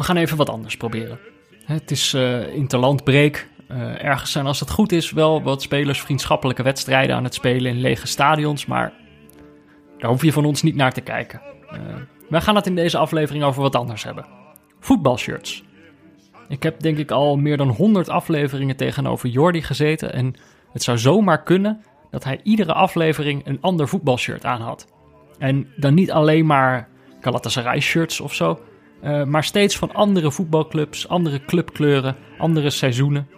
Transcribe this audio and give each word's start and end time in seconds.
we 0.00 0.06
gaan 0.06 0.16
even 0.16 0.36
wat 0.36 0.50
anders 0.50 0.76
proberen. 0.76 1.18
Het 1.64 1.90
is 1.90 2.14
uh, 2.14 2.54
interlandbreek. 2.54 3.48
Eh, 3.68 4.04
ergens 4.04 4.32
zijn, 4.32 4.46
als 4.46 4.60
het 4.60 4.70
goed 4.70 4.92
is, 4.92 5.10
wel 5.10 5.42
wat 5.42 5.62
spelers 5.62 6.00
vriendschappelijke 6.00 6.62
wedstrijden 6.62 7.16
aan 7.16 7.24
het 7.24 7.34
spelen 7.34 7.70
in 7.70 7.80
lege 7.80 8.06
stadions. 8.06 8.66
Maar 8.66 8.92
daar 9.98 10.10
hoef 10.10 10.22
je 10.22 10.32
van 10.32 10.44
ons 10.44 10.62
niet 10.62 10.74
naar 10.74 10.92
te 10.92 11.00
kijken. 11.00 11.40
Uh, 11.72 11.78
wij 12.28 12.40
gaan 12.40 12.54
het 12.54 12.66
in 12.66 12.74
deze 12.74 12.98
aflevering 12.98 13.44
over 13.44 13.62
wat 13.62 13.76
anders 13.76 14.04
hebben. 14.04 14.26
Voetbalshirts. 14.80 15.64
Ik 16.48 16.62
heb 16.62 16.80
denk 16.80 16.98
ik 16.98 17.10
al 17.10 17.36
meer 17.36 17.56
dan 17.56 17.68
100 17.68 18.08
afleveringen 18.08 18.76
tegenover 18.76 19.28
Jordi 19.28 19.62
gezeten. 19.62 20.12
En 20.12 20.34
het 20.72 20.82
zou 20.82 20.98
zomaar 20.98 21.42
kunnen 21.42 21.82
dat 22.10 22.24
hij 22.24 22.40
iedere 22.42 22.72
aflevering 22.72 23.46
een 23.46 23.58
ander 23.60 23.88
voetbalshirt 23.88 24.44
aan 24.44 24.60
had. 24.60 24.86
En 25.38 25.68
dan 25.76 25.94
niet 25.94 26.10
alleen 26.10 26.46
maar 26.46 26.88
Galatasaray 27.20 27.80
shirts 27.80 28.20
of 28.20 28.34
zo. 28.34 28.60
Uh, 29.04 29.24
maar 29.24 29.44
steeds 29.44 29.76
van 29.76 29.92
andere 29.92 30.30
voetbalclubs, 30.32 31.08
andere 31.08 31.44
clubkleuren, 31.44 32.16
andere 32.38 32.70
seizoenen. 32.70 33.28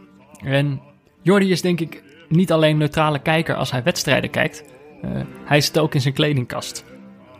En 0.45 0.81
Jordi 1.23 1.51
is 1.51 1.63
denk 1.63 1.81
ik 1.81 2.03
niet 2.29 2.53
alleen 2.53 2.77
neutrale 2.77 3.19
kijker 3.19 3.55
als 3.55 3.71
hij 3.71 3.83
wedstrijden 3.83 4.31
kijkt. 4.31 4.65
Uh, 5.05 5.11
hij 5.45 5.61
zit 5.61 5.79
ook 5.79 5.95
in 5.95 6.01
zijn 6.01 6.15
kledingkast. 6.15 6.85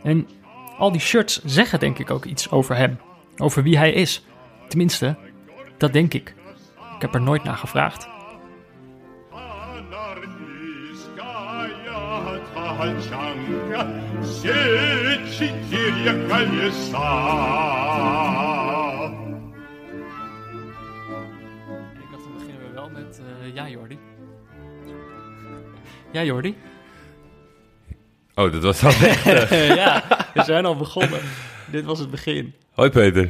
En 0.03 0.27
al 0.77 0.91
die 0.91 1.01
shirts 1.01 1.43
zeggen 1.43 1.79
denk 1.79 1.99
ik 1.99 2.11
ook 2.11 2.25
iets 2.25 2.51
over 2.51 2.75
hem. 2.75 2.99
Over 3.37 3.63
wie 3.63 3.77
hij 3.77 3.91
is. 3.91 4.25
Tenminste, 4.67 5.15
dat 5.77 5.93
denk 5.93 6.13
ik. 6.13 6.33
Ik 6.95 7.01
heb 7.01 7.13
er 7.13 7.21
nooit 7.21 7.43
naar 7.43 7.57
gevraagd. 7.57 8.07
Ik 14.23 14.29
dacht, 22.11 22.23
dan 22.23 22.33
beginnen 22.37 22.67
we 22.67 22.73
wel 22.73 22.89
met 22.89 23.21
uh, 23.21 23.55
ja, 23.55 23.69
Jordi. 23.69 23.97
Ja, 26.11 26.23
Jordi. 26.23 26.55
Oh, 28.35 28.51
dat 28.51 28.63
was 28.63 28.83
al 28.83 28.89
echt. 28.89 29.23
ja, 29.83 30.03
we 30.33 30.43
zijn 30.43 30.65
al 30.65 30.77
begonnen. 30.77 31.19
Dit 31.71 31.85
was 31.85 31.99
het 31.99 32.11
begin. 32.11 32.53
Hoi 32.71 32.89
Peter. 32.89 33.23
Uh, 33.23 33.29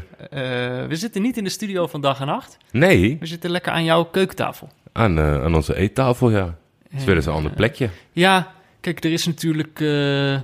we 0.87 0.95
zitten 0.95 1.21
niet 1.21 1.37
in 1.37 1.43
de 1.43 1.49
studio 1.49 1.87
van 1.87 2.01
dag 2.01 2.19
en 2.19 2.27
nacht. 2.27 2.57
Nee. 2.71 3.17
We 3.19 3.25
zitten 3.25 3.49
lekker 3.49 3.71
aan 3.71 3.83
jouw 3.83 4.03
keukentafel. 4.03 4.69
Aan, 4.91 5.17
uh, 5.17 5.43
aan 5.43 5.55
onze 5.55 5.75
eettafel, 5.75 6.29
ja. 6.29 6.55
Het 6.89 6.99
is 6.99 7.05
weer 7.05 7.15
eens 7.15 7.25
een 7.25 7.33
ander 7.33 7.51
plekje. 7.51 7.89
Ja, 8.11 8.51
kijk, 8.79 9.03
er 9.03 9.11
is 9.11 9.25
natuurlijk... 9.25 9.79
Uh, 9.79 10.39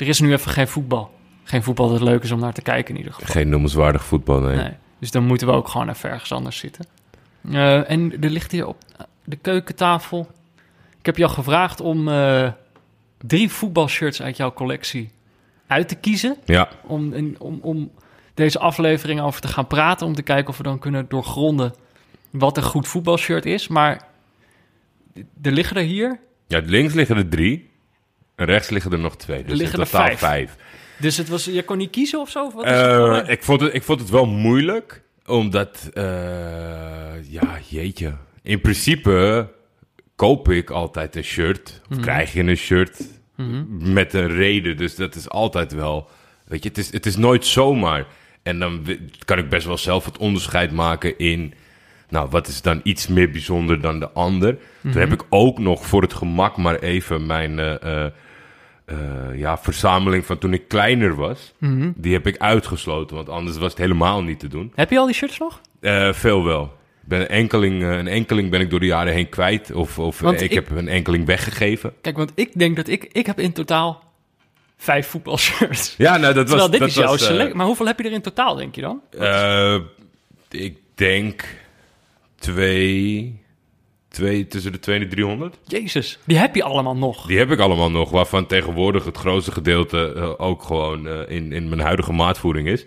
er 0.00 0.08
is 0.08 0.20
nu 0.20 0.32
even 0.32 0.50
geen 0.50 0.68
voetbal. 0.68 1.10
Geen 1.44 1.62
voetbal 1.62 1.88
dat 1.88 2.00
leuk 2.00 2.22
is 2.22 2.30
om 2.30 2.40
naar 2.40 2.52
te 2.52 2.62
kijken 2.62 2.90
in 2.94 2.96
ieder 2.96 3.12
geval. 3.12 3.34
Geen 3.34 3.48
noemenswaardig 3.48 4.04
voetbal, 4.04 4.40
nee. 4.40 4.56
nee. 4.56 4.72
Dus 4.98 5.10
dan 5.10 5.24
moeten 5.24 5.46
we 5.46 5.52
ook 5.52 5.68
gewoon 5.68 5.88
even 5.88 6.10
ergens 6.10 6.32
anders 6.32 6.58
zitten. 6.58 6.86
Uh, 7.42 7.90
en 7.90 8.22
er 8.22 8.30
ligt 8.30 8.52
hier 8.52 8.66
op 8.66 8.76
de 9.24 9.36
keukentafel... 9.36 10.28
Ik 10.98 11.06
heb 11.06 11.16
jou 11.16 11.30
gevraagd 11.30 11.80
om 11.80 12.08
uh, 12.08 12.50
drie 13.18 13.50
voetbalshirts 13.50 14.22
uit 14.22 14.36
jouw 14.36 14.52
collectie 14.52 15.10
uit 15.66 15.88
te 15.88 15.94
kiezen. 15.94 16.36
Ja. 16.44 16.68
Om, 16.82 17.14
om, 17.38 17.58
om 17.62 17.90
deze 18.34 18.58
aflevering 18.58 19.20
over 19.20 19.40
te 19.40 19.48
gaan 19.48 19.66
praten. 19.66 20.06
Om 20.06 20.14
te 20.14 20.22
kijken 20.22 20.48
of 20.48 20.56
we 20.56 20.62
dan 20.62 20.78
kunnen 20.78 21.06
doorgronden 21.08 21.74
wat 22.30 22.56
een 22.56 22.62
goed 22.62 22.88
voetbalshirt 22.88 23.46
is. 23.46 23.68
Maar 23.68 24.06
er 25.42 25.52
liggen 25.52 25.76
er 25.76 25.82
hier... 25.82 26.20
Ja, 26.46 26.60
links 26.64 26.94
liggen 26.94 27.16
er 27.16 27.28
drie. 27.28 27.69
En 28.40 28.46
rechts 28.46 28.70
liggen 28.70 28.92
er 28.92 28.98
nog 28.98 29.16
twee. 29.16 29.44
Dus 29.44 29.58
liggen 29.58 29.78
in 29.78 29.84
totaal 29.84 30.00
er 30.00 30.18
vijf. 30.18 30.18
vijf. 30.18 30.56
Dus 30.98 31.16
het 31.16 31.28
was, 31.28 31.44
je 31.44 31.62
kon 31.62 31.78
niet 31.78 31.90
kiezen 31.90 32.20
of 32.20 32.30
zo? 32.30 32.50
Wat 32.54 32.64
is 32.64 32.70
Uh, 32.70 33.14
het 33.16 33.28
ik, 33.28 33.42
vond 33.42 33.60
het, 33.60 33.74
ik 33.74 33.82
vond 33.82 34.00
het 34.00 34.10
wel 34.10 34.26
moeilijk. 34.26 35.02
Omdat, 35.26 35.90
uh, 35.94 36.02
ja, 37.30 37.58
jeetje. 37.68 38.12
In 38.42 38.60
principe 38.60 39.48
koop 40.16 40.48
ik 40.50 40.70
altijd 40.70 41.16
een 41.16 41.24
shirt. 41.24 41.80
Of 41.90 41.96
Mhm. 41.96 42.00
krijg 42.00 42.32
je 42.32 42.42
een 42.42 42.56
shirt 42.56 43.00
met 43.78 44.12
een 44.14 44.28
reden. 44.28 44.76
Dus 44.76 44.94
dat 44.94 45.14
is 45.14 45.28
altijd 45.28 45.72
wel... 45.72 46.08
Weet 46.46 46.62
je, 46.62 46.68
het 46.68 46.78
is, 46.78 46.92
het 46.92 47.06
is 47.06 47.16
nooit 47.16 47.46
zomaar. 47.46 48.06
En 48.42 48.58
dan 48.58 48.86
kan 49.24 49.38
ik 49.38 49.48
best 49.48 49.66
wel 49.66 49.78
zelf 49.78 50.04
het 50.04 50.18
onderscheid 50.18 50.72
maken 50.72 51.18
in... 51.18 51.54
Nou, 52.08 52.28
wat 52.30 52.48
is 52.48 52.62
dan 52.62 52.80
iets 52.82 53.06
meer 53.06 53.30
bijzonder 53.30 53.80
dan 53.80 53.98
de 54.00 54.10
ander? 54.10 54.56
Toen 54.82 54.92
heb 54.92 55.12
ik 55.12 55.22
ook 55.28 55.58
nog 55.58 55.86
voor 55.86 56.02
het 56.02 56.14
gemak 56.14 56.56
maar 56.56 56.78
even 56.78 57.26
mijn... 57.26 57.58
eh, 57.58 58.06
eh, 58.90 59.38
ja, 59.38 59.58
verzameling 59.58 60.26
van 60.26 60.38
toen 60.38 60.52
ik 60.52 60.68
kleiner 60.68 61.14
was. 61.14 61.52
Mhm. 61.58 61.90
Die 61.96 62.12
heb 62.12 62.26
ik 62.26 62.36
uitgesloten, 62.38 63.16
want 63.16 63.28
anders 63.28 63.56
was 63.56 63.70
het 63.70 63.78
helemaal 63.78 64.22
niet 64.22 64.38
te 64.38 64.48
doen. 64.48 64.72
Heb 64.74 64.90
je 64.90 64.98
al 64.98 65.06
die 65.06 65.14
shirts 65.14 65.38
nog? 65.38 65.60
Eh, 65.80 66.12
veel 66.12 66.44
wel. 66.44 66.78
Ben 67.00 67.20
een, 67.20 67.28
enkeling, 67.28 67.82
eh, 67.82 67.96
een 67.96 68.08
enkeling 68.08 68.50
ben 68.50 68.60
ik 68.60 68.70
door 68.70 68.80
de 68.80 68.86
jaren 68.86 69.12
heen 69.12 69.28
kwijt. 69.28 69.72
Of, 69.72 69.98
of 69.98 70.22
ik, 70.22 70.40
ik- 70.40 70.52
heb 70.52 70.70
een 70.70 70.88
enkeling 70.88 71.26
weggegeven. 71.26 71.92
Kijk, 72.00 72.16
want 72.16 72.32
ik 72.34 72.58
denk 72.58 72.76
dat 72.76 72.88
ik... 72.88 73.08
Ik 73.12 73.26
heb 73.26 73.40
in 73.40 73.52
totaal 73.52 74.02
vijf 74.76 75.06
voetbalshirts. 75.06 75.94
Ja, 75.98 76.16
nou, 76.16 76.34
dat 76.34 76.46
Terwijl 76.46 76.68
was... 76.68 76.70
dit 76.70 76.80
dat 76.80 76.88
is 76.88 76.94
jouw 76.94 77.06
was, 77.06 77.24
select. 77.24 77.54
Maar 77.54 77.66
hoeveel 77.66 77.86
heb 77.86 77.98
je 77.98 78.04
er 78.04 78.12
in 78.12 78.20
totaal, 78.22 78.54
denk 78.54 78.74
je 78.74 78.80
dan? 78.80 79.00
ik 80.50 80.76
denk 80.94 81.44
twee, 82.38 83.39
twee, 84.10 84.46
tussen 84.46 84.72
de 84.72 84.78
200 84.78 85.18
en 85.18 85.24
300. 85.24 85.58
Jezus, 85.66 86.18
die 86.24 86.36
heb 86.38 86.54
je 86.54 86.62
allemaal 86.62 86.96
nog. 86.96 87.26
Die 87.26 87.38
heb 87.38 87.50
ik 87.50 87.58
allemaal 87.58 87.90
nog, 87.90 88.10
waarvan 88.10 88.46
tegenwoordig 88.46 89.04
het 89.04 89.16
grootste 89.16 89.52
gedeelte 89.52 90.12
eh, 90.16 90.32
ook 90.46 90.62
gewoon 90.62 91.06
eh, 91.08 91.36
in, 91.36 91.52
in 91.52 91.68
mijn 91.68 91.80
huidige 91.80 92.12
maatvoering 92.12 92.68
is. 92.68 92.86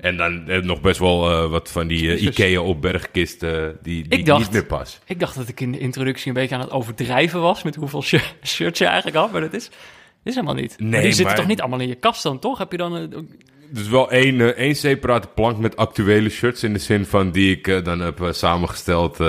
En 0.00 0.16
dan 0.16 0.48
eh, 0.48 0.62
nog 0.62 0.80
best 0.80 0.98
wel 0.98 1.48
wat 1.48 1.70
van 1.70 1.86
die. 1.86 2.16
Ikea 2.18 2.60
opbergkisten 2.60 3.78
die, 3.82 4.08
die 4.08 4.24
dacht- 4.24 4.40
niet 4.40 4.52
meer 4.52 4.66
pas. 4.66 4.98
Ik 5.04 5.20
dacht 5.20 5.36
dat 5.36 5.48
ik 5.48 5.60
in 5.60 5.72
de 5.72 5.78
introductie 5.78 6.28
een 6.28 6.34
beetje 6.34 6.54
aan 6.54 6.60
het 6.60 6.70
overdrijven 6.70 7.40
was... 7.40 7.62
met 7.62 7.74
hoeveel 7.74 8.02
shi- 8.02 8.20
shirts 8.44 8.78
je 8.78 8.84
eigenlijk 8.84 9.16
had, 9.16 9.32
maar 9.32 9.40
dat 9.40 9.54
is... 9.54 9.70
is 10.24 10.34
helemaal 10.34 10.54
niet. 10.54 10.76
maar 10.78 10.88
Nee, 10.88 11.00
die 11.00 11.08
zitten 11.08 11.26
maar- 11.26 11.34
toch 11.36 11.46
niet 11.46 11.60
allemaal 11.60 11.80
in 11.80 11.88
je 11.88 11.94
kast 11.94 12.22
dan, 12.22 12.38
toch? 12.38 12.58
Heb 12.58 12.70
je 12.70 12.78
dan... 12.78 12.92
een- 12.92 13.40
Dus 13.70 13.88
wel 13.88 14.10
één, 14.10 14.40
eh, 14.40 14.46
één 14.46 14.74
separate 14.74 15.28
plank 15.34 15.58
met 15.58 15.76
actuele 15.76 16.28
shirts 16.28 16.62
in 16.62 16.72
de 16.72 16.78
zin 16.78 17.04
van 17.06 17.30
die 17.30 17.56
ik 17.56 17.68
eh, 17.68 17.84
dan 17.84 18.00
heb 18.00 18.20
eh, 18.20 18.32
samengesteld 18.32 19.20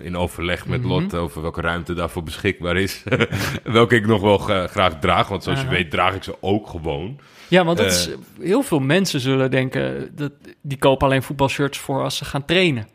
in 0.00 0.16
overleg 0.16 0.66
met 0.66 0.84
Lot 0.84 1.14
over 1.14 1.42
welke 1.42 1.60
ruimte 1.60 1.94
daarvoor 1.94 2.22
beschikbaar 2.22 2.76
is. 2.76 3.02
welke 3.64 3.96
ik 3.96 4.06
nog 4.06 4.20
wel 4.20 4.38
gra- 4.38 4.66
graag 4.66 4.98
draag, 4.98 5.28
want 5.28 5.42
zoals 5.42 5.60
je 5.60 5.68
weet 5.68 5.90
draag 5.90 6.14
ik 6.14 6.22
ze 6.22 6.36
ook 6.40 6.68
gewoon. 6.68 7.18
Ja, 7.48 7.64
want 7.64 7.78
dat 7.78 7.86
is, 7.86 8.10
heel 8.40 8.62
veel 8.62 8.78
mensen 8.78 9.20
zullen 9.20 9.50
denken... 9.50 10.10
Dat, 10.14 10.32
die 10.62 10.78
kopen 10.78 11.06
alleen 11.06 11.22
voetbalshirts 11.22 11.78
voor 11.78 12.02
als 12.02 12.16
ze 12.16 12.24
gaan 12.24 12.44
trainen. 12.44 12.88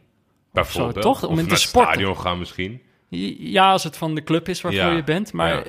Bijvoorbeeld. 0.54 1.02
toch? 1.02 1.24
Om 1.24 1.34
of 1.34 1.40
in 1.40 1.46
te 1.46 1.52
het 1.52 1.62
sporten. 1.62 1.94
stadion 1.94 2.18
gaan 2.18 2.40
misschien. 2.40 2.82
Ja, 3.40 3.72
als 3.72 3.84
het 3.84 3.98
van 3.98 4.16
de 4.16 4.24
club 4.24 4.50
is 4.50 4.62
waarvoor 4.62 4.82
Ja, 4.82 4.96
je 4.96 5.04
bent. 5.04 5.34
Maar 5.34 5.64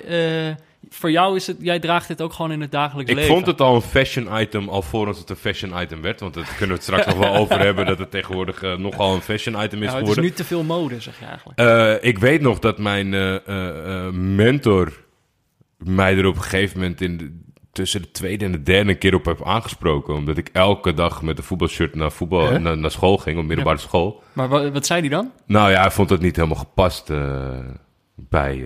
voor 0.88 1.10
jou 1.10 1.36
is 1.36 1.46
het... 1.46 1.56
Jij 1.60 1.78
draagt 1.78 2.08
dit 2.08 2.22
ook 2.22 2.32
gewoon 2.32 2.52
in 2.52 2.60
het 2.60 2.70
dagelijks 2.72 3.10
Ik 3.10 3.16
leven. 3.16 3.32
vond 3.34 3.46
het 3.46 3.60
al 3.60 3.74
een 3.74 3.80
fashion 3.82 4.40
item, 4.40 4.68
alvorens 4.68 5.18
het 5.18 5.30
een 5.30 5.36
fashion 5.36 5.82
item 5.82 6.02
werd. 6.02 6.20
Want 6.20 6.34
daar 6.34 6.44
kunnen 6.44 6.68
we 6.68 6.72
het 6.74 6.82
straks 6.82 7.06
nog 7.06 7.16
wel 7.16 7.34
over 7.34 7.58
hebben, 7.66 7.86
dat 7.86 7.98
het 7.98 8.10
tegenwoordig 8.10 8.62
eh, 8.62 8.76
nogal 8.76 9.14
een 9.14 9.20
fashion 9.20 9.62
item 9.64 9.82
is 9.82 9.92
Ja, 9.92 9.98
het 9.98 10.08
is 10.08 10.16
nu 10.16 10.30
te 10.30 10.44
veel 10.44 10.62
mode, 10.62 11.00
zeg 11.00 11.18
je 11.18 11.24
eigenlijk. 11.24 11.58
Eh, 11.58 12.08
ik 12.08 12.18
weet 12.18 12.40
nog 12.40 12.58
dat 12.58 12.78
mijn 12.78 13.14
eh, 13.14 14.08
mentor 14.10 14.92
mij 15.78 16.16
er 16.18 16.26
op 16.26 16.34
een 16.36 16.42
gegeven 16.42 16.78
moment 16.80 17.00
in 17.00 17.16
de- 17.16 17.40
tussen 17.72 18.02
de 18.02 18.10
tweede 18.10 18.44
en 18.44 18.52
de 18.52 18.62
derde 18.62 18.94
keer 18.94 19.14
op 19.14 19.24
heb 19.24 19.44
aangesproken. 19.46 20.14
Omdat 20.14 20.36
ik 20.36 20.48
elke 20.52 20.94
dag 20.94 21.22
met 21.22 21.38
een 21.38 21.44
voetbalshirt 21.44 21.94
naar, 21.94 22.12
voetbal, 22.12 22.48
Huh? 22.50 22.58
naar, 22.60 22.78
naar 22.78 22.90
school 22.90 23.16
ging, 23.18 23.38
op 23.38 23.44
middelbare 23.44 23.78
school. 23.78 24.22
Maar 24.32 24.48
wa- 24.48 24.70
wat, 24.70 24.86
zei 24.86 25.00
die 25.00 25.10
dan? 25.10 25.30
Nou 25.46 25.70
ja, 25.70 25.80
hij 25.80 25.90
vond 25.90 26.10
het 26.10 26.20
niet 26.20 26.36
helemaal 26.36 26.56
gepast 26.56 27.10
bij... 28.14 28.64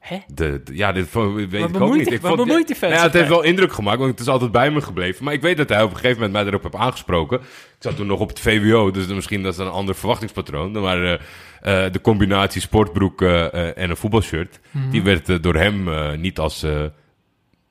eh, 0.00 0.18
de, 0.34 0.60
de- 0.64 0.76
ja, 0.76 0.92
dit 0.92 1.12
weet 1.12 1.52
ik 1.52 1.80
ook 1.80 1.94
niet. 1.94 2.12
Ik 2.12 2.20
vond, 2.20 2.36
bemoeit 2.36 2.66
die 2.66 2.76
vent 2.76 2.92
Nou 2.92 2.94
ja, 3.02 3.08
het 3.08 3.12
heeft 3.16 3.28
wel 3.28 3.42
indruk 3.42 3.72
gemaakt, 3.72 3.98
want 3.98 4.10
het 4.10 4.20
is 4.20 4.28
altijd 4.28 4.52
bij 4.52 4.70
me 4.70 4.80
gebleven. 4.80 5.24
Maar 5.24 5.32
ik 5.34 5.40
weet 5.42 5.56
dat 5.56 5.68
hij 5.68 5.82
op 5.82 5.90
een 5.90 5.96
gegeven 5.96 6.14
moment 6.16 6.32
mij 6.32 6.46
erop 6.46 6.62
heeft 6.62 6.74
aangesproken. 6.84 7.40
Ik 7.40 7.46
zat 7.78 7.96
toen 7.96 8.06
nog 8.06 8.20
op 8.20 8.28
het 8.28 8.40
VWO, 8.40 8.90
dus 8.90 9.06
misschien 9.06 9.42
dat 9.42 9.52
is 9.52 9.58
een 9.58 9.68
ander 9.70 9.94
verwachtingspatroon. 9.94 10.72
Maar 10.72 11.04
eh, 11.12 11.18
de 11.92 12.00
combinatie 12.02 12.60
sportbroek 12.60 13.22
en 13.22 13.90
een 13.90 13.96
voetbalshirt, 13.96 14.60
Mhm. 14.70 14.90
die 14.90 15.02
werd 15.02 15.42
door 15.42 15.54
hem 15.54 15.88
niet 16.20 16.38
als... 16.38 16.66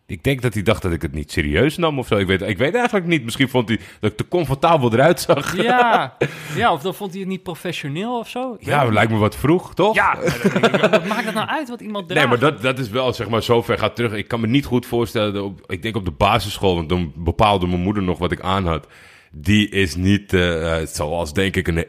ik 0.07 0.23
denk 0.23 0.41
dat 0.41 0.53
hij 0.53 0.63
dacht 0.63 0.81
dat 0.81 0.91
ik 0.91 1.01
het 1.01 1.13
niet 1.13 1.31
serieus 1.31 1.77
nam 1.77 1.99
of 1.99 2.07
zo. 2.07 2.17
Ik 2.17 2.27
weet, 2.27 2.41
ik 2.41 2.57
weet 2.57 2.75
eigenlijk 2.75 3.05
niet. 3.05 3.23
Misschien 3.23 3.49
vond 3.49 3.67
hij 3.67 3.79
dat 3.99 4.11
ik 4.11 4.17
te 4.17 4.27
comfortabel 4.27 4.93
eruit 4.93 5.19
zag. 5.19 5.61
Ja, 5.61 6.17
ja, 6.55 6.73
of 6.73 6.81
dan 6.81 6.95
vond 6.95 7.11
hij 7.11 7.19
het 7.19 7.29
niet 7.29 7.43
professioneel 7.43 8.19
of 8.19 8.29
zo. 8.29 8.55
Ik 8.59 8.65
Ja, 8.65 8.85
lijkt 8.85 9.11
me 9.11 9.17
wat 9.17 9.35
vroeg, 9.35 9.73
toch? 9.73 9.95
Ja, 9.95 10.17
wat 10.81 11.05
maakt 11.05 11.25
het 11.25 11.33
nou 11.33 11.47
uit 11.47 11.69
wat 11.69 11.81
iemand 11.81 12.07
draagt? 12.07 12.29
Nee, 12.29 12.39
maar 12.39 12.51
dat, 12.51 12.61
dat 12.61 12.79
is 12.79 12.89
wel, 12.89 13.13
zeg 13.13 13.29
maar, 13.29 13.43
zo 13.43 13.61
ver 13.61 13.77
gaat 13.77 13.95
terug. 13.95 14.13
Ik 14.13 14.27
kan 14.27 14.39
me 14.39 14.47
niet 14.47 14.65
goed 14.65 14.85
voorstellen, 14.85 15.43
op, 15.43 15.61
ik 15.67 15.81
denk 15.81 15.95
op 15.95 16.05
de 16.05 16.11
basisschool, 16.11 16.75
want 16.75 16.89
dan 16.89 17.11
bepaalde 17.15 17.67
mijn 17.67 17.81
moeder 17.81 18.03
nog 18.03 18.17
wat 18.17 18.31
ik 18.31 18.41
aan 18.41 18.67
had. 18.67 18.87
Die 19.31 19.69
is 19.69 19.95
niet, 19.95 20.33
eh, 20.33 20.77
zoals 20.85 21.33
denk 21.33 21.55
ik, 21.55 21.67
een, 21.67 21.85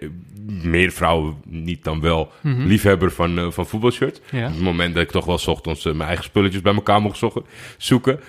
meer 0.46 0.90
vrouwen 0.90 1.37
niet 1.44 1.84
dan 1.84 2.00
wel, 2.00 2.32
liefhebber 2.43 3.10
van, 3.12 3.38
eh, 3.38 3.50
van 3.50 3.66
voetbalshirts. 3.66 4.20
Mhm. 4.26 4.37
Ja. 4.37 4.46
Op 4.46 4.52
het 4.52 4.62
moment 4.62 4.94
dat 4.94 5.02
ik 5.02 5.10
toch 5.10 5.25
wel 5.25 5.38
ochtends 5.46 5.84
eh, 5.84 5.93
mijn 5.93 6.06
eigen 6.08 6.25
spulletjes 6.25 6.62
bij 6.62 6.75
elkaar 6.75 7.00
mocht 7.00 7.19
zoeken, 7.19 7.44
zoeken. 7.78 8.20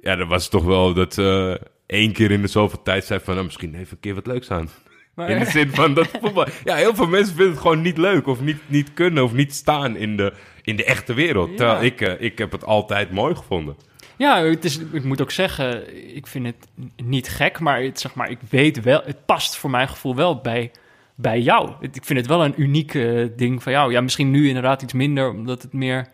Ja, 0.00 0.16
dan 0.16 0.28
was 0.28 0.42
het 0.42 0.50
toch 0.50 0.64
wel 0.64 0.94
dat... 0.94 1.18
eh, 1.18 1.54
één 1.86 2.12
keer 2.12 2.30
in 2.30 2.40
de 2.42 2.48
zoveel 2.48 2.82
tijd 2.82 3.04
zei 3.04 3.20
van... 3.24 3.34
Nou, 3.34 3.46
misschien 3.46 3.74
even 3.74 3.88
een 3.90 4.00
keer 4.00 4.14
wat 4.14 4.26
leuks 4.26 4.50
aan. 4.50 4.68
Maar- 5.14 5.30
In 5.30 5.38
de 5.38 5.44
zin 5.50 5.70
van 5.70 5.94
dat 5.94 6.08
voetbal... 6.20 6.46
Ja, 6.64 6.74
heel 6.74 6.94
veel 6.94 7.06
mensen 7.08 7.34
vinden 7.34 7.52
het 7.52 7.62
gewoon 7.62 7.82
niet 7.82 7.98
leuk... 7.98 8.26
of 8.26 8.40
niet, 8.40 8.58
niet 8.66 8.94
kunnen 8.94 9.24
of 9.24 9.32
niet 9.32 9.54
staan 9.54 9.96
in 9.96 10.16
de, 10.16 10.32
in 10.62 10.76
de 10.76 10.84
echte 10.84 11.14
wereld. 11.14 11.50
Ja. 11.50 11.56
Terwijl 11.56 11.82
ik, 11.82 12.00
ik 12.00 12.38
heb 12.38 12.52
het 12.52 12.64
altijd 12.64 13.10
mooi 13.10 13.34
gevonden. 13.34 13.76
Ja, 14.16 14.44
het 14.44 14.64
is, 14.64 14.78
ik 14.92 15.04
moet 15.04 15.22
ook 15.22 15.30
zeggen, 15.30 15.96
ik 16.16 16.26
vind 16.26 16.46
het 16.46 16.66
niet 17.04 17.28
gek, 17.28 17.60
maar, 17.60 17.82
het, 17.82 18.00
zeg 18.00 18.14
maar 18.14 18.30
ik 18.30 18.38
weet 18.50 18.82
wel, 18.82 19.02
het 19.04 19.24
past 19.26 19.56
voor 19.56 19.70
mijn 19.70 19.88
gevoel 19.88 20.14
wel 20.16 20.40
bij, 20.40 20.70
bij 21.14 21.40
jou. 21.40 21.70
Ik 21.80 22.04
vind 22.04 22.18
het 22.18 22.28
wel 22.28 22.44
een 22.44 22.54
uniek 22.56 22.94
eh, 22.94 23.26
ding 23.36 23.62
van 23.62 23.72
jou. 23.72 23.92
Ja, 23.92 24.00
misschien 24.00 24.30
nu 24.30 24.46
inderdaad 24.48 24.82
iets 24.82 24.92
minder, 24.92 25.30
omdat 25.30 25.62
het 25.62 25.72
meer 25.72 26.06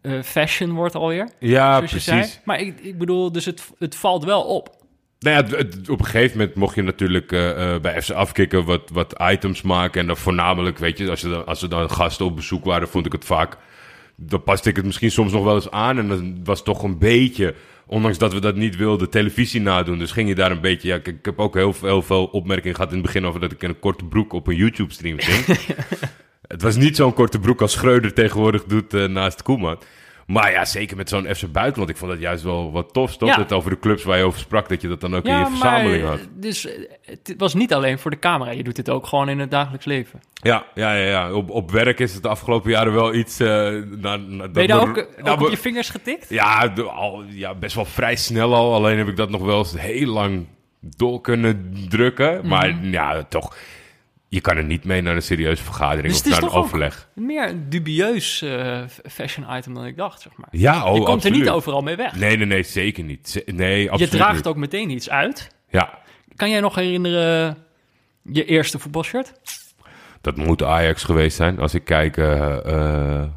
eh, 0.00 0.22
fashion 0.22 0.70
wordt 0.72 0.94
alweer. 0.94 1.28
Ja, 1.38 1.86
zei. 1.86 1.86
precies. 1.86 2.40
Maar 2.44 2.60
ik, 2.60 2.80
ik 2.80 2.98
bedoel, 2.98 3.32
dus 3.32 3.44
het, 3.44 3.70
het 3.78 3.94
valt 3.96 4.24
wel 4.24 4.42
op. 4.42 4.80
Nou 5.18 5.36
ja, 5.36 5.42
het- 5.42 5.74
het- 5.74 5.88
op 5.88 5.98
een 5.98 6.04
gegeven 6.06 6.38
moment 6.38 6.56
mocht 6.56 6.74
je 6.74 6.82
natuurlijk 6.82 7.32
eh, 7.32 7.78
bij 7.78 8.02
FC 8.02 8.10
Afkikken 8.10 8.64
wat, 8.64 8.90
wat 8.92 9.14
items 9.32 9.62
maken. 9.62 10.00
En 10.00 10.06
dan 10.06 10.16
voornamelijk, 10.16 10.78
weet 10.78 10.98
je, 10.98 11.10
als, 11.10 11.22
er 11.22 11.30
dan, 11.30 11.46
als 11.46 11.62
er 11.62 11.68
dan 11.68 11.90
gasten 11.90 12.26
op 12.26 12.36
bezoek 12.36 12.64
waren, 12.64 12.88
vond 12.88 13.06
ik 13.06 13.12
het 13.12 13.24
vaak... 13.24 13.56
Dan 14.16 14.42
paste 14.42 14.68
ik 14.68 14.76
het 14.76 14.84
misschien 14.84 15.10
soms 15.10 15.32
nog 15.32 15.44
wel 15.44 15.54
eens 15.54 15.70
aan. 15.70 15.98
En 15.98 16.08
dan 16.08 16.40
was 16.44 16.56
het 16.56 16.66
toch 16.66 16.82
een 16.82 16.98
beetje, 16.98 17.54
ondanks 17.92 18.18
dat 18.18 18.32
we 18.32 18.40
dat 18.40 18.56
niet 18.56 18.76
wilden, 18.76 19.10
televisie 19.10 19.60
nadoen. 19.60 19.98
Dus 19.98 20.10
ging 20.12 20.28
je 20.28 20.34
daar 20.34 20.50
een 20.50 20.60
beetje... 20.60 20.88
Ja, 20.88 20.94
ik, 20.94 21.06
ik 21.06 21.24
heb 21.24 21.38
ook 21.38 21.54
heel, 21.54 21.72
veel- 21.72 21.88
heel 21.88 22.02
veel 22.02 22.24
opmerkingen 22.24 22.74
gehad 22.74 22.90
in 22.90 22.96
het 22.96 23.06
begin 23.06 23.26
over 23.26 23.40
dat 23.40 23.52
ik 23.52 23.62
in 23.62 23.68
een 23.68 23.78
korte 23.78 24.04
broek 24.04 24.32
op 24.32 24.46
een 24.46 24.56
YouTube-stream 24.56 25.16
ging. 25.20 25.58
Het 26.52 26.62
was 26.62 26.76
niet 26.76 26.96
zo'n 26.96 27.12
korte 27.14 27.38
broek 27.38 27.60
als 27.60 27.72
Schreuder 27.72 28.12
tegenwoordig 28.12 28.64
doet 28.64 28.94
eh, 28.94 29.04
naast 29.04 29.42
Koeman. 29.42 29.78
Maar 30.26 30.50
ja, 30.52 30.64
zeker 30.64 30.96
met 30.96 31.08
zo'n 31.08 31.34
FC 31.34 31.52
Buitenland. 31.52 31.90
Ik 31.90 31.96
vond 31.96 32.10
dat 32.10 32.20
juist 32.20 32.42
wel 32.42 32.72
wat 32.72 32.92
tof, 32.92 33.16
toch? 33.16 33.28
Ja. 33.28 33.36
Dat 33.36 33.52
over 33.52 33.70
de 33.70 33.78
clubs 33.78 34.04
waar 34.04 34.18
je 34.18 34.24
over 34.24 34.38
sprak, 34.40 34.68
dat 34.68 34.80
je 34.82 34.88
dat 34.88 35.00
dan 35.00 35.16
ook 35.16 35.24
in 35.24 35.30
je 35.32 35.38
maar 35.38 35.48
verzameling 35.50 36.04
had. 36.04 36.18
dus 36.34 36.66
eh, 36.66 36.72
het 37.04 37.34
was 37.38 37.54
niet 37.54 37.74
alleen 37.74 37.98
voor 37.98 38.10
de 38.10 38.18
camera. 38.18 38.50
Je 38.50 38.62
doet 38.62 38.76
dit 38.76 38.90
ook 38.90 39.06
gewoon 39.06 39.28
in 39.28 39.38
het 39.38 39.50
dagelijks 39.50 39.84
leven. 39.86 40.20
Ja, 40.34 40.64
ja, 40.74 40.92
ja. 40.94 41.06
ja. 41.08 41.32
Op, 41.32 41.50
op 41.50 41.70
werk 41.70 41.98
is 41.98 42.14
het 42.14 42.22
de 42.22 42.28
afgelopen 42.28 42.70
jaren 42.70 42.92
wel 42.92 43.14
iets... 43.14 43.40
eh 43.40 43.46
na, 43.48 44.16
na, 44.16 44.48
Ben 44.48 44.62
je 44.62 44.68
daar 44.68 44.78
dat 44.78 44.88
ook, 44.88 44.96
eh, 44.96 45.22
nou, 45.24 45.36
ook 45.38 45.44
op 45.44 45.50
je 45.50 45.56
vingers 45.58 45.90
getikt? 45.90 46.28
ja, 46.28 46.68
de- 46.68 46.82
al, 46.82 47.22
ja, 47.28 47.54
best 47.54 47.74
wel 47.74 47.84
vrij 47.84 48.16
snel 48.16 48.54
al. 48.54 48.74
Alleen 48.74 48.98
heb 48.98 49.08
ik 49.08 49.16
dat 49.16 49.30
nog 49.30 49.42
wel 49.42 49.58
eens 49.58 49.74
heel 49.80 50.06
lang 50.12 50.46
door 50.96 51.20
kunnen 51.20 51.74
drukken. 51.88 52.36
Mhm. 52.38 52.46
Maar 52.48 52.84
ja, 52.84 53.22
toch... 53.28 53.56
Je 54.32 54.40
kan 54.40 54.56
er 54.56 54.64
niet 54.64 54.84
mee 54.84 55.00
naar 55.00 55.14
een 55.14 55.22
serieuze 55.22 55.62
vergadering 55.62 56.12
Dus 56.12 56.22
of 56.22 56.28
naar 56.30 56.42
een 56.42 56.50
overleg. 56.50 57.08
Meer 57.14 57.48
een 57.48 57.68
dubieus 57.68 58.42
eh, 58.42 58.80
fashion 59.10 59.56
item 59.56 59.74
dan 59.74 59.86
ik 59.86 59.96
dacht, 59.96 60.20
zeg 60.20 60.32
maar. 60.36 60.48
Ja, 60.50 60.84
oh, 60.84 60.94
je 60.94 61.02
komt 61.02 61.08
absoluut. 61.08 61.36
er 61.36 61.42
niet 61.42 61.50
overal 61.50 61.80
mee 61.80 61.96
weg. 61.96 62.16
Nee, 62.16 62.36
nee, 62.36 62.46
nee, 62.46 62.62
zeker 62.62 63.04
niet. 63.04 63.42
Nee, 63.46 63.90
absoluut 63.90 64.12
je 64.12 64.18
draagt 64.18 64.36
niet. 64.36 64.46
ook 64.46 64.56
meteen 64.56 64.90
iets 64.90 65.10
uit. 65.10 65.48
Ja, 65.68 65.98
Kan 66.36 66.50
jij 66.50 66.60
nog 66.60 66.74
herinneren 66.74 67.56
je 68.22 68.44
eerste 68.44 68.78
voetbalshirt? 68.78 69.32
Dat 70.20 70.36
moet 70.36 70.62
Ajax 70.62 71.04
geweest 71.04 71.36
zijn. 71.36 71.58
Als 71.58 71.74
ik 71.74 71.84
kijk 71.84 72.16
eh, 72.16 72.66
eh, 72.66 73.28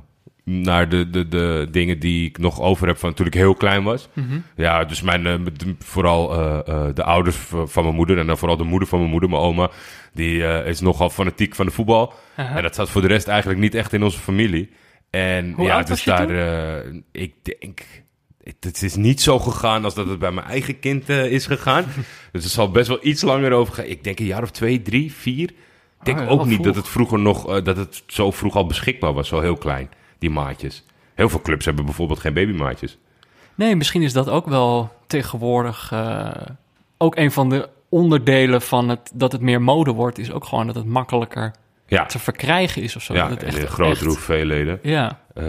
naar 0.45 0.89
de, 0.89 1.09
de, 1.09 1.27
de 1.27 1.67
dingen 1.71 1.99
die 1.99 2.27
ik 2.27 2.37
nog 2.37 2.61
over 2.61 2.87
heb 2.87 2.97
van 2.97 3.13
toen 3.13 3.25
ik 3.25 3.33
heel 3.33 3.55
klein 3.55 3.83
was. 3.83 4.09
Mhm. 4.13 4.39
Ja, 4.55 4.83
dus 4.83 5.01
mijn, 5.01 5.25
eh, 5.25 5.33
vooral 5.79 6.33
eh, 6.33 6.59
eh, 6.67 6.95
de 6.95 7.03
ouders 7.03 7.35
van 7.65 7.83
mijn 7.83 7.95
moeder 7.95 8.17
en 8.17 8.27
dan 8.27 8.37
vooral 8.37 8.57
de 8.57 8.63
moeder 8.63 8.87
van 8.87 8.99
mijn 8.99 9.11
moeder, 9.11 9.29
mijn 9.29 9.41
oma. 9.41 9.69
Die 10.13 10.63
is 10.63 10.79
nogal 10.79 11.09
fanatiek 11.09 11.55
van 11.55 11.65
de 11.65 11.71
voetbal. 11.71 12.13
En 12.35 12.61
dat 12.61 12.75
zat 12.75 12.89
voor 12.89 13.01
de 13.01 13.07
rest 13.07 13.27
eigenlijk 13.27 13.59
niet 13.59 13.75
echt 13.75 13.93
in 13.93 14.03
onze 14.03 14.19
familie. 14.19 14.69
En 15.09 15.51
Hoe 15.51 15.65
ja, 15.65 15.83
dus 15.83 16.03
daar, 16.03 16.29
ik 17.11 17.33
denk, 17.41 17.81
het, 18.43 18.55
het 18.59 18.81
is 18.81 18.95
niet 18.95 19.21
zo 19.21 19.39
gegaan 19.39 19.83
als 19.83 19.93
dat 19.93 20.07
het 20.07 20.19
bij 20.19 20.31
mijn 20.31 20.47
eigen 20.47 20.79
kind 20.79 21.09
is 21.09 21.45
gegaan. 21.45 21.85
dus 22.31 22.43
er 22.43 22.49
zal 22.49 22.71
best 22.71 22.87
wel 22.87 22.99
iets 23.01 23.21
langer 23.21 23.51
over 23.51 23.73
gaan. 23.73 23.85
Ik 23.85 24.03
denk 24.03 24.19
een 24.19 24.25
jaar 24.25 24.43
of 24.43 24.51
twee, 24.51 24.81
drie, 24.81 25.13
vier. 25.13 25.49
Ik 25.99 26.05
denk 26.05 26.17
Ah, 26.17 26.23
ja, 26.23 26.29
ook 26.29 26.45
niet 26.45 26.53
vroeg. 26.53 26.65
dat 26.65 26.75
het 26.75 26.87
vroeger 26.87 27.19
nog, 27.19 27.61
dat 27.61 27.77
het 27.77 28.03
zo 28.07 28.31
vroeg 28.31 28.55
al 28.55 28.65
beschikbaar 28.65 29.13
was, 29.13 29.27
zo 29.27 29.39
heel 29.39 29.57
klein, 29.57 29.89
die 30.19 30.29
maatjes. 30.29 30.83
Heel 31.13 31.29
veel 31.29 31.41
clubs 31.41 31.65
hebben 31.65 31.85
bijvoorbeeld 31.85 32.19
geen 32.19 32.33
babymaatjes. 32.33 32.97
Nee, 33.55 33.75
misschien 33.75 34.01
is 34.01 34.13
dat 34.13 34.29
ook 34.29 34.45
wel 34.47 34.91
tegenwoordig 35.07 35.91
eh, 35.91 36.31
ook 36.97 37.15
een 37.15 37.31
van 37.31 37.49
de 37.49 37.69
onderdelen 37.89 38.61
van 38.61 38.89
het 38.89 39.11
dat 39.13 39.31
het 39.31 39.41
meer 39.41 39.61
mode 39.61 39.91
wordt, 39.91 40.17
is 40.17 40.31
ook 40.31 40.45
gewoon 40.45 40.65
dat 40.67 40.75
het 40.75 40.85
makkelijker 40.85 41.53
Ja, 41.87 42.05
te 42.05 42.19
verkrijgen 42.19 42.81
is 42.81 42.95
of 42.95 43.01
zo. 43.01 43.13
ja 43.13 43.21
dat 43.21 43.29
het 43.29 43.43
echt, 43.43 43.57
in 43.57 43.67
grotere 43.67 44.05
hoeveelheden. 44.09 44.79
Ja, 44.81 45.19
Eh, 45.33 45.45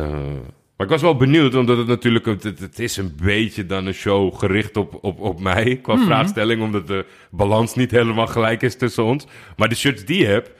maar 0.76 0.86
ik 0.86 0.92
was 0.92 1.02
wel 1.02 1.16
benieuwd, 1.16 1.54
omdat 1.54 1.76
het 1.78 1.86
natuurlijk... 1.86 2.26
Het, 2.26 2.42
het, 2.42 2.58
het 2.58 2.78
is 2.78 2.96
een 2.96 3.16
beetje 3.22 3.66
dan 3.66 3.86
een 3.86 3.92
show 3.94 4.38
gericht 4.38 4.76
op, 4.76 4.98
op, 5.04 5.20
op 5.20 5.40
mij 5.40 5.76
qua 5.82 5.94
Mhm. 5.94 6.04
vraagstelling... 6.04 6.62
omdat 6.62 6.86
de 6.86 7.06
balans 7.30 7.74
niet 7.74 7.90
helemaal 7.90 8.26
gelijk 8.26 8.62
is 8.62 8.76
tussen 8.76 9.04
ons. 9.04 9.26
Maar 9.56 9.69
de 9.69 9.74
shirts 9.74 10.04
die 10.04 10.19
je 10.20 10.26
hebt, 10.26 10.50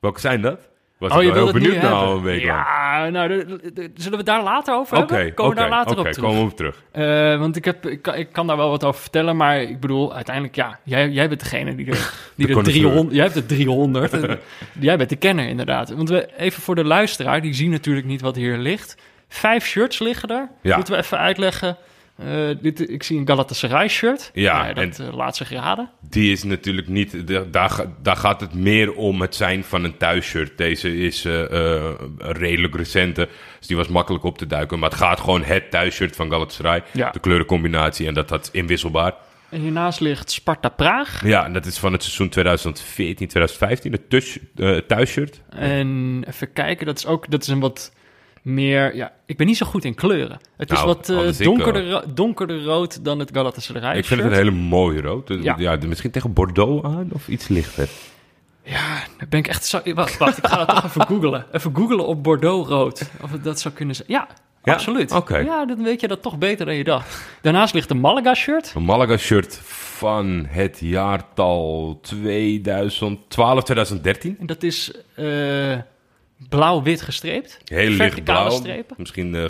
welke 0.00 0.20
zijn 0.20 0.40
dat? 0.40 0.68
Was 1.08 1.18
oh, 1.18 1.22
je 1.24 1.32
heel 1.32 1.52
benieuwd 1.52 1.84
al 1.84 1.98
hebben. 1.98 2.16
een 2.16 2.22
week 2.22 2.44
lang. 2.44 2.58
Ja, 2.66 3.08
nou, 3.08 3.28
de- 3.28 3.46
de- 3.46 3.72
de- 3.72 3.90
zullen 3.94 4.10
we 4.10 4.16
het 4.16 4.26
daar 4.26 4.42
later 4.42 4.74
over 4.74 4.96
hebben? 4.96 5.34
Komen 5.34 5.54
we 5.54 5.60
daar 5.60 5.70
later 5.70 5.98
op 5.98 6.06
terug? 6.06 6.18
komen 6.18 6.38
we 6.38 6.50
op 6.50 6.56
terug. 6.56 6.82
Eh, 6.92 7.38
want 7.38 7.56
ik, 7.56 7.64
heb, 7.64 7.86
ik, 7.86 8.02
kan, 8.02 8.14
ik 8.14 8.32
kan 8.32 8.46
daar 8.46 8.56
wel 8.56 8.68
wat 8.70 8.84
over 8.84 9.00
vertellen, 9.00 9.36
maar 9.36 9.62
ik 9.62 9.80
bedoel, 9.80 10.14
uiteindelijk, 10.14 10.54
ja, 10.56 10.78
jij, 10.82 11.08
jij 11.08 11.28
bent 11.28 11.40
degene 11.40 11.74
die 11.74 11.86
er, 11.86 11.92
die 12.36 12.46
De 12.46 12.52
er 12.52 12.54
connoisseur. 12.54 12.82
300, 12.82 13.14
jij 13.16 13.24
hebt 13.24 13.36
er 13.36 13.46
300. 13.46 14.12
En 14.12 14.40
jij 14.80 14.96
bent 14.96 15.08
de 15.08 15.16
kenner, 15.16 15.46
inderdaad. 15.48 15.90
Want 15.94 16.08
we, 16.08 16.28
even 16.36 16.62
voor 16.62 16.74
de 16.74 16.84
luisteraar, 16.84 17.40
die 17.42 17.54
zien 17.54 17.70
natuurlijk 17.70 18.06
niet 18.06 18.20
wat 18.20 18.36
hier 18.36 18.58
ligt. 18.58 18.96
Vijf 19.28 19.66
shirts 19.66 19.98
liggen 19.98 20.28
er. 20.28 20.48
Ja. 20.62 20.76
Moeten 20.76 20.94
we 20.94 21.00
even 21.00 21.18
uitleggen. 21.18 21.76
Eh, 22.16 22.48
dit, 22.60 22.90
ik 22.90 23.02
zie 23.02 23.18
een 23.18 23.26
Galatasaray 23.26 23.88
shirt. 23.88 24.30
Ja, 24.34 24.62
Nou 24.62 24.74
dat 24.74 24.98
en- 24.98 25.06
eh, 25.06 25.14
laat 25.16 25.36
zich 25.36 25.50
raden. 25.50 25.90
Die 26.08 26.32
is 26.32 26.42
natuurlijk 26.42 26.88
niet... 26.88 27.26
de- 27.26 27.50
daar, 27.50 27.84
daar 28.02 28.16
gaat 28.16 28.40
het 28.40 28.54
meer 28.54 28.94
om 28.94 29.20
het 29.20 29.34
zijn 29.34 29.64
van 29.64 29.84
een 29.84 29.96
thuisshirt. 29.96 30.58
Deze 30.58 30.96
is 30.96 31.24
eh, 31.24 31.90
redelijk 32.18 32.76
recente, 32.76 33.28
dus 33.58 33.66
die 33.66 33.76
was 33.76 33.88
makkelijk 33.88 34.24
op 34.24 34.38
te 34.38 34.46
duiken. 34.46 34.78
Maar 34.78 34.90
het 34.90 34.98
gaat 34.98 35.20
gewoon 35.20 35.42
het 35.42 35.70
thuisshirt 35.70 36.16
van 36.16 36.30
Galatasaray. 36.30 36.82
Ja. 36.92 37.10
De 37.10 37.18
kleurencombinatie 37.20 38.06
en 38.06 38.14
dat 38.14 38.28
dat 38.28 38.48
inwisselbaar. 38.52 39.14
En 39.48 39.60
hiernaast 39.60 40.00
ligt 40.00 40.30
Sparta 40.30 40.68
Praag. 40.68 41.24
Ja, 41.26 41.44
en 41.44 41.52
dat 41.52 41.66
is 41.66 41.78
van 41.78 41.92
het 41.92 42.02
seizoen 42.02 42.28
2014, 42.28 43.28
2015, 43.28 43.92
het 43.92 44.10
thuis, 44.10 44.38
thuisshirt. 44.86 45.40
En 45.48 46.24
even 46.28 46.52
kijken, 46.52 46.86
dat 46.86 46.98
is 46.98 47.06
ook 47.06 47.30
dat 47.30 47.42
is 47.42 47.48
een 47.48 47.60
wat 47.60 47.92
meer... 48.44 48.96
Ja, 48.96 49.12
ik 49.26 49.36
ben 49.36 49.46
niet 49.46 49.56
zo 49.56 49.66
goed 49.66 49.84
in 49.84 49.94
kleuren. 49.94 50.38
Het 50.56 50.70
is 50.70 50.76
Nou, 50.82 50.86
wat 50.88 51.08
eh, 51.08 51.44
donkerder, 51.46 51.90
ro- 51.90 52.02
donkerder 52.14 52.62
rood 52.64 53.04
dan 53.04 53.18
het 53.18 53.30
Galatasaray 53.32 53.96
Ik 53.98 54.04
vind 54.04 54.20
het 54.22 54.30
een 54.30 54.36
hele 54.36 54.50
mooie 54.50 55.00
rood. 55.00 55.30
Eh, 55.30 55.42
Ja. 55.42 55.54
Ja. 55.58 55.76
de- 55.76 55.86
misschien 55.86 56.10
tegen 56.10 56.32
Bordeaux 56.32 56.84
aan 56.84 57.08
of 57.12 57.28
iets 57.28 57.48
lichter. 57.48 57.88
Ja, 58.62 59.02
daar 59.18 59.28
ben 59.28 59.38
ik 59.38 59.48
echt 59.48 59.64
zo... 59.64 59.80
Wacht, 59.94 60.16
wacht 60.18 60.38
ik 60.38 60.46
ga 60.46 60.56
dat 60.64 60.68
toch 60.68 60.84
even 60.84 61.06
googlen. 61.06 61.46
Even 61.52 61.74
googlen 61.76 62.06
op 62.06 62.22
Bordeaux 62.22 62.68
rood. 62.68 63.10
Of 63.22 63.30
het 63.30 63.44
dat 63.44 63.60
zou 63.60 63.74
kunnen 63.74 63.94
zijn. 63.94 64.08
Ja, 64.10 64.28
Ja? 64.64 64.72
absoluut. 64.72 65.12
Oké. 65.12 65.36
Ja, 65.38 65.64
dan 65.66 65.82
weet 65.82 66.00
je 66.00 66.08
dat 66.08 66.22
toch 66.22 66.38
beter 66.38 66.66
dan 66.66 66.74
je 66.74 66.84
dacht. 66.84 67.24
Daarnaast 67.42 67.74
ligt 67.74 67.90
een 67.90 68.00
Malaga 68.00 68.34
shirt. 68.34 68.72
Een 68.76 68.82
Malaga 68.84 69.16
shirt 69.16 69.60
van 69.64 70.46
het 70.48 70.78
jaartal 70.80 71.98
2012, 72.02 73.62
2013. 73.64 74.36
En 74.40 74.46
dat 74.46 74.62
is 74.62 74.92
eh, 75.14 75.78
blauw-wit 76.48 77.02
gestreept. 77.02 77.58
Heel 77.64 77.90
lichtblauw. 77.90 78.50
strepen. 78.50 78.96
Misschien 78.98 79.34
eh, 79.34 79.44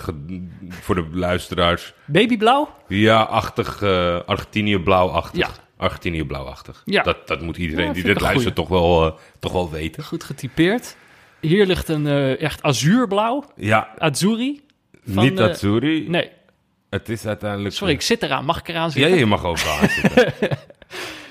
voor 0.68 0.94
de 0.94 1.06
luisteraars. 1.12 1.94
Babyblauw? 2.04 2.68
Ja, 2.88 3.20
achtig, 3.22 3.82
eh 3.82 4.18
Argentinië 4.26 4.78
blauwachtig. 4.78 5.38
Ja. 5.40 5.48
Argentinië 5.76 6.24
blauwachtig. 6.24 6.82
Ja. 6.84 7.02
Dat, 7.02 7.26
dat 7.28 7.40
moet 7.40 7.56
iedereen 7.56 7.86
Ja, 7.86 7.92
die 7.92 8.02
dit 8.02 8.20
luistert 8.20 8.54
toch 8.54 8.68
wel, 8.68 9.06
eh, 9.06 9.12
toch 9.38 9.52
wel 9.52 9.70
weten. 9.70 10.04
Goed 10.04 10.24
getypeerd. 10.24 10.96
Hier 11.40 11.66
ligt 11.66 11.88
een 11.88 12.06
eh, 12.06 12.40
echt 12.40 12.62
azuurblauw. 12.62 13.44
Ja, 13.56 13.94
Azzurri. 13.98 14.60
Van, 15.06 15.24
niet 15.24 15.38
eh, 15.38 15.46
Azzurri. 15.48 16.08
Nee, 16.08 16.30
Het 16.90 17.08
is 17.08 17.26
uiteindelijk... 17.26 17.74
sorry, 17.74 17.92
ik 17.92 18.00
zit 18.02 18.22
eraan. 18.22 18.44
Mag 18.44 18.58
ik 18.58 18.68
eraan 18.68 18.84
Ja, 18.84 18.90
zitten? 18.90 19.18
je 19.18 19.26
mag 19.26 19.44
overal 19.44 19.78
aan 19.78 19.88
zitten. 19.88 20.32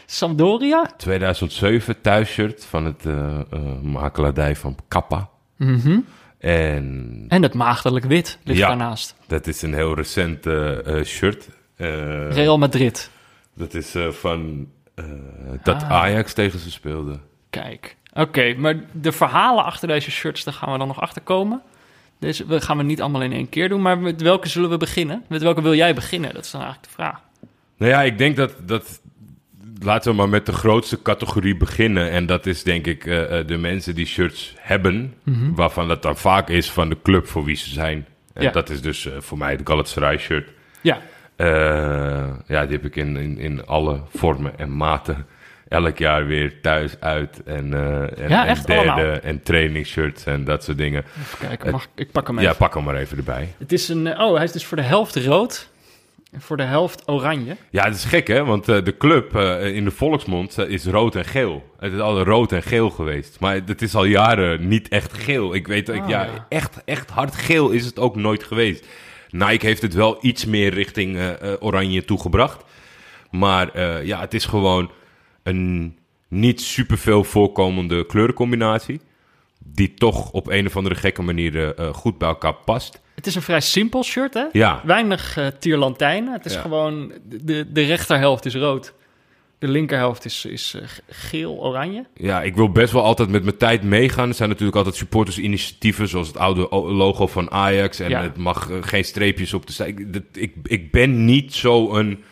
Sampdoria. 0.05 0.86
2007 0.98 2.01
thuisshirt 2.01 2.65
van 2.65 2.86
het 2.86 3.05
eh 3.05 3.39
eh, 3.51 3.82
makelaardij 3.82 4.55
van 4.55 4.77
Kappa. 4.88 5.29
Mhm. 5.56 6.00
En 6.38 7.26
En 7.28 7.42
het 7.44 7.54
maagdelijk 7.54 8.06
wit 8.06 8.40
ligt 8.44 8.60
Ja. 8.60 8.68
daarnaast. 8.68 9.16
dat 9.28 9.48
is 9.48 9.62
een 9.62 9.74
heel 9.74 9.96
recent 9.96 10.46
eh, 10.46 11.04
shirt. 11.04 11.50
Eh, 11.76 12.32
Real 12.32 12.58
Madrid. 12.58 13.10
dat 13.56 13.74
is 13.74 13.96
eh, 13.96 14.10
van 14.10 14.68
dat 15.64 15.84
Ah. 15.84 15.92
Ajax 15.92 16.34
tegen 16.34 16.60
ze 16.60 16.72
speelde. 16.72 17.20
Kijk. 17.50 17.96
Oké, 18.14 18.54
maar 18.58 18.76
de 18.92 19.12
verhalen 19.12 19.64
achter 19.64 19.88
deze 19.88 20.12
shirts, 20.12 20.44
daar 20.44 20.54
gaan 20.54 20.72
we 20.72 20.78
dan 20.78 20.88
nog 20.88 21.02
achter 21.02 21.22
komen. 21.22 21.62
Deze 22.20 22.46
we 22.46 22.62
gaan 22.62 22.78
we 22.78 22.84
niet 22.84 23.02
allemaal 23.02 23.22
in 23.22 23.32
één 23.32 23.50
keer 23.50 23.70
doen, 23.70 23.82
maar 23.82 23.98
met 23.98 24.22
welke 24.22 24.50
zullen 24.50 24.70
we 24.70 24.78
beginnen? 24.78 25.24
Met 25.30 25.42
welke 25.42 25.62
wil 25.62 25.74
jij 25.76 25.94
beginnen? 25.94 26.34
Dat 26.34 26.44
is 26.46 26.52
dan 26.52 26.62
eigenlijk 26.62 26.90
de 26.92 27.02
vraag. 27.02 27.22
Nou 27.78 27.92
ja, 27.92 28.02
ik 28.02 28.18
denk 28.18 28.36
dat, 28.36 28.54
dat... 28.66 29.02
Laten 29.84 30.12
we 30.12 30.18
maar 30.18 30.30
met 30.30 30.46
de 30.46 30.52
grootste 30.54 31.02
categorie 31.02 31.58
beginnen. 31.58 32.10
En 32.10 32.25
dat 32.25 32.46
is 32.46 32.63
denk 32.63 32.86
ik 32.88 33.06
eh, 33.06 33.40
eh, 33.40 33.48
de 33.48 33.58
mensen 33.58 33.96
die 33.96 34.06
shirts 34.06 34.54
hebben... 34.58 35.13
Mhm. 35.24 35.54
waarvan 35.54 35.88
dat 35.88 36.02
dan 36.02 36.18
vaak 36.18 36.50
is 36.50 36.72
van 36.72 36.90
de 36.90 36.98
club 37.04 37.28
voor 37.28 37.44
wie 37.44 37.56
ze 37.56 37.70
zijn. 37.70 38.08
En 38.34 38.44
Ja. 38.44 38.52
dat 38.52 38.70
is 38.70 38.82
dus 38.82 39.06
eh, 39.06 39.13
voor 39.20 39.38
mij 39.38 39.52
het 39.52 39.62
Galatasaray 39.63 40.18
shirt. 40.18 40.50
Ja, 40.82 41.02
ja, 42.48 42.66
die 42.66 42.75
heb 42.75 42.86
ik 42.86 42.96
in, 42.96 43.18
in, 43.18 43.38
in 43.38 43.66
alle 43.66 44.02
vormen 44.16 44.60
en 44.60 44.75
maten 44.78 45.25
elk 45.68 45.98
jaar 45.98 46.25
weer 46.25 46.62
thuis 46.62 46.96
uit. 47.00 47.44
En, 47.44 47.74
en, 47.74 48.30
Ja, 48.30 48.46
en 48.48 48.56
derde 48.66 48.92
allemaal? 48.92 49.20
en 49.20 49.44
trainingsshirts 49.44 50.25
en 50.25 50.44
dat 50.44 50.63
soort 50.63 50.78
dingen. 50.78 51.04
Even 51.20 51.48
kijken, 51.48 51.72
mag, 51.72 51.88
ik 51.96 52.12
pak 52.12 52.28
hem 52.28 52.38
even. 52.38 52.52
Ja, 52.52 52.58
pak 52.58 52.74
hem 52.74 52.84
maar 52.84 52.96
even 52.96 53.18
erbij. 53.18 53.54
Het 53.58 53.72
is 53.72 53.90
een, 53.90 54.20
oh, 54.22 54.36
hij 54.36 54.44
is 54.44 54.52
dus 54.52 54.66
voor 54.66 54.78
de 54.78 54.84
helft 54.84 55.16
rood 55.16 55.70
voor 56.38 56.58
de 56.58 56.63
helft 56.63 57.08
oranje. 57.08 57.58
Ja, 57.70 57.84
dat 57.84 57.96
is 57.96 58.04
gek 58.06 58.28
hè, 58.28 58.46
want 58.46 58.70
eh, 58.70 58.84
de 58.84 58.98
club 58.98 59.36
eh, 59.36 59.75
in 59.75 59.84
de 59.84 59.92
volksmond 59.92 60.58
eh, 60.58 60.70
is 60.70 60.86
rood 60.86 61.16
en 61.16 61.25
geel. 61.25 61.70
Het 61.80 61.94
is 61.94 62.00
altijd 62.00 62.28
rood 62.28 62.52
en 62.52 62.63
geel 62.63 62.90
geweest. 62.90 63.40
Maar 63.40 63.62
het 63.66 63.82
is 63.82 63.96
al 63.96 64.06
jaren 64.06 64.68
niet 64.68 64.88
echt 64.88 65.13
geel. 65.13 65.56
Ik 65.56 65.68
weet, 65.68 65.90
ik, 65.90 66.02
Oh, 66.02 66.10
ja, 66.10 66.24
ja. 66.24 66.46
Echt, 66.50 66.84
echt 66.86 67.10
hard 67.10 67.36
geel 67.36 67.70
is 67.70 67.86
het 67.86 68.00
ook 68.00 68.16
nooit 68.16 68.44
geweest. 68.44 68.88
Nike 69.30 69.66
heeft 69.66 69.82
het 69.82 69.94
wel 69.94 70.18
iets 70.22 70.46
meer 70.46 70.74
richting 70.74 71.38
oranje 71.60 72.06
toegebracht. 72.06 72.63
Maar 73.32 73.80
ja, 74.06 74.20
het 74.20 74.34
is 74.34 74.46
gewoon 74.46 74.92
een 75.44 75.98
niet 76.28 76.62
superveel 76.62 77.24
voorkomende 77.24 78.06
kleurencombinatie. 78.06 79.02
Die 79.60 79.94
toch 79.94 80.32
op 80.32 80.48
een 80.48 80.66
of 80.66 80.78
andere 80.78 80.96
gekke 80.96 81.22
manier 81.22 81.75
goed 81.94 82.18
bij 82.18 82.28
elkaar 82.28 82.54
past. 82.54 83.02
Het 83.15 83.27
is 83.27 83.36
een 83.36 83.41
vrij 83.41 83.62
simpel 83.62 84.03
shirt, 84.03 84.34
hè? 84.34 84.46
Ja, 84.51 84.82
Weinig 84.86 85.38
eh 85.38 85.48
tierlantijnen. 85.60 86.34
Het 86.34 86.46
is 86.46 86.53
Ja. 86.53 86.62
gewoon, 86.62 87.12
de, 87.41 87.72
de 87.72 87.82
rechterhelft 87.82 88.46
is 88.46 88.55
rood. 88.55 88.93
De 89.60 89.67
linkerhelft 89.70 90.25
is, 90.25 90.46
is 90.46 90.74
eh, 90.74 90.88
geel-oranje. 91.10 92.05
Ja, 92.15 92.41
ik 92.41 92.55
wil 92.55 92.72
best 92.72 92.93
wel 92.93 93.03
altijd 93.03 93.29
met 93.29 93.43
mijn 93.43 93.58
tijd 93.58 93.84
meegaan. 93.84 94.27
Er 94.29 94.36
zijn 94.36 94.50
natuurlijk 94.50 94.77
altijd 94.77 94.96
supportersinitiatieven, 94.96 96.08
zoals 96.08 96.27
het 96.27 96.38
oude 96.38 96.67
logo 96.93 97.27
van 97.27 97.51
Ajax. 97.51 98.00
En 98.00 98.10
Ja. 98.10 98.22
het 98.22 98.38
mag 98.38 98.70
eh, 98.70 98.77
geen 98.82 99.05
streepjes 99.05 99.53
op 99.53 99.67
de. 99.67 99.88
Ik, 99.88 100.22
ik, 100.34 100.53
ik 100.63 100.91
ben 100.91 101.25
niet 101.25 101.53
zo 101.53 101.93
een 101.96 102.24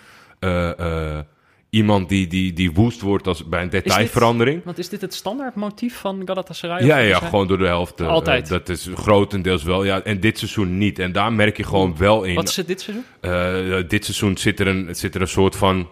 iemand 1.72 2.10
die, 2.10 2.28
die, 2.28 2.54
die 2.54 2.72
woest 2.72 3.02
wordt 3.02 3.28
als 3.28 3.46
bij 3.46 3.62
een 3.62 3.70
detailverandering. 3.70 4.64
Want 4.64 4.78
is 4.78 4.90
dit 4.90 5.02
het 5.02 5.14
standaard 5.14 5.56
motief 5.56 5.96
van 5.98 6.22
Galatasaray? 6.26 6.86
Ja, 6.86 6.98
ja, 6.98 7.18
gewoon 7.20 7.48
door 7.48 7.58
de 7.58 7.66
helft. 7.66 8.00
eh, 8.02 8.08
Altijd. 8.08 8.44
eh, 8.44 8.50
dat 8.50 8.70
is 8.70 8.90
grotendeels 8.96 9.64
wel. 9.64 9.84
Ja, 9.84 10.02
en 10.04 10.20
dit 10.20 10.38
seizoen 10.38 10.78
niet. 10.78 11.00
En 11.00 11.12
daar 11.12 11.34
merk 11.34 11.58
je 11.58 11.64
gewoon 11.64 11.98
wel 11.98 12.24
in. 12.24 12.36
Wat 12.36 12.50
is 12.50 12.56
het 12.56 12.68
dit 12.68 12.82
seizoen? 12.82 13.06
Eh, 13.22 13.84
dit 13.90 14.06
seizoen 14.06 14.38
zit 14.38 14.60
er, 14.60 14.68
een, 14.68 14.96
zit 14.96 15.16
er 15.16 15.22
een 15.22 15.28
soort 15.28 15.56
van 15.56 15.90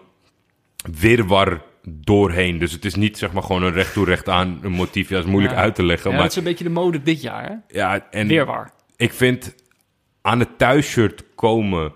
wirwar 0.98 1.62
doorheen. 1.88 2.58
Dus 2.58 2.72
het 2.72 2.84
is 2.84 2.94
niet 2.94 3.18
zeg 3.18 3.32
maar 3.32 3.42
gewoon 3.42 3.62
een 3.62 3.72
recht 3.72 3.92
toe 3.92 4.04
recht 4.04 4.28
aan 4.28 4.58
een 4.62 4.72
motief. 4.72 5.08
Ja, 5.08 5.14
dat 5.16 5.24
is 5.24 5.30
moeilijk 5.30 5.54
Ja. 5.54 5.60
uit 5.60 5.74
te 5.74 5.82
leggen. 5.84 6.04
Ja, 6.10 6.14
maar 6.16 6.22
dat 6.24 6.32
is 6.32 6.38
een 6.38 6.44
beetje 6.44 6.64
de 6.64 6.70
mode 6.70 7.02
dit 7.02 7.22
jaar, 7.22 7.44
hè? 7.48 7.78
ja, 7.78 8.06
en 8.10 8.26
Weerwaar. 8.28 8.72
ik 8.96 9.12
vind 9.12 9.54
aan 10.22 10.38
het 10.38 10.58
thuisshirt 10.58 11.24
komen 11.34 11.92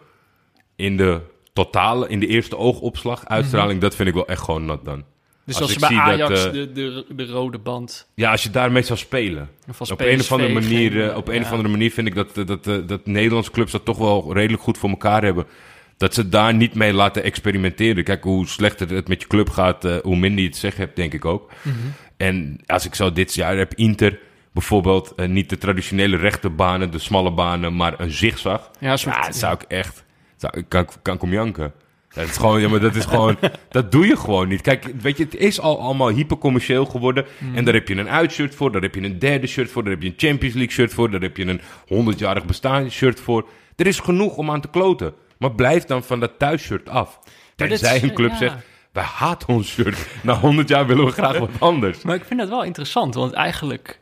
in 0.77 0.97
de 0.97 1.21
totale, 1.65 2.09
in 2.09 2.21
de 2.21 2.27
eerste 2.27 2.57
oogopslag, 2.57 3.25
uitstraling, 3.27 3.81
dat 3.81 3.95
vind 3.97 4.09
ik 4.09 4.15
wel 4.15 4.27
echt 4.27 4.43
gewoon 4.43 4.65
nat 4.65 4.85
dan. 4.85 5.05
Dus 5.47 5.61
Als 5.61 5.73
je 5.73 5.79
bij 5.79 5.89
dat, 5.89 5.99
Ajax 5.99 6.45
eh, 6.47 6.53
de, 6.53 6.73
de, 6.73 7.05
de 7.15 7.27
rode 7.27 7.59
band... 7.59 8.09
Ja, 8.15 8.31
als 8.31 8.43
je 8.43 8.51
daarmee 8.51 8.83
zou 8.83 8.99
spelen. 8.99 9.49
Op 9.91 10.01
een 10.01 10.21
of 10.21 10.33
andere 10.33 10.53
manier, 10.53 10.91
geen- 10.91 11.11
eh, 11.11 11.17
op 11.17 11.29
een 11.29 11.35
ja. 11.35 11.41
of 11.41 11.51
andere 11.51 11.69
manier 11.69 11.91
vind 11.91 12.07
ik 12.07 12.15
dat, 12.15 12.35
dat, 12.35 12.47
dat, 12.47 12.67
eh, 12.67 12.77
dat 12.87 13.07
Nederlandse 13.07 13.51
clubs 13.51 13.73
dat 13.73 13.85
toch 13.85 13.99
wel 13.99 14.33
redelijk 14.33 14.63
goed 14.63 14.79
voor 14.79 14.89
elkaar 14.91 15.23
hebben. 15.25 15.47
Dat 15.97 16.15
ze 16.15 16.29
daar 16.29 16.55
niet 16.55 16.75
mee 16.75 16.93
laten 16.93 17.23
experimenteren. 17.23 18.05
Kijk, 18.05 18.23
hoe 18.23 18.47
slechter 18.47 18.89
het 18.91 19.09
met 19.09 19.21
je 19.23 19.29
club 19.29 19.51
gaat, 19.51 19.85
eh, 19.85 19.97
hoe 20.03 20.17
minder 20.17 20.41
je 20.43 20.49
het 20.49 20.57
zeggen 20.59 20.81
hebt, 20.81 20.97
denk 20.97 21.13
ik 21.13 21.25
ook. 21.25 21.51
Mhm. 21.63 21.77
En 22.17 22.61
als 22.67 22.85
ik 22.87 22.95
zo 22.95 23.13
dit 23.13 23.35
jaar 23.35 23.57
heb, 23.57 23.75
Inter 23.75 24.19
bijvoorbeeld 24.53 25.13
eh, 25.17 25.29
niet 25.29 25.51
de 25.51 25.59
traditionele 25.59 26.17
rechte 26.17 26.51
banen, 26.51 26.91
de 26.91 26.99
smalle 26.99 27.31
banen, 27.33 27.77
maar 27.77 28.01
een 28.01 28.11
zigzag. 28.11 28.71
Ja, 28.81 28.97
soort- 28.97 29.15
Ja, 29.15 29.23
dat 29.27 29.37
zou 29.37 29.55
ik 29.55 29.63
echt, 29.63 30.04
kan, 30.69 30.87
kan 31.03 31.15
ik 31.15 31.23
om 31.23 31.33
janken. 31.33 31.73
Ja, 32.11 32.21
Dat 32.21 32.29
is 32.31 32.37
gewoon, 32.37 32.61
ja, 32.61 32.69
maar 32.69 32.81
dat 32.81 32.95
is 32.95 33.05
gewoon, 33.05 33.37
dat 33.69 33.93
doe 33.93 34.07
je 34.07 34.17
gewoon 34.17 34.49
niet. 34.49 34.61
Kijk, 34.61 34.85
weet 35.01 35.17
je, 35.17 35.25
het 35.25 35.35
is 35.37 35.61
al 35.61 35.81
allemaal 35.81 36.09
hypercommercieel 36.09 36.85
geworden. 36.87 37.25
Mhm. 37.39 37.55
En 37.57 37.65
daar 37.65 37.75
heb 37.75 37.89
je 37.89 37.97
een 37.97 38.09
uitshirt 38.09 38.55
voor, 38.55 38.73
daar 38.73 38.83
heb 38.83 38.95
je 38.95 39.03
een 39.03 39.19
derde 39.19 39.47
shirt 39.47 39.71
voor, 39.71 39.83
daar 39.83 39.93
heb 39.93 40.03
je 40.03 40.09
een 40.09 40.15
Champions 40.17 40.55
League 40.55 40.73
shirt 40.73 40.95
voor, 40.95 41.11
daar 41.11 41.21
heb 41.21 41.37
je 41.37 41.47
een 41.47 41.61
100-jarig 42.15 42.45
bestaan 42.45 42.91
shirt 42.91 43.21
voor. 43.21 43.49
Er 43.77 43.87
is 43.87 44.01
genoeg 44.01 44.37
om 44.37 44.51
aan 44.51 44.61
te 44.61 44.69
kloten. 44.69 45.15
Maar 45.39 45.53
blijf 45.53 45.85
dan 45.85 46.03
van 46.05 46.21
dat 46.21 46.33
thuisshirt 46.39 46.89
af. 46.89 47.19
Tenzij 47.57 47.97
is- 47.97 48.03
een 48.03 48.15
club 48.15 48.31
ja. 48.31 48.37
zegt, 48.37 48.55
wij 48.93 49.05
haten 49.05 49.49
ons 49.49 49.69
shirt. 49.73 50.07
Na 50.23 50.35
100 50.39 50.69
jaar 50.69 50.87
willen 50.87 51.05
we 51.05 51.11
graag 51.13 51.39
wat 51.39 51.51
anders. 51.71 52.03
Maar 52.03 52.15
ik 52.15 52.25
vind 52.25 52.41
dat 52.41 52.49
wel 52.49 52.63
interessant, 52.65 53.15
want 53.15 53.33
eigenlijk... 53.33 54.01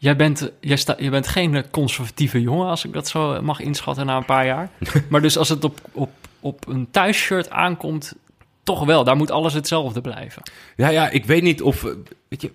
Jij 0.00 0.16
bent, 0.16 0.52
jij 0.60 0.76
sta, 0.76 0.94
je 0.98 1.10
bent 1.10 1.26
geen 1.28 1.54
eh, 1.54 1.62
conservatieve 1.70 2.40
jongen, 2.40 2.66
als 2.68 2.84
ik 2.84 2.92
dat 2.92 3.08
zo 3.08 3.42
mag 3.42 3.60
inschatten 3.60 4.06
na 4.06 4.16
een 4.16 4.24
paar 4.24 4.46
jaar. 4.46 4.70
maar 5.10 5.20
dus 5.22 5.36
als 5.38 5.48
het 5.48 5.64
op, 5.64 5.80
op, 5.92 6.10
op 6.40 6.66
een 6.68 6.90
thuisshirt 6.90 7.50
aankomt, 7.50 8.14
toch 8.62 8.84
wel. 8.84 9.04
Daar 9.04 9.16
moet 9.16 9.30
alles 9.30 9.52
hetzelfde 9.54 10.00
blijven. 10.00 10.42
Ja, 10.76 10.88
ja, 10.88 11.08
ik 11.10 11.24
weet 11.24 11.42
niet 11.42 11.62
of. 11.62 11.84
eh, 11.84 11.90
Weet 12.28 12.42
je, 12.42 12.52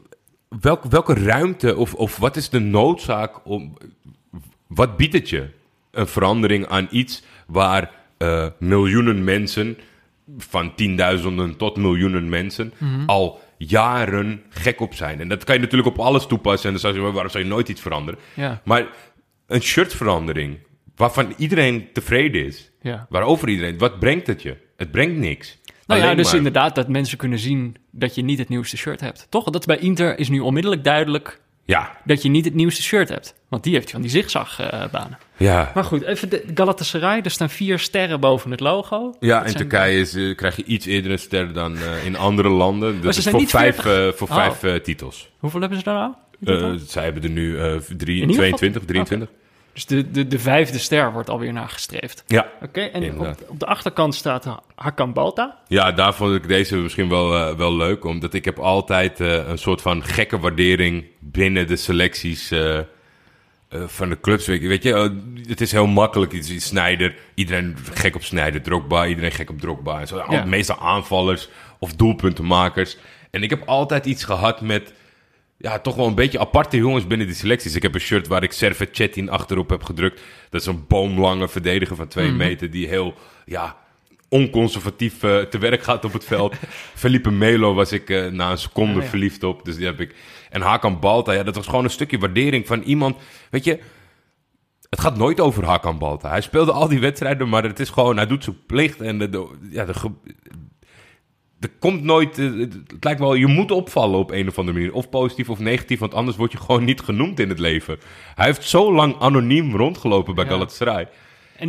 welk, 0.62 0.84
welke 0.84 1.14
ruimte 1.14 1.76
of, 1.76 1.94
of 1.94 2.18
wat 2.18 2.36
is 2.36 2.50
de 2.50 2.60
noodzaak 2.60 3.40
om. 3.44 3.74
Wat 4.68 4.98
biedt 4.98 5.14
het 5.14 5.30
je? 5.30 5.50
Een 5.92 6.08
verandering 6.08 6.68
aan 6.68 6.88
iets 6.92 7.24
waar 7.48 7.92
eh, 8.18 8.48
miljoenen 8.60 9.24
mensen, 9.24 9.78
van 10.38 10.76
tienduizenden 10.76 11.58
tot 11.58 11.76
miljoenen 11.78 12.30
mensen, 12.30 12.74
al 13.06 13.42
jaren 13.66 14.44
gek 14.50 14.80
op 14.82 14.94
zijn. 14.94 15.20
En 15.20 15.28
dat 15.28 15.44
kan 15.44 15.56
je 15.56 15.62
natuurlijk 15.62 15.90
op 15.90 16.00
alles 16.00 16.26
toepassen. 16.28 16.66
En 16.66 16.72
dan 16.72 16.80
zou 16.80 16.94
je 16.94 17.00
zeggen, 17.00 17.14
waarom 17.16 17.32
zou 17.34 17.44
je 17.44 17.50
nooit 17.50 17.70
iets 17.70 17.82
veranderen? 17.82 18.20
Ja, 18.34 18.62
Maar 18.64 18.86
een 19.48 19.62
shirtverandering, 19.62 20.58
waarvan 20.96 21.34
iedereen 21.38 21.88
tevreden 21.94 22.46
is, 22.46 22.72
ja. 22.82 23.06
waarover 23.10 23.50
iedereen, 23.50 23.78
wat 23.78 24.00
brengt 24.00 24.28
het 24.28 24.42
je? 24.42 24.58
Het 24.78 24.92
brengt 24.92 25.18
niks. 25.18 25.58
Nou 25.86 26.02
ja, 26.02 26.16
dus 26.16 26.26
maar- 26.26 26.36
inderdaad 26.36 26.76
dat 26.76 26.88
mensen 26.88 27.18
kunnen 27.18 27.40
zien 27.40 27.76
dat 27.92 28.16
je 28.16 28.22
niet 28.24 28.38
het 28.40 28.50
nieuwste 28.50 28.78
shirt 28.78 29.00
hebt. 29.00 29.28
Toch? 29.30 29.50
Dat 29.50 29.66
bij 29.66 29.78
Inter 29.78 30.20
is 30.20 30.30
nu 30.30 30.40
onmiddellijk 30.40 30.84
duidelijk 30.84 31.42
Ja, 31.66 31.98
dat 32.06 32.22
je 32.22 32.30
niet 32.30 32.46
het 32.46 32.54
nieuwste 32.54 32.82
shirt 32.84 33.10
hebt. 33.10 33.36
Want 33.54 33.66
die 33.66 33.74
heeft 33.74 33.92
van 33.92 34.02
die 34.02 34.10
zigzagbanen. 34.10 35.18
ja. 35.38 35.72
maar 35.74 35.84
goed, 35.84 36.02
even 36.02 36.30
de 36.30 36.44
Galatasaray. 36.54 37.22
Er 37.24 37.32
staan 37.32 37.50
vier 37.50 37.80
sterren 37.80 38.20
boven 38.20 38.52
het 38.52 38.60
logo. 38.60 39.16
Ja, 39.20 39.38
Dat 39.38 39.44
in 39.46 39.52
zijn- 39.52 39.68
Turkije 39.70 40.00
is, 40.00 40.16
eh, 40.16 40.36
krijg 40.36 40.56
je 40.56 40.64
iets 40.64 40.86
eerder 40.86 41.12
een 41.12 41.20
ster 41.20 41.54
dan 41.54 41.78
eh, 41.78 42.06
in 42.06 42.18
andere 42.18 42.50
landen. 42.50 43.02
Dat 43.02 43.16
is 43.18 43.28
voor 43.28 43.48
vijf, 43.48 43.76
40? 43.82 43.86
eh, 43.86 44.18
voor 44.18 44.28
Oh. 44.28 44.36
vijf 44.36 44.64
eh, 44.64 44.74
titels. 44.76 45.30
Hoeveel 45.40 45.60
hebben 45.60 45.78
ze 45.78 45.84
daar 45.84 45.94
nou? 45.94 46.14
Eh, 46.74 46.80
zij 46.88 47.04
hebben 47.04 47.24
er 47.24 47.30
nu 47.30 47.60
eh, 47.60 47.76
drie, 47.98 48.22
In 48.22 48.30
ieder 48.30 48.44
geval- 48.44 48.58
22, 48.58 48.86
23. 48.86 49.30
Dus 49.74 49.86
de, 49.86 50.12
de, 50.12 50.28
de 50.28 50.40
vijfde 50.40 50.78
ster 50.80 51.12
wordt 51.14 51.30
alweer 51.30 51.54
nagestreefd. 51.54 52.24
Ja. 52.28 52.48
Oké, 52.62 52.82
en 52.82 53.20
op, 53.20 53.36
op 53.48 53.60
de 53.60 53.66
achterkant 53.66 54.16
staat 54.16 54.48
Hakan 54.76 55.14
Balta. 55.14 55.58
ja, 55.68 55.92
daar 55.92 56.14
vond 56.14 56.36
ik 56.36 56.48
deze 56.48 56.76
misschien 56.78 57.10
wel, 57.10 57.36
eh, 57.36 57.56
wel 57.56 57.76
leuk. 57.76 58.06
Omdat 58.06 58.34
ik 58.34 58.46
heb 58.46 58.60
altijd 58.60 59.20
eh, 59.20 59.48
een 59.48 59.58
soort 59.58 59.82
van 59.82 60.04
gekke 60.04 60.40
waardering 60.40 61.06
binnen 61.20 61.68
de 61.68 61.76
selecties 61.76 62.52
eh, 62.52 62.80
eh, 63.74 63.88
van 63.88 64.10
de 64.10 64.20
clubs. 64.20 64.48
Weet 64.48 64.84
je, 64.84 64.94
eh, 64.94 65.10
het 65.48 65.62
is 65.62 65.72
heel 65.72 65.88
makkelijk. 65.88 66.32
Het 66.32 66.50
is 66.50 66.66
Snyder, 66.66 67.16
iedereen 67.34 67.78
gek 67.94 68.16
op 68.16 68.24
Snyder. 68.24 68.62
Drogba, 68.62 69.08
iedereen 69.08 69.32
gek 69.32 69.50
op 69.50 69.60
Drogba. 69.60 70.00
En 70.00 70.08
zo, 70.08 70.26
Ja. 70.30 70.46
Meestal 70.46 70.80
aanvallers 70.80 71.50
of 71.80 71.94
doelpuntenmakers. 71.94 72.98
En 73.32 73.44
ik 73.44 73.50
heb 73.50 73.64
altijd 73.66 74.06
iets 74.06 74.24
gehad 74.24 74.62
met... 74.62 74.94
ja, 75.58 75.80
toch 75.80 75.96
wel 75.96 76.08
een 76.08 76.16
beetje 76.16 76.40
aparte 76.40 76.78
jongens 76.78 77.08
binnen 77.08 77.28
die 77.28 77.36
selecties. 77.36 77.76
Ik 77.76 77.82
heb 77.82 77.94
een 77.94 78.00
shirt 78.00 78.28
waar 78.28 78.44
ik 78.44 78.52
Servet 78.52 79.30
achterop 79.30 79.70
heb 79.70 79.84
gedrukt. 79.84 80.22
Dat 80.50 80.62
is 80.62 80.68
een 80.68 80.88
boomlange 80.88 81.48
verdediger 81.48 81.96
van 81.96 82.08
twee 82.08 82.32
meter 82.32 82.72
die 82.72 82.88
heel, 82.88 83.14
ja, 83.46 83.78
onconservatief 84.34 85.24
eh, 85.24 85.40
te 85.40 85.58
werk 85.58 85.84
gaat 85.84 86.06
op 86.06 86.14
het 86.14 86.26
veld. 86.26 86.56
Felipe 87.04 87.32
Melo 87.32 87.74
was 87.74 87.92
ik 87.92 88.10
eh, 88.10 88.28
na 88.28 88.52
een 88.52 88.58
seconde 88.58 89.02
ja. 89.02 89.06
verliefd 89.08 89.44
op, 89.44 89.66
dus 89.66 89.76
die 89.76 89.86
heb 89.86 90.00
ik. 90.00 90.16
En 90.50 90.62
Hakan 90.62 91.00
Balta, 91.00 91.32
ja, 91.32 91.44
dat 91.44 91.56
was 91.56 91.66
gewoon 91.68 91.84
een 91.84 91.90
stukje 91.90 92.18
waardering 92.18 92.68
van 92.68 92.82
iemand, 92.82 93.18
weet 93.50 93.64
je... 93.64 93.80
Het 94.90 95.02
gaat 95.02 95.18
nooit 95.18 95.40
over 95.40 95.66
Hakan 95.66 95.98
Balta. 95.98 96.30
Hij 96.30 96.42
speelde 96.42 96.72
al 96.72 96.88
die 96.88 97.00
wedstrijden, 97.00 97.50
maar 97.50 97.64
het 97.64 97.80
is 97.80 97.90
gewoon, 97.90 98.18
hij 98.18 98.28
doet 98.28 98.44
zijn 98.44 98.66
plicht 98.66 99.02
en 99.02 99.20
de, 99.20 99.30
de- 99.30 99.48
ja, 99.70 99.86
de, 99.86 99.94
er 101.60 101.72
komt 101.80 102.04
nooit, 102.04 102.38
eh, 102.38 102.60
het 102.60 103.04
lijkt 103.04 103.20
wel, 103.20 103.34
je 103.34 103.48
moet 103.48 103.72
opvallen 103.72 104.20
op 104.20 104.32
een 104.32 104.48
of 104.48 104.58
andere 104.58 104.78
manier. 104.78 104.94
Of 104.94 105.10
positief 105.10 105.50
of 105.50 105.60
negatief, 105.60 106.00
want 106.00 106.14
anders 106.14 106.38
word 106.38 106.52
je 106.52 106.58
gewoon 106.58 106.84
niet 106.84 107.02
genoemd 107.02 107.40
in 107.40 107.50
het 107.50 107.60
leven. 107.60 108.00
Hij 108.36 108.46
heeft 108.46 108.64
zo 108.64 108.94
lang 108.94 109.16
anoniem 109.20 109.76
rondgelopen 109.76 110.36
bij 110.36 110.44
Ja. 110.44 110.50
Galatasaray. 110.50 111.08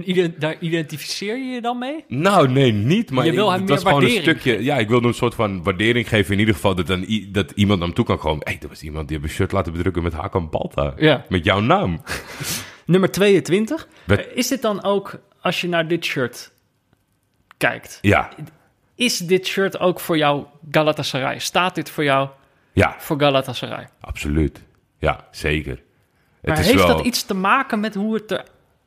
En 0.03 0.35
daar 0.39 0.57
identificeer 0.61 1.37
je 1.39 1.45
je 1.45 1.61
dan 1.61 1.79
mee? 1.79 2.05
Nou, 2.09 2.49
nee, 2.49 2.73
niet. 2.73 3.11
Maar 3.11 3.25
Je 3.27 3.33
wil 3.33 3.45
ik- 3.47 3.51
hem 3.51 3.61
meer 3.65 3.69
was 3.75 3.83
gewoon 3.83 4.03
een 4.05 4.11
stukje. 4.11 4.63
Ja, 4.65 4.77
ik 4.79 4.89
wilde 4.89 5.07
een 5.09 5.15
soort 5.15 5.35
van 5.35 5.63
waardering 5.63 6.09
geven. 6.09 6.33
In 6.33 6.39
ieder 6.39 6.55
geval 6.55 6.75
dat, 6.75 6.87
dan, 6.87 7.03
i- 7.09 7.31
dat 7.31 7.51
iemand 7.51 7.79
naar 7.79 7.87
hem 7.89 7.97
toe 7.97 8.05
kan 8.05 8.19
komen. 8.19 8.45
Hé, 8.47 8.53
hey, 8.53 8.61
er 8.63 8.69
was 8.69 8.83
iemand 8.83 9.09
die 9.09 9.17
heeft 9.17 9.29
een 9.31 9.35
shirt 9.37 9.53
laten 9.53 9.73
bedrukken 9.73 10.03
met 10.03 10.13
Hakan 10.13 10.51
Balta. 10.51 10.95
Ja. 10.97 11.25
Met 11.29 11.45
jouw 11.45 11.61
naam. 11.61 12.03
Nummer 12.87 13.11
22. 13.11 13.89
Met- 14.05 14.19
Eh, 14.27 14.37
Is 14.37 14.49
dit 14.49 14.63
dan 14.63 14.83
ook, 14.83 15.19
als 15.41 15.61
je 15.61 15.69
naar 15.69 15.89
dit 15.89 16.05
shirt 16.05 16.53
kijkt, 17.57 17.99
Ja, 18.03 18.29
is 18.95 19.19
dit 19.19 19.47
shirt 19.47 19.79
ook 19.79 20.01
voor 20.01 20.17
jou 20.17 20.45
Galatasaray? 20.71 21.39
Staat 21.39 21.75
dit 21.75 21.91
voor 21.91 22.05
jou 22.05 22.29
ja, 22.73 22.95
voor 22.99 23.21
Galatasaray? 23.21 23.89
absoluut. 24.01 24.63
Ja, 24.99 25.29
zeker. 25.31 25.83
Maar 26.43 26.57
het 26.57 26.65
is 26.67 26.73
heeft 26.73 26.87
dat 26.87 27.05
iets 27.07 27.23
te 27.25 27.35
maken 27.35 27.81
met 27.81 27.95
hoe 27.95 28.15
het 28.15 28.43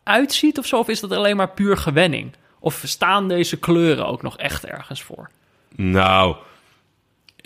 eruit 0.08 0.34
ziet 0.34 0.58
of 0.58 0.66
zo? 0.66 0.80
Of 0.80 0.88
is 0.88 1.00
dat 1.00 1.12
alleen 1.12 1.36
maar 1.36 1.50
puur 1.50 1.78
gewenning? 1.78 2.32
Of 2.60 2.82
staan 2.86 3.28
deze 3.28 3.58
kleuren 3.60 4.08
ook 4.08 4.22
nog 4.22 4.38
echt 4.38 4.66
ergens 4.66 5.02
voor? 5.02 5.30
Nou, 5.76 6.36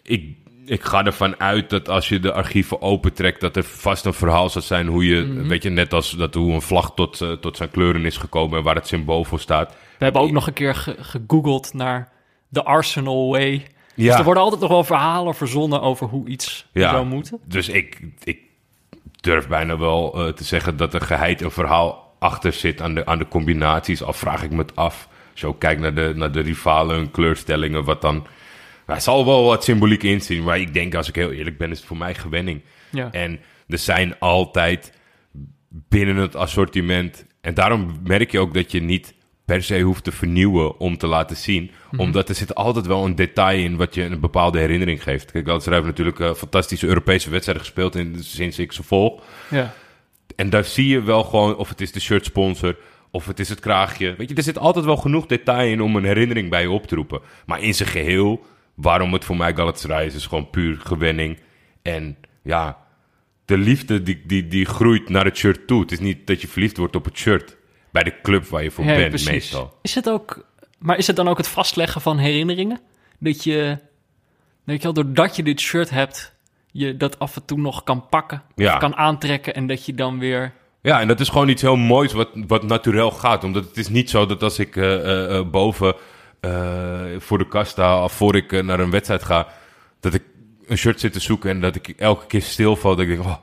ik, 0.04 0.36
ik 0.66 0.84
ga 0.84 1.06
ervan 1.06 1.40
uit 1.40 1.70
dat 1.70 1.90
als 1.90 2.10
je 2.10 2.20
de 2.20 2.34
archieven 2.34 2.82
opentrekt, 2.82 3.42
dat 3.42 3.56
er 3.56 3.64
vast 3.64 4.06
een 4.06 4.14
verhaal 4.14 4.50
zal 4.50 4.62
zijn 4.62 4.88
hoe 4.88 5.06
je, 5.06 5.22
Mhm. 5.22 5.48
weet 5.48 5.64
je, 5.64 5.70
net 5.70 5.94
als 5.94 6.12
dat 6.12 6.34
hoe 6.34 6.54
een 6.54 6.62
vlag 6.62 6.94
tot, 6.94 7.22
eh, 7.22 7.32
tot 7.32 7.58
zijn 7.58 7.72
kleuren 7.72 8.06
is 8.06 8.18
gekomen 8.18 8.58
en 8.58 8.64
waar 8.64 8.76
het 8.76 8.88
symbool 8.88 9.24
voor 9.24 9.40
staat. 9.40 9.70
We 9.98 10.04
hebben 10.04 10.22
ook 10.22 10.32
nog 10.32 10.48
een 10.48 10.54
keer 10.54 10.76
ge- 10.76 10.96
gegoogeld 11.00 11.74
naar 11.74 12.12
de 12.48 12.64
Arsenal 12.64 13.30
Way. 13.30 13.66
Dus 13.96 14.06
Ja. 14.06 14.18
er 14.18 14.24
worden 14.24 14.44
altijd 14.44 14.62
nog 14.62 14.70
wel 14.70 14.84
verhalen 14.84 15.36
verzonnen 15.36 15.82
over 15.82 16.08
hoe 16.08 16.28
iets 16.28 16.66
Ja. 16.74 16.90
zou 16.90 17.06
moeten. 17.06 17.40
Dus 17.46 17.70
ik, 17.70 18.02
ik 18.24 18.40
durf 19.22 19.48
bijna 19.48 19.78
wel 19.78 20.14
eh, 20.28 20.34
te 20.34 20.44
zeggen 20.44 20.78
dat 20.78 20.94
er 20.94 21.02
geheid 21.02 21.42
een 21.42 21.52
verhaal 21.52 22.11
achter 22.22 22.54
zit 22.54 22.82
aan 22.82 22.96
de, 22.96 23.06
aan 23.06 23.18
de 23.18 23.28
combinaties. 23.28 24.04
Al 24.04 24.14
vraag 24.14 24.44
ik 24.44 24.52
me 24.52 24.58
het 24.58 24.76
af. 24.76 25.08
Als 25.32 25.40
je 25.40 25.48
ook 25.48 25.60
kijkt 25.60 25.82
naar 25.82 25.94
de, 25.94 26.14
naar 26.16 26.32
de 26.32 26.40
rivalen, 26.40 26.96
hun 26.96 27.12
kleurstellingen, 27.12 27.84
wat 27.84 28.02
dan... 28.02 28.28
Er 28.86 29.02
zal 29.02 29.26
wel 29.26 29.46
wat 29.46 29.64
symboliek 29.64 30.04
in 30.04 30.22
zien, 30.22 30.44
maar 30.44 30.60
ik 30.60 30.74
denk, 30.74 30.96
als 30.96 31.08
ik 31.08 31.16
heel 31.16 31.32
eerlijk 31.32 31.58
ben, 31.58 31.72
is 31.72 31.78
het 31.78 31.88
voor 31.88 31.98
mij 31.98 32.16
gewenning. 32.16 32.62
Ja. 32.90 33.12
En 33.12 33.40
er 33.68 33.78
zijn 33.78 34.20
altijd 34.20 34.94
binnen 35.70 36.16
het 36.16 36.36
assortiment. 36.36 37.26
En 37.42 37.54
daarom 37.54 38.00
merk 38.04 38.32
je 38.32 38.40
ook 38.40 38.54
dat 38.54 38.72
je 38.72 38.82
niet 38.82 39.14
per 39.46 39.64
se 39.64 39.82
hoeft 39.82 40.04
te 40.04 40.12
vernieuwen 40.12 40.80
om 40.80 40.98
te 40.98 41.08
laten 41.08 41.36
zien. 41.36 41.72
Omdat 41.98 42.30
er 42.30 42.36
zit 42.36 42.56
altijd 42.56 42.86
wel 42.86 43.06
een 43.06 43.16
detail 43.16 43.64
in 43.64 43.78
wat 43.78 43.96
je 43.96 44.04
een 44.04 44.20
bepaalde 44.20 44.60
herinnering 44.60 45.04
geeft. 45.04 45.32
Kijk, 45.32 45.46
Galatasaray 45.46 45.78
heeft 45.78 45.90
natuurlijk 45.90 46.20
eh, 46.20 46.34
fantastische 46.34 46.88
Europese 46.88 47.30
wedstrijden 47.30 47.64
gespeeld 47.64 47.96
in, 47.96 48.16
sinds 48.20 48.60
ik 48.60 48.72
ze 48.72 48.84
volg. 48.84 49.24
Ja. 49.50 49.74
En 50.36 50.50
daar 50.50 50.64
zie 50.64 50.88
je 50.88 51.02
wel 51.02 51.24
gewoon 51.24 51.56
of 51.56 51.70
het 51.70 51.82
is 51.82 51.92
de 51.92 52.00
shirt 52.00 52.26
sponsor 52.26 52.78
of 53.12 53.26
het 53.26 53.40
is 53.40 53.50
het 53.50 53.60
kraagje. 53.60 54.16
Weet 54.18 54.30
je, 54.30 54.36
er 54.36 54.44
zit 54.44 54.58
altijd 54.58 54.86
wel 54.86 54.98
genoeg 54.98 55.26
detail 55.26 55.72
in 55.72 55.82
om 55.82 55.96
een 55.96 56.06
herinnering 56.06 56.50
bij 56.50 56.62
je 56.62 56.70
op 56.72 56.88
te 56.88 56.96
roepen. 56.96 57.22
Maar 57.46 57.62
in 57.62 57.74
zijn 57.74 57.90
geheel, 57.90 58.46
waarom 58.76 59.14
het 59.14 59.26
voor 59.26 59.38
mij 59.38 59.56
Galatasaray 59.56 60.06
is, 60.06 60.16
is 60.16 60.26
gewoon 60.26 60.50
puur 60.50 60.80
gewenning. 60.84 61.40
En 61.82 62.18
ja, 62.44 62.78
de 63.46 63.58
liefde 63.58 64.04
die, 64.04 64.22
die, 64.26 64.48
die 64.48 64.66
groeit 64.66 65.10
naar 65.10 65.26
het 65.26 65.38
shirt 65.38 65.68
toe. 65.68 65.82
Het 65.82 65.92
is 65.92 66.00
niet 66.00 66.28
dat 66.28 66.42
je 66.42 66.48
verliefd 66.48 66.78
wordt 66.78 66.96
op 66.96 67.06
het 67.06 67.18
shirt 67.18 67.58
bij 67.92 68.04
de 68.04 68.22
club 68.22 68.46
waar 68.46 68.64
je 68.64 68.72
voor 68.72 68.86
Ja, 68.86 68.96
bent 68.96 69.10
precies. 69.10 69.30
meestal. 69.30 69.78
Is 69.82 69.96
het 69.96 70.10
ook, 70.10 70.46
maar 70.80 70.98
is 70.98 71.08
het 71.08 71.16
dan 71.16 71.28
ook 71.28 71.38
het 71.38 71.48
vastleggen 71.48 72.02
van 72.02 72.18
herinneringen? 72.18 72.80
Dat 73.20 73.44
je, 73.44 73.78
weet 74.64 74.78
je 74.82 74.84
wel, 74.84 74.94
doordat 74.94 75.36
je 75.36 75.44
dit 75.44 75.60
shirt 75.60 75.90
hebt, 75.90 76.36
je 76.72 76.98
dat 76.98 77.20
af 77.20 77.36
en 77.36 77.46
toe 77.46 77.58
nog 77.58 77.84
kan 77.84 78.06
pakken, 78.10 78.42
Ja. 78.56 78.74
of 78.74 78.80
kan 78.80 78.96
aantrekken 78.96 79.54
en 79.54 79.68
dat 79.68 79.86
je 79.86 79.94
dan 79.94 80.20
weer... 80.20 80.54
Ja, 80.82 81.02
en 81.02 81.08
dat 81.08 81.20
is 81.20 81.30
gewoon 81.30 81.50
iets 81.50 81.62
heel 81.62 81.76
moois 81.76 82.14
wat, 82.14 82.30
wat 82.34 82.64
natuurlijk 82.64 83.14
gaat. 83.14 83.44
Omdat 83.44 83.66
het 83.66 83.78
is 83.78 83.90
niet 83.90 84.10
zo 84.10 84.26
dat 84.26 84.44
als 84.44 84.60
ik 84.60 84.76
eh, 84.76 84.94
eh, 84.94 85.38
eh, 85.38 85.50
boven 85.50 85.96
voor 87.18 87.38
de 87.38 87.48
kast 87.48 87.72
sta 87.72 88.04
of 88.04 88.12
voor 88.14 88.36
ik 88.36 88.64
naar 88.64 88.80
een 88.80 88.92
wedstrijd 88.92 89.24
ga, 89.24 89.48
dat 90.00 90.14
ik 90.14 90.24
een 90.68 90.78
shirt 90.78 91.00
zit 91.00 91.14
te 91.14 91.20
zoeken 91.20 91.50
en 91.50 91.62
dat 91.62 91.76
ik 91.76 91.88
elke 91.90 92.26
keer 92.26 92.42
stilval. 92.42 92.96
Dat 92.96 93.06
ik 93.06 93.08
denk, 93.08 93.24
oh, 93.28 93.36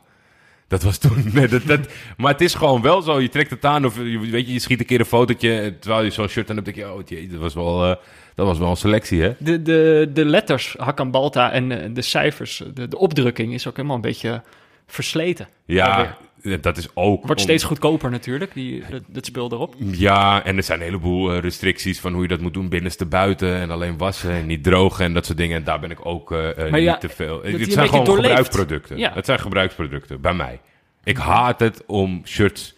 dat 0.68 0.82
was 0.82 0.98
toen. 0.98 1.24
Nee, 1.32 1.48
dat, 1.48 1.66
dat, 1.66 1.80
maar 2.16 2.32
het 2.32 2.40
is 2.40 2.54
gewoon 2.54 2.82
wel 2.82 3.02
zo. 3.02 3.20
Je 3.20 3.28
trekt 3.28 3.50
het 3.50 3.64
aan 3.64 3.84
of 3.86 3.96
je, 3.96 4.18
weet 4.18 4.46
je, 4.46 4.52
je 4.52 4.58
schiet 4.58 4.80
een 4.80 4.86
keer 4.86 5.00
een 5.00 5.06
fotootje 5.06 5.76
terwijl 5.80 6.04
je 6.04 6.10
zo'n 6.10 6.28
shirt 6.28 6.50
aan 6.50 6.56
hebt. 6.56 6.74
denk 6.74 6.86
je, 6.86 6.92
oh 6.92 7.00
jee, 7.04 7.28
dat 7.28 7.40
was 7.40 7.54
wel, 7.54 7.98
dat 8.38 8.46
was 8.46 8.58
wel 8.58 8.70
een 8.70 8.76
selectie, 8.76 9.22
hè? 9.22 9.34
De, 9.38 9.62
de, 9.62 10.10
de 10.12 10.24
letters, 10.24 10.74
Hakan 10.78 11.10
Balta 11.10 11.52
en 11.52 11.82
eh, 11.82 11.90
de 11.94 12.02
cijfers, 12.02 12.62
de, 12.74 12.88
de 12.88 12.98
opdrukking 12.98 13.54
is 13.54 13.66
ook 13.66 13.76
helemaal 13.76 13.96
een 13.96 14.02
beetje 14.02 14.42
versleten. 14.86 15.48
Alweer. 15.68 16.16
Ja, 16.42 16.56
dat 16.60 16.76
is 16.76 16.88
ook. 16.94 17.26
Wordt 17.26 17.40
steeds 17.40 17.64
goedkoper 17.64 18.10
natuurlijk, 18.10 18.54
die, 18.54 18.84
dat, 18.90 19.02
dat 19.06 19.26
speel 19.26 19.52
erop. 19.52 19.74
Ja, 19.78 20.44
en 20.44 20.56
er 20.56 20.62
zijn 20.62 20.78
een 20.78 20.84
heleboel 20.84 21.32
eh, 21.32 21.38
restricties 21.38 22.00
van 22.00 22.12
hoe 22.12 22.22
je 22.22 22.28
dat 22.28 22.40
moet 22.40 22.54
doen 22.54 22.68
binnenste 22.68 23.06
buiten 23.06 23.54
en 23.54 23.70
alleen 23.70 23.96
wassen 23.96 24.30
en 24.30 24.46
niet 24.46 24.62
drogen 24.62 25.04
en 25.04 25.14
dat 25.14 25.26
soort 25.26 25.38
dingen. 25.38 25.56
En 25.56 25.64
daar 25.64 25.80
ben 25.80 25.90
ik 25.90 26.06
ook 26.06 26.32
eh, 26.32 26.70
ja, 26.70 26.92
niet 26.92 27.00
te 27.00 27.08
veel. 27.08 27.42
Het 27.42 27.72
zijn 27.72 27.88
gewoon 27.88 28.06
gebruiksproducten. 28.06 28.98
Ja. 28.98 29.12
Het 29.14 29.24
zijn 29.24 29.38
gebruiksproducten 29.38 30.20
bij 30.20 30.34
mij. 30.34 30.60
Ik 31.04 31.16
haat 31.16 31.60
het 31.60 31.82
om 31.86 32.22
shirts, 32.24 32.74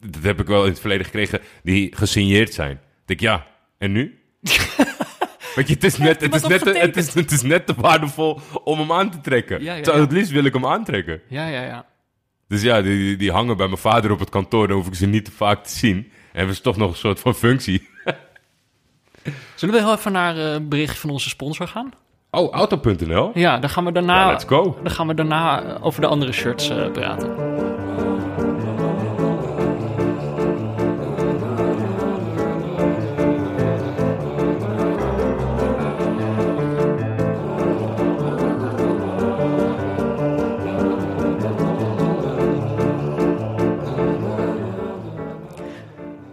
dat 0.00 0.22
heb 0.22 0.40
ik 0.40 0.46
wel 0.46 0.62
in 0.64 0.70
het 0.70 0.80
verleden 0.80 1.04
gekregen, 1.04 1.40
die 1.62 1.96
gesigneerd 1.96 2.54
zijn. 2.54 2.72
Ik 2.72 2.78
denk 3.04 3.20
ja, 3.20 3.46
en 3.78 3.92
nu? 3.92 4.17
Weet 5.54 5.68
je, 5.68 5.74
het 5.74 5.84
is, 5.84 5.96
net, 5.98 6.20
het, 6.20 6.34
is 6.34 6.42
net, 6.42 6.64
het, 6.64 6.96
is, 6.96 7.14
het 7.14 7.30
is 7.32 7.42
net 7.42 7.66
te 7.66 7.74
waardevol 7.76 8.40
om 8.64 8.78
hem 8.78 8.92
aan 8.92 9.10
te 9.10 9.20
trekken. 9.20 9.62
Ja, 9.62 9.74
ja. 9.74 9.92
Het 10.00 10.12
liefst 10.12 10.30
wil 10.30 10.44
ik 10.44 10.52
hem 10.52 10.66
aantrekken. 10.66 11.20
Ja, 11.28 11.46
ja, 11.46 11.62
ja. 11.62 11.84
Dus 12.48 12.62
ja, 12.62 12.82
die, 12.82 13.16
die- 13.16 13.32
hangen 13.32 13.56
bij 13.56 13.66
mijn 13.66 13.78
vader 13.78 14.10
op 14.10 14.18
het 14.18 14.28
kantoor. 14.30 14.68
Dan 14.68 14.76
hoef 14.76 14.86
ik 14.86 14.94
ze 14.94 15.06
niet 15.06 15.24
te 15.24 15.30
vaak 15.30 15.64
te 15.64 15.76
zien. 15.76 15.96
En 15.96 16.12
hebben 16.38 16.54
ze 16.54 16.62
toch 16.62 16.76
nog 16.76 16.90
een 16.90 16.96
soort 16.96 17.20
van 17.20 17.34
functie. 17.34 17.88
Zullen 19.54 19.74
we 19.74 19.80
heel 19.80 19.92
even 19.94 20.12
naar 20.12 20.36
eh, 20.36 20.52
een 20.52 20.68
bericht 20.68 20.98
van 20.98 21.10
onze 21.10 21.28
sponsor 21.28 21.68
gaan? 21.68 21.90
Oh, 22.30 22.52
auto.nl? 22.52 23.30
Ja, 23.34 23.58
dan 23.58 23.70
gaan 23.70 23.84
we 23.84 23.92
daarna, 23.92 24.20
Ja, 24.20 24.30
let's 24.30 24.44
go. 24.44 24.78
Dan 24.82 24.92
gaan 24.92 25.06
we 25.06 25.14
daarna 25.14 25.78
over 25.80 26.00
de 26.00 26.06
andere 26.06 26.32
shirts 26.32 26.68
eh, 26.70 26.90
praten. 26.90 27.67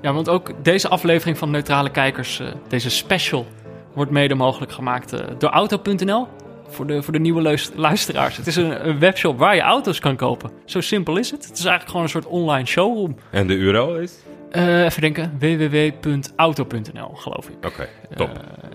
Ja, 0.05 0.13
want 0.13 0.29
ook 0.29 0.63
deze 0.63 0.87
aflevering 0.87 1.37
van 1.37 1.51
Neutrale 1.51 1.89
Kijkers, 1.91 2.39
eh, 2.39 2.47
deze 2.67 2.89
special, 2.89 3.45
wordt 3.93 4.11
mede 4.11 4.35
mogelijk 4.35 4.71
gemaakt 4.71 5.13
eh, 5.13 5.25
door 5.37 5.49
Auto.nl. 5.49 6.27
Voor 6.67 6.87
de, 6.87 7.03
voor 7.03 7.13
de 7.13 7.19
nieuwe 7.19 7.41
luis- 7.41 7.71
luisteraars. 7.75 8.37
Het 8.37 8.47
is 8.47 8.55
een, 8.55 8.87
een 8.87 8.99
webshop 8.99 9.37
waar 9.37 9.55
je 9.55 9.61
auto's 9.61 9.99
kan 9.99 10.15
kopen. 10.15 10.51
Zo 10.65 10.81
simpel 10.81 11.17
is 11.17 11.31
het. 11.31 11.45
Het 11.45 11.57
is 11.57 11.65
eigenlijk 11.65 11.89
gewoon 11.89 12.03
een 12.03 12.09
soort 12.09 12.25
online 12.25 12.65
showroom. 12.65 13.17
En 13.31 13.47
de 13.47 13.53
URL 13.53 13.95
is? 13.95 14.15
Eh, 14.51 14.83
even 14.83 15.01
denken, 15.01 15.37
www.auto.nl 15.39 17.09
geloof 17.15 17.49
ik. 17.49 17.65
Oké, 17.65 17.87
top. 18.15 18.29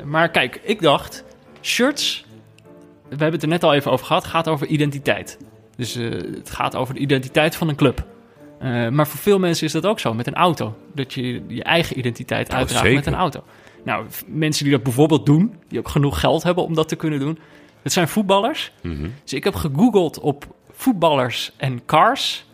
Maar 0.04 0.30
kijk, 0.30 0.60
ik 0.62 0.82
dacht, 0.82 1.24
shirts, 1.62 2.24
we 3.08 3.08
hebben 3.08 3.32
het 3.32 3.42
er 3.42 3.48
net 3.48 3.64
al 3.64 3.74
even 3.74 3.90
over 3.90 4.06
gehad, 4.06 4.24
gaat 4.24 4.48
over 4.48 4.66
identiteit. 4.66 5.38
Dus 5.76 5.94
het 5.94 6.50
gaat 6.50 6.76
over 6.76 6.94
de 6.94 7.00
identiteit 7.00 7.56
van 7.56 7.68
een 7.68 7.76
club. 7.76 8.04
Eh, 8.60 8.88
maar 8.88 9.06
voor 9.06 9.20
veel 9.20 9.38
mensen 9.38 9.66
is 9.66 9.72
dat 9.72 9.86
ook 9.86 10.00
zo 10.00 10.14
met 10.14 10.26
een 10.26 10.34
auto. 10.34 10.76
Dat 10.94 11.14
je 11.14 11.42
je 11.48 11.62
eigen 11.62 11.98
identiteit 11.98 12.48
Oh, 12.48 12.54
uitdraagt 12.54 12.84
zeker. 12.84 12.98
met 12.98 13.06
een 13.06 13.18
auto. 13.20 13.44
Nou, 13.84 14.06
mensen 14.26 14.64
die 14.64 14.72
dat 14.72 14.82
bijvoorbeeld 14.82 15.26
doen, 15.26 15.54
die 15.68 15.78
ook 15.78 15.88
genoeg 15.88 16.20
geld 16.20 16.42
hebben 16.42 16.64
om 16.64 16.74
dat 16.74 16.88
te 16.88 16.96
kunnen 16.96 17.18
doen, 17.18 17.38
dat 17.82 17.92
zijn 17.92 18.08
voetballers. 18.08 18.72
Mhm. 18.82 19.08
Dus 19.22 19.32
ik 19.32 19.44
heb 19.44 19.54
gegoogeld 19.54 20.20
op 20.20 20.44
voetballers 20.70 21.52
en 21.56 21.84
cars. 21.86 22.44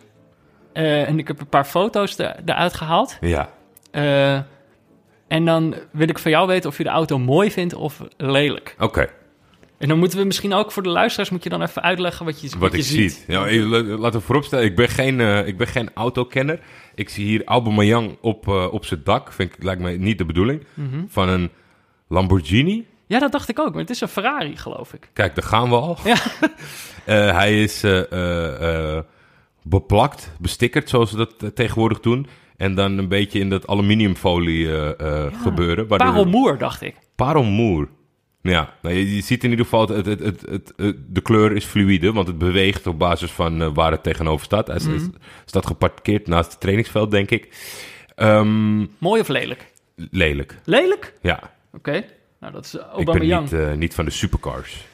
Eh, 0.73 1.07
en 1.07 1.19
ik 1.19 1.27
heb 1.27 1.39
een 1.39 1.47
paar 1.49 1.65
foto's 1.65 2.17
er, 2.17 2.35
eruit 2.45 2.73
gehaald. 2.73 3.17
Ja. 3.21 3.49
Eh, 3.91 4.33
en 5.27 5.45
dan 5.45 5.75
wil 5.91 6.09
ik 6.09 6.19
van 6.19 6.31
jou 6.31 6.47
weten 6.47 6.69
of 6.69 6.77
je 6.77 6.83
de 6.83 6.89
auto 6.89 7.19
mooi 7.19 7.51
vindt 7.51 7.73
of 7.73 8.01
lelijk. 8.17 8.75
Oké, 8.79 9.09
En 9.77 9.87
dan 9.87 9.99
moeten 9.99 10.19
we 10.19 10.25
misschien 10.25 10.53
ook 10.53 10.71
voor 10.71 10.83
de 10.83 10.89
luisteraars... 10.89 11.29
moet 11.29 11.43
je 11.43 11.49
dan 11.49 11.61
even 11.61 11.81
uitleggen 11.81 12.25
wat 12.25 12.41
je, 12.41 12.49
wat 12.59 12.71
je 12.71 12.77
ik 12.77 12.83
ziet. 12.83 13.23
Ja, 13.27 13.39
laten 13.97 14.19
we 14.19 14.25
vooropstellen, 14.25 14.65
ik 14.65 14.75
ben 14.75 14.89
geen, 14.89 15.19
eh, 15.21 15.47
ik 15.47 15.57
ben 15.57 15.67
geen 15.67 15.89
autokenner. 15.93 16.59
Ik 16.95 17.09
zie 17.09 17.25
hier 17.25 17.41
Aubameyang 17.45 18.17
op, 18.21 18.47
eh, 18.47 18.73
op 18.73 18.85
zijn 18.85 19.01
dak. 19.03 19.31
Vind 19.33 19.53
ik, 19.53 19.63
lijkt 19.63 19.81
mij 19.81 19.97
niet 19.97 20.17
de 20.17 20.25
bedoeling. 20.25 20.63
Mhm. 20.73 21.03
Van 21.07 21.29
een 21.29 21.49
Lamborghini. 22.07 22.85
Ja, 23.07 23.19
dat 23.19 23.31
dacht 23.31 23.49
ik 23.49 23.59
ook. 23.59 23.69
Maar 23.71 23.81
het 23.81 23.89
is 23.89 24.01
een 24.01 24.07
Ferrari, 24.07 24.57
geloof 24.57 24.93
ik. 24.93 25.09
Kijk, 25.13 25.35
daar 25.35 25.45
gaan 25.45 25.69
we 25.69 25.75
al. 25.75 25.97
Ja. 26.03 26.15
Eh, 27.05 27.31
hij 27.31 27.63
is 27.63 27.83
beplakt, 29.63 30.31
bestickerd, 30.39 30.89
zoals 30.89 31.09
ze 31.09 31.15
dat 31.17 31.55
tegenwoordig 31.55 31.99
doen. 31.99 32.27
En 32.57 32.75
dan 32.75 32.97
een 32.97 33.07
beetje 33.07 33.39
in 33.39 33.49
dat 33.49 33.67
aluminiumfolie 33.67 34.67
gebeuren. 35.43 35.87
waardoor- 35.87 36.07
Parelmoer, 36.07 36.57
dacht 36.57 36.81
ik. 36.81 36.95
Parelmoer. 37.15 37.87
Ja, 38.49 38.73
nou, 38.81 38.95
je, 38.95 39.15
je 39.15 39.21
ziet 39.21 39.43
in 39.43 39.49
ieder 39.49 39.65
geval, 39.65 39.87
het, 39.87 40.05
het, 40.05 40.19
het, 40.49 40.73
de 41.07 41.21
kleur 41.21 41.51
is 41.55 41.65
fluïde, 41.65 42.11
want 42.13 42.27
het 42.27 42.37
beweegt 42.37 42.87
op 42.87 42.99
basis 42.99 43.31
van 43.31 43.61
eh, 43.61 43.69
waar 43.73 43.91
het 43.91 44.03
tegenover 44.03 44.45
staat. 44.45 44.67
Hij 44.67 44.75
is- 44.75 44.85
Mhm. 44.85 45.07
staat 45.45 45.65
geparkeerd 45.65 46.27
naast 46.27 46.51
het 46.51 46.59
trainingsveld, 46.59 47.11
denk 47.11 47.31
ik. 47.31 47.49
Ehm, 48.15 48.77
Mooi 48.97 49.21
of 49.21 49.27
lelijk? 49.27 49.71
lelijk, 50.11 50.59
Lelijk? 50.65 51.13
ja. 51.21 51.53
Oké. 51.73 52.05
Nou, 52.39 52.53
dat 52.53 52.65
is 52.65 52.73
Ik 52.97 53.05
ben 53.05 53.41
niet, 53.41 53.53
eh, 53.53 53.73
niet 53.73 53.93
van 53.95 54.05
de 54.05 54.11
supercars. 54.11 54.85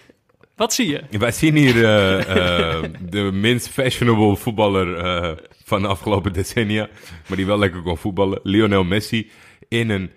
Wat 0.55 0.73
zie 0.73 0.87
je? 0.89 1.17
Wij 1.19 1.31
zien 1.31 1.55
hier 1.55 1.75
eh, 1.75 2.83
de 3.09 3.29
minst 3.33 3.67
fashionable 3.67 4.35
voetballer 4.35 5.37
van 5.63 5.81
de 5.81 5.87
afgelopen 5.87 6.33
decennia, 6.33 6.89
maar 7.27 7.37
die 7.37 7.45
wel 7.45 7.57
lekker 7.59 7.81
kon 7.81 7.97
voetballen. 7.97 8.39
Lionel 8.43 8.83
Messi 8.83 9.31
in 9.67 9.89
een 9.89 10.11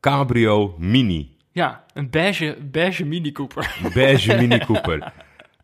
Cabrio 0.00 0.74
Mini. 0.78 1.35
Ja, 1.56 1.84
een 1.94 2.10
beige, 2.10 2.58
beige 2.70 3.04
Mini 3.04 3.32
Cooper. 3.32 3.76
Een 3.84 3.92
beige 3.92 4.36
Mini 4.36 4.58
Cooper. 4.58 5.12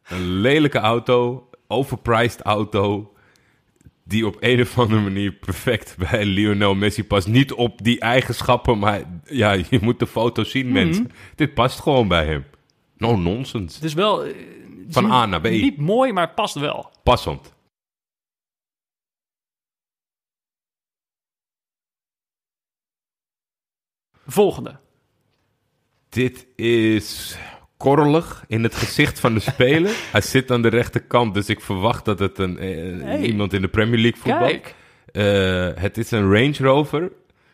Een 0.08 0.30
lelijke 0.40 0.78
auto, 0.78 1.48
overpriced 1.66 2.40
auto. 2.40 3.06
die 4.04 4.26
op 4.26 4.36
een 4.40 4.60
of 4.60 4.78
andere 4.78 5.00
manier 5.00 5.32
perfect 5.32 5.96
bij 5.98 6.24
Lionel 6.24 6.74
Messi 6.74 7.04
past. 7.04 7.26
Niet 7.28 7.52
op 7.52 7.82
die 7.82 8.00
eigenschappen, 8.00 8.78
maar 8.78 9.02
ja, 9.24 9.52
je 9.52 9.78
moet 9.80 9.98
de 9.98 10.06
foto 10.06 10.44
zien, 10.44 10.64
Mhm. 10.64 10.72
mensen. 10.74 11.10
Dit 11.34 11.54
past 11.54 11.80
gewoon 11.80 12.08
bij 12.08 12.26
hem. 12.26 12.44
No 12.96 13.16
nonsense. 13.16 13.74
Het 13.74 13.84
is 13.84 13.94
wel... 13.94 14.24
eh, 14.24 14.34
Van 14.88 15.10
A 15.12 15.26
naar 15.26 15.40
B. 15.40 15.44
Niet 15.48 15.76
mooi, 15.78 16.12
maar 16.12 16.26
het 16.26 16.34
past 16.34 16.54
wel. 16.54 16.90
Passend. 17.02 17.54
Volgende. 24.26 24.80
Dit 26.12 26.46
is 26.56 27.36
korrelig 27.76 28.44
in 28.48 28.62
het 28.62 28.74
gezicht 28.74 29.20
van 29.20 29.34
de 29.34 29.40
speler. 29.40 29.90
Hij 30.12 30.20
zit 30.20 30.50
aan 30.50 30.62
de 30.62 30.68
rechterkant, 30.68 31.34
dus 31.34 31.48
ik 31.48 31.60
verwacht 31.60 32.04
dat 32.04 32.18
het 32.18 32.38
een, 32.38 32.58
eh, 32.58 33.02
Hey. 33.04 33.20
iemand 33.20 33.52
in 33.52 33.62
de 33.62 33.68
Premier 33.68 33.98
League 34.00 34.20
voetbal. 34.20 34.60
Eh, 35.12 35.82
het 35.82 35.98
is 35.98 36.10
een 36.10 36.32
Range 36.32 36.54
Rover 36.58 37.12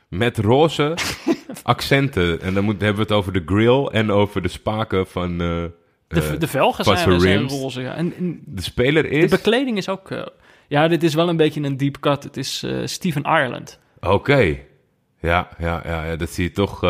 met 0.08 0.38
roze 0.38 0.94
accenten. 1.62 2.40
En 2.40 2.54
dan 2.54 2.64
moet, 2.64 2.80
hebben 2.80 2.96
we 2.96 3.02
het 3.02 3.12
over 3.12 3.32
de 3.32 3.42
grill 3.46 3.84
en 3.84 4.10
over 4.10 4.42
de 4.42 4.48
spaken 4.48 5.06
van... 5.06 5.30
eh, 5.40 5.64
De, 6.08 6.36
de 6.38 6.46
velgen 6.46 6.84
van 6.84 7.20
zijn, 7.20 7.48
roze. 7.48 7.80
Ja. 7.80 7.94
En, 7.94 8.14
en 8.16 8.40
de 8.44 8.62
speler 8.62 9.02
de 9.02 9.08
is... 9.08 9.30
bekleding 9.30 9.76
is 9.76 9.88
ook... 9.88 10.08
ja, 10.68 10.88
dit 10.88 11.02
is 11.02 11.14
wel 11.14 11.28
een 11.28 11.36
beetje 11.36 11.62
een 11.62 11.76
deep 11.76 12.00
cut. 12.00 12.22
Het 12.24 12.36
is 12.36 12.66
Steven 12.84 13.22
Ireland. 13.22 13.78
Oké. 14.00 14.56
Ja, 15.20 15.48
ja, 15.58 15.82
ja, 15.84 16.04
ja, 16.04 16.16
dat 16.16 16.30
zie 16.30 16.44
je 16.44 16.50
toch 16.50 16.80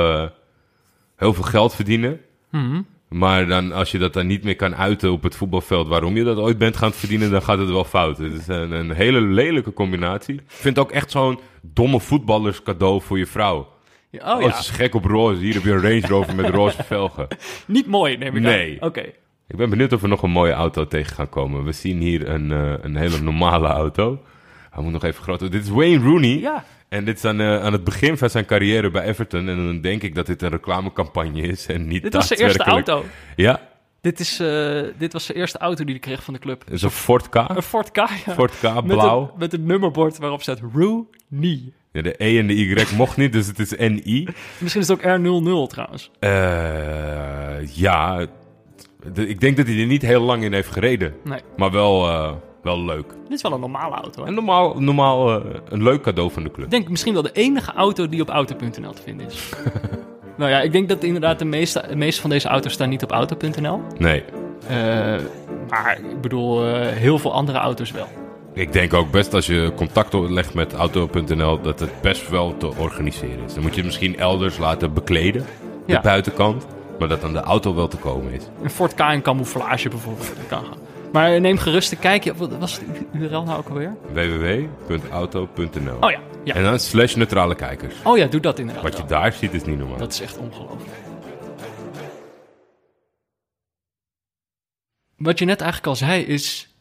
heel 1.18 1.34
veel 1.34 1.44
geld 1.44 1.74
verdienen. 1.74 2.20
Mhm. 2.50 2.82
Maar 3.08 3.46
dan, 3.46 3.72
als 3.72 3.90
je 3.90 3.98
dat 3.98 4.12
dan 4.12 4.26
niet 4.26 4.44
meer 4.44 4.56
kan 4.56 4.76
uiten 4.76 5.12
op 5.12 5.22
het 5.22 5.36
voetbalveld 5.36 5.88
waarom 5.88 6.16
je 6.16 6.24
dat 6.24 6.36
ooit 6.38 6.58
bent 6.58 6.76
gaan 6.76 6.92
verdienen, 6.92 7.30
dan 7.30 7.42
gaat 7.42 7.58
het 7.58 7.68
wel 7.68 7.84
fout. 7.84 8.18
Het 8.18 8.32
is 8.32 8.46
een, 8.46 8.72
een 8.72 8.90
hele 8.90 9.20
lelijke 9.20 9.72
combinatie. 9.72 10.34
Ik 10.34 10.42
vind 10.46 10.76
het 10.76 10.84
ook 10.84 10.92
echt 10.92 11.10
zo'n 11.10 11.40
domme 11.62 12.00
voetballers 12.00 12.62
cadeau 12.62 13.02
voor 13.02 13.18
je 13.18 13.26
vrouw. 13.26 13.68
Ja, 14.10 14.32
oh 14.32 14.36
Oh, 14.36 14.42
ja, 14.42 14.52
ze 14.52 14.58
is 14.58 14.70
gek 14.70 14.94
op 14.94 15.04
roze. 15.04 15.40
Hier 15.40 15.54
heb 15.54 15.62
je 15.62 15.70
een 15.72 15.80
Range 15.82 16.06
Rover 16.06 16.34
met 16.34 16.48
roze 16.48 16.84
velgen. 16.84 17.26
niet 17.66 17.86
mooi 17.86 18.16
neem 18.16 18.36
ik 18.36 18.42
Nee. 18.42 18.80
Oké. 18.80 19.02
Ik 19.48 19.56
ben 19.56 19.70
benieuwd 19.70 19.92
of 19.92 20.00
we 20.00 20.08
nog 20.08 20.22
een 20.22 20.30
mooie 20.30 20.52
auto 20.52 20.86
tegen 20.86 21.14
gaan 21.14 21.28
komen. 21.28 21.64
We 21.64 21.72
zien 21.72 22.00
hier 22.00 22.28
een, 22.28 22.52
eh, 22.52 22.72
een 22.80 22.96
hele 22.96 23.20
normale 23.20 23.68
auto. 23.68 24.22
Hij 24.70 24.82
moet 24.82 24.92
nog 24.92 25.04
even 25.04 25.22
groter. 25.22 25.50
Dit 25.50 25.62
is 25.62 25.68
Wayne 25.68 26.04
Rooney. 26.04 26.38
Ja, 26.38 26.64
En 26.88 27.04
dit 27.04 27.16
is 27.16 27.24
aan, 27.24 27.40
eh, 27.40 27.62
aan 27.64 27.72
het 27.72 27.84
begin 27.84 28.18
van 28.18 28.30
zijn 28.30 28.44
carrière 28.44 28.90
bij 28.90 29.04
Everton. 29.04 29.48
En 29.48 29.56
dan 29.56 29.80
denk 29.80 30.02
ik 30.02 30.14
dat 30.14 30.26
dit 30.26 30.42
een 30.42 30.48
reclamecampagne 30.48 31.40
is 31.40 31.66
en 31.66 31.86
niet 31.86 32.02
dit 32.02 32.12
was 32.14 32.26
zijn 32.26 32.40
eerste 32.40 32.62
auto. 32.62 33.04
Ja, 33.36 33.60
Dit, 34.00 34.20
is, 34.20 34.40
eh, 34.40 34.80
dit 34.98 35.12
was 35.12 35.24
zijn 35.24 35.38
eerste 35.38 35.58
auto 35.58 35.84
die 35.84 35.92
hij 35.94 36.02
kreeg 36.02 36.22
van 36.24 36.34
de 36.34 36.40
club. 36.40 36.64
het 36.64 36.72
is 36.74 36.82
een 36.82 36.90
Ford 36.90 37.28
K. 37.28 37.34
Een 37.34 37.62
Ford 37.62 37.90
K. 37.90 37.96
ja. 37.96 38.06
Ford 38.34 38.58
K, 38.58 38.62
Met 38.62 38.86
blauw. 38.86 39.20
een, 39.22 39.30
met 39.38 39.52
een 39.52 39.66
nummerbord 39.66 40.18
waarop 40.18 40.42
staat 40.42 40.60
Rooney. 40.74 41.72
Ja, 41.92 42.02
de 42.02 42.14
E 42.24 42.38
en 42.38 42.46
de 42.46 42.54
Y 42.54 42.84
mocht 42.96 43.16
niet, 43.16 43.32
dus 43.32 43.46
het 43.46 43.58
is 43.58 43.70
NI. 43.76 44.28
Misschien 44.58 44.80
is 44.82 44.88
het 44.88 44.90
ook 44.90 45.18
R00 45.66 45.68
trouwens. 45.70 46.10
Eh 46.18 47.74
ja, 47.76 48.26
ik 49.14 49.40
denk 49.40 49.56
dat 49.56 49.66
hij 49.66 49.78
er 49.80 49.86
niet 49.86 50.02
heel 50.02 50.22
lang 50.22 50.42
in 50.42 50.52
heeft 50.52 50.70
gereden. 50.72 51.14
Nee, 51.24 51.40
Maar 51.56 51.70
wel, 51.70 52.06
wel 52.68 52.84
leuk. 52.84 53.06
dit 53.22 53.32
is 53.36 53.42
wel 53.42 53.52
een 53.52 53.60
normale 53.60 53.94
auto. 53.94 54.22
hè? 54.22 54.28
En 54.28 54.34
normaal, 54.34 54.80
normaal 54.80 55.30
eh, 55.40 55.44
een 55.68 55.82
leuk 55.82 56.02
cadeau 56.02 56.30
van 56.30 56.42
de 56.42 56.50
club. 56.50 56.64
Ik 56.64 56.70
denk 56.70 56.88
misschien 56.88 57.12
wel 57.12 57.22
de 57.22 57.32
enige 57.32 57.72
auto 57.72 58.08
die 58.08 58.20
op 58.22 58.28
auto.nl 58.28 58.92
te 58.92 59.02
vinden 59.02 59.26
is. 59.26 59.48
nou 60.38 60.50
ja, 60.50 60.60
ik 60.60 60.72
denk 60.72 60.88
dat 60.88 61.02
inderdaad 61.02 61.38
de 61.38 61.44
meeste, 61.44 61.84
de 61.88 61.96
meeste 61.96 62.20
van 62.20 62.30
deze 62.30 62.48
auto's 62.48 62.72
staan 62.72 62.88
niet 62.88 63.02
op 63.02 63.10
auto.nl. 63.12 63.80
Nee, 63.98 64.24
Eh, 64.68 64.76
maar 65.68 65.98
ik 66.10 66.20
bedoel, 66.20 66.66
eh, 66.66 66.86
heel 66.86 67.18
veel 67.18 67.32
andere 67.32 67.58
auto's 67.58 67.90
wel. 67.90 68.06
ik 68.54 68.72
denk 68.72 68.94
ook 68.94 69.10
best 69.10 69.34
als 69.34 69.46
je 69.46 69.72
contact 69.76 70.12
legt 70.12 70.54
met 70.54 70.72
auto.nl 70.74 71.60
dat 71.60 71.80
het 71.80 72.00
best 72.02 72.28
wel 72.28 72.56
te 72.56 72.70
organiseren 72.76 73.44
is. 73.44 73.54
Dan 73.54 73.62
moet 73.62 73.70
je 73.70 73.76
het 73.76 73.86
misschien 73.86 74.16
elders 74.18 74.58
laten 74.58 74.92
bekleden, 74.92 75.42
de 75.86 75.92
Ja. 75.92 76.00
buitenkant. 76.00 76.66
Maar 76.98 77.08
dat 77.08 77.24
aan 77.24 77.32
de 77.32 77.40
auto 77.40 77.74
wel 77.74 77.88
te 77.88 77.96
komen 77.96 78.32
is. 78.32 78.42
Een 78.62 78.70
Ford 78.70 78.94
K 78.94 79.00
in 79.00 79.22
camouflage 79.22 79.88
bijvoorbeeld. 79.88 80.26
Dat 80.36 80.46
kan 80.48 80.64
gaan. 80.64 80.78
Maar 81.12 81.40
neem 81.40 81.58
gerust 81.58 81.92
een 81.92 81.98
kijkje. 81.98 82.34
Wat 82.34 82.58
was 82.58 82.72
het 82.72 82.82
URL 83.12 83.42
nou 83.42 83.58
ook 83.58 83.68
alweer? 83.68 83.96
www.auto.nl 84.12 85.96
Oh 86.00 86.10
ja, 86.10 86.20
ja. 86.44 86.54
En 86.54 86.62
dan 86.62 86.78
slash 86.78 87.14
neutrale 87.14 87.54
kijkers. 87.54 87.94
Oh 88.04 88.18
ja, 88.18 88.26
doe 88.26 88.40
dat 88.40 88.58
inderdaad 88.58 88.82
Wat 88.82 88.96
je 88.96 89.04
daar 89.04 89.32
ziet 89.32 89.54
is 89.54 89.64
niet 89.64 89.78
normaal. 89.78 89.98
Dat 89.98 90.12
is 90.12 90.20
echt 90.20 90.38
ongelooflijk. 90.38 90.96
Wat 95.16 95.38
je 95.38 95.44
net 95.44 95.60
eigenlijk 95.60 95.90
al 95.90 95.96
zei 95.96 96.22
is... 96.22 96.72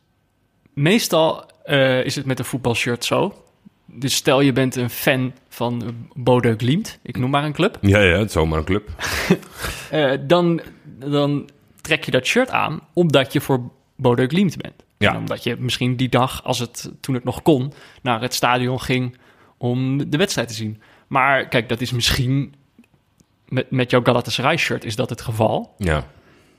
Meestal 0.73 1.45
eh, 1.63 2.05
is 2.05 2.15
het 2.15 2.25
met 2.25 2.39
een 2.39 2.45
voetbalshirt 2.45 3.05
zo. 3.05 3.43
Dus 3.85 4.15
stel 4.15 4.41
je 4.41 4.53
bent 4.53 4.75
een 4.75 4.89
fan 4.89 5.33
van 5.49 5.95
Bodø 6.13 6.53
Glimt. 6.57 6.99
Ik 7.01 7.17
noem 7.17 7.29
maar 7.29 7.43
een 7.43 7.53
club. 7.53 7.77
Ja, 7.81 7.99
ja, 7.99 8.17
het 8.17 8.27
is 8.27 8.33
zomaar 8.33 8.59
een 8.59 8.65
club. 8.65 8.89
Eh, 9.89 10.11
dan, 10.21 10.61
dan 10.99 11.49
trek 11.81 12.03
je 12.03 12.11
dat 12.11 12.25
shirt 12.25 12.49
aan 12.49 12.79
omdat 12.93 13.33
je 13.33 13.41
voor 13.41 13.69
Bodø 13.97 14.27
Glimt 14.27 14.57
bent. 14.57 14.83
Ja. 14.97 15.11
En 15.11 15.17
omdat 15.17 15.43
je 15.43 15.55
misschien 15.59 15.95
die 15.95 16.09
dag, 16.09 16.43
als 16.43 16.59
het, 16.59 16.91
toen 16.99 17.15
het 17.15 17.23
nog 17.23 17.41
kon, 17.41 17.73
naar 18.01 18.21
het 18.21 18.33
stadion 18.33 18.81
ging 18.81 19.17
om 19.57 20.09
de 20.09 20.17
wedstrijd 20.17 20.47
te 20.47 20.53
zien. 20.53 20.81
Maar 21.07 21.47
kijk, 21.47 21.69
dat 21.69 21.81
is 21.81 21.91
misschien 21.91 22.55
met, 23.47 23.71
met 23.71 23.91
jouw 23.91 24.03
Galatasaray 24.03 24.57
shirt 24.57 24.83
is 24.83 24.95
dat 24.95 25.09
het 25.09 25.21
geval. 25.21 25.73
Ja. 25.77 26.07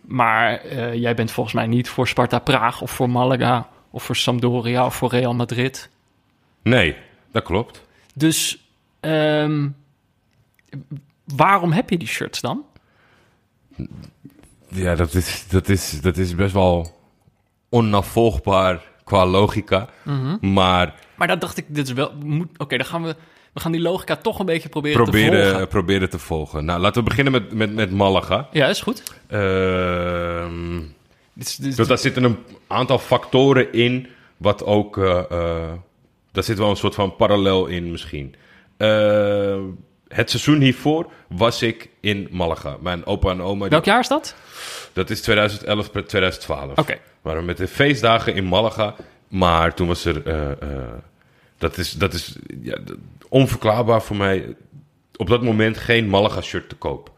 Maar 0.00 0.60
eh, 0.60 0.94
jij 0.94 1.14
bent 1.14 1.30
volgens 1.30 1.54
mij 1.54 1.66
niet 1.66 1.88
voor 1.88 2.08
Sparta 2.08 2.38
Praag 2.38 2.80
of 2.80 2.90
voor 2.90 3.10
Malaga 3.10 3.68
of 3.90 4.02
voor 4.02 4.16
Sampdoria 4.16 4.86
of 4.86 4.94
voor 4.94 5.10
Real 5.10 5.34
Madrid. 5.34 5.90
Nee, 6.62 6.96
dat 7.30 7.42
klopt. 7.42 7.86
Dus 8.14 8.68
ehm, 9.00 9.68
waarom 11.24 11.72
heb 11.72 11.90
je 11.90 11.98
die 11.98 12.08
shirts 12.08 12.40
dan? 12.40 12.64
Ja, 14.68 14.94
dat 14.94 15.14
is, 15.14 15.48
dat 15.48 15.68
is, 15.68 16.00
dat 16.00 16.16
is 16.16 16.34
best 16.34 16.52
wel 16.52 16.97
onafvolgbaar 17.70 18.82
qua 19.04 19.26
logica. 19.26 19.88
Mhm. 20.02 20.52
Maar 20.52 20.94
Maar 21.16 21.28
dat 21.28 21.40
dacht 21.40 21.56
ik, 21.56 21.64
dit 21.68 21.86
is 21.86 21.92
wel. 21.92 22.12
Oké, 22.56 22.76
dan 22.76 22.86
gaan 22.86 23.02
we. 23.04 23.16
We 23.52 23.60
gaan 23.60 23.72
die 23.72 23.80
logica 23.80 24.16
toch 24.16 24.38
een 24.38 24.46
beetje 24.46 24.68
proberen, 24.68 25.04
te 25.04 25.10
volgen. 25.12 25.30
proberen, 25.30 25.68
proberen 25.68 26.10
te 26.10 26.18
volgen. 26.18 26.64
Nou, 26.64 26.80
laten 26.80 27.02
we 27.02 27.08
beginnen 27.08 27.32
met, 27.32 27.52
met, 27.52 27.74
met 27.74 27.90
Malaga. 27.90 28.48
Ja, 28.52 28.66
is 28.66 28.80
goed. 28.80 29.02
Ehm, 29.26 30.76
Dit 31.32 31.46
is, 31.46 31.56
dit 31.56 31.66
is- 31.66 31.76
dus 31.76 31.86
daar 31.86 31.98
zitten 31.98 32.24
een 32.24 32.38
aantal 32.66 32.98
factoren 32.98 33.72
in, 33.72 34.06
wat 34.36 34.64
ook... 34.64 34.98
eh, 34.98 35.22
daar 36.32 36.44
zit 36.44 36.58
wel 36.58 36.70
een 36.70 36.76
soort 36.76 36.94
van 36.94 37.16
parallel 37.16 37.66
in 37.66 37.90
misschien. 37.90 38.34
Het 40.08 40.30
seizoen 40.30 40.60
hiervoor 40.60 41.10
was 41.28 41.62
ik 41.62 41.88
in 42.00 42.28
Malaga. 42.30 42.76
Mijn 42.80 43.06
opa 43.06 43.30
en 43.30 43.42
oma... 43.42 43.60
die- 43.60 43.70
Welk 43.70 43.84
jaar 43.84 44.00
is 44.00 44.08
dat? 44.08 44.34
Dat 44.92 45.10
is 45.10 45.20
2011, 45.20 45.88
2012. 45.88 46.70
Oké. 46.78 46.92
We 46.92 46.98
waren 47.22 47.44
met 47.44 47.56
de 47.56 47.68
feestdagen 47.68 48.34
in 48.34 48.44
Malaga. 48.44 48.94
Maar 49.28 49.74
toen 49.74 49.86
was 49.86 50.04
er... 50.04 50.26
eh, 50.26 50.50
eh, 50.50 50.88
dat 51.58 51.78
is, 51.78 51.92
dat 51.92 52.12
is 52.14 52.36
ja, 52.62 52.78
onverklaarbaar 53.28 54.02
voor 54.02 54.16
mij. 54.16 54.56
Op 55.16 55.28
dat 55.28 55.42
moment 55.42 55.76
geen 55.78 56.08
Malaga-shirt 56.08 56.68
te 56.68 56.74
koop. 56.74 57.10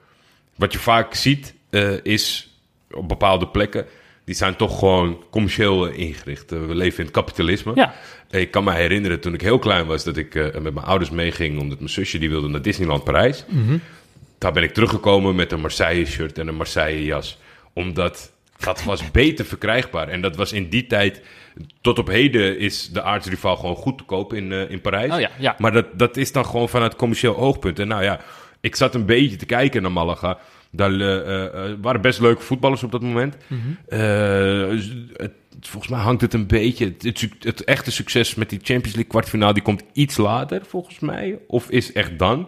Wat 0.57 0.73
je 0.73 0.79
vaak 0.79 1.15
ziet 1.15 1.55
eh, 1.71 2.05
is 2.05 2.55
op 2.91 3.09
bepaalde 3.09 3.49
plekken... 3.49 3.87
die 4.25 4.35
zijn 4.35 4.57
toch 4.57 4.79
gewoon 4.79 5.25
commercieel 5.31 5.87
ingericht. 5.87 6.51
We 6.51 6.75
leven 6.75 6.99
in 6.99 7.05
het 7.05 7.15
kapitalisme. 7.15 7.73
Ja. 7.75 7.95
Ik 8.31 8.51
kan 8.51 8.65
me 8.65 8.73
herinneren 8.73 9.21
toen 9.21 9.35
ik 9.35 9.41
heel 9.41 9.59
klein 9.59 9.87
was... 9.87 10.05
dat 10.05 10.17
ik 10.17 10.35
eh, 10.35 10.45
met 10.61 10.75
mijn 10.75 10.87
ouders 10.87 11.11
meeging... 11.11 11.61
omdat 11.61 11.79
mijn 11.79 11.91
zusje 11.91 12.19
die 12.19 12.31
wilde 12.31 12.49
naar 12.49 12.63
Disneyland 12.63 13.05
Parijs. 13.05 13.45
Daar 14.39 14.53
ben 14.53 14.63
ik 14.63 14.75
teruggekomen 14.75 15.35
met 15.35 15.53
een 15.53 15.61
Marseille-shirt 15.61 16.39
en 16.39 16.49
een 16.49 16.55
Marseille-jas. 16.55 17.39
Omdat 17.73 18.33
dat 18.59 18.85
was 18.85 19.11
beter 19.21 19.45
verkrijgbaar. 19.45 20.09
En 20.09 20.21
dat 20.21 20.37
was 20.37 20.53
in 20.53 20.69
die 20.69 20.87
tijd... 20.87 21.23
Tot 21.81 21.99
op 21.99 22.07
heden 22.09 22.59
is 22.59 22.89
de 22.89 23.03
aardsrivaal 23.03 23.57
gewoon 23.57 23.77
goed 23.77 23.99
te 23.99 24.05
kopen 24.05 24.37
in, 24.37 24.53
eh, 24.53 24.71
in 24.71 24.81
Parijs. 24.81 25.13
Oh 25.13 25.21
ja, 25.21 25.31
ja. 25.39 25.55
Maar 25.59 25.73
dat, 25.73 25.87
dat 25.93 26.17
is 26.17 26.33
dan 26.33 26.47
gewoon 26.47 26.69
vanuit 26.69 26.97
commercieel 26.97 27.37
oogpunt. 27.37 27.79
En 27.79 27.89
nou 27.89 28.03
ja, 28.03 28.21
ik 28.61 28.77
zat 28.77 28.95
een 28.95 29.07
beetje 29.07 29.37
te 29.37 29.47
kijken 29.47 29.83
naar 29.83 29.93
Malaga. 29.93 30.39
Daar 30.71 30.93
eh, 31.01 31.73
waren 31.81 32.01
best 32.01 32.21
leuke 32.21 32.43
voetballers 32.43 32.83
op 32.83 32.93
dat 32.93 33.03
moment. 33.03 33.37
Het- 33.89 35.33
volgens 35.61 35.93
mij 35.93 36.01
hangt 36.01 36.21
het 36.21 36.35
een 36.35 36.47
beetje... 36.47 36.85
Het, 36.85 37.03
het, 37.03 37.19
suc- 37.19 37.31
het 37.39 37.65
echte 37.65 37.91
succes 37.91 38.35
met 38.35 38.51
die 38.51 38.59
Champions 38.63 38.95
League 38.95 39.11
kwartfinale... 39.11 39.53
die 39.55 39.63
komt 39.63 39.83
iets 39.93 40.17
later, 40.17 40.63
volgens 40.67 40.99
mij. 40.99 41.39
Of 41.47 41.71
is 41.71 41.93
echt 41.93 42.19
dan. 42.19 42.39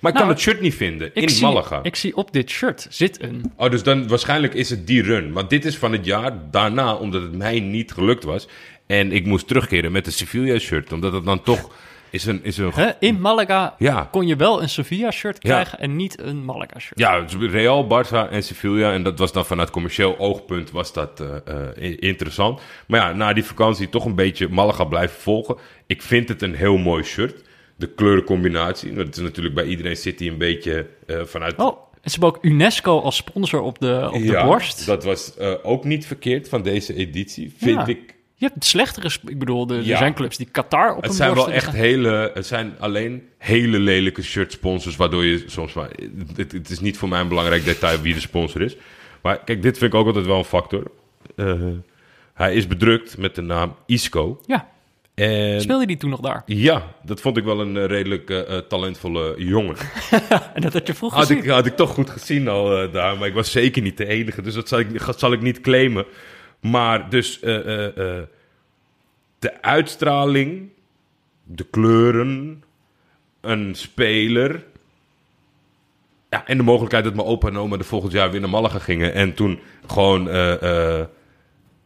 Maar 0.00 0.12
ik 0.12 0.18
Nou, 0.18 0.26
kan 0.26 0.28
het 0.28 0.40
shirt 0.40 0.60
niet 0.60 0.74
vinden 0.74 1.14
in 1.14 1.28
zie, 1.28 1.42
Malaga. 1.46 1.82
ik 1.82 1.96
zie 1.96 2.16
op 2.16 2.32
dit 2.32 2.50
shirt 2.50 2.86
zit 2.90 3.22
een. 3.22 3.52
Oh, 3.56 3.70
dus 3.70 3.82
dan 3.82 4.08
waarschijnlijk 4.08 4.54
is 4.54 4.70
het 4.70 4.86
die 4.86 5.02
run. 5.02 5.32
Want 5.32 5.50
dit 5.50 5.64
is 5.64 5.76
van 5.76 5.92
het 5.92 6.04
jaar 6.04 6.50
daarna, 6.50 6.94
omdat 6.94 7.22
het 7.22 7.36
mij 7.36 7.60
niet 7.60 7.92
gelukt 7.92 8.24
was. 8.24 8.48
En 8.86 9.12
ik 9.12 9.26
moest 9.26 9.46
terugkeren 9.48 9.92
met 9.92 10.06
een 10.06 10.12
Sevilla 10.12 10.58
shirt. 10.58 10.92
Omdat 10.92 11.12
het 11.12 11.24
dan 11.24 11.42
toch 11.42 11.74
is 12.16 12.24
een... 12.26 12.40
Is 12.44 12.56
een 12.56 12.70
Hè? 12.74 12.90
In 13.00 13.20
Malaga 13.20 13.74
ja, 13.78 14.08
kon 14.10 14.26
je 14.26 14.36
wel 14.36 14.62
een 14.62 14.68
Sevilla-shirt 14.68 15.36
Ja. 15.40 15.50
krijgen 15.52 15.78
en 15.78 15.96
niet 15.96 16.20
een 16.20 16.44
Malaga-shirt. 16.44 16.98
ja, 16.98 17.20
dus 17.20 17.50
Real, 17.50 17.84
Barça 17.86 18.30
en 18.30 18.42
Sevilla. 18.42 18.92
En 18.92 19.02
dat 19.02 19.18
was 19.18 19.32
dan 19.32 19.46
vanuit 19.46 19.70
commercieel 19.70 20.18
oogpunt 20.18 20.70
was 20.70 20.92
dat 20.92 21.20
eh, 21.20 21.66
eh, 21.76 21.96
interessant. 22.00 22.60
Maar 22.86 23.00
ja, 23.00 23.12
na 23.12 23.32
die 23.32 23.44
vakantie 23.44 23.88
toch 23.88 24.04
een 24.04 24.14
beetje 24.14 24.48
Malaga 24.48 24.84
blijven 24.84 25.20
volgen. 25.20 25.56
Ik 25.86 26.02
vind 26.02 26.28
het 26.28 26.42
een 26.42 26.54
heel 26.54 26.76
mooi 26.76 27.02
shirt. 27.02 27.42
De 27.76 27.86
kleurencombinatie. 27.94 28.92
Dat 28.94 29.16
is 29.16 29.22
natuurlijk 29.22 29.54
bij 29.54 29.64
iedereen 29.66 29.96
zit 29.96 30.20
een 30.20 30.38
beetje 30.38 30.86
eh, 31.06 31.20
vanuit... 31.24 31.56
Oh, 31.56 31.66
en 32.02 32.10
ze 32.12 32.18
hebben 32.20 32.28
ook 32.28 32.44
UNESCO 32.44 33.00
als 33.00 33.16
sponsor 33.16 33.60
op 33.60 33.78
de, 33.78 34.08
op 34.12 34.20
de 34.20 34.24
ja, 34.26 34.44
borst. 34.44 34.86
dat 34.86 35.04
was 35.04 35.38
ook 35.62 35.84
niet 35.84 36.06
verkeerd 36.06 36.48
van 36.48 36.62
deze 36.62 36.94
editie, 36.94 37.54
vind 37.58 37.76
Ja. 37.80 37.86
ik. 37.86 38.14
Je 38.38 38.46
hebt 38.46 38.64
slechtere... 38.64 39.10
Ik 39.26 39.38
bedoel, 39.38 39.66
de, 39.66 39.76
er 39.76 39.96
zijn 39.96 40.14
clubs 40.14 40.36
die 40.36 40.48
Qatar 40.50 40.94
op 40.94 41.02
Het 41.02 41.14
zijn 41.14 41.34
wel 41.34 41.50
echt 41.50 41.72
hele... 41.72 42.30
Het 42.34 42.46
zijn 42.46 42.74
alleen 42.78 43.28
hele 43.38 43.78
lelijke 43.78 44.22
shirt 44.22 44.52
sponsors, 44.52 44.96
waardoor 44.96 45.24
je 45.24 45.44
soms 45.46 45.72
maar... 45.72 45.90
Het, 46.36 46.52
het 46.52 46.70
is 46.70 46.80
niet 46.80 46.98
voor 46.98 47.08
mij 47.08 47.20
een 47.20 47.28
belangrijk 47.28 47.64
detail 47.64 48.00
wie 48.00 48.14
de 48.14 48.20
sponsor 48.20 48.60
is. 48.60 48.76
Maar 49.22 49.44
kijk, 49.44 49.62
dit 49.62 49.78
vind 49.78 49.92
ik 49.92 49.98
ook 49.98 50.06
altijd 50.06 50.26
wel 50.26 50.38
een 50.38 50.44
factor. 50.44 50.90
Eh, 51.36 51.54
hij 52.34 52.54
is 52.54 52.66
bedrukt 52.66 53.18
met 53.18 53.34
de 53.34 53.42
naam 53.42 53.74
Isco. 53.86 54.40
Ja, 54.46 54.68
En 55.14 55.60
speelde 55.60 55.86
die 55.86 55.96
toen 55.96 56.10
nog 56.10 56.20
daar? 56.20 56.42
ja, 56.46 56.94
dat 57.04 57.20
vond 57.20 57.36
ik 57.36 57.44
wel 57.44 57.60
een 57.60 57.76
eh, 57.76 57.84
redelijk 57.84 58.30
eh, 58.30 58.58
talentvolle 58.58 59.34
jongen. 59.36 59.76
En 60.54 60.60
dat 60.66 60.72
had 60.72 60.86
je 60.86 60.94
vroeger 60.94 61.18
Had 61.18 61.26
gezien. 61.26 61.42
ik, 61.42 61.50
had 61.50 61.66
ik 61.66 61.76
toch 61.76 61.90
goed 61.90 62.10
gezien 62.10 62.48
al 62.48 62.90
daar, 62.90 63.18
maar 63.18 63.28
ik 63.28 63.34
was 63.34 63.50
zeker 63.50 63.82
niet 63.82 63.96
de 63.96 64.06
enige. 64.06 64.42
Dus 64.42 64.54
dat 64.54 64.68
zal 64.68 64.78
ik, 64.78 64.88
zal 65.16 65.32
ik 65.32 65.40
niet 65.40 65.60
claimen. 65.60 66.04
Maar 66.70 67.10
dus 67.10 67.40
eh, 67.40 67.56
eh, 67.56 67.86
eh, 67.86 68.22
de 69.38 69.62
uitstraling, 69.62 70.68
de 71.44 71.66
kleuren, 71.70 72.64
een 73.40 73.74
speler... 73.74 74.64
Ja, 76.30 76.46
en 76.46 76.56
de 76.56 76.62
mogelijkheid 76.62 77.04
dat 77.04 77.14
mijn 77.14 77.26
opa 77.26 77.48
en 77.48 77.56
oma 77.56 77.76
de 77.76 77.84
volgend 77.84 78.12
jaar 78.12 78.30
weer 78.30 78.40
naar 78.40 78.50
Malaga 78.50 78.78
gingen. 78.78 79.14
En 79.14 79.34
toen 79.34 79.60
gewoon 79.86 80.28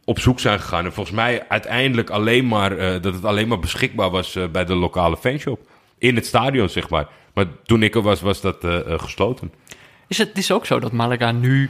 op 0.05 0.19
zoek 0.19 0.39
zijn 0.39 0.59
gegaan. 0.59 0.85
En 0.85 0.93
volgens 0.93 1.15
mij 1.15 1.45
uiteindelijk 1.47 2.09
alleen 2.09 2.47
maar... 2.47 3.01
dat 3.01 3.13
het 3.13 3.25
alleen 3.25 3.47
maar 3.47 3.59
beschikbaar 3.59 4.09
was 4.09 4.37
bij 4.51 4.65
de 4.65 4.75
lokale 4.75 5.17
fanshop. 5.17 5.67
In 5.97 6.15
het 6.15 6.25
stadion, 6.25 6.69
zeg 6.69 6.89
maar. 6.89 7.07
Maar 7.33 7.45
toen 7.63 7.83
ik 7.83 7.95
er 7.95 8.01
was, 8.01 8.21
was 8.21 8.41
dat 8.41 8.57
gesloten. 8.87 9.51
Is 10.07 10.17
het 10.17 10.37
is 10.37 10.51
ook 10.51 10.65
zo 10.65 10.79
dat 10.79 10.91
Malaga 10.91 11.31
nu... 11.31 11.69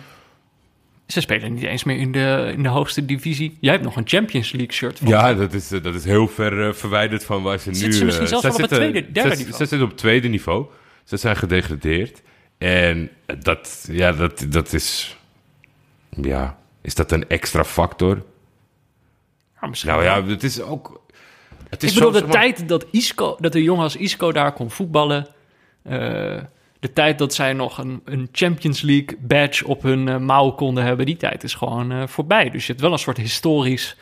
Ze 1.11 1.21
spelen 1.21 1.53
niet 1.53 1.63
eens 1.63 1.83
meer 1.83 1.97
in 1.97 2.11
de, 2.11 2.51
in 2.55 2.63
de 2.63 2.69
hoogste 2.69 3.05
divisie. 3.05 3.57
Jij 3.59 3.71
hebt 3.71 3.83
nog 3.83 3.95
een 3.95 4.07
Champions 4.07 4.51
League 4.51 4.73
shirt 4.73 4.99
van. 4.99 5.07
Ja, 5.07 5.33
dat 5.33 5.53
is, 5.53 5.71
eh, 5.71 5.83
dat 5.83 5.95
is 5.95 6.03
heel 6.03 6.27
ver 6.27 6.67
eh, 6.67 6.73
verwijderd 6.73 7.23
van 7.25 7.43
waar 7.43 7.59
ze 7.59 7.69
nu... 7.69 7.75
Ze 7.75 7.85
misschien 7.87 8.05
eh, 8.07 8.11
zelfs 8.11 8.31
wel 8.31 8.39
op 8.39 8.43
het 8.43 8.69
zitten- 8.69 8.77
tweede, 8.77 9.11
derde 9.11 9.29
niveau? 9.29 9.51
Ze 9.51 9.57
zitten 9.57 9.81
op 9.81 9.87
het 9.89 9.97
tweede 9.97 10.27
niveau. 10.27 10.65
Ze 11.03 11.17
zijn 11.17 11.35
gedegradeerd. 11.35 12.21
En 12.57 13.09
dat, 13.39 13.87
ja, 13.91 14.11
dat, 14.11 14.45
dat 14.49 14.73
is... 14.73 15.17
Ja, 16.09 16.57
is 16.81 16.95
dat 16.95 17.11
een 17.11 17.29
extra 17.29 17.63
factor? 17.63 18.23
Ja, 19.61 19.67
misschien 19.67 19.91
Nou 19.91 20.03
ja, 20.03 20.23
het 20.25 20.43
is 20.43 20.61
ook... 20.61 21.01
Het 21.69 21.83
is 21.83 21.89
Ik 21.89 21.95
bedoel, 21.95 22.13
zo- 22.13 22.25
de 22.25 22.31
tijd 22.31 22.67
dat, 22.67 22.85
Isco, 22.91 23.37
dat 23.39 23.55
een 23.55 23.63
jongen 23.63 23.83
als 23.83 23.95
Isco 23.95 24.31
daar 24.31 24.53
kon 24.53 24.71
voetballen... 24.71 25.27
de 26.81 26.93
tijd 26.93 27.17
dat 27.17 27.33
zij 27.33 27.53
nog 27.53 27.77
een, 27.77 28.01
een 28.05 28.29
Champions 28.31 28.81
League 28.81 29.17
badge 29.19 29.67
op 29.67 29.81
hun 29.83 30.07
eh, 30.07 30.17
mouw 30.17 30.51
konden 30.51 30.83
hebben... 30.83 31.05
die 31.05 31.17
tijd 31.17 31.43
is 31.43 31.53
gewoon 31.53 31.91
eh, 31.91 32.07
voorbij. 32.07 32.49
Dus 32.49 32.65
je 32.65 32.71
hebt 32.71 32.83
wel 32.83 32.91
een 32.91 32.99
soort 32.99 33.17
historisch 33.17 33.97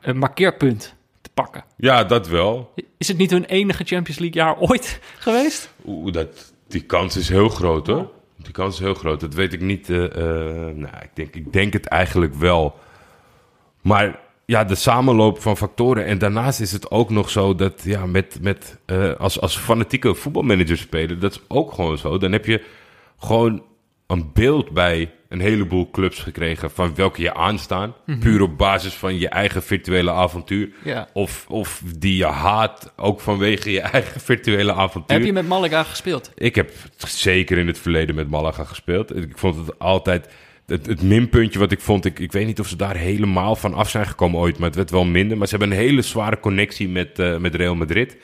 eh, 0.00 0.14
markeerpunt 0.14 0.94
te 1.20 1.30
pakken. 1.34 1.64
Ja, 1.76 2.04
dat 2.04 2.28
wel. 2.28 2.72
Is 2.98 3.08
het 3.08 3.16
niet 3.16 3.30
hun 3.30 3.44
enige 3.44 3.84
Champions 3.84 4.18
League 4.18 4.42
jaar 4.42 4.58
ooit 4.58 5.00
geweest? 5.18 5.72
Oeh, 5.86 6.12
dat, 6.12 6.52
die 6.68 6.82
kans 6.82 7.16
is 7.16 7.28
heel 7.28 7.48
groot, 7.48 7.86
hoor. 7.86 8.10
Die 8.36 8.52
kans 8.52 8.74
is 8.74 8.80
heel 8.80 8.94
groot. 8.94 9.20
Dat 9.20 9.34
weet 9.34 9.52
ik 9.52 9.60
niet. 9.60 9.88
nou, 9.88 10.82
ik 11.02 11.10
denk, 11.14 11.34
ik 11.34 11.52
denk 11.52 11.72
het 11.72 11.86
eigenlijk 11.86 12.34
wel. 12.34 12.78
Maar 13.80 14.20
ja, 14.50 14.64
de 14.64 14.74
samenloop 14.74 15.40
van 15.40 15.56
factoren. 15.56 16.04
En 16.04 16.18
daarnaast 16.18 16.60
is 16.60 16.72
het 16.72 16.90
ook 16.90 17.10
nog 17.10 17.30
zo 17.30 17.54
dat 17.54 17.82
ja, 17.84 18.06
met, 18.06 18.38
met, 18.40 18.78
eh, 18.86 19.14
als, 19.14 19.40
als 19.40 19.58
fanatieke 19.58 20.14
voetbalmanager 20.14 20.76
spelen, 20.76 21.20
dat 21.20 21.32
is 21.32 21.40
ook 21.48 21.72
gewoon 21.72 21.98
zo. 21.98 22.18
Dan 22.18 22.32
heb 22.32 22.46
je 22.46 22.64
gewoon 23.18 23.62
een 24.06 24.30
beeld 24.32 24.70
bij 24.70 25.10
een 25.28 25.40
heleboel 25.40 25.90
clubs 25.90 26.18
gekregen 26.18 26.70
van 26.70 26.94
welke 26.94 27.22
je 27.22 27.34
aanstaan. 27.34 27.94
Puur 28.20 28.42
op 28.42 28.58
basis 28.58 28.94
van 28.94 29.18
je 29.18 29.28
eigen 29.28 29.62
virtuele 29.62 30.10
avontuur. 30.10 30.70
Ja. 30.84 31.08
Of, 31.12 31.44
of 31.48 31.82
die 31.98 32.16
je 32.16 32.26
haat, 32.26 32.92
ook 32.96 33.20
vanwege 33.20 33.70
je 33.70 33.80
eigen 33.96 34.20
virtuele 34.20 34.72
avontuur. 34.72 35.16
Heb 35.16 35.26
je 35.26 35.32
met 35.32 35.48
Malaga 35.48 35.82
gespeeld? 35.82 36.30
Ik 36.34 36.54
heb 36.54 36.72
zeker 36.96 37.58
in 37.58 37.66
het 37.66 37.78
verleden 37.78 38.14
met 38.14 38.30
Malaga 38.30 38.64
gespeeld. 38.64 39.16
Ik 39.16 39.38
vond 39.38 39.56
het 39.56 39.78
altijd... 39.78 40.28
Het, 40.68 40.86
het 40.86 41.02
minpuntje 41.02 41.58
wat 41.58 41.72
ik 41.72 41.80
vond... 41.80 42.04
Ik, 42.04 42.18
ik 42.18 42.32
weet 42.32 42.46
niet 42.46 42.60
of 42.60 42.68
ze 42.68 42.76
daar 42.76 42.96
helemaal 42.96 43.56
van 43.56 43.74
af 43.74 43.90
zijn 43.90 44.06
gekomen 44.06 44.40
ooit... 44.40 44.58
maar 44.58 44.66
het 44.66 44.76
werd 44.76 44.90
wel 44.90 45.04
minder. 45.04 45.36
Maar 45.38 45.48
ze 45.48 45.56
hebben 45.56 45.76
een 45.76 45.82
hele 45.84 46.02
zware 46.02 46.40
connectie 46.40 46.88
met, 46.88 47.18
eh, 47.18 47.36
met 47.38 47.54
Real 47.54 47.74
Madrid. 47.74 48.16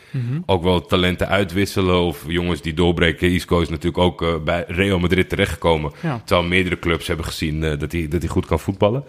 Ook 0.46 0.62
wel 0.62 0.80
talenten 0.86 1.28
uitwisselen 1.28 2.00
of 2.00 2.24
jongens 2.26 2.60
die 2.62 2.74
doorbreken. 2.74 3.30
Isco 3.30 3.60
is 3.60 3.68
natuurlijk 3.68 3.98
ook 3.98 4.22
eh, 4.22 4.38
bij 4.44 4.64
Real 4.68 4.98
Madrid 4.98 5.28
terechtgekomen. 5.28 5.92
Ja. 6.02 6.22
Terwijl 6.24 6.48
meerdere 6.48 6.78
clubs 6.78 7.06
hebben 7.06 7.26
gezien 7.26 7.64
eh, 7.64 7.78
dat 7.78 7.92
hij 7.92 8.08
dat 8.08 8.20
hij 8.22 8.30
goed 8.30 8.46
kan 8.46 8.60
voetballen. 8.60 9.04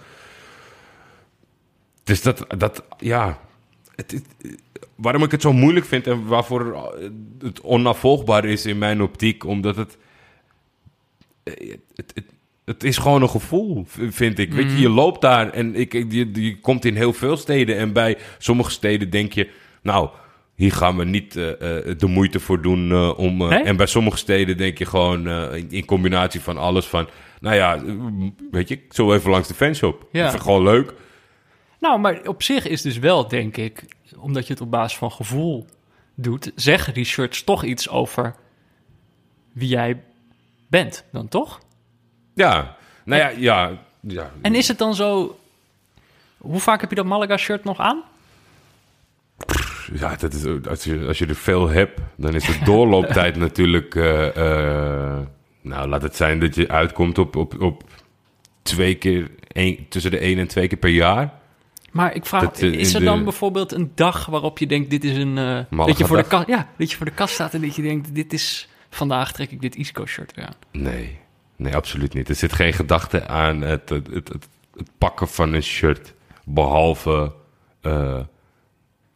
Dus 2.04 2.22
dat, 2.22 2.46
dat 2.58 2.84
ja... 2.98 3.40
Het, 3.96 4.12
het- 4.12 4.60
waarom 4.96 5.24
ik 5.24 5.32
het 5.32 5.42
zo 5.42 5.54
moeilijk 5.54 5.86
vind 5.86 6.08
en 6.08 6.26
waarvoor 6.26 6.92
het 7.40 7.62
onnavolgbaar 7.62 8.46
is 8.46 8.66
in 8.66 8.78
mijn 8.78 9.02
optiek, 9.02 9.46
omdat 9.46 9.76
het. 9.76 9.98
Het, 11.44 12.12
het, 12.14 12.24
het, 12.66 12.84
is 12.84 12.98
gewoon 12.98 13.22
een 13.22 13.30
gevoel, 13.30 13.86
vind 14.10 14.40
ik. 14.40 14.54
Weet 14.54 14.72
je, 14.72 14.80
je 14.80 14.90
loopt 14.90 15.22
daar 15.22 15.50
en 15.50 15.76
ik, 15.76 15.94
je, 15.94 16.30
je 16.34 16.60
komt 16.60 16.86
in 16.86 16.96
heel 16.96 17.14
veel 17.14 17.38
steden. 17.38 17.78
En 17.78 17.94
bij 17.94 18.18
sommige 18.38 18.72
steden 18.72 19.10
denk 19.10 19.34
je, 19.34 19.50
nou, 19.82 20.10
hier 20.56 20.72
gaan 20.72 20.98
we 20.98 21.06
niet 21.06 21.36
eh, 21.36 21.50
eh, 21.52 21.98
de 21.98 22.08
moeite 22.08 22.40
voor 22.40 22.62
doen 22.62 22.92
eh, 22.92 23.18
om. 23.18 23.38
Nee? 23.38 23.64
En 23.64 23.78
bij 23.78 23.86
sommige 23.86 24.18
steden 24.18 24.58
denk 24.58 24.78
je 24.78 24.86
gewoon 24.86 25.30
in, 25.54 25.72
in 25.72 25.86
combinatie 25.86 26.42
van 26.42 26.58
alles 26.58 26.86
van. 26.86 27.08
Nou 27.40 27.56
ja, 27.56 27.84
weet 28.52 28.68
je, 28.68 28.80
zal 28.90 29.14
even 29.14 29.32
langs 29.32 29.48
de 29.48 29.54
fanshop. 29.54 30.08
Ja. 30.12 30.22
Vind 30.22 30.34
het 30.34 30.42
gewoon 30.42 30.64
leuk. 30.64 30.94
Nou, 31.80 32.00
maar 32.00 32.22
op 32.28 32.44
zich 32.44 32.68
is 32.68 32.82
dus 32.82 32.98
wel, 32.98 33.28
denk 33.28 33.58
ik, 33.58 33.86
omdat 34.20 34.48
je 34.48 34.54
het 34.54 34.62
op 34.62 34.72
basis 34.72 34.98
van 34.98 35.12
gevoel 35.12 35.66
doet, 36.16 36.52
zeggen 36.56 36.94
die 36.94 37.06
shirts 37.06 37.44
toch 37.44 37.64
iets 37.64 37.90
over 37.90 38.36
wie 39.54 39.68
jij 39.68 40.04
bent, 40.68 41.06
dan 41.12 41.28
toch? 41.28 41.60
Ja, 42.36 42.76
nou 43.04 43.22
ja, 43.22 43.30
ja. 43.30 43.72
ja. 44.00 44.32
En 44.42 44.56
is 44.56 44.68
het 44.68 44.78
dan 44.78 44.96
zo... 44.96 45.38
Hoe 46.38 46.60
vaak 46.60 46.82
heb 46.82 46.90
je 46.90 46.96
dat 46.96 47.06
Malaga-shirt 47.06 47.64
nog 47.64 47.80
aan? 47.80 48.04
Ja, 49.94 50.16
dat 50.16 50.34
is, 50.34 50.46
als, 50.70 50.84
je, 50.84 51.06
als 51.08 51.18
je 51.18 51.26
er 51.26 51.36
veel 51.36 51.70
hebt, 51.70 52.00
dan 52.16 52.36
is 52.36 52.46
de 52.46 52.60
doorlooptijd 52.64 53.36
natuurlijk... 53.46 53.96
eh, 53.96 54.28
eh, 54.28 55.22
nou, 55.62 55.88
laat 55.90 56.02
het 56.02 56.16
zijn 56.16 56.40
dat 56.40 56.56
je 56.56 56.68
uitkomt 56.68 57.18
op, 57.18 57.36
op, 57.36 57.62
op 57.62 57.84
twee 58.62 58.96
keer... 58.96 59.32
tussen 59.90 60.12
de 60.12 60.18
één 60.18 60.40
en 60.40 60.48
twee 60.48 60.68
keer 60.68 60.78
per 60.78 60.90
jaar. 60.90 61.34
Maar 61.92 62.16
ik 62.16 62.26
vraag, 62.26 62.42
Dat, 62.42 62.62
eh, 62.62 62.72
is 62.74 62.94
er 62.94 63.00
de- 63.00 63.06
dan 63.06 63.24
bijvoorbeeld 63.24 63.72
een 63.72 63.92
dag 63.96 64.26
waarop 64.26 64.58
je 64.58 64.68
denkt, 64.68 64.90
dit 64.90 65.04
is 65.04 65.18
een... 65.18 65.36
dat, 65.70 65.98
je 65.98 66.06
voor 66.06 66.18
de 66.30 66.44
ja, 66.48 66.70
dat 66.78 66.92
je 66.92 66.98
voor 66.98 67.06
de 67.06 67.12
kast 67.12 67.34
staat 67.34 67.54
en 67.54 67.62
dat 67.62 67.76
je 67.76 67.82
denkt, 67.82 68.16
dit 68.16 68.34
is... 68.34 68.68
Vandaag 68.90 69.32
trek 69.32 69.52
ik 69.52 69.62
dit 69.62 69.76
Isco-shirt 69.76 70.36
weer 70.36 70.46
aan. 70.46 70.54
Nee, 70.72 71.20
nee, 71.56 71.76
absoluut 71.76 72.14
niet. 72.14 72.30
Er 72.30 72.36
zit 72.36 72.54
geen 72.54 72.74
gedachte 72.74 73.28
aan 73.28 73.62
het, 73.62 73.90
het, 73.90 74.08
het, 74.14 74.48
pakken 74.98 75.28
van 75.28 75.54
een 75.54 75.64
shirt. 75.64 76.14
Behalve 76.46 77.34
eh, 77.82 78.20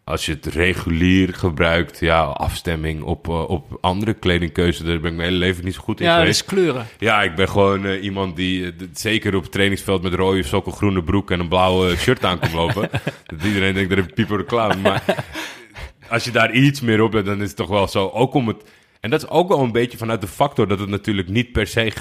als 0.09 0.25
je 0.25 0.31
het 0.31 0.45
regulier 0.45 1.33
gebruikt, 1.33 1.99
ja, 1.99 2.21
afstemming 2.21 3.03
op, 3.03 3.27
eh, 3.27 3.49
op 3.49 3.77
andere 3.81 4.13
kledingkeuze. 4.13 4.83
Daar 4.83 4.99
ben 4.99 5.11
ik 5.11 5.17
mijn 5.17 5.29
hele 5.29 5.39
leven 5.39 5.65
niet 5.65 5.73
zo 5.73 5.81
goed 5.81 5.99
in 5.99 6.05
Ja, 6.05 6.17
geweest. 6.17 6.41
is 6.41 6.47
kleuren. 6.47 6.87
Ja, 6.97 7.21
ik 7.21 7.35
ben 7.35 7.49
gewoon 7.49 7.85
eh, 7.85 8.03
iemand 8.03 8.35
die 8.35 8.73
zeker 8.93 9.35
op 9.35 9.41
het 9.41 9.51
trainingsveld 9.51 10.01
met 10.01 10.13
rode 10.13 10.43
sokken, 10.43 10.73
groene 10.73 11.03
broek 11.03 11.31
en 11.31 11.39
een 11.39 11.47
blauwe 11.47 11.95
shirt 11.97 12.25
aan 12.25 12.39
komt 12.39 12.53
lopen. 12.53 12.89
dat 13.25 13.43
iedereen 13.43 13.73
denkt 13.73 13.89
dat 13.89 13.99
ik 13.99 14.13
pieper 14.13 14.37
de 14.37 14.45
clown. 14.45 14.81
Maar 14.81 15.03
als 16.09 16.23
je 16.23 16.31
daar 16.31 16.51
iets 16.51 16.81
meer 16.81 17.01
op 17.01 17.13
hebt, 17.13 17.25
dan 17.25 17.41
is 17.41 17.47
het 17.47 17.55
toch 17.55 17.69
wel 17.69 17.87
zo. 17.87 18.07
Ook 18.07 18.33
om 18.33 18.47
het. 18.47 18.63
En 18.99 19.09
dat 19.09 19.23
is 19.23 19.29
ook 19.29 19.47
wel 19.47 19.59
een 19.59 19.71
beetje 19.71 19.97
vanuit 19.97 20.21
de 20.21 20.27
factor 20.27 20.67
dat 20.67 20.79
het 20.79 20.89
natuurlijk 20.89 21.29
niet 21.29 21.51
per 21.51 21.67
se. 21.67 21.93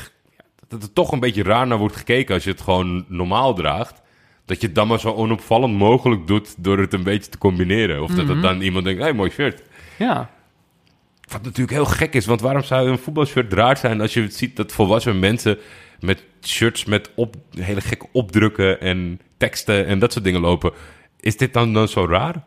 Dat 0.69 0.83
er 0.83 0.93
toch 0.93 1.13
een 1.13 1.21
beetje 1.21 1.43
raar 1.43 1.67
naar 1.67 1.79
wordt 1.79 1.97
gekeken 1.97 2.35
als 2.35 2.45
je 2.45 2.51
het 2.51 2.61
gewoon 2.61 3.05
normaal 3.09 3.55
draagt. 3.55 4.03
Dat 4.45 4.61
je 4.61 4.67
het 4.67 4.75
dan 4.75 4.89
maar 4.89 5.01
zo 5.01 5.13
onopvallend 5.13 5.75
mogelijk 5.75 6.27
doet 6.27 6.55
door 6.59 6.79
het 6.79 6.93
een 6.93 7.03
beetje 7.03 7.31
te 7.31 7.39
combineren. 7.39 8.03
Of 8.03 8.11
dat 8.11 8.29
het 8.29 8.43
dan 8.43 8.61
iemand 8.61 8.85
denkt, 8.85 9.01
hé, 9.01 9.07
hey, 9.07 9.17
mooi 9.17 9.31
shirt. 9.31 9.63
Ja. 9.99 10.31
Wat 11.29 11.43
natuurlijk 11.43 11.71
heel 11.71 11.85
gek 11.85 12.15
is, 12.15 12.27
want 12.27 12.41
waarom 12.41 12.63
zou 12.63 12.89
een 12.89 12.99
voetbalshirt 12.99 13.53
raar 13.53 13.77
zijn 13.77 14.01
als 14.01 14.15
je 14.15 14.31
ziet 14.31 14.57
dat 14.57 14.73
volwassen 14.73 15.19
mensen 15.19 15.59
met 16.01 16.25
shirts 16.43 16.85
met 16.85 17.11
op, 17.15 17.37
hele 17.51 17.81
gekke 17.81 18.07
opdrukken 18.13 18.81
en 18.81 19.21
teksten 19.37 19.87
en 19.87 19.99
dat 19.99 20.13
soort 20.13 20.25
dingen 20.25 20.41
lopen? 20.41 20.73
Is 21.21 21.37
dit 21.37 21.53
dan, 21.53 21.73
dan 21.73 21.89
zo 21.89 22.07
raar? 22.07 22.45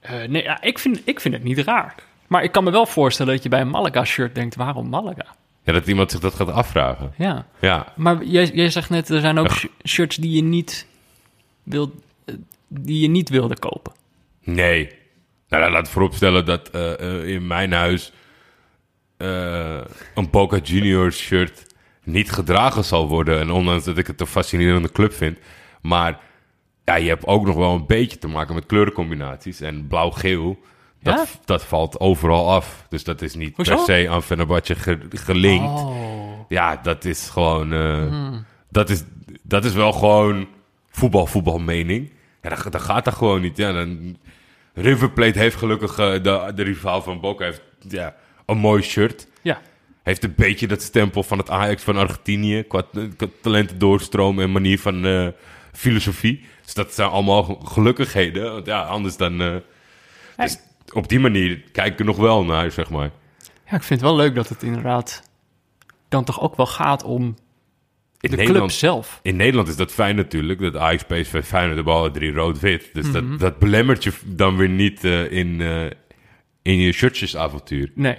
Eh, 0.00 0.22
nee, 0.28 0.42
ja, 0.42 0.62
ik, 0.62 0.78
vind, 0.78 1.00
ik 1.04 1.20
vind 1.20 1.34
het 1.34 1.44
niet 1.44 1.58
raar. 1.58 1.94
Maar 2.26 2.42
ik 2.42 2.52
kan 2.52 2.64
me 2.64 2.70
wel 2.70 2.86
voorstellen 2.86 3.32
dat 3.32 3.42
je 3.42 3.48
bij 3.48 3.60
een 3.60 3.70
Malaga-shirt 3.70 4.34
denkt, 4.34 4.54
waarom 4.54 4.88
Malaga? 4.88 5.26
Ja, 5.68 5.74
dat 5.74 5.86
iemand 5.86 6.10
zich 6.10 6.20
dat 6.20 6.34
gaat 6.34 6.48
afvragen. 6.50 7.12
Ja, 7.18 7.46
Ja, 7.60 7.92
maar 7.96 8.24
jij, 8.24 8.46
jij 8.46 8.70
zegt 8.70 8.90
net, 8.90 9.08
er 9.08 9.20
zijn 9.20 9.38
ook 9.38 9.50
sh- 9.50 9.64
shirts 9.86 10.16
die 10.16 10.30
je 10.30 10.42
niet, 10.42 10.86
wil, 11.62 11.94
eh, 12.24 12.34
die 12.68 13.00
je 13.00 13.08
niet 13.08 13.28
wilde 13.28 13.58
kopen. 13.58 13.92
nee. 14.44 14.90
Nou, 15.48 15.62
dan 15.62 15.72
laat 15.72 15.86
ik 15.86 15.92
vooropstellen 15.92 16.44
dat 16.44 16.68
eh, 16.70 17.00
eh, 17.00 17.28
in 17.28 17.46
mijn 17.46 17.72
huis 17.72 18.12
eh, 19.16 19.80
een 20.14 20.30
Boca 20.30 20.56
Juniors 20.62 21.18
shirt 21.18 21.66
niet 22.04 22.30
gedragen 22.30 22.84
zal 22.84 23.08
worden. 23.08 23.40
En 23.40 23.50
ondanks 23.50 23.84
dat 23.84 23.98
ik 23.98 24.06
het 24.06 24.20
een 24.20 24.26
fascinerende 24.26 24.92
club 24.92 25.12
vind. 25.12 25.38
Maar 25.82 26.20
ja, 26.84 26.94
je 26.96 27.08
hebt 27.08 27.26
ook 27.26 27.46
nog 27.46 27.56
wel 27.56 27.74
een 27.74 27.86
beetje 27.86 28.18
te 28.18 28.28
maken 28.28 28.54
met 28.54 28.66
kleurencombinaties. 28.66 29.60
En 29.60 29.86
blauw-geel, 29.86 30.58
dat, 31.02 31.14
Ja? 31.14 31.24
dat 31.44 31.64
valt 31.64 32.00
overal 32.00 32.50
af. 32.50 32.86
Dus 32.88 33.04
dat 33.04 33.22
is 33.22 33.34
niet 33.34 33.56
Hoezo? 33.56 33.74
per 33.76 33.84
se 33.84 34.08
aan 34.10 34.22
Fenerbahce 34.22 34.74
ge- 34.74 34.98
gelinkt. 35.10 35.80
Oh. 35.80 36.40
Ja, 36.48 36.76
dat 36.82 37.04
is 37.04 37.28
gewoon. 37.28 37.72
eh, 37.72 38.32
dat, 38.70 38.90
is, 38.90 39.02
dat 39.42 39.64
is 39.64 39.72
wel 39.72 39.92
gewoon 39.92 40.48
voetbal, 40.90 41.26
voetbalmening. 41.26 42.12
Ja, 42.42 42.48
dat, 42.48 42.72
dat 42.72 42.80
gaat 42.82 43.06
er 43.06 43.12
gewoon 43.12 43.40
niet. 43.40 43.56
Ja, 43.56 43.72
dan, 43.72 44.16
River 44.74 45.10
Plate 45.10 45.38
heeft 45.38 45.56
gelukkig. 45.56 45.98
eh, 45.98 46.12
de, 46.22 46.52
de 46.54 46.62
rivaal 46.62 47.02
van 47.02 47.20
Boca 47.20 47.44
heeft 47.44 47.62
ja, 47.88 48.14
een 48.46 48.58
mooi 48.58 48.82
shirt. 48.82 49.26
Ja, 49.42 49.60
Heeft 50.02 50.24
een 50.24 50.34
beetje 50.36 50.66
dat 50.66 50.82
stempel 50.82 51.22
van 51.22 51.38
het 51.38 51.50
Ajax 51.50 51.82
van 51.82 51.96
Argentinië. 51.96 52.62
Qua, 52.62 52.82
qua 53.16 53.26
talenten 53.42 53.78
doorstroom 53.78 54.40
en 54.40 54.52
manier 54.52 54.78
van 54.80 55.04
eh, 55.06 55.28
filosofie. 55.72 56.44
Dus 56.64 56.74
dat 56.74 56.94
zijn 56.94 57.08
allemaal 57.10 57.42
gelukkigheden. 57.64 58.52
Want 58.52 58.66
ja, 58.66 58.82
anders 58.82 59.16
dan. 59.16 59.40
eh, 59.40 59.54
dus 60.36 60.58
op 60.92 61.08
die 61.08 61.20
manier 61.20 61.62
kijk 61.72 61.92
ik 61.92 61.98
er 61.98 62.04
nog 62.04 62.16
wel 62.16 62.44
naar, 62.44 62.70
zeg 62.70 62.90
maar. 62.90 63.10
ja, 63.66 63.76
ik 63.76 63.82
vind 63.82 64.00
het 64.00 64.08
wel 64.10 64.16
leuk 64.16 64.34
dat 64.34 64.48
het 64.48 64.62
inderdaad 64.62 65.30
dan 66.08 66.24
toch 66.24 66.40
ook 66.40 66.56
wel 66.56 66.66
gaat 66.66 67.02
om 67.04 67.22
In 67.24 67.34
de 68.20 68.28
club 68.28 68.38
Nederland 68.38 68.72
zelf. 68.72 69.20
In 69.22 69.36
Nederland 69.36 69.68
is 69.68 69.76
dat 69.76 69.92
fijn 69.92 70.16
natuurlijk. 70.16 70.60
Dat 70.60 70.76
Ajax, 70.76 71.02
PSV, 71.02 71.44
Feyenoord 71.44 71.76
de 71.76 71.82
bal 71.82 72.10
drie 72.10 72.32
rood-wit. 72.32 72.90
Dus 72.92 73.12
dat, 73.12 73.38
dat 73.38 73.58
belemmert 73.58 74.04
je 74.04 74.12
dan 74.24 74.56
weer 74.56 74.68
niet 74.68 75.04
eh, 75.04 75.32
in, 75.32 75.60
eh, 75.60 75.84
in 76.62 76.76
je 76.78 76.92
shirtjesavontuur. 76.92 77.90
Nee. 77.94 78.16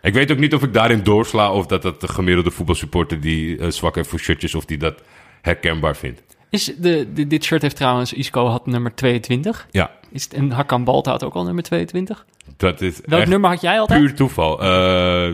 Ik 0.00 0.12
weet 0.14 0.30
ook 0.32 0.38
niet 0.38 0.54
of 0.54 0.62
ik 0.62 0.72
daarin 0.72 1.02
doorsla... 1.02 1.52
of 1.52 1.66
dat 1.66 1.82
dat 1.82 2.00
de 2.00 2.08
gemiddelde 2.08 2.50
voetbalsupporter 2.50 3.20
die 3.20 3.58
eh, 3.58 3.70
zwak 3.70 3.94
heeft 3.94 4.08
voor 4.08 4.18
shirtjes... 4.18 4.54
of 4.54 4.64
die 4.64 4.78
dat 4.78 5.02
herkenbaar 5.42 5.96
vindt. 5.96 6.22
Is 6.50 6.64
de, 6.64 7.12
de- 7.12 7.26
dit 7.26 7.44
shirt 7.44 7.62
heeft 7.62 7.76
trouwens, 7.76 8.12
Isco 8.12 8.46
had 8.46 8.66
nummer 8.66 8.94
22. 8.94 9.66
Ja, 9.70 9.90
Is 10.14 10.24
het, 10.24 10.34
en 10.34 10.50
Hakan 10.50 10.84
Balta 10.84 11.10
had 11.10 11.24
ook 11.24 11.34
al 11.34 11.44
nummer 11.44 11.62
22. 11.62 12.24
dat 12.56 12.80
is 12.80 13.00
Welk 13.04 13.26
nummer 13.26 13.50
had 13.50 13.60
jij 13.60 13.80
altijd? 13.80 14.00
puur 14.00 14.14
toeval. 14.14 14.62
Eh 14.62 15.32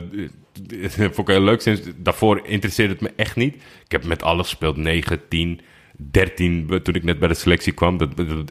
vond 0.97 1.19
ik 1.19 1.27
heel 1.27 1.41
leuk. 1.41 1.61
Sinds, 1.61 1.81
daarvoor 1.97 2.41
interesseerde 2.45 2.93
het 2.93 3.03
me 3.03 3.13
echt 3.17 3.37
niet. 3.37 3.55
Ik 3.55 3.93
heb 3.93 4.05
met 4.05 4.23
alles 4.23 4.49
gespeeld. 4.49 4.77
9, 4.77 5.29
10, 5.29 5.61
13... 5.97 6.81
toen 6.83 6.95
ik 6.95 7.05
net 7.05 7.19
bij 7.19 7.29
de 7.29 7.35
selectie 7.35 7.73
kwam. 7.73 7.97
Dat, 7.97 8.17
dat, 8.17 8.29
dat 8.29 8.47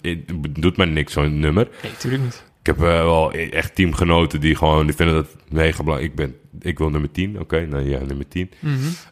doet 0.59 0.77
mij 0.77 0.85
niks, 0.85 1.13
zo'n 1.13 1.39
nummer. 1.39 1.67
Nee, 1.83 1.91
natuurlijk 1.91 2.23
niet. 2.23 2.47
Ik 2.59 2.65
heb 2.65 2.75
eh, 2.77 2.83
wel 2.83 3.31
echt 3.31 3.75
teamgenoten 3.75 4.39
die 4.41 4.55
gewoon 4.55 4.85
die 4.85 4.95
vinden 4.95 5.15
dat 5.15 5.35
mega 5.49 5.83
belangrijk. 5.83 6.11
Ik, 6.11 6.17
ben, 6.17 6.35
ik 6.61 6.77
wil 6.77 6.89
nummer 6.89 7.11
10. 7.11 7.39
Oké, 7.39 7.65
nou 7.65 7.89
ja, 7.89 7.99
nummer 7.99 8.27
10. 8.27 8.51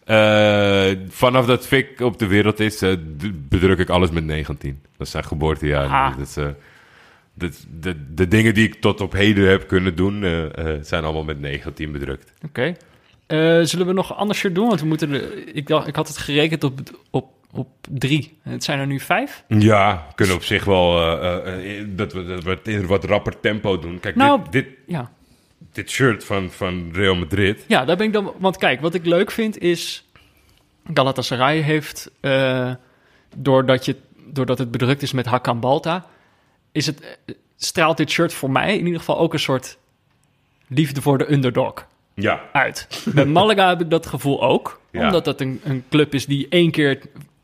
Eh, 0.03 0.91
vanaf 1.09 1.45
dat 1.45 1.67
Fik 1.67 1.99
op 1.99 2.19
de 2.19 2.27
wereld 2.27 2.59
is, 2.59 2.81
eh, 2.81 2.93
bedruk 3.33 3.79
ik 3.79 3.89
alles 3.89 4.09
met 4.09 4.25
19. 4.25 4.79
Dat 4.97 5.07
is 5.07 5.11
zijn 5.11 5.23
geboortejaar. 5.23 6.17
Dat 6.17 6.55
dat- 7.37 7.65
de, 7.79 8.13
de 8.13 8.27
dingen 8.27 8.53
die 8.53 8.67
ik 8.67 8.75
tot 8.81 9.01
op 9.01 9.11
heden 9.13 9.49
heb 9.49 9.67
kunnen 9.67 9.95
doen, 9.95 10.23
eh, 10.23 10.75
eh, 10.75 10.83
zijn 10.83 11.03
allemaal 11.03 11.23
met 11.23 11.39
19 11.39 11.91
bedrukt. 11.91 12.33
Oké. 12.45 12.75
Eh, 13.27 13.59
zullen 13.61 13.85
we 13.87 13.93
nog 13.93 14.09
een 14.09 14.15
ander 14.15 14.35
shirt 14.35 14.55
doen? 14.55 14.67
Want 14.67 14.79
we 14.79 14.85
moeten 14.87 15.09
de, 15.09 15.43
ik, 15.53 15.67
dacht, 15.67 15.87
ik 15.87 15.95
had 15.95 16.07
het 16.07 16.17
gerekend 16.17 16.63
op, 16.63 16.79
op, 17.11 17.31
op 17.51 17.67
drie. 17.89 18.37
Het 18.41 18.63
zijn 18.63 18.79
er 18.79 18.87
nu 18.87 18.99
vijf. 18.99 19.43
Ja, 19.47 20.07
kunnen 20.15 20.35
op 20.35 20.43
zich 20.43 20.63
wel 20.63 20.91
dat, 21.95 22.13
we, 22.13 22.25
dat 22.25 22.43
we 22.43 22.49
het 22.49 22.67
in 22.67 22.85
wat 22.87 23.03
rapper 23.05 23.39
tempo 23.39 23.79
doen. 23.79 23.99
Kijk, 23.99 24.15
Nou- 24.15 24.41
dit, 24.43 24.51
dit, 24.51 24.67
Ja. 24.87 25.11
dit 25.73 25.89
shirt 25.89 26.23
van, 26.23 26.51
van 26.51 26.89
Real 26.93 27.15
Madrid. 27.15 27.63
ja, 27.67 27.85
daar 27.85 27.97
ben 27.97 28.05
ik 28.07 28.13
dan... 28.13 28.33
Want 28.39 28.57
kijk, 28.57 28.81
wat 28.81 28.93
ik 28.93 29.05
leuk 29.05 29.31
vind 29.31 29.57
is... 29.57 30.05
Galatasaray 30.93 31.59
heeft, 31.59 32.11
doordat, 33.35 33.85
je, 33.85 33.95
doordat 34.25 34.57
het 34.57 34.71
bedrukt 34.71 35.01
is 35.01 35.11
met 35.11 35.25
Hakan 35.25 35.59
Balta... 35.59 36.05
Is 36.77 36.85
het, 36.85 37.01
eh, 37.01 37.35
straalt 37.55 37.97
dit 37.97 38.09
shirt 38.09 38.33
voor 38.33 38.51
mij 38.51 38.77
in 38.77 38.85
ieder 38.85 38.99
geval 38.99 39.17
ook 39.17 39.33
een 39.33 39.39
soort 39.39 39.77
liefde 40.67 41.01
voor 41.01 41.17
de 41.17 41.31
underdog 41.31 41.87
Ja, 42.13 42.41
uit. 42.51 43.05
Met 43.13 43.27
Malaga 43.27 43.67
heb 43.69 43.81
ik 43.81 43.89
dat 43.89 44.05
gevoel 44.05 44.43
ook. 44.43 44.81
Ja. 44.91 45.05
Omdat 45.05 45.25
dat 45.25 45.41
een, 45.41 45.61
een 45.63 45.83
club 45.89 46.13
is 46.13 46.25
die 46.25 46.47
één 46.49 46.71
keer... 46.71 47.01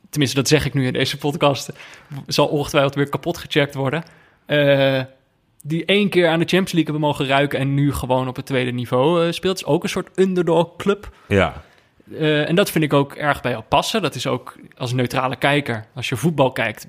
Tenminste, 0.09 0.37
dat 0.37 0.47
zeg 0.47 0.65
ik 0.65 0.73
nu 0.73 0.85
in 0.85 0.93
deze 0.93 1.17
podcast. 1.17 1.69
Zal 2.27 2.47
ongetwijfeld 2.47 2.95
weer 2.95 3.09
kapot 3.09 3.37
gecheckt 3.37 3.75
worden. 3.75 4.03
Eh, 4.45 5.01
die 5.63 5.85
één 5.85 6.09
keer 6.09 6.27
aan 6.27 6.39
de 6.39 6.45
Champions 6.45 6.71
League 6.71 6.91
hebben 6.91 7.09
mogen 7.09 7.27
ruiken... 7.27 7.59
en 7.59 7.73
nu 7.73 7.93
gewoon 7.93 8.27
op 8.27 8.35
het 8.35 8.45
tweede 8.45 8.71
niveau 8.71 9.25
eh, 9.25 9.31
speelt. 9.31 9.57
is 9.57 9.65
ook 9.65 9.83
een 9.83 9.89
soort 9.89 10.19
underdog 10.19 10.75
club. 10.75 11.15
ja. 11.27 11.63
En 12.19 12.55
dat 12.55 12.71
vind 12.71 12.83
ik 12.83 12.93
ook 12.93 13.13
erg 13.13 13.41
bij 13.41 13.51
jou 13.51 13.63
passen. 13.63 14.01
Dat 14.01 14.15
is 14.15 14.27
ook 14.27 14.55
als 14.77 14.93
neutrale 14.93 15.35
kijker. 15.35 15.85
Als 15.95 16.09
je 16.09 16.15
voetbal 16.15 16.51
kijkt, 16.51 16.87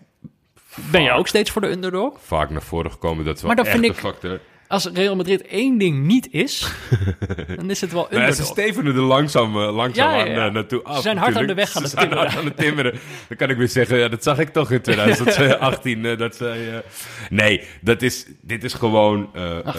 ben 0.90 1.02
je 1.02 1.10
ook 1.12 1.28
steeds 1.28 1.50
voor 1.50 1.60
de 1.60 1.70
underdog. 1.70 2.14
vaak 2.20 2.50
naar 2.50 2.62
voren 2.62 2.90
gekomen. 2.90 3.24
Dat 3.24 3.36
is 3.36 3.42
wel 3.42 3.54
Maar 3.54 3.64
dat 3.64 3.72
echt 3.72 3.80
vind 3.80 3.92
ik- 3.92 3.98
factor. 4.00 4.40
Als 4.68 4.86
Real 4.92 5.16
Madrid 5.16 5.46
één 5.46 5.78
ding 5.78 6.04
niet 6.06 6.28
is, 6.32 6.72
dan 7.56 7.70
is 7.70 7.80
het 7.80 7.92
wel 7.92 8.06
underdog. 8.12 8.34
ze 8.34 8.42
stevenen 8.44 8.94
er 8.94 9.00
langzaam, 9.00 9.56
eh, 9.60 9.74
langzaam 9.74 10.10
Ja, 10.10 10.24
ja, 10.24 10.36
aan 10.40 10.46
eh, 10.48 10.52
naartoe 10.54 10.82
af. 10.82 10.96
Ze 10.96 11.02
zijn 11.02 11.16
hard 11.18 11.36
aan 11.36 11.46
de 11.46 11.54
weg 11.54 11.76
aan 11.76 11.82
het 11.82 11.90
Ze 11.90 11.96
zijn 11.96 12.08
timmeren. 12.08 12.30
hard 12.32 12.38
aan 12.40 12.44
het 12.50 12.56
timmeren. 12.56 12.92
Dan 13.28 13.36
kan 13.36 13.50
ik 13.50 13.56
weer 13.56 13.68
zeggen, 13.68 13.98
ja, 13.98 14.08
dat 14.08 14.22
zag 14.22 14.38
ik 14.38 14.48
toch 14.48 14.70
in 14.70 14.80
2018. 14.88 16.04
eh, 16.04 16.18
dat 16.18 16.36
zij, 16.36 16.82
Nee, 17.30 17.62
dat 17.80 18.02
is, 18.02 18.26
dit 18.40 18.64
is 18.64 18.74
gewoon... 18.74 19.30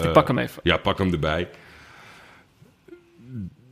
ik 0.02 0.12
pak 0.12 0.26
hem 0.28 0.38
even. 0.38 0.60
Ja, 0.62 0.76
pak 0.76 0.98
hem 0.98 1.12
erbij. 1.12 1.48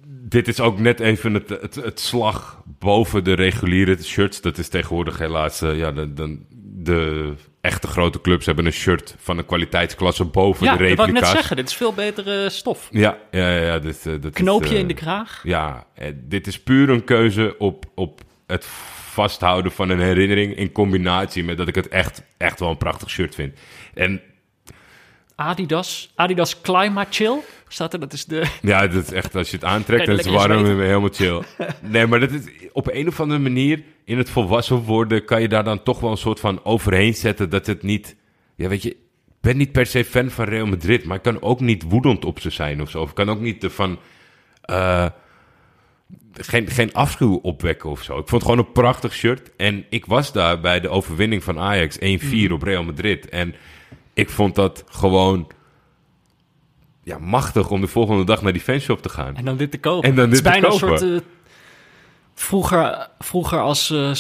Dit 0.07 0.49
is 0.49 0.61
ook 0.61 0.79
net 0.79 1.01
even 1.01 1.35
het, 1.35 1.49
het, 1.49 1.75
het 1.75 2.01
slag 2.01 2.63
boven 2.79 3.25
de 3.25 3.33
reguliere 3.33 4.03
shirts. 4.03 4.41
Dat 4.41 4.59
is 4.59 4.69
tegenwoordig 4.69 5.19
helaas... 5.19 5.63
eh, 5.63 5.77
ja, 5.79 5.93
de, 5.93 6.39
de 6.85 7.35
echte 7.61 7.87
grote 7.87 8.21
clubs 8.21 8.47
hebben 8.47 8.67
een 8.67 8.73
shirt 8.73 9.15
van 9.19 9.39
een 9.39 9.47
kwaliteitsklasse 9.47 10.25
boven 10.25 10.67
Ja, 10.67 10.77
de 10.77 10.89
dat 10.89 10.97
wou 10.97 11.09
ik 11.09 11.15
net 11.15 11.23
replica's. 11.23 11.31
zeggen. 11.31 11.57
Dit 11.57 11.69
is 11.69 11.75
veel 11.77 11.93
betere 11.93 12.51
stof. 12.51 12.89
Ja, 12.91 13.19
ja, 13.31 13.51
ja. 13.51 13.61
ja 13.65 13.79
dit, 13.79 14.07
eh, 14.07 14.13
dat 14.13 14.25
is, 14.25 14.31
Knoopje 14.31 14.75
eh, 14.75 14.81
in 14.81 14.89
de 14.89 14.95
kraag. 14.95 15.41
ja, 15.43 15.87
eh, 15.95 16.13
dit 16.15 16.47
is 16.47 16.61
puur 16.63 16.91
een 16.91 17.05
keuze 17.05 17.55
op, 17.59 17.85
op 17.95 18.21
het 18.47 18.65
vasthouden 19.11 19.73
van 19.73 19.91
een 19.91 20.01
herinnering 20.01 20.57
in 20.57 20.73
combinatie 20.73 21.45
met 21.45 21.57
dat 21.57 21.69
ik 21.69 21.75
het 21.75 21.89
echt, 21.89 22.23
echt 22.37 22.61
wel 22.61 22.71
een 22.71 22.77
prachtig 22.77 23.11
shirt 23.11 23.35
vind. 23.35 23.59
En 23.95 24.21
Adidas. 25.35 26.13
Adidas 26.15 26.61
Clima 26.61 27.07
Chill. 27.11 27.39
Staat 27.75 28.01
dat 28.01 28.13
is 28.13 28.25
de... 28.25 28.47
ja, 28.63 28.87
dat 28.87 29.03
is 29.03 29.13
echt, 29.13 29.35
als 29.35 29.51
je 29.51 29.57
het 29.57 29.65
aantrekt, 29.65 30.07
dan 30.07 30.19
is 30.19 30.25
het 30.25 30.35
warm 30.35 30.65
en 30.65 30.81
helemaal 30.81 31.09
chill. 31.13 31.43
Nee, 31.81 32.07
maar 32.07 32.21
dat 32.21 32.31
is 32.31 32.43
op 32.73 32.89
een 32.93 33.09
of 33.09 33.21
andere 33.21 33.41
manier, 33.41 33.83
in 34.05 34.19
het 34.19 34.31
volwassen 34.31 34.77
worden, 34.77 35.25
kan 35.25 35.41
je 35.41 35.49
daar 35.49 35.65
dan 35.65 35.83
toch 35.83 36.01
wel 36.01 36.11
een 36.11 36.17
soort 36.17 36.41
van 36.41 36.65
overheen 36.65 37.15
zetten 37.15 37.51
dat 37.51 37.67
het 37.67 37.83
niet, 37.83 38.17
ja 38.57 38.69
weet 38.69 38.83
je, 38.83 38.91
ik 38.91 38.97
ben 39.41 39.57
niet 39.57 39.73
per 39.73 39.87
se 39.87 40.05
fan 40.05 40.31
van 40.31 40.45
Real 40.45 40.67
Madrid, 40.67 41.05
maar 41.05 41.17
ik 41.17 41.23
kan 41.23 41.43
ook 41.43 41.61
niet 41.61 41.83
woedend 41.83 42.25
op 42.25 42.41
ze 42.41 42.51
zijn 42.51 42.83
of 42.83 42.91
zo. 42.91 43.01
Of 43.01 43.09
ik 43.09 43.15
kan 43.15 43.31
ook 43.31 43.41
niet 43.41 43.67
van, 43.69 43.99
eh, 44.61 45.07
geen, 46.33 46.69
geen 46.69 46.93
afschuw 46.93 47.35
opwekken 47.35 47.91
of 47.91 48.03
zo. 48.03 48.13
Ik 48.19 48.29
vond 48.29 48.43
het 48.43 48.51
gewoon 48.51 48.67
een 48.67 48.73
prachtig 48.73 49.13
shirt. 49.13 49.51
En 49.57 49.85
ik 49.89 50.07
was 50.07 50.33
daar 50.33 50.61
bij 50.61 50.81
de 50.81 50.89
overwinning 50.89 51.45
van 51.45 51.59
Ajax 51.59 51.99
1-4 51.99 52.53
op 52.53 52.63
Real 52.63 52.85
Madrid. 52.85 53.29
En 53.29 53.55
ik 54.13 54.31
vond 54.31 54.55
dat 54.55 54.85
gewoon 54.89 55.51
ja, 57.05 57.19
machtig 57.19 57.71
om 57.71 57.81
de 57.81 57.87
volgende 57.87 58.25
dag 58.25 58.43
naar 58.43 58.53
die 58.53 58.63
fanshop 58.63 59.03
te 59.03 59.09
gaan. 59.09 59.37
En 59.37 59.45
dan 59.45 59.57
dit 59.57 59.71
te 59.71 59.79
kopen. 59.79 60.09
En 60.09 60.15
dan 60.15 60.25
het 60.25 60.35
is 60.35 60.43
dit 60.43 60.53
te 60.53 60.61
bijna 60.61 60.75
een 60.75 60.81
kopen. 60.81 60.99
soort... 60.99 61.23
eh, 61.23 61.29
vroeger, 62.35 63.09
vroeger 63.19 63.61
als, 63.61 63.91
eh, 63.91 64.13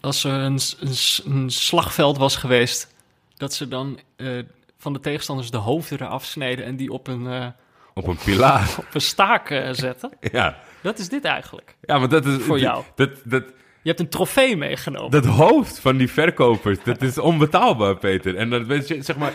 als 0.00 0.24
er 0.24 0.32
een, 0.32 0.60
een, 0.80 0.96
een 1.24 1.50
slagveld 1.50 2.18
was 2.18 2.36
geweest... 2.36 2.94
dat 3.36 3.54
ze 3.54 3.68
dan 3.68 3.98
eh, 4.16 4.38
van 4.78 4.92
de 4.92 5.00
tegenstanders 5.00 5.50
de 5.50 5.56
hoofden 5.56 6.00
eraf 6.00 6.24
sneden... 6.24 6.64
en 6.64 6.76
die 6.76 6.92
op 6.92 7.06
een, 7.06 7.54
Op 7.94 8.06
een 8.06 8.18
pilaar. 8.24 8.74
op 8.78 8.94
een 8.94 9.00
staak 9.00 9.46
zetten. 9.72 10.10
ja. 10.32 10.58
Dat 10.82 10.98
is 10.98 11.08
dit 11.08 11.24
eigenlijk. 11.24 11.76
ja, 11.80 11.98
maar 11.98 12.08
dat 12.08 12.26
is... 12.26 12.42
Voor 12.42 12.58
jou. 12.58 12.84
Dat, 12.94 13.10
dat, 13.24 13.44
hebt 13.90 14.00
een 14.00 14.08
trofee 14.08 14.56
meegenomen. 14.56 15.10
dat 15.10 15.24
hoofd 15.26 15.78
van 15.80 15.96
die 15.96 16.10
verkopers, 16.10 16.78
dat 16.84 17.02
is 17.02 17.18
onbetaalbaar, 17.18 17.96
Peter. 17.96 18.36
En 18.36 18.50
dan 18.50 18.66
weet 18.66 18.88
je, 18.88 19.02
zeg 19.02 19.16
maar, 19.16 19.32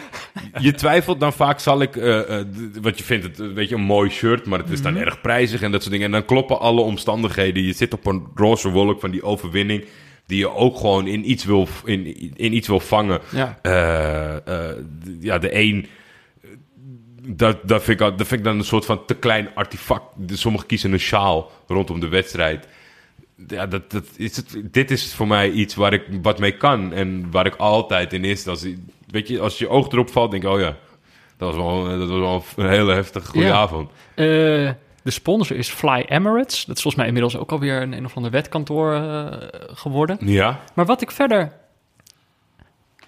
je 0.59 0.73
twijfelt 0.73 1.19
dan 1.19 1.33
vaak, 1.33 1.59
zal 1.59 1.81
ik, 1.81 1.95
eh, 1.95 2.39
eh, 2.39 2.45
d- 2.47 2.79
wat 2.81 2.97
je 2.97 3.03
vindt, 3.03 3.25
het, 3.25 3.39
eh, 3.39 3.47
weet 3.53 3.69
je, 3.69 3.75
een 3.75 3.81
mooi 3.81 4.09
shirt, 4.09 4.45
maar 4.45 4.59
het 4.59 4.69
is 4.69 4.81
dan 4.81 4.93
Mhm. 4.93 5.01
erg 5.01 5.21
prijzig 5.21 5.61
en 5.61 5.71
dat 5.71 5.81
soort 5.81 5.91
dingen. 5.93 6.07
En 6.07 6.11
dan 6.13 6.25
kloppen 6.25 6.59
alle 6.59 6.81
omstandigheden. 6.81 7.63
Je 7.63 7.73
zit 7.73 7.93
op 7.93 8.05
een 8.05 8.23
roze 8.35 8.69
wolk 8.69 8.99
van 8.99 9.11
die 9.11 9.23
overwinning, 9.23 9.85
die 10.25 10.37
je 10.37 10.49
ook 10.49 10.77
gewoon 10.77 11.07
in 11.07 11.29
iets 11.29 11.45
wil, 11.45 11.67
in, 11.85 12.05
in 12.35 12.53
iets 12.53 12.67
wil 12.67 12.79
vangen. 12.79 13.19
Ja. 13.31 13.59
Eh, 13.61 14.35
eh, 14.69 14.75
ja, 15.19 15.37
de 15.37 15.55
een 15.59 15.87
dat, 17.27 17.57
dat, 17.67 17.83
vind 17.83 18.01
ik, 18.01 18.17
dat 18.17 18.27
vind 18.27 18.39
ik 18.39 18.43
dan 18.43 18.57
een 18.57 18.63
soort 18.63 18.85
van 18.85 19.05
te 19.05 19.13
klein 19.13 19.49
artefact. 19.55 20.03
Sommigen 20.27 20.67
kiezen 20.67 20.93
een 20.93 20.99
sjaal 20.99 21.51
rondom 21.67 21.99
de 21.99 22.07
wedstrijd. 22.07 22.67
Ja, 23.47 23.65
dat, 23.67 23.91
dat 23.91 24.05
is 24.15 24.35
het, 24.35 24.57
dit 24.71 24.91
is 24.91 25.13
voor 25.13 25.27
mij 25.27 25.49
iets 25.51 25.75
waar 25.75 25.93
ik 25.93 26.03
wat 26.21 26.39
mee 26.39 26.57
kan. 26.57 26.93
En 26.93 27.31
waar 27.31 27.45
ik 27.45 27.55
altijd 27.55 28.13
in 28.13 28.23
is. 28.23 28.47
Als, 28.47 28.65
weet 29.07 29.27
je, 29.27 29.39
als 29.39 29.57
je 29.57 29.69
oog 29.69 29.91
erop 29.91 30.09
valt, 30.09 30.31
denk 30.31 30.43
ik, 30.43 30.49
oh 30.49 30.59
ja, 30.59 30.75
dat 31.37 31.55
was 31.55 31.55
wel, 31.55 31.97
dat 31.99 32.09
was 32.09 32.19
wel 32.55 32.65
een 32.65 32.71
hele 32.71 32.93
heftige 32.93 33.27
goede 33.27 33.47
Ja. 33.47 33.53
avond. 33.53 33.89
Eh, 34.15 34.25
de 35.03 35.11
sponsor 35.11 35.57
is 35.57 35.69
Fly 35.69 36.05
Emirates. 36.07 36.65
Dat 36.65 36.75
is 36.75 36.81
volgens 36.81 36.95
mij 36.95 37.05
inmiddels 37.05 37.37
ook 37.37 37.51
alweer 37.51 37.81
een, 37.81 37.93
een 37.93 38.05
of 38.05 38.15
ander 38.15 38.31
wetkantoor 38.31 38.93
eh, 38.93 39.25
geworden. 39.73 40.17
Ja, 40.19 40.59
Maar 40.73 40.85
wat 40.85 41.01
ik 41.01 41.11
verder... 41.11 41.51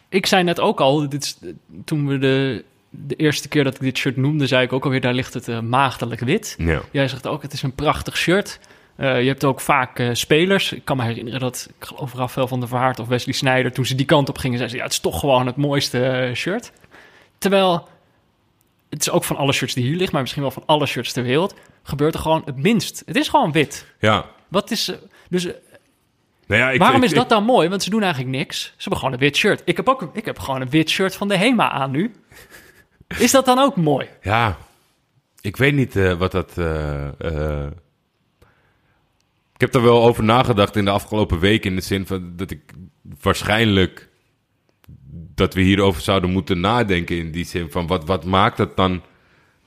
Ik 0.09 0.25
zei 0.25 0.43
net 0.43 0.59
ook 0.59 0.79
al, 0.81 1.09
dit 1.09 1.23
is, 1.23 1.37
toen 1.85 2.07
we 2.07 2.17
de, 2.17 2.63
de 2.89 3.15
eerste 3.15 3.47
keer 3.47 3.63
dat 3.63 3.75
ik 3.75 3.81
dit 3.81 3.97
shirt 3.97 4.17
noemde... 4.17 4.47
zei 4.47 4.63
ik 4.63 4.73
ook 4.73 4.83
alweer, 4.83 5.01
daar 5.01 5.13
ligt 5.13 5.33
het 5.33 5.47
eh, 5.47 5.59
maagdelijk 5.59 6.21
wit. 6.21 6.55
ja. 6.57 6.81
Jij 6.91 7.07
zegt 7.07 7.27
ook, 7.27 7.41
het 7.41 7.53
is 7.53 7.61
een 7.61 7.75
prachtig 7.75 8.17
shirt. 8.17 8.59
Eh, 8.97 9.21
je 9.21 9.27
hebt 9.27 9.43
ook 9.43 9.61
vaak 9.61 9.99
eh, 9.99 10.09
spelers. 10.13 10.71
Ik 10.73 10.85
kan 10.85 10.97
me 10.97 11.03
herinneren 11.03 11.39
dat, 11.39 11.69
ik 11.79 11.85
geloof 11.85 12.13
Rafael 12.13 12.47
van 12.47 12.59
der 12.59 12.69
Vaart 12.69 12.99
of 12.99 13.07
Wesley 13.07 13.33
Sneijder... 13.33 13.71
toen 13.71 13.85
ze 13.85 13.95
die 13.95 14.05
kant 14.05 14.29
op 14.29 14.37
gingen, 14.37 14.57
zeiden 14.57 14.69
ze... 14.69 14.77
ja, 14.77 14.83
het 14.83 14.93
is 14.93 15.11
toch 15.11 15.19
gewoon 15.19 15.45
het 15.45 15.55
mooiste 15.55 16.05
eh, 16.05 16.33
shirt. 16.35 16.71
Terwijl, 17.37 17.87
het 18.89 19.01
is 19.01 19.09
ook 19.09 19.23
van 19.23 19.35
alle 19.35 19.51
shirts 19.51 19.73
die 19.73 19.83
hier 19.83 19.95
liggen... 19.95 20.11
maar 20.11 20.21
misschien 20.21 20.41
wel 20.43 20.51
van 20.51 20.63
alle 20.65 20.85
shirts 20.85 21.13
ter 21.13 21.23
wereld... 21.23 21.55
gebeurt 21.83 22.13
er 22.13 22.19
gewoon 22.19 22.41
het 22.45 22.55
minst. 22.57 23.03
Het 23.05 23.15
is 23.15 23.27
gewoon 23.27 23.51
wit. 23.51 23.85
ja. 23.99 24.25
Wat 24.47 24.71
is... 24.71 24.91
dus 25.29 25.43
Nou 26.47 26.61
ja 26.61 26.69
ik, 26.69 26.79
waarom 26.79 27.03
ik- 27.03 27.09
is 27.09 27.13
dat 27.13 27.29
dan 27.29 27.43
mooi? 27.43 27.69
Want 27.69 27.83
ze 27.83 27.89
doen 27.89 28.01
eigenlijk 28.03 28.35
niks. 28.35 28.63
Ze 28.63 28.71
hebben 28.77 28.97
gewoon 28.99 29.13
een 29.13 29.19
wit 29.19 29.37
shirt. 29.37 29.61
Ik 29.65 29.77
heb 29.77 29.89
ook 29.89 30.09
ik 30.13 30.25
heb 30.25 30.39
gewoon 30.39 30.61
een 30.61 30.69
wit 30.69 30.89
shirt 30.89 31.15
van 31.15 31.27
de 31.27 31.37
HEMA 31.37 31.69
aan 31.71 31.91
nu. 31.91 32.15
Is 33.17 33.31
dat 33.31 33.45
dan 33.45 33.59
ook 33.59 33.75
mooi? 33.75 34.07
Ja, 34.21 34.57
ik 35.41 35.57
weet 35.57 35.73
niet 35.73 35.93
wat 36.17 36.31
dat. 36.31 36.53
Ik 39.57 39.63
heb 39.63 39.75
er 39.75 39.81
wel 39.81 40.03
over 40.03 40.23
nagedacht 40.23 40.75
in 40.75 40.85
de 40.85 40.91
afgelopen 40.91 41.39
weken. 41.39 41.69
In 41.69 41.75
de 41.75 41.81
zin 41.81 42.05
van 42.05 42.33
dat 42.35 42.51
ik 42.51 42.61
waarschijnlijk. 43.21 44.09
dat 45.35 45.53
we 45.53 45.61
hierover 45.61 46.01
zouden 46.01 46.29
moeten 46.29 46.59
nadenken. 46.59 47.17
In 47.17 47.31
die 47.31 47.45
zin 47.45 47.71
van 47.71 47.87
wat, 47.87 48.05
wat 48.05 48.25
maakt 48.25 48.57
het 48.57 48.75
dan. 48.75 49.01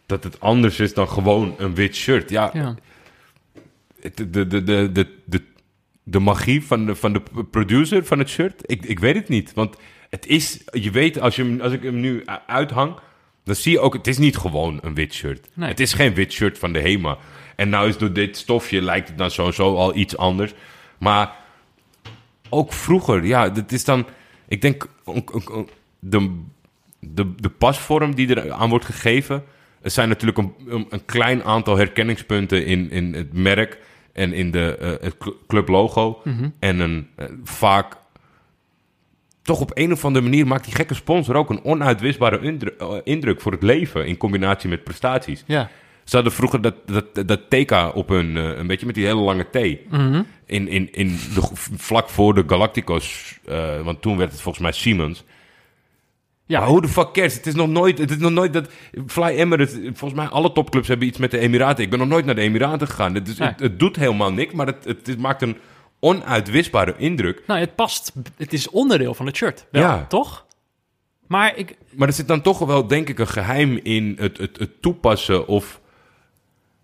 dat 0.07 0.25
het 0.25 0.41
anders 0.41 0.81
is 0.81 0.95
dan 0.95 1.09
gewoon 1.09 1.55
een 1.59 1.75
wit 1.75 1.97
shirt? 1.97 2.31
Ja, 2.31 2.51
Ja. 2.55 2.75
de, 4.15 4.31
de, 4.31 4.47
de, 4.47 4.63
de, 4.93 5.07
de, 5.25 5.43
de, 6.03 6.19
magie 6.19 6.65
van 6.65 6.87
de, 6.87 6.95
van 6.95 7.13
de 7.13 7.23
producer 7.51 8.05
van 8.05 8.19
het 8.19 8.29
shirt? 8.29 8.63
Ik, 8.67 8.85
ik 8.87 8.99
weet 8.99 9.15
het 9.15 9.29
niet. 9.29 9.53
Want 9.55 9.77
het 10.11 10.27
is, 10.27 10.61
je 10.73 10.91
weet, 10.91 11.21
als, 11.21 11.37
je, 11.37 11.59
als 11.63 11.73
ik 11.73 11.83
hem 11.83 12.01
nu 12.01 12.23
uithang, 12.47 12.95
dan 13.45 13.55
zie 13.55 13.73
je 13.73 13.81
ook, 13.81 13.95
het 13.95 14.07
is 14.07 14.19
niet 14.19 14.37
gewoon 14.37 14.79
een 14.83 14.95
wit 14.95 15.15
shirt. 15.15 15.49
Nee. 15.55 15.69
Het 15.69 15.81
is 15.81 15.93
geen 15.93 16.15
wit 16.15 16.33
shirt 16.33 16.59
van 16.59 16.73
de 16.73 16.81
HEMA. 16.81 17.19
En 17.61 17.69
nou 17.69 17.89
is 17.89 17.99
door 17.99 18.13
dit 18.13 18.37
stofje, 18.37 18.83
lijkt 18.83 19.09
het 19.09 19.17
nou 19.17 19.31
sowieso 19.31 19.77
al 19.77 19.97
iets 19.97 20.17
anders. 20.17 20.53
Maar 20.99 21.37
ook 22.49 22.73
vroeger, 22.73 23.25
ja, 23.25 23.49
dat 23.49 23.73
is 23.73 23.85
dan, 23.85 24.07
ik 24.49 24.61
denk, 24.61 24.87
de, 25.99 26.31
de, 27.01 27.35
de 27.35 27.49
pasvorm 27.49 28.15
die 28.15 28.35
er 28.35 28.53
aan 28.53 28.69
wordt 28.69 28.85
gegeven. 28.85 29.45
Er 29.83 29.91
zijn 29.91 30.09
natuurlijk 30.09 30.39
een, 30.39 30.55
een, 30.89 31.05
klein 31.05 31.45
aantal 31.45 31.77
herkenningspunten 31.77 32.67
in, 32.67 32.91
in 32.91 33.15
het 33.15 33.33
merk 33.33 33.79
en 34.13 34.33
in 34.33 34.51
de, 34.51 34.77
eh, 34.77 34.89
het 34.89 35.19
cl- 35.19 35.39
clublogo. 35.47 36.23
En 36.59 36.81
een 36.81 37.09
eh, 37.17 37.27
vaak 37.45 37.97
toch 39.43 39.61
op 39.61 39.71
een 39.75 39.93
of 39.93 40.05
andere 40.05 40.25
manier 40.25 40.47
maakt 40.47 40.65
die 40.65 40.75
gekke 40.75 40.95
sponsor 40.95 41.35
ook 41.35 41.51
een 41.51 41.65
onuitwisbare 41.65 42.41
indru- 42.41 42.75
eh, 42.79 42.95
indruk 43.05 43.41
voor 43.41 43.53
het 43.53 43.63
leven 43.63 44.07
in 44.07 44.17
combinatie 44.17 44.69
met 44.69 44.85
prestaties. 44.85 45.45
Ja. 45.47 45.71
Ze 46.11 46.17
hadden 46.17 46.35
vroeger 46.35 46.61
dat, 46.61 46.75
dat, 46.87 47.29
dat 47.29 47.41
TK 47.51 47.95
op 47.95 48.09
hun, 48.09 48.37
eh, 48.37 48.57
een 48.59 48.67
beetje 48.67 48.87
met 48.87 48.95
die 48.95 49.07
hele 49.07 49.21
lange 49.21 49.47
T. 49.51 49.91
Mhm. 49.91 50.23
In, 50.47 50.69
in, 50.69 50.93
in 50.93 51.09
de, 51.35 51.43
vlak 51.77 52.09
voor 52.09 52.35
de 52.35 52.45
Galacticos, 52.47 53.39
eh, 53.45 53.81
want 53.81 54.03
toen 54.03 54.17
werd 54.17 54.31
het 54.33 54.41
volgens 54.41 54.65
mij 54.65 54.73
Siemens. 54.73 55.25
Ja. 56.47 56.59
Maar 56.59 56.69
hoe 56.69 56.81
de 56.81 56.89
fuck 56.89 57.13
cares? 57.13 57.35
Het 57.35 57.47
is 57.47 57.55
nog 57.55 57.69
nooit, 57.69 57.99
het 57.99 58.11
is 58.11 58.17
nog 58.17 58.31
nooit 58.31 58.53
dat 58.53 58.69
Fly 59.07 59.25
Emirates, 59.25 59.75
volgens 59.83 60.13
mij 60.21 60.27
alle 60.29 60.53
topclubs 60.53 60.89
hebben 60.89 61.07
iets 61.07 61.19
met 61.19 61.31
de 61.31 61.39
Emiraten. 61.39 61.85
Ik 61.85 61.91
ben 61.91 61.99
nog 61.99 62.09
nooit 62.09 62.25
naar 62.25 62.35
de 62.35 62.41
Emiraten 62.41 62.87
gegaan. 62.89 63.15
Het, 63.15 63.29
is, 63.29 63.39
Nee. 63.39 63.49
het, 63.49 63.61
het 63.61 63.79
doet 63.79 63.97
helemaal 63.97 64.33
niks, 64.33 64.55
maar 64.55 64.67
het, 64.67 64.85
het, 64.85 65.07
het 65.07 65.19
maakt 65.19 65.43
een 65.43 65.57
onuitwisbare 66.01 66.95
indruk. 66.97 67.43
Nou, 67.47 67.61
het 67.61 67.75
past. 67.75 68.13
Het 68.37 68.53
is 68.53 68.71
onderdeel 68.71 69.15
van 69.15 69.27
het 69.27 69.37
shirt. 69.37 69.67
Wel, 69.71 69.83
Ja. 69.83 70.05
toch? 70.09 70.47
Maar 71.27 71.57
ik. 71.57 71.77
Maar 71.91 72.09
er 72.09 72.15
zit 72.15 72.29
dan 72.29 72.41
toch 72.43 72.59
wel, 72.59 72.87
denk 72.87 73.09
ik, 73.09 73.19
een 73.19 73.29
geheim 73.29 73.81
in 73.83 74.17
het, 74.19 74.39
het, 74.39 74.59
het 74.59 74.83
toepassen 74.83 75.47
of 75.47 75.81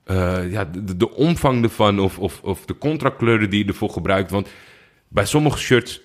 eh, 0.07 0.51
ja, 0.51 0.65
de, 0.65 0.97
de 0.97 1.15
omvang 1.15 1.63
ervan 1.63 1.99
of, 1.99 2.19
of, 2.19 2.41
of 2.43 2.65
de 2.65 2.79
contractkleuren 2.79 3.51
die 3.51 3.65
je 3.65 3.71
ervoor 3.71 3.91
gebruikt. 3.91 4.31
Want 4.31 4.49
bij 5.09 5.25
sommige 5.25 5.59
shirts, 5.59 6.01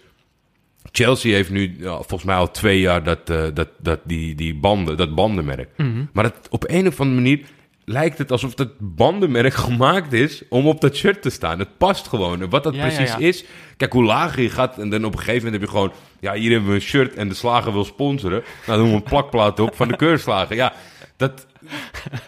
Chelsea 0.92 1.34
heeft 1.34 1.50
nu 1.50 1.76
ja, 1.80 1.96
volgens 1.96 2.24
mij 2.24 2.36
al 2.36 2.52
twee 2.52 2.80
jaar 2.80 3.04
dat, 3.04 3.30
eh, 3.30 3.44
dat, 3.54 3.70
dat, 3.78 4.00
die, 4.04 4.36
die 4.36 4.56
banden, 4.56 4.98
dat 4.98 5.16
bandenmerk. 5.16 5.70
Mhm. 5.78 6.06
Maar 6.14 6.24
het, 6.24 6.48
op 6.50 6.64
een 6.68 6.88
of 6.88 7.00
andere 7.00 7.22
manier 7.22 7.40
lijkt 7.86 8.18
het 8.18 8.32
alsof 8.32 8.54
dat 8.54 8.70
bandenmerk 8.80 9.54
gemaakt 9.68 10.14
is 10.14 10.44
om 10.50 10.68
op 10.68 10.82
dat 10.82 10.96
shirt 10.96 11.22
te 11.22 11.30
staan. 11.30 11.60
Het 11.60 11.78
past 11.78 12.08
gewoon. 12.08 12.42
En 12.42 12.50
wat 12.50 12.64
dat 12.64 12.76
Ja, 12.76 12.82
precies 12.82 13.12
ja. 13.12 13.18
is, 13.18 13.46
kijk 13.78 13.94
hoe 13.94 14.04
lager 14.04 14.42
je 14.42 14.50
gaat 14.50 14.78
en 14.78 14.90
dan 14.90 15.06
op 15.06 15.14
een 15.14 15.20
gegeven 15.20 15.44
moment 15.44 15.62
heb 15.62 15.70
je 15.72 15.78
gewoon, 15.78 15.92
ja, 16.20 16.34
hier 16.34 16.52
hebben 16.52 16.70
we 16.70 16.76
een 16.76 16.82
shirt 16.82 17.16
en 17.16 17.28
de 17.28 17.36
slager 17.36 17.74
wil 17.74 17.86
sponsoren. 17.86 18.44
Nou, 18.68 18.80
doen 18.80 18.90
we 18.90 18.96
een 18.96 19.04
plakplaat 19.04 19.60
op 19.60 19.76
van 19.76 19.88
de 19.88 19.96
keurslager. 19.96 20.56
Ja, 20.56 20.74
dat, 21.22 21.46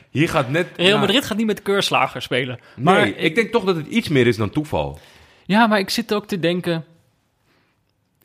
hier 0.10 0.30
gaat 0.30 0.50
net... 0.50 0.68
Real 0.76 0.90
nou, 0.90 1.00
Madrid 1.00 1.26
gaat 1.26 1.38
niet 1.38 1.46
met 1.46 1.62
keurslager 1.62 2.22
spelen. 2.22 2.60
Maar 2.76 2.84
Maar 2.96 3.08
ik, 3.08 3.36
denk 3.36 3.52
toch 3.52 3.64
dat 3.64 3.76
het 3.76 3.88
iets 3.88 4.10
meer 4.10 4.28
is 4.28 4.38
dan 4.38 4.50
toeval. 4.50 5.00
Ja, 5.46 5.68
maar 5.68 5.80
ik 5.80 5.90
zit 5.90 6.14
ook 6.14 6.26
te 6.28 6.40
denken. 6.40 6.86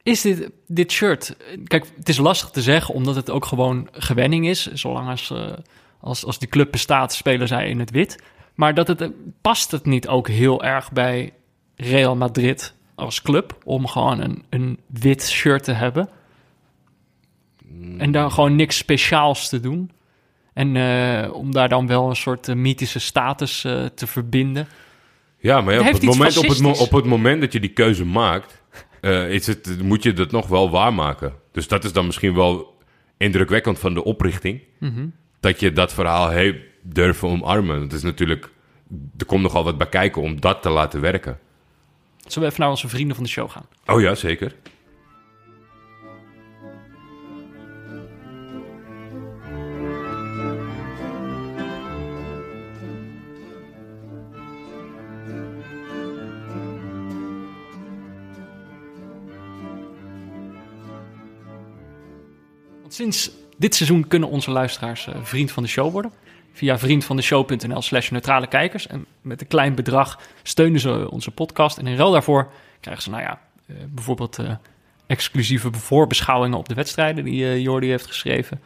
Is 0.03 0.21
dit, 0.21 0.51
dit 0.67 0.93
shirt. 0.93 1.37
Kijk, 1.65 1.87
het 1.97 2.09
is 2.09 2.19
lastig 2.19 2.51
te 2.51 2.63
zeggen, 2.63 2.95
omdat 2.95 3.15
het 3.15 3.31
ook 3.31 3.45
gewoon 3.45 3.89
gewenning 3.93 4.49
is. 4.49 4.73
Zolang 4.73 5.09
als, 5.09 5.31
eh, 5.31 5.53
als, 6.01 6.25
als 6.25 6.39
die 6.39 6.49
club 6.49 6.71
bestaat, 6.71 7.13
spelen 7.13 7.49
zij 7.49 7.69
in 7.69 7.79
het 7.79 7.91
wit. 7.91 8.23
Maar 8.55 8.75
dat 8.75 8.89
het, 8.89 9.01
eh, 9.01 9.09
past 9.41 9.71
het 9.71 9.87
niet 9.87 10.09
ook 10.09 10.29
heel 10.29 10.65
erg 10.65 10.93
bij 10.93 11.33
Real 11.77 12.17
Madrid 12.17 12.75
als 12.95 13.23
club 13.23 13.59
om 13.65 13.87
gewoon 13.87 14.21
een, 14.21 14.45
een 14.51 14.79
wit 14.87 15.29
shirt 15.29 15.65
te 15.65 15.73
hebben? 15.73 16.09
En 17.99 18.13
daar 18.13 18.31
gewoon 18.31 18.57
niks 18.57 18.77
speciaals 18.77 19.49
te 19.49 19.61
doen. 19.61 19.91
En 20.59 20.77
eh, 20.77 21.35
om 21.35 21.53
daar 21.53 21.69
dan 21.69 21.87
wel 21.87 22.09
een 22.09 22.17
soort 22.17 22.49
eh, 22.49 22.55
mythische 22.55 22.99
status 22.99 23.65
eh, 23.65 23.85
te 23.85 24.07
verbinden. 24.07 24.69
Ja, 25.39 25.61
maar 25.61 25.75
ja, 25.75 25.81
op, 25.81 25.93
het 25.93 26.03
moment, 26.03 26.37
op, 26.37 26.49
het, 26.49 26.93
op 26.93 27.07
moment 27.07 27.41
dat 27.41 27.53
je 27.53 27.61
die 27.61 27.71
keuze 27.71 28.05
maakt, 28.05 28.63
is 29.29 29.47
het, 29.47 29.83
moet 29.83 30.03
je 30.03 30.13
dat 30.13 30.31
nog 30.31 30.47
wel 30.47 30.71
waarmaken. 30.71 31.35
Dus 31.53 31.69
dat 31.69 31.85
is 31.85 31.93
dan 31.93 32.07
misschien 32.07 32.35
wel 32.35 32.77
indrukwekkend 33.17 33.79
van 33.79 33.95
de 33.95 34.05
oprichting. 34.05 34.63
Mhm. 34.79 35.07
Dat 35.41 35.61
je 35.61 35.73
dat 35.73 35.93
verhaal 35.93 36.29
heeft 36.29 36.59
durven 36.83 37.29
omarmen. 37.29 37.81
Het 37.81 37.93
is 37.93 38.03
natuurlijk, 38.03 38.51
er 39.19 39.27
komt 39.27 39.43
nogal 39.43 39.65
wat 39.65 39.79
bij 39.79 39.89
kijken 39.89 40.23
om 40.23 40.41
dat 40.41 40.63
te 40.63 40.69
laten 40.71 41.01
werken. 41.01 41.39
Zullen 42.27 42.49
we 42.49 42.55
even 42.55 42.61
naar 42.61 42.71
onze 42.71 42.89
vrienden 42.89 43.15
van 43.15 43.25
de 43.25 43.31
show 43.31 43.51
gaan? 43.51 43.67
Oh 43.87 44.01
ja, 44.01 44.15
zeker. 44.15 44.55
Sinds 62.99 63.31
dit 63.57 63.75
seizoen 63.75 64.09
kunnen 64.09 64.29
onze 64.29 64.51
luisteraars 64.51 65.07
eh, 65.07 65.15
vriend 65.23 65.51
van 65.53 65.63
de 65.63 65.69
show 65.69 65.93
worden. 65.93 66.13
Via 66.53 66.79
vriendvandeshow.nl 66.79 67.83
slash 67.83 68.11
neutrale 68.11 68.47
kijkers. 68.47 68.87
En 68.87 69.07
met 69.21 69.41
een 69.41 69.47
klein 69.47 69.75
bedrag 69.75 70.21
steunen 70.43 70.81
ze 70.81 71.11
onze 71.11 71.31
podcast. 71.31 71.79
En 71.79 71.87
in 71.87 71.97
ruil 71.97 72.11
daarvoor 72.11 72.51
krijgen 72.81 73.03
ze, 73.03 73.11
nou 73.11 73.23
ja, 73.23 73.41
eh, 73.67 73.77
bijvoorbeeld 73.89 74.39
eh, 74.39 74.51
exclusieve 75.07 75.73
voorbeschouwingen 75.73 76.59
op 76.59 76.69
de 76.69 76.75
wedstrijden 76.75 77.25
die 77.25 77.63
Jordi 77.63 77.89
heeft 77.89 78.07
geschreven. 78.07 78.61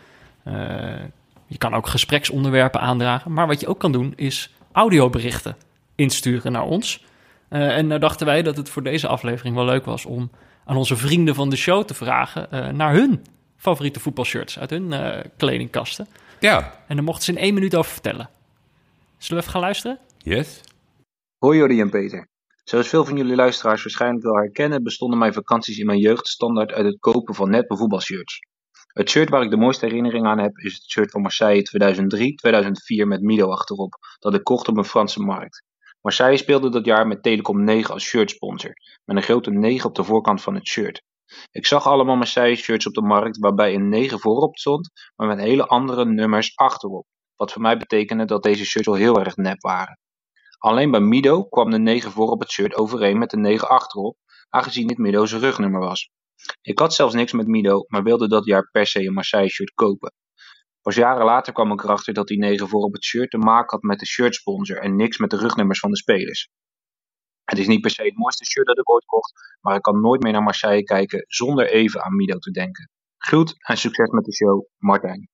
Je 1.46 1.58
kan 1.58 1.74
ook 1.74 1.86
gespreksonderwerpen 1.86 2.80
aandragen. 2.80 3.32
Maar 3.32 3.46
wat 3.46 3.60
je 3.60 3.66
ook 3.66 3.78
kan 3.78 3.92
doen 3.92 4.12
is 4.16 4.54
audioberichten 4.72 5.56
insturen 5.94 6.52
naar 6.52 6.64
ons. 6.64 7.04
En 7.48 7.86
nou 7.86 8.00
dachten 8.00 8.26
wij 8.26 8.42
dat 8.42 8.56
het 8.56 8.68
voor 8.68 8.82
deze 8.82 9.08
aflevering 9.08 9.54
wel 9.54 9.64
leuk 9.64 9.84
was 9.84 10.04
om 10.04 10.30
aan 10.64 10.76
onze 10.76 10.96
vrienden 10.96 11.34
van 11.34 11.50
de 11.50 11.56
show 11.56 11.84
te 11.84 11.94
vragen 11.94 12.76
naar 12.76 12.92
hun 12.92 13.22
favoriete 13.62 14.00
voetbalshirts 14.00 14.58
uit 14.58 14.70
hun 14.70 14.92
eh, 14.92 15.24
kledingkasten. 15.36 16.06
Ja, 16.40 16.84
En 16.88 16.96
daar 16.96 17.04
mochten 17.04 17.24
ze 17.24 17.30
in 17.32 17.38
één 17.38 17.54
minuut 17.54 17.76
over 17.76 17.92
vertellen. 17.92 18.28
Zullen 19.18 19.36
we 19.36 19.38
even 19.38 19.50
gaan 19.50 19.60
luisteren? 19.60 19.98
yes. 20.18 20.60
Hoi 21.38 21.58
Jordi 21.58 21.80
en 21.80 21.90
Peter. 21.90 22.28
Zoals 22.64 22.88
veel 22.88 23.04
van 23.04 23.16
jullie 23.16 23.34
luisteraars 23.34 23.82
waarschijnlijk 23.82 24.24
wel 24.24 24.36
herkennen, 24.36 24.82
bestonden 24.82 25.18
mijn 25.18 25.32
vakanties 25.32 25.78
in 25.78 25.86
mijn 25.86 25.98
jeugd 25.98 26.28
standaard 26.28 26.72
uit 26.72 26.86
het 26.86 26.98
kopen 26.98 27.34
van 27.34 27.50
nette 27.50 27.76
voetbalshirts. 27.76 28.38
Het 28.86 29.10
shirt 29.10 29.28
waar 29.28 29.42
ik 29.42 29.50
de 29.50 29.56
mooiste 29.56 29.86
herinnering 29.86 30.26
aan 30.26 30.38
heb 30.38 30.58
is 30.58 30.74
het 30.74 30.90
shirt 30.90 31.10
van 31.10 31.20
Marseille 31.20 31.68
2003-2004 33.04 33.06
met 33.06 33.22
Mido 33.22 33.48
achterop, 33.48 33.94
dat 34.18 34.34
ik 34.34 34.44
kocht 34.44 34.68
op 34.68 34.76
een 34.76 34.84
Franse 34.84 35.20
markt. 35.20 35.64
Marseille 36.00 36.36
speelde 36.36 36.70
dat 36.70 36.84
jaar 36.84 37.06
met 37.06 37.22
Telecom 37.22 37.64
9 37.64 37.94
als 37.94 38.04
shirtsponsor, 38.04 38.72
met 39.04 39.16
een 39.16 39.22
grote 39.22 39.50
9 39.50 39.88
op 39.88 39.94
de 39.94 40.04
voorkant 40.04 40.42
van 40.42 40.54
het 40.54 40.66
shirt. 40.66 41.02
Ik 41.50 41.66
zag 41.66 41.86
allemaal 41.86 42.16
Marseille 42.16 42.56
shirts 42.56 42.86
op 42.86 42.94
de 42.94 43.02
markt 43.02 43.38
waarbij 43.38 43.74
een 43.74 43.88
9 43.88 44.18
voorop 44.18 44.56
stond, 44.56 44.90
maar 45.16 45.28
met 45.28 45.38
hele 45.38 45.66
andere 45.66 46.04
nummers 46.04 46.56
achterop, 46.56 47.06
wat 47.36 47.52
voor 47.52 47.62
mij 47.62 47.76
betekende 47.76 48.24
dat 48.24 48.42
deze 48.42 48.64
shirts 48.64 48.88
wel 48.88 48.96
heel 48.96 49.20
erg 49.20 49.36
nep 49.36 49.60
waren. 49.60 49.98
Alleen 50.58 50.90
bij 50.90 51.00
Mido 51.00 51.44
kwam 51.44 51.70
de 51.70 51.78
9 51.78 52.10
voor 52.10 52.28
op 52.28 52.40
het 52.40 52.50
shirt 52.50 52.74
overeen 52.74 53.18
met 53.18 53.30
de 53.30 53.36
9 53.36 53.68
achterop, 53.68 54.16
aangezien 54.48 54.86
dit 54.86 54.98
Mido 54.98 55.26
zijn 55.26 55.40
rugnummer 55.40 55.80
was. 55.80 56.10
Ik 56.60 56.78
had 56.78 56.94
zelfs 56.94 57.14
niks 57.14 57.32
met 57.32 57.46
Mido, 57.46 57.84
maar 57.86 58.02
wilde 58.02 58.28
dat 58.28 58.44
jaar 58.44 58.70
per 58.70 58.86
se 58.86 59.06
een 59.06 59.12
Marseille 59.12 59.50
shirt 59.50 59.72
kopen. 59.74 60.12
Pas 60.82 60.94
jaren 60.94 61.24
later 61.24 61.52
kwam 61.52 61.72
ik 61.72 61.82
erachter 61.82 62.14
dat 62.14 62.26
die 62.26 62.38
9 62.38 62.68
voor 62.68 62.82
op 62.82 62.92
het 62.92 63.04
shirt 63.04 63.30
te 63.30 63.38
maken 63.38 63.76
had 63.76 63.82
met 63.82 63.98
de 63.98 64.06
shirtsponsor 64.06 64.78
en 64.78 64.96
niks 64.96 65.18
met 65.18 65.30
de 65.30 65.36
rugnummers 65.36 65.78
van 65.78 65.90
de 65.90 65.96
spelers. 65.96 66.48
Het 67.44 67.58
is 67.58 67.66
niet 67.66 67.80
per 67.80 67.90
se 67.90 68.02
het 68.02 68.16
mooiste 68.16 68.44
shirt 68.44 68.66
dat 68.66 68.78
ik 68.78 68.90
ooit 68.90 69.04
kocht, 69.04 69.32
maar 69.60 69.76
ik 69.76 69.82
kan 69.82 70.00
nooit 70.00 70.22
meer 70.22 70.32
naar 70.32 70.42
Marseille 70.42 70.84
kijken 70.84 71.24
zonder 71.28 71.70
even 71.70 72.02
aan 72.02 72.16
Mido 72.16 72.38
te 72.38 72.50
denken. 72.50 72.90
Groet 73.18 73.54
en 73.58 73.76
succes 73.76 74.08
met 74.10 74.24
de 74.24 74.32
show, 74.34 74.66
Martijn. 74.78 75.28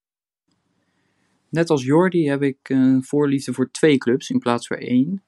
Net 1.48 1.70
als 1.70 1.84
Jordi 1.84 2.28
heb 2.28 2.42
ik 2.42 2.68
een 2.68 3.04
voorliefde 3.04 3.52
voor 3.52 3.70
twee 3.70 3.98
clubs 3.98 4.30
in 4.30 4.38
plaats 4.38 4.66
van 4.66 4.76
één, 4.76 5.24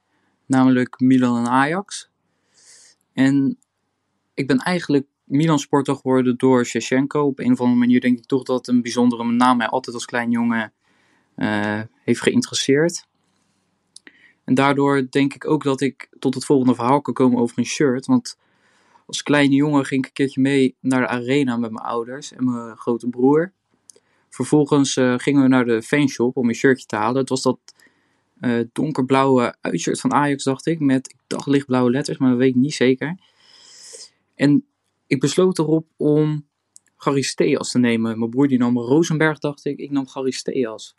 namelijk 0.46 1.00
Milan 1.00 1.36
en 1.36 1.50
Ajax. 1.50 2.10
En 3.12 3.58
ik 4.34 4.46
ben 4.46 4.58
eigenlijk 4.58 5.06
Milan-sporter 5.24 5.94
geworden 5.94 6.36
door 6.36 6.64
Shevchenko. 6.64 7.26
Op 7.26 7.38
een 7.38 7.52
of 7.52 7.60
andere 7.60 7.78
manier 7.78 8.00
denk 8.00 8.18
ik 8.18 8.26
toch 8.26 8.42
dat 8.42 8.68
een 8.68 8.82
bijzondere 8.82 9.24
naam 9.24 9.56
mij 9.56 9.66
altijd 9.66 9.94
als 9.94 10.04
klein 10.04 10.30
jongen 10.30 10.72
uh, 11.36 11.80
heeft 12.04 12.20
geïnteresseerd. 12.20 13.08
En 14.50 14.56
daardoor 14.56 15.06
denk 15.10 15.34
ik 15.34 15.46
ook 15.46 15.62
dat 15.62 15.80
ik 15.80 16.08
tot 16.18 16.34
het 16.34 16.44
volgende 16.44 16.74
verhaal 16.74 17.00
kan 17.00 17.14
komen 17.14 17.38
over 17.38 17.58
een 17.58 17.64
shirt. 17.64 18.06
Want 18.06 18.38
als 19.06 19.22
kleine 19.22 19.54
jongen 19.54 19.84
ging 19.84 20.00
ik 20.00 20.06
een 20.06 20.12
keertje 20.12 20.40
mee 20.40 20.76
naar 20.80 21.00
de 21.00 21.06
arena 21.06 21.56
met 21.56 21.70
mijn 21.70 21.84
ouders 21.84 22.32
en 22.32 22.44
mijn 22.44 22.76
grote 22.76 23.08
broer. 23.08 23.52
Vervolgens 24.28 24.96
uh, 24.96 25.14
gingen 25.18 25.42
we 25.42 25.48
naar 25.48 25.64
de 25.64 25.82
fanshop 25.82 26.36
om 26.36 26.48
een 26.48 26.54
shirtje 26.54 26.86
te 26.86 26.96
halen. 26.96 27.20
Het 27.20 27.28
was 27.28 27.42
dat 27.42 27.58
uh, 28.40 28.64
donkerblauwe 28.72 29.54
uitshirt 29.60 30.00
van 30.00 30.12
Ajax, 30.12 30.44
dacht 30.44 30.66
ik. 30.66 30.80
Met, 30.80 31.08
ik 31.08 31.18
dacht, 31.26 31.46
lichtblauwe 31.46 31.90
letters, 31.90 32.18
maar 32.18 32.30
dat 32.30 32.38
weet 32.38 32.54
ik 32.54 32.60
niet 32.60 32.74
zeker. 32.74 33.18
En 34.34 34.64
ik 35.06 35.20
besloot 35.20 35.58
erop 35.58 35.86
om 35.96 36.46
Garisteas 36.96 37.70
te 37.70 37.78
nemen. 37.78 38.18
Mijn 38.18 38.30
broer 38.30 38.48
die 38.48 38.58
nam 38.58 38.78
Rosenberg, 38.78 39.38
dacht 39.38 39.64
ik. 39.64 39.78
Ik 39.78 39.90
nam 39.90 40.06
Garisteas. 40.06 40.96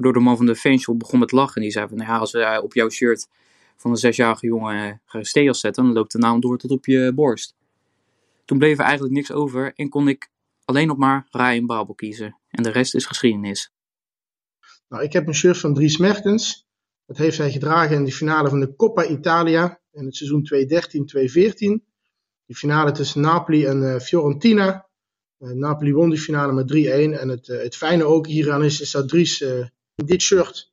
Waardoor 0.00 0.20
de 0.20 0.28
man 0.28 0.36
van 0.36 0.46
de 0.46 0.56
fanshop 0.56 0.98
begon 0.98 1.18
met 1.18 1.32
lachen. 1.32 1.54
En 1.54 1.62
die 1.62 1.70
zei 1.70 1.88
van, 1.88 1.98
ja, 1.98 2.16
als 2.18 2.32
we 2.32 2.60
op 2.62 2.74
jouw 2.74 2.88
shirt 2.88 3.28
van 3.76 3.90
een 3.90 3.96
zesjarige 3.96 4.46
jongen 4.46 5.00
Garisteas 5.04 5.60
zetten, 5.60 5.84
dan 5.84 5.92
loopt 5.92 6.12
de 6.12 6.18
naam 6.18 6.40
door 6.40 6.58
tot 6.58 6.70
op 6.70 6.86
je 6.86 7.12
borst. 7.14 7.54
Toen 8.44 8.58
bleef 8.58 8.78
er 8.78 8.84
eigenlijk 8.84 9.14
niks 9.14 9.32
over 9.32 9.72
en 9.74 9.88
kon 9.88 10.08
ik 10.08 10.30
alleen 10.64 10.86
nog 10.86 10.96
maar 10.96 11.26
Ryan 11.30 11.66
Babel 11.66 11.94
kiezen. 11.94 12.36
En 12.50 12.62
de 12.62 12.70
rest 12.70 12.94
is 12.94 13.06
geschiedenis. 13.06 13.72
Nou, 14.88 15.02
ik 15.02 15.12
heb 15.12 15.26
een 15.26 15.34
shirt 15.34 15.58
van 15.58 15.74
Dries 15.74 15.96
Mertens. 15.96 16.66
Dat 17.06 17.16
heeft 17.16 17.38
hij 17.38 17.50
gedragen 17.50 17.96
in 17.96 18.04
de 18.04 18.12
finale 18.12 18.48
van 18.48 18.60
de 18.60 18.76
Coppa 18.76 19.06
Italia 19.06 19.80
in 19.92 20.04
het 20.04 20.16
seizoen 20.16 20.48
2013-2014. 20.54 21.84
Die 22.46 22.56
finale 22.56 22.92
tussen 22.92 23.20
Napoli 23.20 23.66
en 23.66 23.82
uh, 23.82 23.98
Fiorentina. 23.98 24.88
Napoli 25.38 25.92
won 25.92 26.10
die 26.10 26.18
finale 26.18 26.52
met 26.52 26.72
3-1. 26.72 27.20
En 27.20 27.28
het, 27.28 27.46
het 27.46 27.76
fijne 27.76 28.04
ook 28.04 28.26
hieraan 28.26 28.64
is, 28.64 28.80
is 28.80 28.90
dat 28.90 29.08
Dries 29.08 29.44
dit 30.06 30.20
shirt 30.22 30.72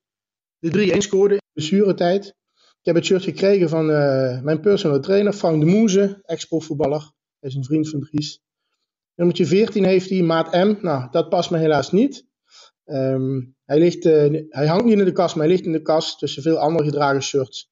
de 0.59 0.91
3-1 0.95 0.97
scoorde 0.97 1.33
in 1.33 1.41
blessuretijd. 1.53 2.25
Ik 2.55 2.93
heb 2.93 2.95
het 2.95 3.05
shirt 3.05 3.23
gekregen 3.23 3.69
van 3.69 3.85
mijn 4.43 4.59
personal 4.61 4.99
trainer 4.99 5.33
Frank 5.33 5.59
de 5.59 5.65
Moeze, 5.65 6.19
ex-profvoetballer. 6.21 7.11
Hij 7.39 7.49
is 7.49 7.55
een 7.55 7.63
vriend 7.63 7.89
van 7.89 7.99
Dries. 7.99 8.41
Nummertje 9.15 9.45
14 9.45 9.83
heeft 9.83 10.09
hij, 10.09 10.21
maat 10.21 10.51
M. 10.51 10.75
Nou, 10.81 11.07
dat 11.11 11.29
past 11.29 11.51
me 11.51 11.57
helaas 11.57 11.91
niet. 11.91 12.25
Um, 12.85 13.55
hij, 13.65 13.79
ligt, 13.79 14.03
hij 14.49 14.67
hangt 14.67 14.85
niet 14.85 14.97
in 14.97 15.05
de 15.05 15.11
kast, 15.11 15.35
maar 15.35 15.45
hij 15.45 15.53
ligt 15.53 15.65
in 15.65 15.71
de 15.71 15.81
kast 15.81 16.19
tussen 16.19 16.41
veel 16.43 16.57
andere 16.57 16.85
gedragen 16.85 17.21
shirts 17.23 17.69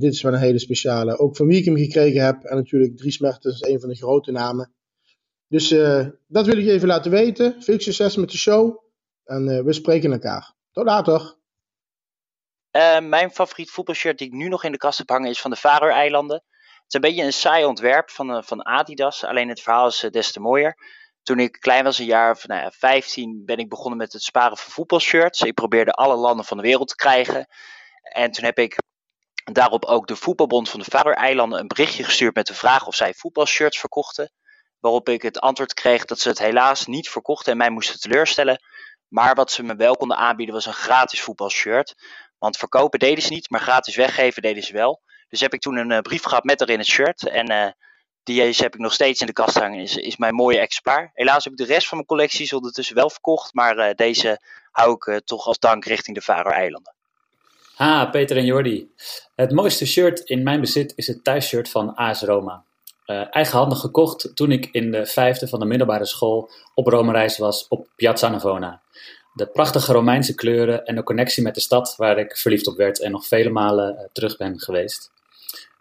dit 0.00 0.12
is 0.12 0.22
wel 0.22 0.32
een 0.32 0.38
hele 0.38 0.58
speciale. 0.58 1.18
Ook 1.18 1.36
van 1.36 1.46
wie 1.46 1.58
ik 1.58 1.64
hem 1.64 1.76
gekregen 1.76 2.24
heb. 2.24 2.42
En 2.42 2.56
natuurlijk 2.56 2.96
Dries 2.96 3.18
Mertens 3.18 3.60
is 3.60 3.68
een 3.68 3.80
van 3.80 3.88
de 3.88 3.94
grote 3.94 4.32
namen. 4.32 4.74
Dus 5.48 5.72
uh, 5.72 6.06
dat 6.26 6.46
wil 6.46 6.58
ik 6.58 6.66
even 6.66 6.88
laten 6.88 7.10
weten. 7.10 7.62
Veel 7.62 7.80
succes 7.80 8.16
met 8.16 8.30
de 8.30 8.36
show. 8.36 8.82
En 9.24 9.64
we 9.64 9.72
spreken 9.72 10.12
elkaar. 10.12 10.53
Tot 10.74 10.84
later. 10.84 11.36
Uh, 12.76 12.98
mijn 12.98 13.30
favoriet 13.30 13.70
voetbalshirt 13.70 14.18
die 14.18 14.26
ik 14.26 14.32
nu 14.32 14.48
nog 14.48 14.64
in 14.64 14.72
de 14.72 14.78
kast 14.78 14.98
heb 14.98 15.08
hangen 15.08 15.30
is 15.30 15.40
van 15.40 15.50
de 15.50 15.56
Faroe-eilanden. 15.56 16.36
Het 16.36 16.84
is 16.86 16.94
een 16.94 17.00
beetje 17.00 17.22
een 17.22 17.32
saai 17.32 17.64
ontwerp 17.64 18.10
van, 18.10 18.44
van 18.44 18.64
Adidas. 18.64 19.24
Alleen 19.24 19.48
het 19.48 19.60
verhaal 19.60 19.86
is 19.86 20.06
des 20.10 20.32
te 20.32 20.40
mooier. 20.40 20.76
Toen 21.22 21.38
ik 21.38 21.52
klein 21.52 21.84
was, 21.84 21.98
een 21.98 22.04
jaar 22.04 22.30
of 22.30 22.46
nou 22.46 22.60
ja, 22.60 22.70
15, 22.70 23.42
ben 23.44 23.56
ik 23.56 23.68
begonnen 23.68 23.98
met 23.98 24.12
het 24.12 24.22
sparen 24.22 24.56
van 24.56 24.72
voetbalshirts. 24.72 25.40
Ik 25.40 25.54
probeerde 25.54 25.92
alle 25.92 26.16
landen 26.16 26.44
van 26.44 26.56
de 26.56 26.62
wereld 26.62 26.88
te 26.88 26.94
krijgen. 26.94 27.46
En 28.02 28.30
toen 28.30 28.44
heb 28.44 28.58
ik 28.58 28.76
Daarop 29.52 29.84
ook 29.84 30.06
de 30.06 30.16
voetbalbond 30.16 30.70
van 30.70 30.80
de 30.80 30.86
Faroe-eilanden 30.86 31.58
een 31.58 31.66
berichtje 31.66 32.04
gestuurd 32.04 32.34
met 32.34 32.46
de 32.46 32.54
vraag 32.54 32.86
of 32.86 32.94
zij 32.94 33.14
voetbalshirts 33.14 33.78
verkochten. 33.78 34.32
Waarop 34.78 35.08
ik 35.08 35.22
het 35.22 35.40
antwoord 35.40 35.74
kreeg 35.74 36.04
dat 36.04 36.18
ze 36.18 36.28
het 36.28 36.38
helaas 36.38 36.86
niet 36.86 37.08
verkochten 37.08 37.52
en 37.52 37.58
mij 37.58 37.70
moesten 37.70 38.00
teleurstellen. 38.00 38.60
Maar 39.14 39.34
wat 39.34 39.50
ze 39.50 39.62
me 39.62 39.76
wel 39.76 39.96
konden 39.96 40.16
aanbieden 40.16 40.54
was 40.54 40.66
een 40.66 40.72
gratis 40.72 41.20
voetbalshirt. 41.20 41.94
Want 42.38 42.56
verkopen 42.56 42.98
deden 42.98 43.22
ze 43.22 43.32
niet, 43.32 43.50
maar 43.50 43.60
gratis 43.60 43.96
weggeven 43.96 44.42
deden 44.42 44.62
ze 44.62 44.72
wel. 44.72 45.00
Dus 45.28 45.40
heb 45.40 45.54
ik 45.54 45.60
toen 45.60 45.76
een 45.76 45.90
uh, 45.90 45.98
brief 45.98 46.22
gehad 46.22 46.44
met 46.44 46.60
erin 46.60 46.78
het 46.78 46.86
shirt. 46.86 47.28
En 47.28 47.50
uh, 47.50 47.66
die 48.22 48.42
heb 48.42 48.74
ik 48.74 48.78
nog 48.80 48.92
steeds 48.92 49.20
in 49.20 49.26
de 49.26 49.32
kast 49.32 49.58
hangen. 49.58 49.80
Is, 49.80 49.96
is 49.96 50.16
mijn 50.16 50.34
mooie 50.34 50.58
exemplaar. 50.58 51.10
Helaas 51.12 51.44
heb 51.44 51.52
ik 51.52 51.58
de 51.58 51.72
rest 51.72 51.88
van 51.88 51.96
mijn 51.96 52.08
collecties 52.08 52.52
ondertussen 52.52 52.94
wel 52.94 53.10
verkocht. 53.10 53.54
Maar 53.54 53.78
uh, 53.78 53.94
deze 53.94 54.40
hou 54.70 54.92
ik 54.92 55.20
toch 55.24 55.46
als 55.46 55.58
dank 55.58 55.84
richting 55.84 56.16
de 56.16 56.22
Faroe-eilanden. 56.22 56.94
Ha, 57.74 58.06
Peter 58.06 58.36
en 58.36 58.44
Jordi. 58.44 58.92
Het 59.34 59.52
mooiste 59.52 59.86
shirt 59.86 60.20
in 60.20 60.42
mijn 60.42 60.60
bezit 60.60 60.92
is 60.96 61.06
het 61.06 61.24
thuisshirt 61.24 61.68
van 61.68 61.94
AS 61.94 62.22
Roma. 62.22 62.64
Uh, 63.06 63.24
eigenhandig 63.30 63.80
gekocht 63.80 64.30
toen 64.34 64.52
ik 64.52 64.68
in 64.72 64.90
de 64.90 65.06
vijfde 65.06 65.48
van 65.48 65.60
de 65.60 65.66
middelbare 65.66 66.06
school 66.06 66.50
op 66.74 66.86
Rome-reis 66.86 67.38
was 67.38 67.68
op 67.68 67.88
Piazza 67.96 68.28
Navona. 68.28 68.80
De 69.32 69.46
prachtige 69.46 69.92
Romeinse 69.92 70.34
kleuren 70.34 70.84
en 70.84 70.94
de 70.94 71.02
connectie 71.02 71.42
met 71.42 71.54
de 71.54 71.60
stad 71.60 71.94
waar 71.96 72.18
ik 72.18 72.36
verliefd 72.36 72.66
op 72.66 72.76
werd 72.76 73.00
en 73.00 73.10
nog 73.10 73.26
vele 73.26 73.50
malen 73.50 73.94
uh, 73.94 74.00
terug 74.12 74.36
ben 74.36 74.60
geweest. 74.60 75.12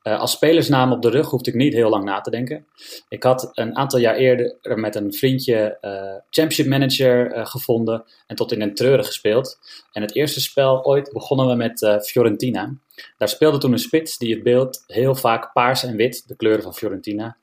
Uh, 0.03 0.19
als 0.19 0.31
spelersnaam 0.31 0.91
op 0.91 1.01
de 1.01 1.09
rug 1.09 1.29
hoefde 1.29 1.49
ik 1.49 1.55
niet 1.55 1.73
heel 1.73 1.89
lang 1.89 2.03
na 2.03 2.21
te 2.21 2.29
denken. 2.29 2.67
Ik 3.09 3.23
had 3.23 3.49
een 3.53 3.75
aantal 3.75 3.99
jaar 3.99 4.15
eerder 4.15 4.57
met 4.79 4.95
een 4.95 5.13
vriendje 5.13 5.77
uh, 5.81 5.91
Championship 6.29 6.65
Manager 6.67 7.37
uh, 7.37 7.45
gevonden 7.45 8.03
en 8.27 8.35
tot 8.35 8.51
in 8.51 8.61
een 8.61 8.75
treuren 8.75 9.05
gespeeld. 9.05 9.59
En 9.91 10.01
het 10.01 10.15
eerste 10.15 10.41
spel 10.41 10.85
ooit 10.85 11.11
begonnen 11.13 11.47
we 11.47 11.55
met 11.55 12.03
Fiorentina. 12.05 12.73
Daar 13.17 13.29
speelde 13.29 13.57
toen 13.57 13.71
een 13.71 13.79
spits 13.79 14.17
die 14.17 14.33
het 14.33 14.43
beeld 14.43 14.83
heel 14.87 15.15
vaak 15.15 15.53
paars 15.53 15.83
en 15.83 15.95
wit, 15.95 16.27
de 16.27 16.35
kleuren 16.35 16.63
van 16.63 16.73
Fiorentina, 16.73 17.37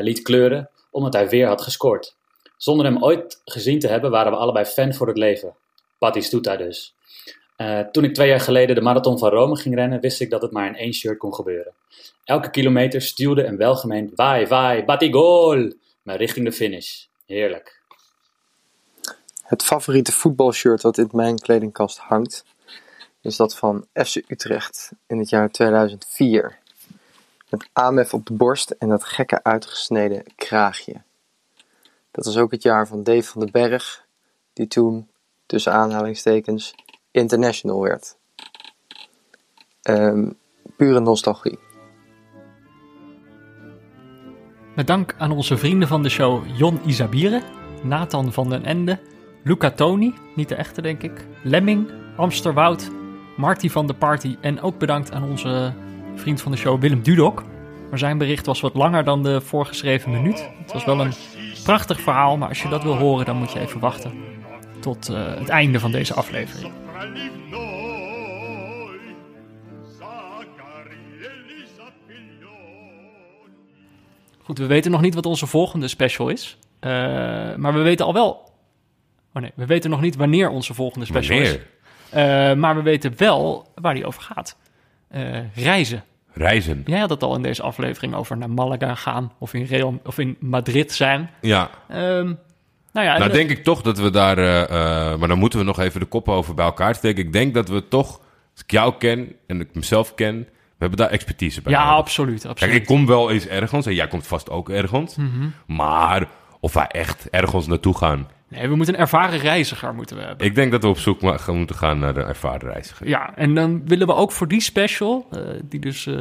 liet 0.00 0.22
kleuren, 0.22 0.70
omdat 0.90 1.12
hij 1.12 1.28
weer 1.28 1.46
had 1.46 1.62
gescoord. 1.62 2.16
Zonder 2.56 2.86
hem 2.86 3.04
ooit 3.04 3.40
gezien 3.44 3.78
te 3.78 3.88
hebben 3.88 4.10
waren 4.10 4.32
we 4.32 4.38
allebei 4.38 4.64
fan 4.64 4.94
voor 4.94 5.06
het 5.06 5.18
leven. 5.18 5.56
Batistuta 5.98 6.56
dus. 6.56 6.94
Uh, 7.62 7.80
toen 7.80 8.04
ik 8.04 8.14
twee 8.14 8.28
jaar 8.28 8.40
geleden 8.40 8.74
de 8.74 8.80
marathon 8.80 9.18
van 9.18 9.28
Rome 9.30 9.56
ging 9.56 9.74
rennen, 9.74 10.00
wist 10.00 10.20
ik 10.20 10.30
dat 10.30 10.42
het 10.42 10.50
maar 10.50 10.66
in 10.66 10.74
één 10.74 10.92
shirt 10.92 11.18
kon 11.18 11.34
gebeuren. 11.34 11.72
Elke 12.24 12.50
kilometer 12.50 13.02
stuwde 13.02 13.42
en 13.42 13.56
welgemeend 13.56 14.10
vai, 14.14 14.46
vai, 14.46 14.84
batigol, 14.84 15.72
maar 16.02 16.16
richting 16.16 16.46
de 16.46 16.52
finish. 16.52 17.04
Heerlijk. 17.26 17.80
Het 19.42 19.62
favoriete 19.62 20.12
voetbalshirt 20.12 20.82
wat 20.82 20.98
in 20.98 21.08
mijn 21.12 21.38
kledingkast 21.38 21.98
hangt, 21.98 22.44
is 23.20 23.36
dat 23.36 23.56
van 23.56 23.86
FC 23.92 24.16
Utrecht 24.28 24.92
in 25.06 25.18
het 25.18 25.28
jaar 25.28 25.50
2004. 25.50 26.58
Met 27.48 27.68
AMF 27.72 28.14
op 28.14 28.26
de 28.26 28.34
borst 28.34 28.70
en 28.70 28.88
dat 28.88 29.04
gekke 29.04 29.42
uitgesneden 29.42 30.24
kraagje. 30.36 31.02
Dat 32.10 32.24
was 32.24 32.36
ook 32.36 32.50
het 32.50 32.62
jaar 32.62 32.86
van 32.86 33.02
Dave 33.02 33.22
van 33.22 33.40
den 33.40 33.50
Berg, 33.50 34.04
die 34.52 34.66
toen, 34.66 35.08
tussen 35.46 35.72
aanhalingstekens, 35.72 36.74
international 37.12 37.82
werd. 37.82 38.16
Um, 39.82 40.38
pure 40.76 41.00
nostalgie. 41.00 41.58
Met 44.74 44.86
dank 44.86 45.14
aan 45.18 45.32
onze 45.32 45.56
vrienden 45.56 45.88
van 45.88 46.02
de 46.02 46.08
show 46.08 46.42
Jon 46.56 46.80
Isabire, 46.86 47.42
Nathan 47.82 48.32
van 48.32 48.48
den 48.48 48.64
Ende, 48.64 48.98
Luca 49.44 49.70
Toni, 49.70 50.14
niet 50.34 50.48
de 50.48 50.54
echte 50.54 50.82
denk 50.82 51.02
ik, 51.02 51.26
Lemming, 51.42 51.90
Amsterwoud, 52.16 52.90
Marty 53.36 53.68
van 53.68 53.86
de 53.86 53.94
Party 53.94 54.36
en 54.40 54.60
ook 54.60 54.78
bedankt 54.78 55.12
aan 55.12 55.24
onze 55.24 55.74
vriend 56.14 56.40
van 56.40 56.52
de 56.52 56.58
show 56.58 56.80
Willem 56.80 57.02
Dudok. 57.02 57.42
Maar 57.90 57.98
zijn 57.98 58.18
bericht 58.18 58.46
was 58.46 58.60
wat 58.60 58.74
langer 58.74 59.04
dan 59.04 59.22
de 59.22 59.40
voorgeschreven 59.40 60.10
minuut. 60.10 60.48
Het 60.58 60.72
was 60.72 60.84
wel 60.84 61.00
een 61.00 61.12
Prachtig 61.64 62.00
verhaal, 62.00 62.36
maar 62.36 62.48
als 62.48 62.62
je 62.62 62.68
dat 62.68 62.82
wil 62.82 62.96
horen, 62.96 63.24
dan 63.24 63.36
moet 63.36 63.52
je 63.52 63.60
even 63.60 63.80
wachten 63.80 64.12
tot 64.80 65.10
uh, 65.10 65.34
het 65.38 65.48
einde 65.48 65.80
van 65.80 65.90
deze 65.90 66.14
aflevering. 66.14 66.72
Goed, 74.42 74.58
we 74.58 74.66
weten 74.66 74.90
nog 74.90 75.00
niet 75.00 75.14
wat 75.14 75.26
onze 75.26 75.46
volgende 75.46 75.88
special 75.88 76.28
is. 76.28 76.58
Uh, 76.80 76.90
maar 77.54 77.72
we 77.72 77.80
weten 77.80 78.06
al 78.06 78.12
wel. 78.12 78.52
Oh 79.34 79.42
nee, 79.42 79.52
we 79.54 79.66
weten 79.66 79.90
nog 79.90 80.00
niet 80.00 80.16
wanneer 80.16 80.48
onze 80.48 80.74
volgende 80.74 81.06
special 81.06 81.36
wanneer? 81.36 81.54
is. 81.54 81.60
Uh, 82.18 82.54
maar 82.54 82.76
we 82.76 82.82
weten 82.82 83.12
wel 83.16 83.66
waar 83.74 83.94
die 83.94 84.06
over 84.06 84.22
gaat. 84.22 84.56
reizen. 85.54 86.04
Reizen. 86.32 86.82
Jij 86.86 86.98
had 86.98 87.10
het 87.10 87.22
al 87.22 87.34
in 87.34 87.42
deze 87.42 87.62
aflevering 87.62 88.14
over 88.14 88.36
naar 88.36 88.50
Malaga 88.50 88.94
gaan 88.94 89.32
of 89.38 89.54
in, 89.54 89.64
Real, 89.64 90.00
of 90.04 90.18
in 90.18 90.36
Madrid 90.40 90.92
zijn. 90.92 91.30
Ja. 91.40 91.70
Um, 91.92 92.38
nou 92.92 93.06
ja, 93.06 93.18
nou 93.18 93.32
denk 93.32 93.50
ik 93.50 93.64
toch 93.64 93.82
dat 93.82 93.98
we 93.98 94.10
daar... 94.10 94.38
Uh, 94.38 94.60
uh, 94.60 94.68
maar 95.16 95.28
dan 95.28 95.38
moeten 95.38 95.58
we 95.58 95.64
nog 95.64 95.78
even 95.78 96.00
de 96.00 96.06
koppen 96.06 96.34
over 96.34 96.54
bij 96.54 96.64
elkaar 96.64 96.94
steken. 96.94 97.24
Ik 97.24 97.32
denk 97.32 97.54
dat 97.54 97.68
we 97.68 97.88
toch, 97.88 98.20
als 98.52 98.62
ik 98.62 98.70
jou 98.70 98.94
ken 98.98 99.32
en 99.46 99.60
ik 99.60 99.74
mezelf 99.74 100.14
ken... 100.14 100.48
We 100.82 100.88
hebben 100.88 101.06
daar 101.06 101.16
expertise 101.16 101.62
bij. 101.62 101.72
Ja, 101.72 101.84
absoluut, 101.84 102.46
absoluut. 102.46 102.58
Kijk, 102.58 102.72
ik 102.72 102.86
kom 102.86 103.06
wel 103.06 103.30
eens 103.30 103.46
ergens 103.46 103.86
en 103.86 103.94
jij 103.94 104.08
komt 104.08 104.26
vast 104.26 104.50
ook 104.50 104.70
ergens. 104.70 105.16
Mm 105.16 105.30
-hmm. 105.32 105.76
Maar 105.76 106.28
of 106.60 106.72
wij 106.72 106.86
echt 106.86 107.30
ergens 107.30 107.66
naartoe 107.66 107.96
gaan... 107.96 108.28
Nee, 108.48 108.68
we 108.68 108.76
moeten 108.76 108.94
een 108.94 109.00
ervaren 109.00 109.38
reiziger 109.38 109.94
moeten 109.94 110.16
we 110.16 110.22
hebben. 110.22 110.46
Ik 110.46 110.54
denk 110.54 110.72
dat 110.72 110.82
we 110.82 110.88
op 110.88 110.98
zoek 110.98 111.20
moeten 111.20 111.76
gaan 111.76 111.98
naar 111.98 112.16
een 112.16 112.26
ervaren 112.26 112.70
reiziger. 112.70 113.08
Ja, 113.08 113.36
en 113.36 113.54
dan 113.54 113.82
willen 113.86 114.06
we 114.06 114.14
ook 114.14 114.32
voor 114.32 114.48
die 114.48 114.60
special, 114.60 115.28
uh, 115.32 115.40
die 115.62 115.80
dus 115.80 116.06
uh, 116.06 116.20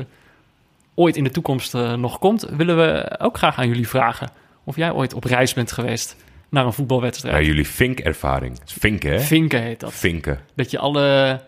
ooit 0.96 1.16
in 1.16 1.24
de 1.24 1.32
toekomst 1.32 1.76
uh, 1.76 1.94
nog 1.94 2.20
komt, 2.20 2.48
willen 2.50 2.78
we 2.78 3.16
ook 3.20 3.38
graag 3.38 3.58
aan 3.58 3.68
jullie 3.68 3.88
vragen 3.88 4.30
of 4.64 4.76
jij 4.76 4.92
ooit 4.92 5.14
op 5.14 5.24
reis 5.24 5.54
bent 5.54 5.72
geweest 5.72 6.16
naar 6.52 6.66
een 6.66 6.74
voetbalwedstrijd. 6.74 7.36
Ja, 7.36 7.41
jullie 7.41 7.68
Vink-ervaring. 7.68 8.58
Vinken, 8.66 9.12
hè? 9.12 9.20
Vinken 9.20 9.62
heet 9.62 9.80
dat. 9.80 9.93
Vinken. 9.93 10.39
Dat 10.56 10.72
je 10.72 10.80
alle... 10.80 11.39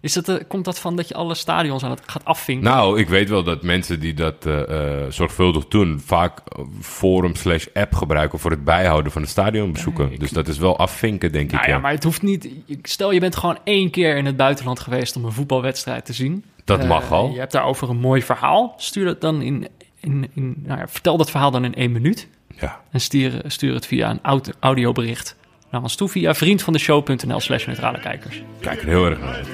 Is 0.00 0.12
dat, 0.12 0.28
uh, 0.28 0.36
komt 0.48 0.64
dat 0.64 0.78
van 0.78 0.96
dat 0.96 1.08
je 1.08 1.14
alle 1.14 1.34
stadions 1.34 1.82
aan 1.84 1.90
het 1.90 2.02
gaat 2.06 2.24
afvinken? 2.24 2.70
Nou, 2.70 2.98
ik 3.00 3.08
weet 3.08 3.28
wel 3.28 3.42
dat 3.42 3.62
mensen 3.62 4.00
die 4.00 4.14
dat 4.14 4.46
uh, 4.46 4.60
uh, 4.68 5.06
zorgvuldig 5.08 5.68
doen... 5.68 6.00
vaak 6.04 6.38
forum 6.80 7.34
slash 7.34 7.66
app 7.74 7.94
gebruiken 7.94 8.38
voor 8.38 8.50
het 8.50 8.64
bijhouden 8.64 9.12
van 9.12 9.22
het 9.22 9.30
stadionbezoeken. 9.30 10.04
Nee, 10.04 10.14
ik... 10.14 10.20
Dus 10.20 10.30
dat 10.30 10.48
is 10.48 10.58
wel 10.58 10.78
afvinken, 10.78 11.32
denk 11.32 11.50
nou 11.50 11.62
ik. 11.62 11.68
Ja, 11.68 11.74
ja, 11.74 11.80
maar 11.80 11.92
het 11.92 12.04
hoeft 12.04 12.22
niet... 12.22 12.48
Stel, 12.82 13.10
je 13.10 13.20
bent 13.20 13.36
gewoon 13.36 13.58
één 13.64 13.90
keer 13.90 14.16
in 14.16 14.26
het 14.26 14.36
buitenland 14.36 14.80
geweest... 14.80 15.16
om 15.16 15.24
een 15.24 15.32
voetbalwedstrijd 15.32 16.04
te 16.04 16.12
zien. 16.12 16.44
Dat 16.64 16.86
mag 16.86 17.12
al. 17.12 17.30
Je 17.32 17.38
hebt 17.38 17.52
daarover 17.52 17.90
een 17.90 18.00
mooi 18.00 18.22
verhaal. 18.22 18.74
Stuur 18.76 19.04
dat 19.04 19.20
dan 19.20 19.42
in... 19.42 19.68
in, 20.00 20.30
in 20.34 20.54
nou 20.66 20.78
ja, 20.78 20.88
vertel 20.88 21.16
dat 21.16 21.30
verhaal 21.30 21.50
dan 21.50 21.64
in 21.64 21.74
één 21.74 21.92
minuut. 21.92 22.28
Ja. 22.60 22.80
En 22.90 23.00
stuur, 23.00 23.42
stuur 23.46 23.74
het 23.74 23.86
via 23.86 24.10
een 24.10 24.44
audiobericht 24.60 25.36
naar 25.70 25.82
ons 25.82 25.94
toe 25.94 26.08
via 26.08 26.34
vriendvandeshow.nl 26.34 27.40
slash 27.40 27.66
neutrale 27.66 28.00
kijkers. 28.00 28.42
Kijk 28.60 28.82
er 28.82 28.88
heel 28.88 29.06
erg 29.06 29.18
naar 29.18 29.34
uit. 29.34 29.48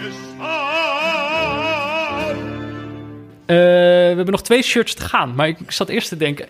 Uh, 3.50 3.56
we 3.56 4.14
hebben 4.16 4.30
nog 4.30 4.42
twee 4.42 4.62
shirts 4.62 4.94
te 4.94 5.02
gaan, 5.02 5.34
maar 5.34 5.48
ik 5.48 5.58
zat 5.68 5.88
eerst 5.88 6.08
te 6.08 6.16
denken... 6.16 6.48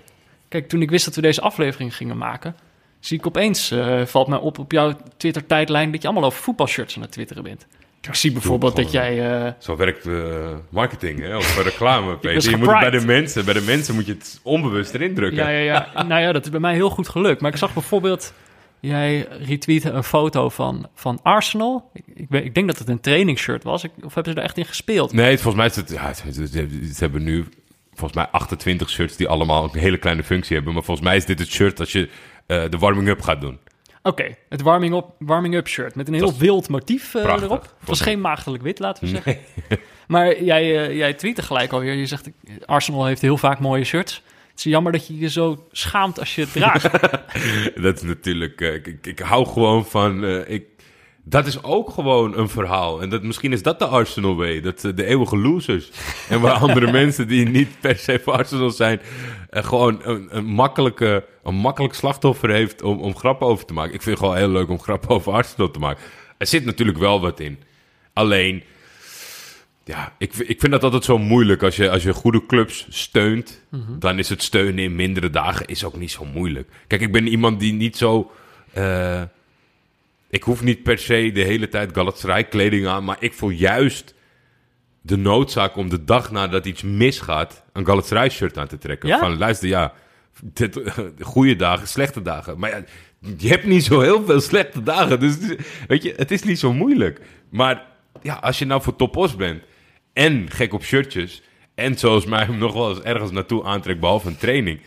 Kijk, 0.48 0.68
toen 0.68 0.82
ik 0.82 0.90
wist 0.90 1.04
dat 1.04 1.14
we 1.14 1.20
deze 1.20 1.40
aflevering 1.40 1.96
gingen 1.96 2.16
maken... 2.16 2.56
zie 3.00 3.18
ik 3.18 3.26
opeens, 3.26 3.72
uh, 3.72 4.04
valt 4.04 4.28
mij 4.28 4.38
op 4.38 4.58
op 4.58 4.72
jouw 4.72 4.96
Twitter-tijdlijn... 5.16 5.92
dat 5.92 6.02
je 6.02 6.08
allemaal 6.08 6.26
over 6.26 6.42
voetbalshirts 6.42 6.96
aan 6.96 7.02
het 7.02 7.12
twitteren 7.12 7.42
bent. 7.42 7.66
Ik 8.00 8.14
zie 8.14 8.32
bijvoorbeeld 8.32 8.76
dat 8.76 8.92
jij... 8.92 9.44
Uh... 9.44 9.52
Zo 9.58 9.76
werkt 9.76 10.06
uh, 10.06 10.48
marketing, 10.70 11.20
hè? 11.20 11.36
of 11.36 11.62
reclame. 11.62 12.16
Peter. 12.18 12.50
Je 12.50 12.56
moet 12.56 12.70
het 12.70 12.80
bij 12.80 12.90
de 12.90 13.06
mensen, 13.06 13.44
bij 13.44 13.54
de 13.54 13.60
mensen 13.60 13.94
moet 13.94 14.06
je 14.06 14.12
het 14.12 14.40
onbewust 14.42 14.94
erin 14.94 15.14
drukken. 15.14 15.42
Ja, 15.42 15.48
ja, 15.48 15.88
ja. 15.94 16.02
nou 16.02 16.20
ja, 16.20 16.32
dat 16.32 16.44
is 16.44 16.50
bij 16.50 16.60
mij 16.60 16.74
heel 16.74 16.90
goed 16.90 17.08
gelukt. 17.08 17.40
Maar 17.40 17.50
ik 17.50 17.58
zag 17.58 17.72
bijvoorbeeld, 17.72 18.32
jij 18.80 19.26
retweette 19.40 19.90
een 19.90 20.04
foto 20.04 20.48
van, 20.48 20.88
van 20.94 21.18
Arsenal. 21.22 21.90
Ik, 21.92 22.04
ik, 22.14 22.44
ik 22.44 22.54
denk 22.54 22.66
dat 22.66 22.78
het 22.78 22.88
een 22.88 23.00
trainingsshirt 23.00 23.64
was. 23.64 23.84
Ik, 23.84 23.90
of 24.02 24.14
hebben 24.14 24.32
ze 24.32 24.38
er 24.38 24.44
echt 24.44 24.56
in 24.56 24.64
gespeeld? 24.64 25.12
Nee, 25.12 25.38
volgens 25.38 25.54
mij 25.54 25.66
is 25.66 25.76
het... 25.76 25.90
Ja, 25.90 26.32
ze 26.94 26.98
hebben 26.98 27.22
nu 27.22 27.46
volgens 27.98 28.12
mij 28.12 28.28
28 28.30 28.90
shirts 28.90 29.16
die 29.16 29.28
allemaal 29.28 29.64
een 29.64 29.80
hele 29.80 29.98
kleine 29.98 30.24
functie 30.24 30.56
hebben. 30.56 30.74
Maar 30.74 30.82
volgens 30.82 31.06
mij 31.06 31.16
is 31.16 31.24
dit 31.24 31.38
het 31.38 31.48
shirt 31.48 31.80
als 31.80 31.92
je 31.92 32.08
uh, 32.46 32.62
de 32.70 32.78
warming-up 32.78 33.20
gaat 33.20 33.40
doen. 33.40 33.58
Oké, 34.02 34.22
okay, 34.22 34.36
het 34.48 34.62
warming-up 34.62 35.04
warming 35.18 35.66
shirt 35.68 35.94
met 35.94 36.08
een 36.08 36.14
heel 36.14 36.26
was 36.26 36.36
wild 36.36 36.68
motief 36.68 37.14
uh, 37.14 37.22
prachtig, 37.22 37.44
erop. 37.44 37.62
Het 37.62 37.88
was 37.88 38.00
geen 38.00 38.20
maagdelijk 38.20 38.62
wit, 38.62 38.78
laten 38.78 39.04
we 39.04 39.10
zeggen. 39.10 39.38
Nee. 39.68 39.78
maar 40.08 40.42
jij, 40.42 40.88
uh, 40.88 40.96
jij 40.96 41.14
tweette 41.14 41.42
gelijk 41.42 41.72
alweer. 41.72 41.94
Je 41.94 42.06
zegt, 42.06 42.30
Arsenal 42.64 43.06
heeft 43.06 43.20
heel 43.20 43.36
vaak 43.36 43.58
mooie 43.58 43.84
shirts. 43.84 44.22
Het 44.50 44.58
is 44.66 44.72
jammer 44.72 44.92
dat 44.92 45.06
je 45.06 45.18
je 45.18 45.28
zo 45.28 45.66
schaamt 45.70 46.18
als 46.18 46.34
je 46.34 46.40
het 46.40 46.52
draagt. 46.52 46.82
dat 47.82 47.96
is 47.96 48.02
natuurlijk... 48.02 48.60
Uh, 48.60 48.74
ik, 48.74 48.86
ik, 48.86 49.06
ik, 49.06 49.18
hou 49.18 49.46
gewoon 49.46 49.86
van... 49.86 50.24
ik, 50.46 50.64
dat 51.28 51.46
is 51.46 51.62
ook 51.62 51.90
gewoon 51.90 52.38
een 52.38 52.48
verhaal. 52.48 53.02
En 53.02 53.08
dat, 53.08 53.22
misschien 53.22 53.52
is 53.52 53.62
dat 53.62 53.78
de 53.78 53.86
Arsenal 53.86 54.36
way. 54.36 54.60
Dat 54.60 54.80
de 54.80 55.04
eeuwige 55.04 55.38
losers. 55.38 55.90
en 56.28 56.40
waar 56.40 56.52
andere 56.66 56.92
mensen 56.92 57.28
die 57.28 57.48
niet 57.48 57.80
per 57.80 57.96
se 57.96 58.20
voor 58.24 58.32
Arsenal 58.32 58.70
zijn... 58.70 59.00
Uh, 59.50 59.64
gewoon 59.64 60.00
een, 60.02 60.28
een, 60.30 60.44
makkelijke, 60.44 61.24
een 61.42 61.54
makkelijk 61.54 61.94
slachtoffer 61.94 62.50
heeft 62.50 62.82
om, 62.82 63.00
om 63.00 63.16
grappen 63.16 63.46
over 63.46 63.64
te 63.64 63.72
maken. 63.72 63.94
Ik 63.94 64.02
vind 64.02 64.18
het 64.18 64.24
gewoon 64.26 64.40
heel 64.40 64.52
leuk 64.52 64.68
om 64.68 64.80
grappen 64.80 65.08
over 65.08 65.32
Arsenal 65.32 65.70
te 65.70 65.78
maken. 65.78 66.02
Er 66.38 66.46
zit 66.46 66.64
natuurlijk 66.64 66.98
wel 66.98 67.20
wat 67.20 67.40
in. 67.40 67.58
Alleen, 68.12 68.62
ja, 69.84 70.12
ik, 70.18 70.34
ik 70.34 70.60
vind 70.60 70.72
dat 70.72 70.82
altijd 70.82 71.04
zo 71.04 71.18
moeilijk. 71.18 71.62
Als 71.62 71.76
je, 71.76 71.90
als 71.90 72.02
je 72.02 72.12
goede 72.12 72.46
clubs 72.46 72.86
steunt, 72.88 73.62
mm 73.68 73.84
-hmm. 73.86 73.98
dan 73.98 74.18
is 74.18 74.28
het 74.28 74.42
steunen 74.42 74.84
in 74.84 74.96
mindere 74.96 75.30
dagen 75.30 75.66
is 75.66 75.84
ook 75.84 75.96
niet 75.96 76.10
zo 76.10 76.24
moeilijk. 76.24 76.70
Kijk, 76.86 77.00
ik 77.00 77.12
ben 77.12 77.26
iemand 77.26 77.60
die 77.60 77.72
niet 77.72 77.96
zo... 77.96 78.30
Uh, 78.78 79.22
ik 80.30 80.42
hoef 80.42 80.62
niet 80.62 80.82
per 80.82 80.98
se 80.98 81.30
de 81.32 81.42
hele 81.42 81.68
tijd 81.68 81.94
Galatasaray 81.94 82.44
kleding 82.44 82.86
aan, 82.86 83.04
maar 83.04 83.16
ik 83.20 83.34
voel 83.34 83.50
juist 83.50 84.14
de 85.00 85.16
noodzaak 85.16 85.76
om 85.76 85.88
de 85.88 86.04
dag 86.04 86.30
nadat 86.30 86.66
iets 86.66 86.82
misgaat 86.82 87.64
een 87.72 87.86
Galatasaray 87.86 88.28
shirt 88.28 88.58
aan 88.58 88.68
te 88.68 88.78
trekken. 88.78 89.08
Ja? 89.08 89.18
Van 89.18 89.38
luister, 89.38 89.68
ja, 89.68 89.92
dit, 90.42 90.80
goede 91.20 91.56
dagen, 91.56 91.88
slechte 91.88 92.22
dagen. 92.22 92.58
Maar 92.58 92.70
ja, 92.70 92.84
je 93.36 93.48
hebt 93.48 93.64
niet 93.64 93.84
zo 93.84 94.00
heel 94.00 94.24
veel 94.24 94.40
slechte 94.40 94.82
dagen, 94.82 95.20
dus 95.20 95.36
weet 95.88 96.02
je, 96.02 96.14
het 96.16 96.30
is 96.30 96.42
niet 96.42 96.58
zo 96.58 96.72
moeilijk. 96.72 97.20
Maar 97.50 97.86
ja, 98.22 98.34
als 98.34 98.58
je 98.58 98.64
nou 98.64 98.82
voor 98.82 98.96
topos 98.96 99.36
bent 99.36 99.62
en 100.12 100.50
gek 100.50 100.72
op 100.72 100.84
shirtjes 100.84 101.42
en 101.74 101.98
zoals 101.98 102.26
mij 102.26 102.44
hem 102.44 102.58
nog 102.64 102.72
wel 102.72 102.88
eens 102.88 103.00
ergens 103.00 103.30
naartoe 103.30 103.64
aantrekt 103.64 104.00
behalve 104.00 104.28
een 104.28 104.36
training 104.36 104.80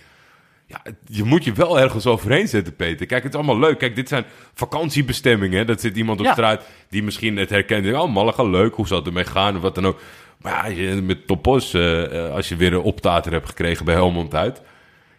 ja, 0.71 0.91
je 1.07 1.23
moet 1.23 1.43
je 1.43 1.53
wel 1.53 1.79
ergens 1.79 2.05
overheen 2.05 2.47
zetten, 2.47 2.75
Peter. 2.75 3.05
Kijk, 3.05 3.23
het 3.23 3.33
is 3.33 3.37
allemaal 3.39 3.59
leuk. 3.59 3.77
Kijk, 3.77 3.95
dit 3.95 4.07
zijn 4.07 4.23
vakantiebestemmingen. 4.53 5.67
Dat 5.67 5.81
zit 5.81 5.97
iemand 5.97 6.19
op 6.19 6.25
Ja. 6.25 6.31
straat 6.31 6.63
die 6.89 7.03
misschien 7.03 7.37
het 7.37 7.49
herkent. 7.49 7.83
Denkt, 7.83 7.99
Oh, 7.99 8.13
Malaga, 8.13 8.43
leuk. 8.43 8.75
Hoe 8.75 8.87
zal 8.87 8.97
het 8.97 9.07
ermee 9.07 9.25
gaan? 9.25 9.55
Of 9.55 9.61
wat 9.61 9.75
dan 9.75 9.85
ook. 9.87 9.99
Maar 10.41 10.71
ja, 10.73 11.01
met 11.01 11.27
Topos, 11.27 11.73
eh, 11.73 12.25
eh, 12.25 12.33
als 12.33 12.49
je 12.49 12.55
weer 12.55 12.73
een 12.73 12.79
optater 12.81 13.31
hebt 13.31 13.47
gekregen 13.47 13.85
bij 13.85 13.93
Helmond 13.93 14.35
uit... 14.35 14.61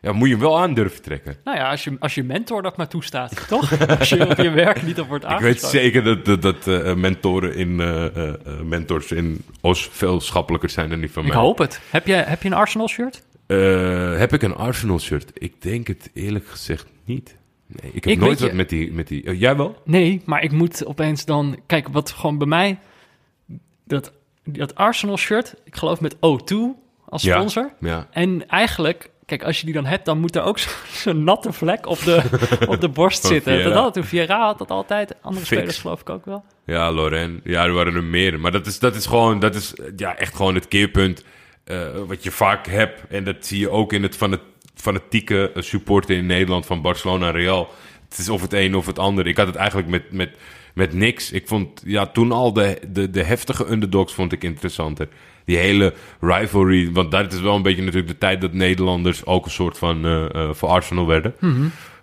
Ja, 0.01 0.13
moet 0.13 0.29
je 0.29 0.35
hem 0.35 0.43
wel 0.43 0.59
aan 0.61 0.75
durven 0.75 1.03
trekken. 1.03 1.37
Nou 1.45 1.57
ja, 1.57 1.71
als 1.71 1.85
je, 1.85 1.97
als 2.01 2.15
je 2.15 2.23
mentor 2.25 2.63
dat 2.63 2.77
maar 2.77 2.89
toestaat, 2.89 3.45
toch? 3.49 3.99
Als 3.99 4.09
je 4.09 4.29
op 4.29 4.37
je 4.37 4.51
werk 4.51 4.83
niet 4.83 5.01
op 5.01 5.09
wordt 5.09 5.25
Ik 5.25 5.31
aangesproken. 5.31 5.61
weet 5.63 5.83
zeker 5.83 6.03
dat, 6.05 6.25
dat, 6.25 6.43
dat 6.43 6.67
eh, 6.85 6.95
mentoren 6.95 7.55
in, 7.55 7.81
eh, 7.81 8.05
mentors 8.65 9.13
in 9.13 9.45
Os 9.61 9.89
veel 9.93 10.21
schappelijker 10.21 10.71
zijn 10.71 10.89
dan 10.91 11.01
die 11.01 11.11
van 11.13 11.23
Ik 11.25 11.29
mij. 11.33 11.39
hoop 11.39 11.59
het. 11.59 11.81
Heb 11.91 12.07
je, 12.07 12.13
heb 12.15 12.43
je 12.43 12.49
een 12.49 12.55
Arsenal 12.55 12.89
Eh, 13.53 14.19
heb 14.19 14.33
ik 14.33 14.43
een 14.43 14.55
Arsenal 14.55 14.99
shirt? 15.01 15.31
Ik 15.35 15.63
denk 15.63 15.87
het 15.87 16.11
eerlijk 16.15 16.47
gezegd 16.47 16.87
niet. 17.05 17.37
Nee, 17.67 17.93
ik 17.95 18.05
heb 18.05 18.13
Ik 18.13 18.19
nooit 18.21 18.39
je- 18.39 18.45
wat 18.45 18.55
met 18.55 18.69
die... 18.69 18.93
Met 18.93 19.09
die 19.09 19.25
eh, 19.25 19.41
jij 19.41 19.57
wel? 19.57 19.83
Nee, 19.85 20.23
maar 20.25 20.43
ik 20.43 20.53
moet 20.53 20.87
opeens 20.87 21.25
dan... 21.25 21.59
Kijk, 21.67 21.89
wat 21.89 22.11
gewoon 22.11 22.39
bij 22.39 22.47
mij... 22.47 22.79
Dat, 23.85 24.13
dat 24.45 24.75
Arsenal 24.75 25.17
shirt, 25.17 25.55
ik 25.65 25.77
geloof 25.77 26.01
met 26.01 26.17
O2 26.17 26.55
als 27.09 27.23
sponsor. 27.23 27.73
Ja. 27.81 28.09
En 28.11 28.49
eigenlijk, 28.49 29.11
kijk, 29.27 29.43
als 29.43 29.59
je 29.59 29.65
die 29.65 29.75
dan 29.75 29.85
hebt, 29.85 30.05
dan 30.05 30.19
moet 30.21 30.37
er 30.37 30.43
ook 30.43 30.59
zo- 30.65 30.71
zo'n 30.93 31.25
natte 31.25 31.53
vlek 31.53 31.87
op 31.87 31.99
de, 32.05 32.23
op 32.69 32.81
de 32.81 32.89
borst 32.89 33.25
zitten. 33.35 33.63
Dat 33.65 33.73
had 33.75 33.95
toen 33.95 34.05
Vieira 34.05 34.45
had 34.45 34.59
dat 34.59 34.71
altijd. 34.71 35.15
Andere 35.23 35.47
Fix. 35.47 35.57
spelers 35.59 35.79
geloof 35.79 36.01
ik 36.01 36.09
ook 36.11 36.25
wel. 36.25 36.45
Ja, 36.67 36.93
Loren. 36.93 37.41
Ja, 37.45 37.65
er 37.65 37.73
waren 37.73 37.95
er 37.95 38.05
meer. 38.05 38.41
Maar 38.41 38.53
dat 38.53 38.67
is, 38.67 38.79
dat 38.79 38.95
is 38.95 39.07
gewoon, 39.07 39.39
dat 39.39 39.55
is 39.55 39.75
ja, 39.97 40.17
echt 40.17 40.35
gewoon 40.37 40.55
het 40.55 40.69
keerpunt 40.69 41.25
wat 42.07 42.23
je 42.23 42.31
vaak 42.31 42.67
hebt. 42.67 43.01
En 43.09 43.25
dat 43.25 43.47
zie 43.47 43.59
je 43.59 43.71
ook 43.71 43.93
in 43.93 44.03
het, 44.03 44.17
van 44.17 44.31
het 44.31 44.41
fanatieke 44.83 45.53
eh, 45.55 45.63
supporten 45.63 46.17
in 46.17 46.27
Nederland 46.27 46.67
van 46.67 46.83
Barcelona 46.83 47.27
en 47.27 47.33
Real. 47.33 47.71
Het 48.09 48.19
is 48.19 48.29
of 48.29 48.43
het 48.43 48.53
een 48.53 48.75
of 48.75 48.87
het 48.87 48.99
ander. 48.99 49.27
Ik 49.27 49.37
had 49.37 49.47
het 49.47 49.57
eigenlijk 49.57 49.89
met, 49.89 50.13
met, 50.13 50.37
met 50.75 50.93
niks. 50.93 51.33
Ik 51.33 51.49
vond 51.49 51.83
ja, 51.85 52.07
toen 52.07 52.33
al 52.33 52.53
de, 52.53 52.79
de, 52.89 53.11
de 53.11 53.23
heftige 53.23 53.71
underdogs 53.71 54.15
vond 54.15 54.33
ik 54.33 54.45
interessanter. 54.45 55.09
Die 55.45 55.57
hele 55.57 55.95
rivalry. 56.21 56.93
Want 56.93 57.11
dat 57.11 57.33
is 57.33 57.41
wel 57.41 57.57
een 57.57 57.63
beetje 57.63 57.83
natuurlijk 57.83 58.13
de 58.13 58.19
tijd 58.19 58.41
dat 58.41 58.53
Nederlanders 58.53 59.25
ook 59.25 59.45
een 59.45 59.51
soort 59.51 59.79
van 59.79 60.05
eh, 60.05 60.35
eh, 60.35 60.51
voor 60.53 60.69
Arsenal 60.69 61.07
werden. 61.07 61.35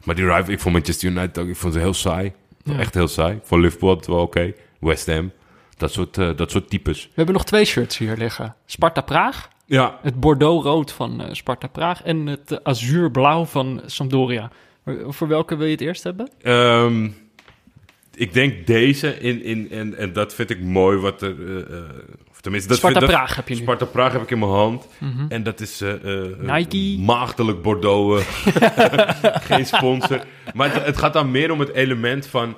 Maar 0.04 0.16
die 0.16 0.26
rival, 0.26 0.54
ik 0.54 0.60
vond 0.60 0.74
Manchester 0.74 1.10
United 1.10 1.38
ook, 1.38 1.48
ik 1.48 1.56
vond 1.56 1.74
ze 1.74 1.80
heel 1.80 1.94
saai. 1.94 2.32
Ja. 2.64 2.78
Echt 2.78 2.94
heel 2.94 3.08
saai. 3.08 3.40
Voor 3.44 3.60
Liverpool 3.60 3.96
het 3.96 4.08
wel 4.08 4.22
oké. 4.22 4.54
West 4.80 5.08
Ham. 5.08 5.32
Dat 5.80 5.92
soort, 5.92 6.18
eh, 6.18 6.30
dat 6.36 6.52
soort 6.52 6.70
types. 6.70 7.04
We 7.04 7.10
hebben 7.16 7.36
nog 7.36 7.46
twee 7.46 7.66
shirts 7.66 7.98
hier 7.98 8.16
liggen. 8.18 8.56
Sparta 8.66 9.02
Praag, 9.02 9.50
Ja. 9.66 10.00
het 10.02 10.20
Bordeaux-rood 10.20 10.92
van 10.92 11.22
eh, 11.24 11.34
Sparta 11.34 11.68
Praag... 11.68 12.04
en 12.04 12.26
het 12.26 12.64
azuurblauw 12.64 13.46
van 13.46 13.82
Sampdoria. 13.86 14.52
Voor, 15.08 15.28
welke 15.28 15.56
wil 15.56 15.66
je 15.66 15.72
het 15.72 15.82
eerst 15.82 16.04
hebben? 16.04 16.30
Ehm, 16.42 17.10
ik 18.16 18.34
denk 18.34 18.68
deze, 18.68 19.20
in, 19.20 19.44
in, 19.44 19.72
en, 19.72 19.98
en 19.98 20.14
dat 20.14 20.34
vind 20.34 20.50
ik 20.50 20.62
mooi, 20.62 20.98
wat 20.98 21.22
er... 21.22 21.36
eh, 21.72 21.80
of 22.32 22.42
tenminste, 22.42 22.70
dat 22.70 22.78
Sparta 22.78 23.00
vind, 23.00 23.12
dat- 23.12 23.20
Praag 23.20 23.36
heb 23.36 23.48
je 23.48 23.56
nu. 23.56 23.62
Sparta 23.62 23.86
Praag 23.86 24.12
heb 24.12 24.22
ik 24.22 24.32
in 24.32 24.40
mijn 24.40 24.52
hand. 24.52 24.88
Mhm. 24.98 25.26
En 25.30 25.44
dat 25.44 25.60
is 25.60 25.84
Nike. 26.40 26.98
maagdelijk 27.00 27.62
Bordeaux. 27.62 28.24
Geen 29.50 29.66
sponsor. 29.66 30.24
Maar 30.54 30.74
het, 30.74 30.86
het 30.86 30.98
gaat 30.98 31.14
dan 31.14 31.32
meer 31.32 31.52
om 31.52 31.60
het 31.60 31.74
element 31.74 32.28
van 32.28 32.56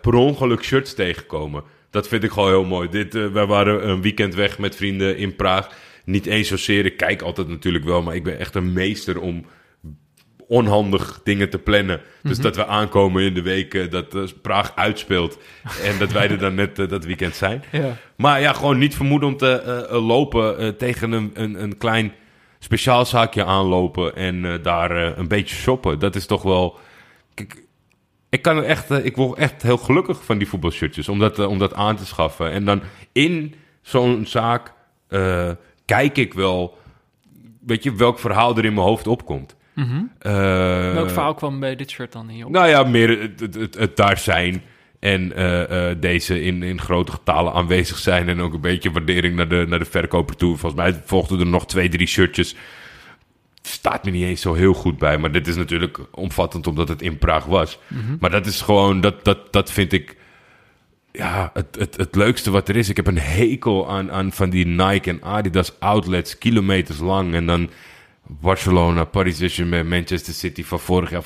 per 0.00 0.14
ongeluk 0.14 0.64
shirts 0.64 0.94
tegenkomen. 0.94 1.62
Dat 1.90 2.08
vind 2.08 2.24
ik 2.24 2.30
gewoon 2.30 2.48
heel 2.48 2.64
mooi. 2.64 2.88
Dit, 2.88 3.14
eh, 3.14 3.26
wij 3.26 3.46
waren 3.46 3.88
een 3.88 4.02
weekend 4.02 4.34
weg 4.34 4.58
met 4.58 4.76
vrienden 4.76 5.16
in 5.16 5.36
Praag. 5.36 5.68
Niet 6.04 6.26
eens 6.26 6.48
zozeer. 6.48 6.84
Ik 6.84 6.96
kijk 6.96 7.22
altijd 7.22 7.48
natuurlijk 7.48 7.84
wel, 7.84 8.02
maar 8.02 8.14
ik 8.14 8.24
ben 8.24 8.38
echt 8.38 8.54
een 8.54 8.72
meester 8.72 9.20
om 9.20 9.44
onhandig 10.48 11.20
dingen 11.24 11.50
te 11.50 11.58
plannen. 11.58 12.00
Dus 12.22 12.32
Mhm. 12.36 12.42
dat 12.42 12.56
we 12.56 12.66
aankomen 12.66 13.22
in 13.22 13.34
de 13.34 13.42
week 13.42 13.74
eh, 13.74 13.90
dat 13.90 14.14
eh, 14.14 14.22
Praag 14.42 14.76
uitspeelt. 14.76 15.38
en 15.82 15.98
dat 15.98 16.12
wij 16.12 16.28
er 16.30 16.38
dan 16.38 16.54
net 16.54 16.76
dat 16.76 17.04
weekend 17.04 17.34
zijn. 17.34 17.64
Ja. 17.72 17.96
Maar 18.16 18.40
ja, 18.40 18.52
gewoon 18.52 18.78
niet 18.78 18.94
vermoeden 18.96 19.28
om 19.28 19.36
te 19.36 19.86
lopen 19.90 20.76
tegen 20.76 21.12
een, 21.12 21.30
een, 21.34 21.62
een 21.62 21.78
klein 21.78 22.12
speciaalzaakje 22.58 23.44
aanlopen 23.44 24.16
en 24.16 24.62
daar 24.62 25.18
een 25.18 25.28
beetje 25.28 25.54
shoppen. 25.56 25.98
Dat 25.98 26.16
is 26.16 26.26
toch 26.26 26.42
wel. 26.42 26.78
Kijk, 27.34 27.62
ik, 28.30 28.42
kan 28.42 28.64
echt, 28.64 28.90
eh, 28.90 29.04
ik 29.04 29.16
word 29.16 29.38
echt 29.38 29.62
heel 29.62 29.76
gelukkig 29.76 30.24
van 30.24 30.38
die 30.38 30.48
voetbalshirtjes 30.48 31.08
om 31.08 31.18
dat, 31.18 31.38
eh, 31.38 31.48
om 31.48 31.58
dat 31.58 31.74
aan 31.74 31.96
te 31.96 32.06
schaffen. 32.06 32.50
En 32.50 32.64
dan 32.64 32.82
in 33.12 33.54
zo'n 33.82 34.26
zaak 34.26 34.72
eh, 35.08 35.50
kijk 35.84 36.18
ik 36.18 36.34
wel, 36.34 36.78
weet 37.66 37.82
je, 37.82 37.94
welk 37.94 38.18
verhaal 38.18 38.56
er 38.56 38.64
in 38.64 38.74
mijn 38.74 38.86
hoofd 38.86 39.06
opkomt. 39.06 39.56
Mhm. 39.74 40.02
Welk 40.94 41.10
verhaal 41.10 41.34
kwam 41.34 41.60
bij 41.60 41.76
dit 41.76 41.90
shirt 41.90 42.12
dan 42.12 42.36
je 42.36 42.44
op? 42.46 42.52
nou 42.52 42.68
ja, 42.68 42.82
meer 42.82 43.20
het, 43.20 43.40
het, 43.40 43.54
het, 43.54 43.74
het 43.74 43.96
daar 43.96 44.18
zijn. 44.18 44.62
En 44.98 45.32
deze 46.00 46.42
in, 46.42 46.62
in 46.62 46.80
grote 46.80 47.12
getalen 47.12 47.52
aanwezig 47.52 47.98
zijn. 47.98 48.28
En 48.28 48.40
ook 48.40 48.54
een 48.54 48.60
beetje 48.60 48.90
waardering 48.90 49.36
naar 49.36 49.48
de, 49.48 49.64
naar 49.68 49.78
de 49.78 49.84
verkoper 49.84 50.36
toe. 50.36 50.56
Volgens 50.56 50.80
mij 50.80 51.02
volgden 51.04 51.40
er 51.40 51.46
nog 51.46 51.66
twee, 51.66 51.88
drie 51.88 52.06
shirtjes. 52.06 52.56
Staat 53.68 54.04
me 54.04 54.10
niet 54.10 54.24
eens 54.24 54.40
zo 54.40 54.54
heel 54.54 54.74
goed 54.74 54.98
bij. 54.98 55.18
Maar 55.18 55.32
dit 55.32 55.46
is 55.46 55.56
natuurlijk 55.56 55.98
omvattend 56.10 56.66
omdat 56.66 56.88
het 56.88 57.02
in 57.02 57.18
Praag 57.18 57.44
was. 57.44 57.78
Mhm. 57.86 58.16
Maar 58.20 58.30
dat 58.30 58.46
is 58.46 58.60
gewoon, 58.60 59.00
dat, 59.00 59.24
dat, 59.24 59.52
dat 59.52 59.72
vind 59.72 59.92
ik 59.92 60.16
ja, 61.12 61.50
het, 61.54 61.76
het, 61.78 61.96
het 61.96 62.14
leukste 62.14 62.50
wat 62.50 62.68
er 62.68 62.76
is. 62.76 62.88
Ik 62.88 62.96
heb 62.96 63.06
een 63.06 63.18
hekel 63.18 63.90
aan, 63.90 64.12
aan 64.12 64.32
van 64.32 64.50
die 64.50 64.66
Nike 64.66 65.10
en 65.10 65.22
Adidas 65.22 65.80
outlets, 65.80 66.38
kilometers 66.38 66.98
lang. 66.98 67.34
En 67.34 67.46
dan 67.46 67.70
Barcelona, 68.28 69.04
Paris 69.04 69.36
Saint-Germain, 69.36 69.88
Manchester 69.88 70.34
City 70.34 70.64
van 70.64 70.80
vorig 70.80 71.10
jaar. 71.10 71.22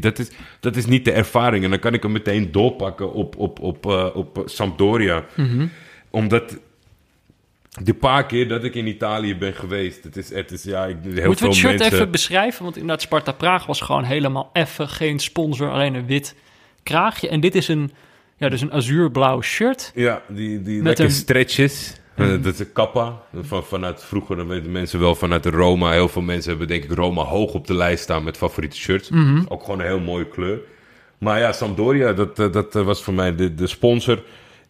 Dat 0.00 0.18
is, 0.18 0.30
dat 0.60 0.76
is 0.76 0.86
niet 0.86 1.04
de 1.04 1.12
ervaring. 1.12 1.64
En 1.64 1.70
dan 1.70 1.78
kan 1.78 1.94
ik 1.94 2.02
hem 2.02 2.12
meteen 2.12 2.52
doorpakken 2.52 3.12
op, 3.12 3.36
op, 3.36 3.60
op, 3.60 3.86
eh, 3.86 4.08
op 4.14 4.42
Sampdoria. 4.44 5.24
Mhm. 5.36 5.66
Omdat 6.10 6.58
de 7.82 7.94
paar 7.94 8.26
keer 8.26 8.48
dat 8.48 8.64
ik 8.64 8.74
in 8.74 8.86
Italië 8.86 9.36
ben 9.36 9.54
geweest, 9.54 10.04
het 10.04 10.16
is, 10.16 10.30
het 10.34 10.50
is 10.50 10.62
ja, 10.62 10.84
ik, 10.84 10.96
heel 11.02 11.26
Moeten 11.26 11.44
we 11.44 11.50
het 11.50 11.60
shirt 11.60 11.78
mensen... 11.78 11.96
even 11.98 12.10
beschrijven? 12.10 12.62
Want 12.62 12.74
inderdaad, 12.76 13.02
Sparta 13.02 13.32
Praag 13.32 13.66
was 13.66 13.80
gewoon 13.80 14.04
helemaal 14.04 14.50
effen. 14.52 14.88
Geen 14.88 15.18
sponsor, 15.18 15.70
alleen 15.70 15.94
een 15.94 16.06
wit 16.06 16.34
kraagje. 16.82 17.28
En 17.28 17.40
dit 17.40 17.54
is 17.54 17.68
een, 17.68 17.92
ja, 18.36 18.48
dus 18.48 18.60
een 18.60 18.72
azuurblauw 18.72 19.40
shirt. 19.42 19.92
Ja, 19.94 20.22
die, 20.28 20.62
die 20.62 20.76
Met 20.76 20.84
lekker 20.86 21.04
een- 21.04 21.10
stretches. 21.10 21.94
Mhm. 22.16 22.28
Eh, 22.34 22.42
dat 22.42 22.52
is 22.54 22.58
een 22.60 22.72
kappa. 22.72 23.20
Van, 23.40 23.64
vanuit 23.64 24.04
vroeger, 24.04 24.36
dan 24.36 24.46
weten 24.48 24.72
mensen 24.72 25.00
wel 25.00 25.14
vanuit 25.14 25.42
de 25.42 25.50
Roma. 25.50 25.90
Heel 25.92 26.08
veel 26.08 26.22
mensen 26.22 26.50
hebben 26.50 26.68
denk 26.68 26.84
ik 26.84 26.90
Roma 26.92 27.22
hoog 27.22 27.52
op 27.54 27.66
de 27.66 27.74
lijst 27.74 28.02
staan 28.02 28.24
met 28.24 28.36
favoriete 28.36 28.76
shirts. 28.76 29.10
Mhm. 29.10 29.42
Ook 29.48 29.62
gewoon 29.64 29.80
een 29.80 29.86
heel 29.86 30.00
mooie 30.00 30.28
kleur. 30.28 30.58
Maar 31.18 31.38
ja, 31.38 31.52
Sampdoria, 31.52 32.12
dat, 32.12 32.38
eh, 32.38 32.52
dat 32.52 32.76
eh, 32.76 32.82
was 32.82 33.02
voor 33.02 33.14
mij 33.14 33.34
de, 33.34 33.54
de 33.54 33.66
sponsor. 33.66 34.22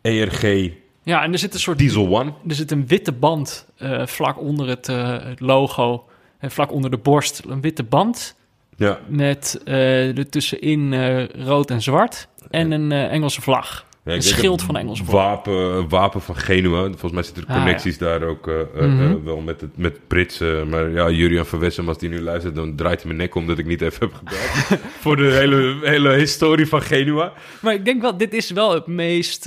ERG 0.03 0.71
Ja, 1.07 1.23
en 1.23 1.33
er 1.33 1.39
zit 1.39 1.55
een 1.55 1.61
soort 1.61 1.79
Diesel 1.79 2.09
One. 2.19 2.33
Er 2.49 2.55
zit 2.55 2.71
een 2.71 2.87
witte 2.87 3.13
band 3.13 3.67
eh, 3.77 4.07
vlak 4.07 4.41
onder 4.41 4.69
het, 4.69 4.89
eh, 4.89 5.17
het 5.25 5.41
logo, 5.41 6.05
en 6.39 6.51
vlak 6.51 6.73
onder 6.73 6.91
de 6.91 6.97
borst. 6.99 7.43
Een 7.49 7.61
witte 7.61 7.83
band 7.83 8.37
Ja, 8.77 8.99
met 9.09 9.61
eh 9.65 10.19
ertussenin 10.19 10.93
eh 10.93 11.25
rood 11.45 11.71
en 11.71 11.83
zwart. 11.83 12.29
En 12.51 12.71
een 12.71 12.93
eh, 12.93 13.13
Engelse 13.13 13.41
vlag. 13.43 13.85
Ja, 14.05 14.13
een 14.15 14.23
schild 14.23 14.63
van 14.63 14.75
de 14.75 14.81
Engelse 14.81 15.05
vlag. 15.05 15.23
Wapen, 15.25 15.89
wapen 15.89 16.21
van 16.21 16.37
Genua. 16.37 16.83
Volgens 16.83 17.13
mij 17.13 17.23
zitten 17.23 17.43
er 17.43 17.49
Ah, 17.49 17.57
connecties 17.57 17.99
daar 17.99 18.23
ook 18.23 18.49
eh, 18.49 18.61
eh, 18.61 18.67
Mhm. 18.75 19.03
eh, 19.11 19.15
wel 19.25 19.41
met, 19.41 19.61
het, 19.61 19.77
met 19.77 20.07
Prits. 20.07 20.41
eh, 20.41 20.63
maar 20.63 20.91
ja, 20.91 21.11
Jurian 21.11 21.47
van 21.47 21.59
Wessem, 21.59 21.89
als 21.89 21.99
die 21.99 22.09
nu 22.09 22.21
luistert, 22.21 22.55
dan 22.55 22.77
draait 22.77 22.99
hij 23.03 23.07
mijn 23.07 23.19
nek 23.19 23.35
om 23.35 23.47
dat 23.47 23.59
ik 23.59 23.67
niet 23.67 23.81
even 23.83 23.99
heb 24.09 24.15
gebeld. 24.15 24.81
Voor 25.03 25.17
de 25.17 25.33
hele, 25.33 25.79
hele 25.83 26.13
historie 26.13 26.67
van 26.67 26.83
Genua. 26.83 27.33
Maar 27.61 27.75
ik 27.75 27.85
denk 27.85 28.01
wel, 28.03 28.17
dit 28.17 28.35
is 28.35 28.51
wel 28.51 28.75
het 28.75 28.87
meest... 28.87 29.47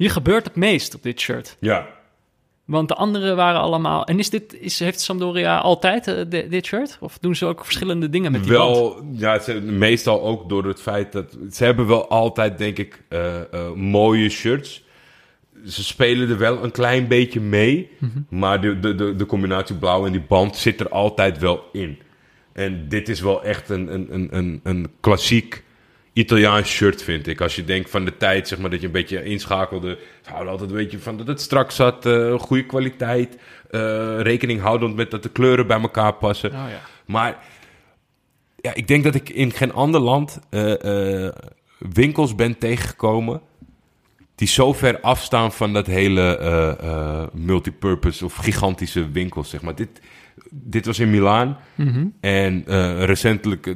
hier 0.00 0.10
gebeurt 0.10 0.44
het 0.44 0.56
meest 0.56 0.94
op 0.94 1.02
dit 1.02 1.20
shirt. 1.20 1.56
Ja, 1.60 1.86
Want 2.64 2.88
de 2.88 2.94
andere 2.94 3.34
waren 3.34 3.60
allemaal... 3.60 4.04
En 4.04 4.18
is 4.18 4.30
dit, 4.30 4.60
is, 4.60 4.78
heeft 4.78 5.00
Sampdoria 5.00 5.58
altijd 5.58 6.06
eh, 6.06 6.14
di- 6.28 6.48
dit 6.48 6.66
shirt? 6.66 6.96
Of 7.00 7.18
doen 7.18 7.34
ze 7.36 7.46
ook 7.46 7.64
verschillende 7.64 8.08
dingen 8.10 8.32
met 8.32 8.44
die 8.44 8.52
band? 8.52 8.76
wel, 8.76 9.02
ja, 9.12 9.38
ze, 9.38 9.60
meestal 9.60 10.22
ook 10.22 10.48
door 10.48 10.64
het 10.64 10.80
feit 10.80 11.12
dat 11.12 11.36
ze 11.52 11.64
hebben 11.64 11.86
wel 11.86 12.08
altijd, 12.08 12.58
denk 12.58 12.78
ik, 12.78 13.02
eh, 13.08 13.40
eh, 13.40 13.72
mooie 13.74 14.28
shirts. 14.28 14.84
Ze 15.66 15.84
spelen 15.84 16.28
er 16.28 16.38
wel 16.38 16.64
een 16.64 16.70
klein 16.70 17.08
beetje 17.08 17.40
mee, 17.40 17.90
Mhm. 17.98 18.18
maar 18.28 18.60
de, 18.60 18.78
de, 18.80 18.94
de, 18.94 19.16
de 19.16 19.26
combinatie 19.26 19.76
blauw 19.76 20.06
en 20.06 20.12
die 20.12 20.24
band 20.28 20.56
zit 20.56 20.80
er 20.80 20.88
altijd 20.88 21.38
wel 21.38 21.64
in. 21.72 21.98
En 22.52 22.88
dit 22.88 23.08
is 23.08 23.20
wel 23.20 23.42
echt 23.44 23.68
een, 23.68 23.94
een, 23.94 24.06
een, 24.14 24.28
een, 24.36 24.60
een 24.62 24.90
klassiek 25.00 25.64
Italiaans 26.12 26.68
shirt, 26.68 27.02
vind 27.02 27.26
ik. 27.26 27.40
Als 27.40 27.56
je 27.56 27.64
denkt 27.64 27.90
van 27.90 28.04
de 28.04 28.16
tijd, 28.16 28.48
zeg 28.48 28.58
maar, 28.58 28.70
dat 28.70 28.80
je 28.80 28.86
een 28.86 28.92
beetje 28.92 29.24
inschakelde. 29.24 29.98
Ze 30.22 30.30
houden 30.30 30.52
altijd 30.52 30.70
een 30.70 30.76
beetje 30.76 30.98
van 30.98 31.16
dat 31.16 31.26
het 31.26 31.40
strak 31.40 31.70
zat, 31.70 32.06
eh, 32.06 32.38
goede 32.38 32.66
kwaliteit. 32.66 33.38
eh, 33.70 34.20
rekening 34.20 34.60
houdend 34.60 34.96
met 34.96 35.10
dat 35.10 35.22
de 35.22 35.28
kleuren 35.28 35.66
bij 35.66 35.80
elkaar 35.80 36.14
passen. 36.14 36.50
Oh 36.50 36.56
ja. 36.56 36.80
Maar 37.06 37.38
ja, 38.56 38.74
ik 38.74 38.88
denk 38.88 39.04
dat 39.04 39.14
ik 39.14 39.28
in 39.28 39.52
geen 39.52 39.72
ander 39.72 40.00
land 40.00 40.38
eh, 40.50 41.28
winkels 41.78 42.34
ben 42.34 42.58
tegengekomen 42.58 43.40
die 44.34 44.48
zo 44.48 44.72
ver 44.72 45.00
afstaan 45.00 45.52
van 45.52 45.72
dat 45.72 45.86
hele 45.86 47.28
multipurpose 47.32 48.24
of 48.24 48.34
gigantische 48.34 49.10
winkels, 49.10 49.50
zeg 49.50 49.62
maar. 49.62 49.74
Dit, 49.74 50.00
dit 50.50 50.86
was 50.86 50.98
in 50.98 51.10
Milaan 51.10 51.56
Mhm. 51.74 52.06
en 52.20 52.62
eh, 52.66 53.04
recentelijk, 53.04 53.66
eh, 53.66 53.74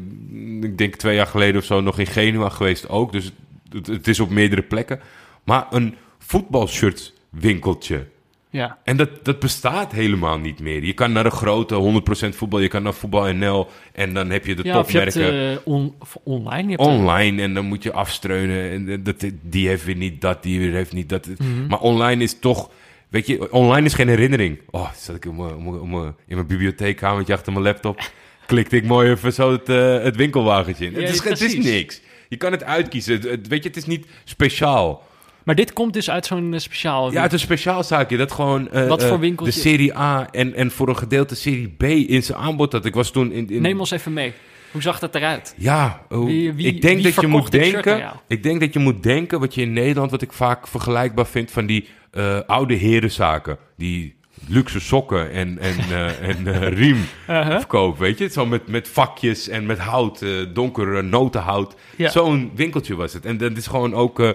ik 0.61 0.79
denk 0.79 0.95
twee 0.95 1.15
jaar 1.17 1.27
geleden 1.27 1.61
of 1.61 1.65
zo, 1.67 1.81
nog 1.81 1.99
in 1.99 2.07
Genua 2.07 2.49
geweest 2.49 2.89
ook. 2.89 3.12
Dus 3.12 3.33
het, 3.73 3.87
het 3.87 4.09
is 4.09 4.21
op 4.21 4.31
meerdere 4.31 4.62
plekken. 4.62 5.01
Maar 5.45 5.67
een 5.71 5.95
voetbalshirt 6.19 7.12
winkeltje. 7.31 8.07
Ja. 8.51 8.79
En 8.85 8.97
dat, 8.97 9.25
dat 9.25 9.39
bestaat 9.39 9.93
helemaal 9.93 10.39
niet 10.39 10.61
meer. 10.61 10.85
Je 10.85 10.93
kan 10.93 11.12
naar 11.12 11.25
de 11.25 11.31
grote 11.31 11.75
100% 11.75 12.37
voetbal, 12.37 12.61
je 12.61 12.69
kan 12.69 12.83
naar 12.83 12.95
Voetbal 12.95 13.33
NL 13.33 13.69
en 13.93 14.15
dan 14.15 14.31
heb 14.31 14.47
je 14.47 14.55
de 14.55 14.65
ja, 14.65 14.79
of 14.79 14.93
je 14.93 14.99
hebt 14.99 15.12
topmerken 15.12 15.51
eh, 15.51 15.59
on, 15.65 15.95
online. 16.23 16.62
Je 16.62 16.69
hebt 16.69 16.81
online 16.81 17.43
en 17.43 17.55
dan 17.55 17.65
moet 17.65 17.83
je 17.83 17.93
afstreunen. 17.93 18.71
En 18.71 19.03
dat, 19.03 19.25
die 19.43 19.69
heeft 19.69 19.85
weer 19.85 19.97
niet 19.97 20.21
dat, 20.21 20.43
die 20.43 20.59
weer 20.59 20.73
heeft 20.73 20.93
niet 20.93 21.09
dat. 21.09 21.29
Mhm. 21.39 21.67
Maar 21.69 21.81
online 21.81 22.23
is 22.23 22.39
toch, 22.39 22.71
weet 23.09 23.27
je, 23.27 23.53
online 23.53 23.87
is 23.87 23.95
geen 23.95 24.09
herinnering. 24.09 24.61
Oh, 24.71 24.91
zat 24.97 25.17
ik 25.17 25.25
in 25.25 25.37
mijn, 25.37 25.55
om- 25.55 25.79
om- 25.95 26.05
in 26.27 26.35
mijn 26.35 26.47
bibliotheekkamertje 26.47 27.33
achter 27.35 27.53
mijn 27.53 27.65
laptop, 27.65 28.11
klikte 28.47 28.77
ik 28.77 28.85
mooi 28.85 29.11
even 29.11 29.33
zo 29.33 29.53
het, 29.53 29.69
eh, 29.69 30.03
het 30.03 30.17
winkelwagentje 30.17 30.85
in. 30.87 30.93
Ja, 30.93 31.01
het, 31.01 31.11
is, 31.11 31.23
het 31.25 31.41
is 31.41 31.55
niks. 31.57 32.01
Je 32.29 32.37
kan 32.37 32.53
het 32.53 32.65
uitkiezen. 32.65 33.15
Het, 33.15 33.25
het- 33.25 33.49
weet 33.49 33.63
je, 33.63 33.69
het 33.69 33.79
is 33.79 33.87
niet 33.87 34.07
speciaal. 34.25 35.03
Maar 35.45 35.55
dit 35.55 35.73
komt 35.73 35.93
dus 35.93 36.11
uit 36.11 36.27
zo'n 36.27 36.55
eh, 36.55 36.61
speciaal... 36.61 37.13
Ja, 37.13 37.25
is 37.27 37.33
een 37.33 37.39
speciaal 37.39 37.83
zaakje 37.85 38.17
dat 38.17 38.33
gewoon 38.33 38.71
eh, 38.71 38.89
Wat 38.89 39.05
voor 39.05 39.19
winkeltje? 39.19 39.55
de 39.55 39.61
Serie 39.69 39.97
A 39.97 40.29
en, 40.31 40.55
en 40.55 40.71
voor 40.71 40.89
een 40.89 40.97
gedeelte 40.97 41.35
Serie 41.35 41.69
B 41.77 41.83
in 41.83 42.23
zijn 42.23 42.39
aanbod 42.39 42.73
had. 42.73 42.85
Ik 42.85 42.95
was 42.95 43.11
toen 43.11 43.33
in, 43.33 43.51
in 43.51 43.63
Neem 43.63 43.81
ons 43.81 43.91
even 43.91 44.13
mee. 44.13 44.33
Hoe 44.75 44.83
zag 44.83 44.99
dat 44.99 45.14
eruit? 45.14 45.55
Ja, 45.57 46.01
Wie- 46.09 46.53
wie- 46.53 46.66
ik 46.66 46.81
denk 46.83 47.03
dat 47.03 47.14
je 47.20 47.27
moet 47.27 47.51
denken. 47.51 48.12
Ik 48.29 48.43
denk 48.43 48.61
dat 48.61 48.72
je 48.72 48.79
moet 48.79 49.03
denken 49.03 49.41
wat 49.41 49.55
je 49.55 49.61
in 49.62 49.72
Nederland, 49.72 50.11
wat 50.11 50.22
ik 50.22 50.33
vaak 50.33 50.68
vergelijkbaar 50.68 51.27
vind 51.27 51.51
van 51.51 51.66
die 51.66 51.89
eh, 52.11 52.39
oude 52.47 52.75
herenzaken, 52.75 53.59
die 53.77 54.14
luxe 54.49 54.81
sokken 54.81 55.31
en 55.31 55.59
en 55.59 55.77
eh, 55.79 56.29
en 56.29 56.47
eh, 56.47 56.68
riem 56.68 57.05
Uh-huh. 57.29 57.59
verkoop, 57.59 57.99
weet 57.99 58.18
je, 58.18 58.29
zo 58.29 58.47
met 58.47 58.66
met 58.68 58.89
vakjes 58.89 59.49
en 59.49 59.66
met 59.66 59.79
hout, 59.79 60.25
donker 60.55 60.97
eh, 60.97 61.03
notenhout. 61.03 61.75
Ja. 61.97 62.11
Zo'n 62.11 62.51
winkeltje 62.55 62.95
was 62.97 63.12
het. 63.12 63.25
En 63.25 63.37
dat 63.37 63.57
is 63.57 63.66
gewoon 63.66 63.95
ook 63.95 64.35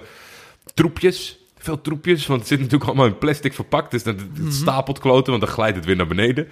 troepjes. 0.74 1.38
Veel 1.58 1.82
troepjes, 1.82 2.28
want 2.28 2.40
het 2.40 2.50
zit 2.50 2.58
natuurlijk 2.60 2.86
allemaal 2.86 3.06
in 3.06 3.18
plastic 3.18 3.54
verpakt. 3.54 3.92
Dus 3.92 4.04
dat 4.04 4.20
het 4.20 4.38
Mhm. 4.40 4.52
stapelt 4.52 5.00
kloten, 5.00 5.32
want 5.32 5.44
dan 5.46 5.54
glijdt 5.54 5.76
het 5.76 5.86
weer 5.86 5.96
naar 5.96 6.08
beneden. 6.08 6.48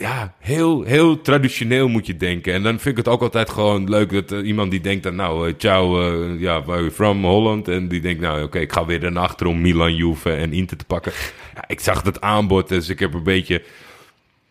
Ja, 0.00 0.34
heel, 0.38 0.82
heel 0.82 1.20
traditioneel 1.20 1.88
moet 1.88 2.06
je 2.06 2.16
denken. 2.16 2.52
En 2.52 2.62
dan 2.62 2.78
vind 2.78 2.98
ik 2.98 3.04
het 3.04 3.14
ook 3.14 3.22
altijd 3.22 3.50
gewoon 3.50 3.88
leuk 3.88 4.12
dat 4.12 4.32
eh, 4.32 4.46
iemand 4.46 4.70
die 4.70 4.80
denkt 4.80 5.02
dan, 5.02 5.14
nou, 5.14 5.48
eh, 5.48 5.54
ciao, 5.58 6.00
eh, 6.00 6.40
ja, 6.40 6.62
you 6.66 6.90
from, 6.90 7.24
Holland? 7.24 7.68
En 7.68 7.88
die 7.88 8.00
denkt, 8.00 8.20
nou, 8.20 8.42
oké, 8.42 8.58
ik 8.58 8.72
ga 8.72 8.84
weer 8.84 9.12
naar 9.12 9.22
achter 9.22 9.46
om 9.46 9.60
Milan, 9.60 9.94
Juve 9.94 10.32
en 10.32 10.52
Inter 10.52 10.76
te 10.76 10.84
pakken. 10.84 11.12
Ja, 11.54 11.64
ik 11.66 11.80
zag 11.80 12.02
dat 12.02 12.20
aanbod, 12.20 12.68
dus 12.68 12.88
ik 12.88 12.98
heb 12.98 13.14
een 13.14 13.22
beetje... 13.22 13.54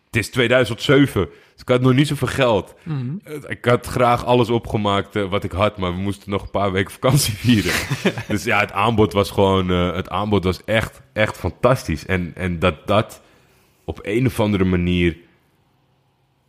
Het 0.06 0.16
is 0.16 0.30
2007. 0.30 1.28
Dus 1.52 1.62
ik 1.62 1.68
had 1.68 1.80
nog 1.80 1.94
niet 1.94 2.08
zoveel 2.08 2.28
geld. 2.28 2.74
Mhm. 2.82 3.14
Ik 3.48 3.64
had 3.64 3.86
graag 3.86 4.24
alles 4.24 4.50
opgemaakt 4.50 5.28
wat 5.28 5.44
ik 5.44 5.52
had, 5.52 5.78
maar 5.78 5.94
we 5.94 6.00
moesten 6.00 6.30
nog 6.30 6.42
een 6.42 6.50
paar 6.50 6.72
weken 6.72 6.92
vakantie 6.92 7.34
vieren. 7.44 7.72
dus 8.28 8.44
ja, 8.44 8.60
het 8.60 8.72
aanbod 8.72 9.12
was 9.12 9.30
gewoon, 9.30 9.68
het 9.68 10.08
aanbod 10.08 10.44
was 10.44 10.64
echt, 10.64 11.00
echt 11.12 11.36
fantastisch. 11.36 12.06
En, 12.06 12.32
en 12.34 12.58
dat 12.58 12.86
dat 12.86 13.22
op 13.84 13.98
een 14.02 14.26
of 14.26 14.40
andere 14.40 14.64
manier 14.64 15.16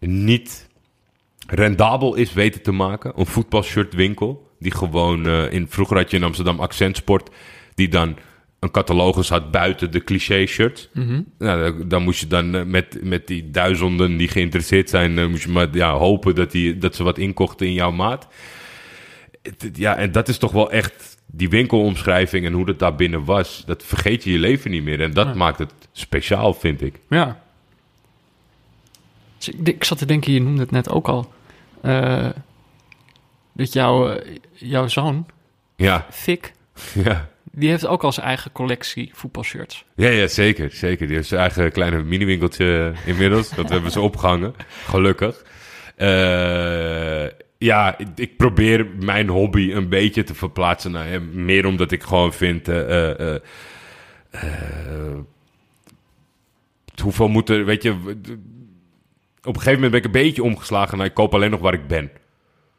niet 0.10 0.68
rendabel 1.48 2.16
is 2.16 2.34
weten 2.34 2.62
te 2.62 2.72
maken. 2.72 3.14
Een 3.16 3.26
voetbalshirtwinkel, 3.26 4.50
die 4.60 4.72
gewoon, 4.72 5.26
eh, 5.26 5.52
in, 5.54 5.68
vroeger 5.70 5.98
had 5.98 6.12
je 6.12 6.18
in 6.18 6.24
Amsterdam 6.24 6.60
Accentsport, 6.60 7.30
die 7.76 7.88
dan 7.88 8.18
een 8.60 8.72
catalogus 8.72 9.30
had 9.30 9.52
buiten 9.52 9.92
de 9.92 10.04
cliché 10.04 10.46
shirts. 10.46 10.90
Mhm. 10.94 11.22
Nou, 11.38 11.88
dan- 11.88 12.04
moest 12.04 12.20
je 12.20 12.28
dan 12.28 12.56
eh, 12.56 12.64
met, 12.64 13.00
met 13.04 13.28
die 13.28 13.50
duizenden 13.52 14.18
die 14.18 14.28
geïnteresseerd 14.28 14.90
zijn, 14.90 15.18
eh, 15.18 15.28
moest 15.28 15.44
je 15.44 15.50
maar 15.50 15.68
ja, 15.72 15.94
hopen 15.94 16.36
dat, 16.36 16.52
die, 16.52 16.78
dat 16.78 16.96
ze 16.96 17.04
wat 17.04 17.18
inkochten 17.18 17.68
in 17.68 17.74
jouw 17.74 17.92
maat. 17.92 18.28
Ja, 19.74 19.96
en 19.98 20.12
dat 20.12 20.28
is 20.28 20.38
toch 20.38 20.52
wel 20.52 20.72
echt 20.72 21.18
die 21.26 21.50
winkelomschrijving 21.50 22.46
en 22.46 22.54
hoe 22.54 22.66
dat 22.66 22.80
daar 22.80 22.96
binnen 22.96 23.26
was. 23.26 23.64
Dat 23.66 23.84
vergeet 23.84 24.24
je 24.24 24.32
je 24.32 24.40
leven 24.40 24.72
niet 24.72 24.84
meer. 24.84 25.02
En 25.02 25.12
dat 25.14 25.28
Ja. 25.28 25.34
maakt 25.34 25.60
het 25.60 25.74
speciaal, 25.92 26.54
vind 26.54 26.82
ik. 26.82 26.96
Ja. 27.10 27.44
Dus 29.42 29.50
ik, 29.50 29.68
ik 29.68 29.84
zat 29.84 29.98
te 29.98 30.06
denken, 30.06 30.34
je 30.34 30.42
noemde 30.42 30.62
het 30.62 30.72
net 30.72 30.90
ook 30.90 31.08
al. 31.08 31.34
eh, 31.82 32.30
dat 33.54 33.74
jouw, 33.74 34.10
eh, 34.10 34.36
jouw 34.54 34.88
zoon, 34.88 35.26
Ja, 35.76 36.06
Fik, 36.12 36.54
ja. 37.04 37.30
die 37.52 37.70
heeft 37.70 37.86
ook 37.88 38.04
al 38.04 38.12
zijn 38.12 38.26
eigen 38.26 38.52
collectie 38.52 39.10
voetbalshirts. 39.14 39.86
Ja, 39.96 40.10
ja, 40.10 40.28
zeker. 40.28 40.72
Zeker. 40.72 41.08
Die 41.08 41.16
heeft 41.16 41.28
zijn 41.28 41.42
eigen 41.42 41.72
kleine 41.72 42.04
mini-winkeltje 42.04 42.94
inmiddels. 43.06 43.50
dat 43.50 43.70
hebben 43.70 43.92
ze 43.92 44.00
opgehangen. 44.02 44.54
Gelukkig. 44.86 45.44
Eh, 45.96 47.26
ja, 47.58 47.98
ik, 47.98 48.08
ik 48.16 48.38
probeer 48.38 48.88
mijn 49.00 49.30
hobby 49.30 49.72
een 49.72 49.90
beetje 49.90 50.24
te 50.24 50.34
verplaatsen 50.36 50.92
naar 50.92 51.08
hem. 51.08 51.30
Meer 51.46 51.66
omdat 51.66 51.92
ik 51.92 52.04
gewoon 52.04 52.34
vind... 52.34 52.68
eh, 52.68 53.10
eh, 53.10 53.20
eh, 53.20 53.42
eh, 54.32 55.18
hoeveel 57.04 57.28
moet 57.28 57.50
er... 57.50 57.66
Weet 57.66 57.84
je... 57.84 58.20
Op 59.44 59.56
een 59.56 59.62
gegeven 59.62 59.74
moment 59.74 59.92
ben 59.92 60.00
ik 60.00 60.06
een 60.06 60.24
beetje 60.24 60.44
omgeslagen 60.44 60.98
naar... 60.98 61.08
Ik 61.08 61.14
koop 61.14 61.34
alleen 61.34 61.52
nog 61.52 61.60
waar 61.60 61.74
ik 61.74 61.88
ben. 61.88 62.12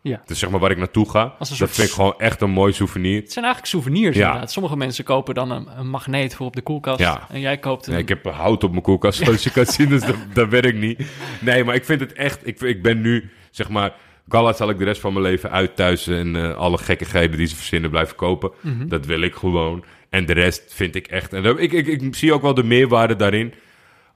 Ja. 0.03 0.23
Dus 0.27 0.39
zeg 0.39 0.51
maar 0.51 0.61
waar 0.61 0.71
ik 0.71 0.77
naartoe 0.77 1.11
ga. 1.11 1.35
Dat 1.39 1.49
vind 1.71 1.89
ik 1.89 1.95
gewoon 1.95 2.15
echt 2.19 2.41
een 2.41 2.51
mooi 2.51 2.73
souvenir. 2.73 3.21
Het 3.21 3.33
zijn 3.33 3.45
eigenlijk 3.45 3.75
souvenirs 3.75 4.17
Ja. 4.17 4.27
inderdaad. 4.27 4.53
Sommige 4.53 4.77
mensen 4.77 5.05
kopen 5.05 5.35
dan 5.35 5.51
een, 5.51 5.69
een 5.79 5.89
magneet 5.89 6.35
voor 6.35 6.47
op 6.47 6.57
de 6.57 6.63
koelkast. 6.63 6.99
Ja. 7.01 7.27
En 7.31 7.41
jij 7.41 7.59
koopt 7.59 7.87
een... 7.87 7.93
Nee, 7.93 8.03
ik 8.03 8.09
heb 8.09 8.25
hout 8.25 8.65
op 8.65 8.71
mijn 8.71 8.83
koelkast, 8.83 9.19
zoals 9.25 9.43
je 9.43 9.51
kan 9.51 9.67
zien, 9.67 9.89
dus 9.89 10.05
dat, 10.05 10.17
dat 10.35 10.49
werkt 10.49 10.79
niet. 10.79 11.03
Nee, 11.41 11.65
maar 11.65 11.75
ik 11.75 11.85
vind 11.85 12.01
het 12.01 12.13
echt... 12.13 12.47
Ik, 12.47 12.61
ik 12.61 12.83
ben 12.83 13.01
nu, 13.01 13.31
zeg 13.51 13.69
maar... 13.69 13.95
Gala 14.29 14.53
zal 14.53 14.71
ik 14.71 14.79
de 14.79 14.85
rest 14.85 15.01
van 15.01 15.13
mijn 15.13 15.25
leven 15.25 15.51
uit 15.51 15.77
thuis... 15.77 16.07
en 16.07 16.37
eh, 16.37 16.55
alle 16.57 16.79
gekkigheden 16.79 17.37
die 17.37 17.47
ze 17.47 17.57
verzinnen 17.57 17.91
blijven 17.91 18.17
kopen. 18.17 18.51
Mhm. 18.61 18.89
Dat 18.89 19.07
wil 19.07 19.21
ik 19.21 19.35
gewoon. 19.35 19.85
En 20.11 20.27
de 20.27 20.33
rest 20.33 20.75
vind 20.75 20.95
ik 20.95 21.07
echt... 21.07 21.33
En 21.33 21.45
ik, 21.59 21.73
ik, 21.73 21.87
ik 21.87 22.15
zie 22.15 22.33
ook 22.33 22.43
wel 22.43 22.55
de 22.55 22.65
meerwaarde 22.65 23.17
daarin. 23.17 23.55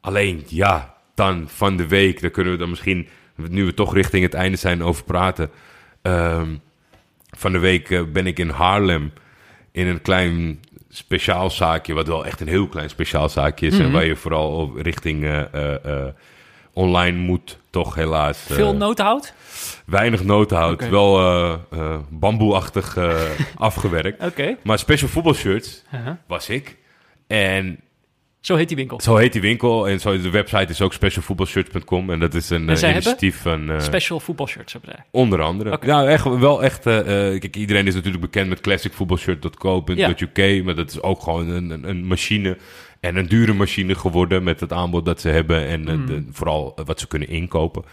Alleen, 0.00 0.44
ja, 0.48 0.95
dan 1.16 1.44
van 1.48 1.76
de 1.76 1.86
week... 1.88 2.20
daar 2.20 2.30
kunnen 2.30 2.52
we 2.52 2.58
dan 2.58 2.70
misschien... 2.70 3.08
nu 3.48 3.64
we 3.64 3.74
toch 3.74 3.94
richting 3.94 4.22
het 4.22 4.34
einde 4.34 4.56
zijn 4.56 4.82
over 4.82 5.04
praten... 5.04 5.50
Ehm, 6.02 6.54
van 7.36 7.52
de 7.52 7.58
week 7.58 7.90
eh, 7.90 8.02
ben 8.12 8.26
ik 8.26 8.38
in 8.38 8.48
Haarlem 8.48 9.12
in 9.72 9.86
een 9.86 10.02
klein 10.02 10.60
speciaal 10.88 11.50
zaakje, 11.50 11.94
wat 11.94 12.06
wel 12.06 12.26
echt 12.26 12.40
een 12.40 12.48
heel 12.48 12.68
klein 12.68 12.88
speciaal 12.88 13.28
zaakje 13.28 13.66
is. 13.66 13.78
En 13.78 13.84
Mhm. 13.84 13.92
waar 13.92 14.04
je 14.04 14.16
vooral 14.16 14.50
op 14.56 14.76
richting 14.76 15.24
eh, 15.24 15.74
eh, 15.84 16.06
online 16.72 17.18
moet, 17.18 17.58
toch 17.70 17.94
helaas. 17.94 18.38
Veel 18.38 18.74
notenhout? 18.74 19.34
weinig 19.86 20.24
notenhout, 20.24 20.82
Oké. 20.82 20.90
wel 20.90 21.60
bamboeachtig 22.10 22.96
afgewerkt. 23.56 24.24
Oké. 24.24 24.56
Maar 24.62 24.78
special 24.78 25.08
voetbalshirts 25.08 25.82
was 26.26 26.48
ik. 26.48 26.76
En 27.26 27.80
Zo 28.46 28.56
heet 28.56 28.68
die 28.68 28.76
winkel. 28.76 29.00
zo 29.00 29.16
heet 29.16 29.32
die 29.32 29.40
winkel. 29.40 29.88
En 29.88 30.00
zo, 30.00 30.20
de 30.20 30.30
website 30.30 30.72
is 30.72 30.80
ook 30.80 30.92
specialvoetbalshirts.com. 30.92 32.10
En 32.10 32.18
dat 32.20 32.34
is 32.34 32.50
een 32.50 32.68
En 32.68 32.76
eh, 32.76 32.90
initiatief 32.90 33.40
van... 33.42 33.70
eh, 33.70 33.80
Special 33.80 34.20
voetbalshirts 34.20 34.72
hebben 34.72 34.90
zij. 34.94 35.04
Onder 35.10 35.42
andere. 35.42 35.78
Ja, 35.82 36.06
echt, 36.06 36.24
wel 36.38 36.62
echt. 36.64 36.86
eh, 36.86 36.94
kijk, 37.38 37.56
iedereen 37.56 37.86
is 37.86 37.94
natuurlijk 37.94 38.22
bekend 38.22 38.48
met 38.48 38.60
classicvoetbalshirt.co.uk. 38.60 40.64
Maar 40.64 40.74
dat 40.74 40.90
is 40.90 41.02
ook 41.02 41.22
gewoon 41.22 41.48
een, 41.48 41.70
een, 41.70 41.88
een 41.88 42.04
machine. 42.06 42.56
En 43.00 43.16
een 43.16 43.26
dure 43.26 43.52
machine 43.52 43.94
geworden 43.94 44.42
met 44.42 44.60
het 44.60 44.72
aanbod 44.72 45.04
dat 45.04 45.20
ze 45.20 45.28
hebben. 45.28 45.66
En 45.66 45.88
eh, 45.88 45.94
Mm. 45.94 46.06
de- 46.06 46.24
vooral 46.30 46.78
wat 46.84 47.00
ze 47.00 47.06
kunnen 47.08 47.28
inkopen. 47.28 47.84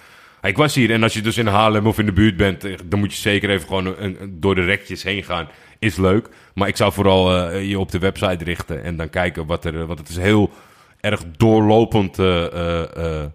Ik 0.41 0.57
was 0.57 0.75
hier 0.75 0.91
en 0.91 1.03
als 1.03 1.13
je 1.13 1.21
dus 1.21 1.37
in 1.37 1.47
Haarlem 1.47 1.87
of 1.87 1.99
in 1.99 2.05
de 2.05 2.11
buurt 2.13 2.37
bent, 2.37 2.61
dan 2.85 2.99
moet 2.99 3.13
je 3.13 3.21
zeker 3.21 3.49
even 3.49 3.67
gewoon 3.67 3.95
een- 3.97 4.17
door 4.39 4.55
de 4.55 4.65
rekjes 4.65 5.03
heen 5.03 5.23
gaan. 5.23 5.47
Is 5.83 5.97
leuk. 5.97 6.29
Maar 6.53 6.67
ik 6.67 6.77
zou 6.77 6.93
vooral 6.93 7.37
eh, 7.37 7.69
je 7.69 7.79
op 7.79 7.91
de 7.91 7.99
website 7.99 8.43
richten 8.43 8.83
en 8.83 8.95
dan 8.95 9.09
kijken 9.09 9.45
wat 9.45 9.65
er. 9.65 9.85
Want 9.85 9.99
het 9.99 10.09
is 10.09 10.17
heel 10.17 10.51
erg 10.99 11.23
doorlopend 11.37 12.19
eh, 12.19 13.21
eh, 13.21 13.25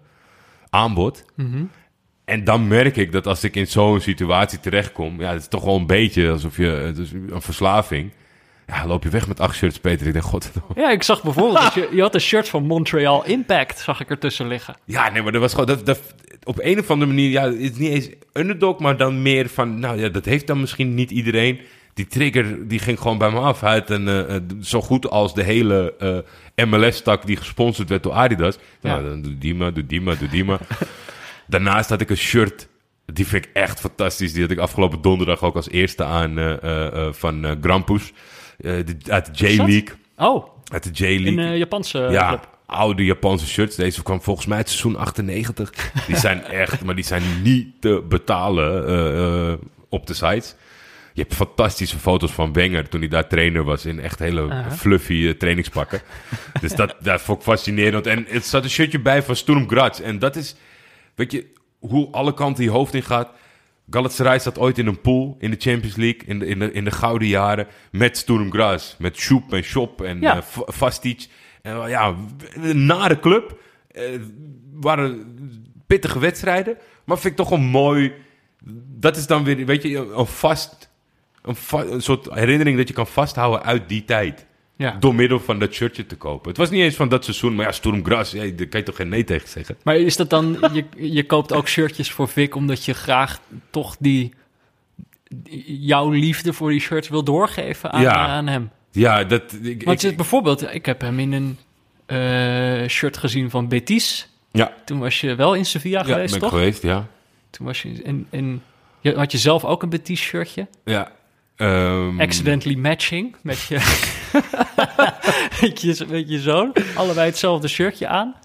aanbod. 0.69 1.25
Mhm. 1.35 1.63
En 2.25 2.43
dan 2.43 2.67
merk 2.67 2.95
ik 2.95 3.11
dat 3.11 3.27
als 3.27 3.43
ik 3.43 3.55
in 3.55 3.67
zo'n 3.67 4.01
situatie 4.01 4.59
terechtkom, 4.59 5.21
ja, 5.21 5.31
het 5.31 5.41
is 5.41 5.47
toch 5.47 5.63
wel 5.63 5.75
een 5.75 5.85
beetje 5.85 6.31
alsof 6.31 6.57
je, 6.57 6.65
het 6.65 6.97
is 6.97 7.11
een 7.11 7.41
verslaving. 7.41 8.11
Ja, 8.67 8.87
loop 8.87 9.03
je 9.03 9.09
weg 9.09 9.27
met 9.27 9.39
acht 9.39 9.55
shirts, 9.55 9.79
Peter. 9.79 10.07
Ik 10.07 10.13
denk, 10.13 10.25
god. 10.25 10.51
Ja, 10.75 10.91
ik 10.91 11.03
zag 11.03 11.23
bijvoorbeeld 11.23 11.61
dat 11.61 11.73
je, 11.73 11.89
je 11.95 12.01
had 12.01 12.13
een 12.13 12.21
shirt 12.21 12.49
van 12.49 12.63
Montreal 12.63 13.25
Impact, 13.25 13.79
zag 13.79 13.99
ik 13.99 14.09
ertussen 14.09 14.47
liggen. 14.47 14.75
Ja, 14.85 15.09
nee, 15.09 15.21
maar 15.21 15.31
dat 15.31 15.41
was 15.41 15.51
gewoon, 15.51 15.65
dat, 15.65 15.85
dat, 15.85 15.99
op 16.43 16.59
een 16.61 16.79
of 16.79 16.89
andere 16.89 17.11
manier, 17.11 17.29
ja, 17.29 17.43
het 17.43 17.59
is 17.59 17.75
niet 17.77 17.91
eens 17.91 18.09
underdog, 18.33 18.79
maar 18.79 18.97
dan 18.97 19.21
meer 19.21 19.49
van, 19.49 19.79
nou 19.79 19.99
ja, 19.99 20.09
dat 20.09 20.25
heeft 20.25 20.47
dan 20.47 20.59
misschien 20.59 20.93
niet 20.93 21.11
iedereen. 21.11 21.59
Die 21.99 22.07
trigger, 22.07 22.67
die 22.67 22.79
ging 22.79 22.99
gewoon 22.99 23.17
bij 23.17 23.31
me 23.31 23.39
af 23.39 23.63
uit. 23.63 23.89
En 23.89 24.07
eh, 24.07 24.35
eh, 24.35 24.41
zo 24.61 24.81
goed 24.81 25.09
als 25.09 25.33
de 25.33 25.43
hele 25.43 25.93
eh, 26.55 26.65
MLS-tak 26.65 27.25
die 27.25 27.35
gesponsord 27.37 27.89
werd 27.89 28.03
door 28.03 28.13
Adidas. 28.13 28.57
Nou, 28.81 29.03
Ja. 29.03 29.09
dan 29.09 29.21
doe 29.21 29.37
die 29.37 29.55
maar, 29.55 29.73
doe 29.73 29.85
die 29.85 30.01
maar, 30.01 30.17
doe 30.17 30.27
die 30.27 30.43
maar. 30.43 30.59
Daarnaast 31.47 31.89
had 31.89 32.01
ik 32.01 32.09
een 32.09 32.17
shirt, 32.17 32.67
die 33.05 33.27
vind 33.27 33.45
ik 33.45 33.51
echt 33.53 33.79
fantastisch. 33.79 34.33
Die 34.33 34.41
had 34.41 34.51
ik 34.51 34.57
afgelopen 34.57 35.01
donderdag 35.01 35.41
ook 35.43 35.55
als 35.55 35.69
eerste 35.69 36.03
aan 36.03 36.33
van 37.13 37.57
Grampus. 37.61 38.13
de- 38.57 38.95
uit 39.07 39.37
de? 39.37 39.47
J-League. 39.53 39.89
Oh, 40.17 40.47
Uit 40.71 40.83
de 40.83 40.89
J-League. 41.05 41.43
een 41.45 41.57
Japanse 41.57 42.07
Ja, 42.11 42.27
club. 42.27 42.49
oude 42.65 43.05
Japanse 43.05 43.47
shirts. 43.47 43.75
Deze 43.75 44.03
kwam 44.03 44.21
volgens 44.21 44.45
mij 44.45 44.57
uit 44.57 44.67
seizoen 44.69 44.95
98. 44.95 45.91
Die 46.07 46.17
zijn 46.17 46.43
echt, 46.63 46.83
maar 46.83 46.95
die 46.95 47.05
zijn 47.05 47.23
niet 47.43 47.67
te 47.81 48.03
betalen 48.09 49.59
op 49.89 50.07
de 50.07 50.13
sites. 50.13 50.55
Je 51.19 51.25
hebt 51.25 51.37
fantastische 51.37 51.97
foto's 51.97 52.31
van 52.31 52.53
Wenger 52.53 52.89
toen 52.89 52.99
hij 52.99 53.09
daar 53.09 53.27
trainer 53.27 53.63
was 53.63 53.85
in 53.85 53.99
echt 53.99 54.19
hele 54.19 54.63
fluffy 54.71 55.27
eh, 55.27 55.33
trainingspakken. 55.33 56.01
dus 56.61 56.75
dat, 56.75 56.95
dat 56.99 57.21
vond 57.21 57.37
ik 57.37 57.43
fascinerend. 57.43 58.07
En 58.07 58.25
het 58.27 58.45
staat 58.45 58.63
een 58.63 58.69
shirtje 58.69 58.99
bij 58.99 59.23
van 59.23 59.35
Sturm 59.35 59.69
Graz. 59.69 59.99
En 59.99 60.19
dat 60.19 60.35
is, 60.35 60.55
weet 61.15 61.31
je, 61.31 61.45
hoe 61.79 62.11
alle 62.11 62.33
kanten 62.33 62.63
je 62.63 62.69
hoofd 62.69 62.93
in 62.93 63.03
gaat. 63.03 63.31
Galatasaray 63.89 64.39
zat 64.39 64.59
ooit 64.59 64.77
in 64.77 64.87
een 64.87 65.01
pool 65.01 65.35
in 65.39 65.51
de 65.51 65.55
Champions 65.59 65.95
League 65.95 66.21
in 66.25 66.39
de, 66.39 66.45
in 66.45 66.59
de, 66.59 66.71
in 66.71 66.83
de 66.83 66.91
gouden 66.91 67.27
jaren 67.27 67.67
met 67.91 68.17
Sturm 68.17 68.51
Graz. 68.51 68.95
Met 68.97 69.19
Schoep 69.19 69.53
en 69.53 69.63
Schop 69.63 70.01
en 70.01 70.21
Ja. 70.21 70.43
Vastic. 70.65 71.27
En 71.61 71.81
eh, 71.81 71.89
ja, 71.89 72.15
een 72.53 72.85
nare 72.85 73.19
club. 73.19 73.61
Eh, 73.91 74.03
waren 74.73 75.35
pittige 75.87 76.19
wedstrijden. 76.19 76.77
Maar 77.05 77.19
vind 77.19 77.39
ik 77.39 77.45
toch 77.45 77.51
een 77.51 77.65
mooi... 77.65 78.13
Dat 78.99 79.17
is 79.17 79.27
dan 79.27 79.43
weer, 79.43 79.65
weet 79.65 79.83
je, 79.83 79.97
een 79.97 80.25
vast... 80.25 80.88
Een, 81.41 82.01
soort 82.01 82.33
herinnering 82.33 82.77
dat 82.77 82.87
je 82.87 82.93
kan 82.93 83.07
vasthouden 83.07 83.63
uit 83.63 83.89
die 83.89 84.05
tijd. 84.05 84.45
Ja. 84.75 84.95
Door 84.99 85.15
middel 85.15 85.39
van 85.39 85.59
dat 85.59 85.73
shirtje 85.73 86.05
te 86.05 86.15
kopen. 86.15 86.47
Het 86.49 86.57
was 86.57 86.69
niet 86.69 86.81
eens 86.81 86.95
van 86.95 87.09
dat 87.09 87.23
seizoen, 87.23 87.55
maar 87.55 87.65
ja, 87.65 87.71
Sturm 87.71 88.05
Graz, 88.05 88.31
ja, 88.31 88.39
daar 88.41 88.67
kan 88.67 88.79
je 88.79 88.85
toch 88.85 88.95
geen 88.95 89.09
nee 89.09 89.23
tegen 89.23 89.47
zeggen. 89.49 89.77
Maar 89.83 89.95
is 89.97 90.15
dat 90.15 90.29
dan, 90.29 90.57
je, 90.73 90.85
je 91.13 91.25
koopt 91.25 91.53
ook 91.53 91.67
shirtjes 91.67 92.11
voor 92.11 92.27
Vic 92.27 92.55
omdat 92.55 92.85
je 92.85 92.93
graag 92.93 93.39
toch 93.69 93.95
die, 93.99 94.33
jouw 95.65 96.09
liefde 96.09 96.53
voor 96.53 96.69
die 96.69 96.79
shirts 96.79 97.09
wil 97.09 97.23
doorgeven 97.23 97.91
aan, 97.91 98.01
Ja. 98.01 98.13
aan 98.27 98.47
hem? 98.47 98.69
Ja, 98.91 99.23
dat... 99.23 99.43
Ik, 99.61 99.83
Want 99.83 100.03
ik- 100.03 100.15
bijvoorbeeld, 100.15 100.73
ik 100.73 100.85
heb 100.85 101.01
hem 101.01 101.19
in 101.19 101.31
een 101.33 101.57
eh, 102.05 102.87
shirt 102.89 103.17
gezien 103.17 103.49
van 103.49 103.67
Betis. 103.67 104.29
ja, 104.51 104.73
Toen 104.85 104.99
was 104.99 105.21
je 105.21 105.35
wel 105.35 105.53
in 105.53 105.65
Sevilla 105.65 105.99
ja 105.99 106.05
geweest, 106.05 106.25
ben 106.33 106.35
ik 106.35 106.41
toch? 106.49 106.51
geweest, 106.59 106.81
ja. 106.83 107.07
Toen 107.49 107.65
was 107.65 107.81
je 107.81 107.89
in, 108.03 108.27
in 108.29 108.61
je, 108.99 109.15
had 109.15 109.31
je 109.31 109.37
zelf 109.37 109.65
ook 109.65 109.83
een 109.83 109.89
Betis 109.89 110.19
shirtje? 110.21 110.67
Ja. 110.85 111.11
Ehm, 111.59 112.21
Accidentally 112.21 112.75
matching 112.75 113.35
met 113.41 113.61
je, 113.61 113.75
met 115.61 115.81
je, 115.81 116.05
met 116.09 116.29
je 116.29 116.39
zoon. 116.39 116.73
Allebei 116.95 117.29
hetzelfde 117.29 117.67
shirtje 117.67 118.07
aan. 118.07 118.35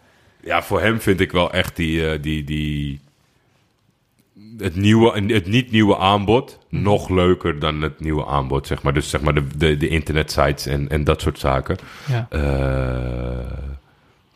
Ja, 0.40 0.62
voor 0.62 0.80
hem 0.80 1.00
vind 1.00 1.20
ik 1.20 1.32
wel 1.32 1.52
echt 1.52 1.76
die, 1.76 2.10
eh, 2.10 2.22
die, 2.22 2.44
die, 2.44 3.00
het, 4.58 4.76
nieuwe, 4.76 5.32
het 5.32 5.46
niet 5.46 5.70
nieuwe 5.70 5.98
aanbod 5.98 6.58
nog 6.68 7.08
leuker 7.08 7.58
dan 7.58 7.82
het 7.82 8.00
nieuwe 8.00 8.26
aanbod, 8.26 8.66
zeg 8.66 8.82
maar. 8.82 8.94
Dus 8.94 9.10
zeg 9.10 9.20
maar 9.20 9.34
de, 9.34 9.46
de, 9.56 9.76
de 9.76 9.88
internetsites 9.88 10.66
en, 10.66 10.88
en 10.88 11.04
dat 11.04 11.20
soort 11.20 11.38
zaken. 11.38 11.76
Ja. 12.06 12.26
Eh, 12.30 13.52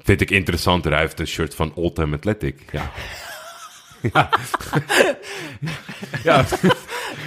vind 0.02 0.20
ik 0.20 0.30
interessanter. 0.30 0.92
Hij 0.92 1.00
heeft 1.00 1.20
een 1.20 1.26
shirt 1.26 1.54
van 1.54 1.74
Oldham 1.74 2.14
Athletic. 2.14 2.60
Ja. 2.72 2.90
ja, 6.24 6.44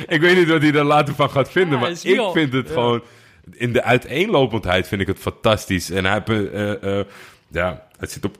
ik 0.08 0.22
weet 0.22 0.38
niet 0.38 0.48
wat 0.48 0.62
hij 0.62 0.74
er 0.74 0.84
later 0.84 1.16
van 1.16 1.30
gaat 1.30 1.52
vinden, 1.52 1.74
Ja, 1.74 1.80
maar 1.80 1.92
ik 1.92 2.32
vind 2.34 2.54
het 2.54 2.68
ja. 2.68 2.74
gewoon... 2.74 3.02
In 3.52 3.74
de 3.74 3.84
uiteenlopendheid 3.84 4.88
vind 4.88 5.02
ik 5.02 5.08
het 5.08 5.20
fantastisch. 5.20 5.90
En 5.90 6.06
hij, 6.06 6.22
heeft, 6.26 6.52
eh, 6.52 6.72
eh, 6.72 7.00
eh, 7.00 7.06
ja, 7.52 7.88
het 7.98 8.12
zit 8.12 8.26
op, 8.26 8.38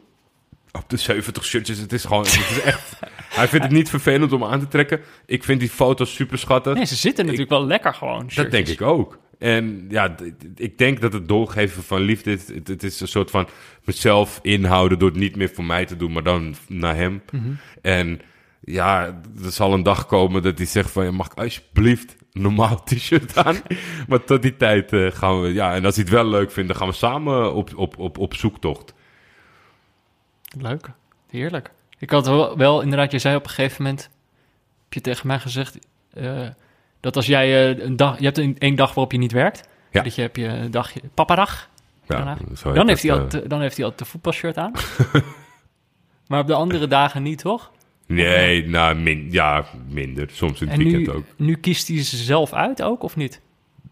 op 0.72 0.84
de 0.90 0.98
70 0.98 1.46
shirtjes. 1.46 1.78
Het 1.78 1.94
is 1.94 2.04
gewoon... 2.06 2.24
Het 2.24 2.34
is 2.34 2.62
echt, 2.62 3.00
hij 3.40 3.48
vindt 3.48 3.66
het 3.66 3.74
niet 3.74 3.90
vervelend 3.90 4.32
om 4.34 4.44
aan 4.44 4.60
te 4.60 4.68
trekken. 4.68 5.02
Ik 5.26 5.44
vind 5.44 5.60
die 5.60 5.70
foto's 5.70 6.14
super 6.16 6.38
schattig. 6.38 6.74
Nee, 6.74 6.86
ze 6.86 6.96
zitten 6.96 7.24
natuurlijk 7.26 7.52
wel 7.52 7.66
lekker 7.66 7.94
gewoon. 7.94 8.30
Dat 8.36 8.52
denk 8.52 8.68
ik 8.68 8.82
ook. 8.82 9.20
En 9.40 9.86
ja, 9.90 10.16
ik 10.56 10.78
denk 10.78 11.02
dat 11.02 11.14
het 11.14 11.28
doorgeven 11.28 11.84
van 11.84 12.02
liefde, 12.02 12.32
het, 12.32 12.48
het- 12.54 12.68
het 12.68 12.84
is 12.84 13.00
een 13.00 13.08
soort 13.08 13.30
van 13.32 13.48
mezelf 13.84 14.40
inhouden 14.42 15.00
door 15.00 15.10
het 15.10 15.18
niet 15.18 15.36
meer 15.36 15.50
voor 15.54 15.64
mij 15.64 15.86
te 15.86 15.98
doen, 15.98 16.12
maar 16.12 16.24
dan 16.24 16.56
naar 16.68 16.96
hem. 16.96 17.22
En 17.82 18.22
ja, 18.62 19.06
er 19.44 19.52
zal 19.52 19.74
een 19.74 19.84
dag 19.84 20.06
komen 20.06 20.42
dat 20.42 20.58
hij 20.58 20.68
zegt 20.68 20.92
van, 20.92 21.04
ja, 21.04 21.12
mag 21.12 21.26
ik 21.26 21.34
alsjeblieft 21.38 22.16
een 22.34 22.42
normaal 22.42 22.84
t-shirt 22.84 23.38
aan? 23.38 23.56
maar 24.08 24.24
tot 24.24 24.42
die 24.42 24.58
tijd 24.58 24.94
eh, 24.94 25.12
gaan 25.12 25.42
we, 25.42 25.54
ja, 25.54 25.74
en 25.74 25.86
als 25.86 25.96
hij 25.96 26.04
het 26.04 26.14
wel 26.14 26.26
leuk 26.26 26.52
vindt, 26.52 26.70
dan 26.70 26.78
gaan 26.78 26.88
we 26.88 26.94
samen 26.94 27.54
op, 27.54 27.76
op, 27.76 27.98
op, 28.00 28.18
op 28.18 28.34
zoektocht. 28.34 28.94
Leuk. 30.58 30.90
Heerlijk. 31.30 31.72
Ik 32.00 32.10
had 32.10 32.28
wel, 32.28 32.58
wel 32.58 32.82
inderdaad, 32.82 33.12
je 33.12 33.20
zei 33.20 33.36
op 33.36 33.44
een 33.44 33.50
gegeven 33.50 33.84
moment, 33.84 34.02
heb 34.84 34.94
je 34.94 35.02
tegen 35.02 35.28
mij 35.28 35.40
gezegd, 35.40 35.78
eh, 36.14 36.48
dat 37.00 37.16
als 37.16 37.26
jij 37.26 37.76
eh, 37.76 37.86
een 37.86 37.96
dag, 37.96 38.20
je 38.20 38.26
hebt 38.26 38.38
een, 38.38 38.56
één 38.60 38.76
dag 38.76 38.88
waarop 38.88 39.12
je 39.12 39.18
niet 39.18 39.32
werkt, 39.32 39.68
Ja. 39.92 40.02
dat 40.02 40.16
je 40.16 40.22
heb 40.22 40.36
je 40.36 40.48
een 40.48 40.72
dagje, 40.72 41.02
papadag, 41.14 41.70
Ja, 42.08 42.38
dan 42.64 42.88
heeft, 42.88 43.02
hij 43.02 43.12
altijd, 43.12 43.50
dan 43.50 43.62
heeft 43.62 43.76
hij 43.76 43.84
altijd 43.84 44.02
een 44.02 44.08
voetbalshirt 44.12 44.58
aan. 44.58 44.72
maar 46.28 46.40
op 46.40 46.48
de 46.48 46.54
andere 46.54 46.88
dagen 46.88 47.24
niet, 47.24 47.40
toch? 47.40 47.72
Nee, 48.14 48.68
nou, 48.68 48.96
min, 48.96 49.28
ja, 49.32 49.66
minder. 49.90 50.28
Soms 50.32 50.62
in 50.62 50.68
het 50.68 50.78
En 50.78 50.84
weekend 50.84 51.08
nu, 51.08 51.14
ook. 51.14 51.24
nu 51.38 51.56
kiest 51.56 51.88
hij 51.88 52.04
ze 52.04 52.18
zelf 52.18 52.54
uit 52.54 52.82
ook, 52.82 53.04
of 53.04 53.16
niet? 53.16 53.42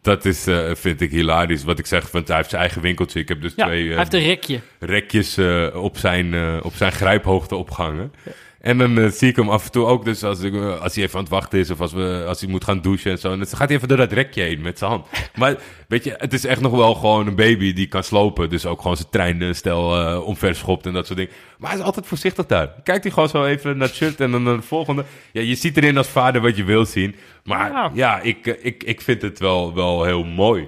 Dat 0.01 0.25
is, 0.25 0.47
eh, 0.47 0.75
vind 0.75 1.01
ik 1.01 1.11
hilarisch. 1.11 1.63
Wat 1.63 1.79
ik 1.79 1.85
zeg, 1.85 2.11
want 2.11 2.27
hij 2.27 2.37
heeft 2.37 2.49
zijn 2.49 2.61
eigen 2.61 2.81
winkeltje. 2.81 3.19
Ik 3.19 3.27
heb 3.27 3.41
dus 3.41 3.53
Ja, 3.55 3.65
twee 3.65 3.81
hij 3.83 3.91
eh, 3.91 3.97
heeft 3.97 4.13
een 4.13 4.23
rekje. 4.23 4.59
rekjes 4.79 5.37
eh, 5.37 5.67
op, 5.73 5.97
zijn, 5.97 6.33
eh, 6.33 6.57
op 6.61 6.73
zijn 6.73 6.91
grijphoogte 6.91 7.55
opgehangen. 7.55 8.11
En 8.59 8.77
dan 8.77 8.97
eh, 8.97 9.09
zie 9.09 9.29
ik 9.29 9.35
hem 9.35 9.49
af 9.49 9.65
en 9.65 9.71
toe 9.71 9.85
ook, 9.85 10.05
dus 10.05 10.23
als, 10.23 10.39
ik, 10.39 10.53
eh, 10.53 10.81
als 10.81 10.95
hij 10.95 11.03
even 11.03 11.15
aan 11.17 11.23
het 11.23 11.33
wachten 11.33 11.59
is... 11.59 11.69
of 11.69 11.81
als, 11.81 11.93
we, 11.93 12.23
als 12.27 12.41
hij 12.41 12.49
moet 12.49 12.63
gaan 12.63 12.81
douchen 12.81 13.11
en 13.11 13.17
zo... 13.17 13.37
dan 13.37 13.47
gaat 13.47 13.67
hij 13.67 13.77
even 13.77 13.87
door 13.87 13.97
dat 13.97 14.11
rekje 14.11 14.41
heen 14.41 14.61
met 14.61 14.77
zijn 14.77 14.91
hand. 14.91 15.05
Maar 15.39 15.55
weet 15.87 16.03
je, 16.03 16.13
het 16.17 16.33
is 16.33 16.45
echt 16.45 16.61
nog 16.61 16.71
wel 16.71 16.93
gewoon 16.95 17.27
een 17.27 17.35
baby 17.35 17.73
die 17.73 17.87
kan 17.87 18.03
slopen. 18.03 18.49
Dus 18.49 18.65
ook 18.65 18.81
gewoon 18.81 18.97
zijn 18.97 19.09
treinstel 19.09 20.01
eh 20.01 20.25
omver 20.25 20.55
schopt 20.55 20.85
en 20.85 20.93
dat 20.93 21.05
soort 21.05 21.17
dingen. 21.17 21.33
Maar 21.57 21.69
hij 21.69 21.79
is 21.79 21.85
altijd 21.85 22.07
voorzichtig 22.07 22.45
daar. 22.45 22.73
Kijkt 22.83 23.03
hij 23.03 23.13
gewoon 23.13 23.29
zo 23.29 23.43
even 23.43 23.77
naar 23.77 23.87
het 23.87 23.95
shirt 23.95 24.19
en 24.19 24.31
dan 24.31 24.43
naar 24.43 24.55
de 24.55 24.61
volgende. 24.61 25.05
Ja, 25.31 25.41
je 25.41 25.55
ziet 25.55 25.77
erin 25.77 25.97
als 25.97 26.07
vader 26.07 26.41
wat 26.41 26.57
je 26.57 26.63
wil 26.63 26.85
zien. 26.85 27.15
Maar 27.43 27.71
Ja. 27.71 27.91
ja, 27.93 28.19
ik, 28.21 28.45
ik, 28.45 28.83
ik 28.83 29.01
vind 29.01 29.21
het 29.21 29.39
wel, 29.39 29.73
wel 29.73 30.03
heel 30.03 30.23
mooi 30.23 30.67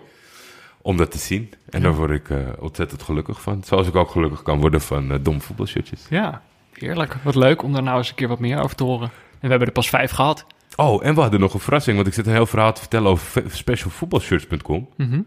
om 0.82 0.98
dat 0.98 1.12
te 1.12 1.18
zien. 1.18 1.54
En 1.70 1.82
daar 1.82 1.96
word 1.96 2.12
ik 2.12 2.30
ontzettend 2.60 3.02
gelukkig 3.02 3.42
van. 3.42 3.64
Zoals 3.66 3.88
ik 3.88 3.96
ook 3.96 4.12
gelukkig 4.12 4.42
kan 4.42 4.60
worden 4.60 4.82
van 4.82 5.20
dom 5.22 5.42
voetbalshirtjes. 5.42 6.06
Ja, 6.10 6.42
heerlijk. 6.82 7.16
Wat 7.24 7.36
leuk 7.36 7.64
om 7.64 7.74
daar 7.74 7.84
nou 7.84 7.98
eens 7.98 8.10
een 8.10 8.16
keer 8.16 8.28
wat 8.28 8.40
meer 8.40 8.60
over 8.64 8.76
te 8.76 8.84
horen. 8.84 9.10
En 9.32 9.40
we 9.42 9.48
hebben 9.48 9.68
er 9.68 9.74
pas 9.74 9.90
vijf 9.90 10.12
gehad. 10.12 10.46
Oh, 10.76 11.06
en 11.06 11.16
we 11.16 11.22
hadden 11.22 11.40
nog 11.40 11.54
een 11.54 11.60
verrassing, 11.60 11.96
want 11.96 12.08
ik 12.08 12.14
zit 12.14 12.26
een 12.28 12.34
heel 12.34 12.46
verhaal 12.46 12.74
te 12.74 12.80
vertellen 12.82 13.12
over 13.12 13.44
specialvoetbalshirts.com. 13.52 14.90
Mhm. 14.98 15.22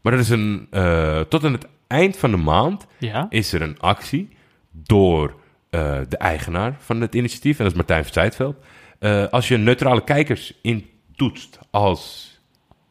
Maar 0.00 0.12
dat 0.12 0.20
is 0.20 0.28
een, 0.28 0.66
eh, 0.70 1.20
tot 1.20 1.44
aan 1.44 1.52
het 1.52 1.66
eind 1.86 2.16
van 2.16 2.30
de 2.30 2.36
maand 2.36 2.86
Ja. 2.98 3.26
is 3.28 3.52
er 3.52 3.62
een 3.62 3.80
actie 3.80 4.28
door 4.72 5.34
eh, 5.70 5.98
de 6.08 6.16
eigenaar 6.16 6.76
van 6.78 7.00
het 7.00 7.14
initiatief, 7.14 7.58
en 7.58 7.62
dat 7.62 7.72
is 7.72 7.78
Martijn 7.78 8.04
van 8.04 8.12
Zijtveld. 8.12 8.56
Eh, 8.98 9.26
als 9.26 9.48
je 9.48 9.56
neutrale 9.56 10.04
kijkers 10.04 10.58
intoetst 10.62 11.58
als 11.70 12.30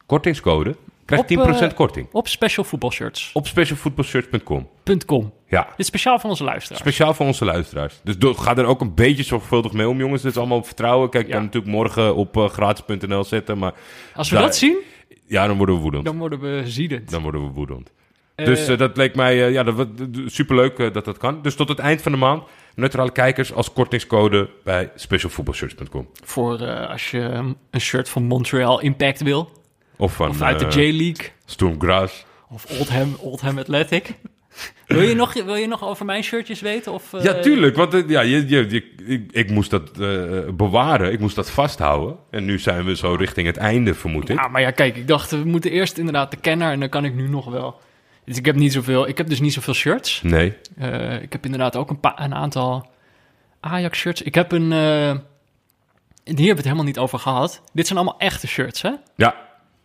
kortingscode, 0.05 0.75
krijg 1.09 1.29
je 1.29 1.39
Op, 1.39 1.47
10% 1.47 1.61
eh, 1.71 1.73
korting. 1.75 2.07
Op 2.11 2.27
specialvoetbalshirts.com. 2.27 3.41
Op 3.41 3.47
specialvoetbalshirts.com. 3.47 5.33
Ja, 5.47 5.63
Dit 5.63 5.79
is 5.79 5.85
speciaal 5.85 6.19
voor 6.19 6.29
onze 6.29 6.43
luisteraars. 6.43 6.81
Speciaal 6.81 7.13
voor 7.13 7.25
onze 7.25 7.45
luisteraars. 7.45 7.99
Dus 8.03 8.17
do- 8.17 8.33
ga 8.33 8.55
er 8.55 8.65
ook 8.65 8.81
een 8.81 8.93
beetje 8.95 9.23
zorgvuldig 9.23 9.71
mee 9.73 9.89
om, 9.89 9.99
jongens. 9.99 10.21
Dit 10.21 10.31
is 10.31 10.37
allemaal 10.37 10.57
op 10.57 10.65
vertrouwen. 10.65 11.09
Kijk, 11.09 11.23
ik 11.23 11.29
Ja. 11.29 11.35
kan 11.35 11.45
natuurlijk 11.45 11.73
morgen 11.73 12.15
op 12.15 12.37
eh, 12.37 12.49
gratis.nl 12.49 13.23
zetten. 13.23 13.57
Maar 13.57 13.73
Als 14.15 14.29
we 14.29 14.35
daar- 14.35 14.43
dat 14.45 14.55
zien, 14.55 14.77
ja, 15.27 15.47
dan 15.47 15.57
worden 15.57 15.75
we 15.75 15.81
woedend. 15.81 16.05
Dan, 16.05 16.17
dan 16.17 16.29
worden 16.29 16.55
we 16.55 16.69
ziedend. 16.69 17.11
worden 17.21 17.41
we 17.47 17.51
woedend. 17.53 17.91
Eh, 18.35 18.45
dus 18.45 18.65
dat 18.65 18.97
leek 18.97 19.15
mij 19.15 19.51
ja, 19.51 19.63
dat, 19.63 19.87
superleuk 20.25 20.93
dat 20.93 21.05
dat 21.05 21.17
kan. 21.17 21.41
Dus 21.41 21.55
tot 21.55 21.69
het 21.69 21.79
eind 21.79 22.01
van 22.01 22.11
de 22.11 22.17
maand. 22.17 22.43
Neutrale 22.75 23.11
kijkers 23.11 23.53
als 23.53 23.73
kortingscode 23.73 24.49
bij 24.63 24.91
specialvoetbalshirts.com. 24.95 26.07
Voor 26.23 26.65
als 26.87 27.11
je 27.11 27.19
een 27.71 27.81
shirt 27.81 28.09
van 28.09 28.23
Montreal 28.23 28.81
Impact 28.81 29.21
wil. 29.21 29.49
Of 29.99 30.13
van 30.15 30.29
Of 30.29 30.41
uit 30.41 30.59
de 30.59 30.65
eh, 30.65 30.71
J-League. 30.89 31.29
Storm 31.45 31.79
Gras. 31.81 32.25
Of 32.49 32.65
Oldham, 32.79 33.15
Oldham 33.19 33.57
Athletic. 33.59 34.13
wil, 34.87 35.01
je 35.01 35.15
nog, 35.15 35.33
wil 35.33 35.55
je 35.55 35.67
nog 35.67 35.83
over 35.83 36.05
mijn 36.05 36.23
shirtjes 36.23 36.61
weten? 36.61 36.91
Of, 36.93 37.13
eh, 37.13 37.23
Ja, 37.23 37.33
tuurlijk. 37.33 37.75
Want 37.75 37.93
eh, 37.93 38.09
ja, 38.09 38.21
je, 38.21 38.47
je, 38.47 38.69
je- 38.69 38.93
ik, 39.05 39.31
ik 39.31 39.49
moest 39.49 39.69
dat 39.69 39.89
eh, 39.99 40.39
bewaren. 40.53 41.11
Ik 41.11 41.19
moest 41.19 41.35
dat 41.35 41.51
vasthouden. 41.51 42.15
En 42.31 42.45
nu 42.45 42.59
zijn 42.59 42.85
we 42.85 42.95
zo 42.95 43.13
richting 43.13 43.47
het 43.47 43.57
einde, 43.57 43.93
vermoed 43.93 44.29
ik. 44.29 44.37
Ja, 44.39 44.47
maar 44.47 44.61
ja, 44.61 44.71
kijk, 44.71 44.95
ik 44.95 45.07
dacht, 45.07 45.31
we 45.31 45.37
moeten 45.45 45.71
eerst 45.71 45.97
inderdaad 45.97 46.31
de 46.31 46.37
kenner 46.37 46.71
en 46.71 46.79
dan 46.79 46.89
kan 46.89 47.05
ik 47.05 47.13
nu 47.13 47.27
nog 47.27 47.45
wel. 47.45 47.79
Dus 48.25 48.37
ik 48.37 48.45
heb 48.45 48.55
niet 48.55 48.73
zoveel, 48.73 49.07
ik 49.07 49.17
heb 49.17 49.27
dus 49.29 49.39
niet 49.39 49.53
zoveel 49.53 49.73
shirts. 49.73 50.21
Nee. 50.21 50.53
Eh, 50.77 51.21
ik 51.21 51.31
heb 51.31 51.45
inderdaad 51.45 51.75
ook 51.75 51.89
een, 51.89 51.99
een 52.01 52.33
aantal 52.35 52.89
Ajax-shirts. 53.59 54.21
Ik 54.21 54.35
heb 54.35 54.51
een, 54.51 54.71
eh, 54.71 54.77
hier 54.79 55.15
hebben 56.23 56.45
we 56.45 56.47
het 56.49 56.63
helemaal 56.63 56.83
niet 56.83 56.97
over 56.99 57.19
gehad. 57.19 57.61
Dit 57.73 57.87
zijn 57.87 57.99
allemaal 57.99 58.19
echte 58.19 58.47
shirts, 58.47 58.81
hè? 58.81 58.91
Ja, 59.15 59.35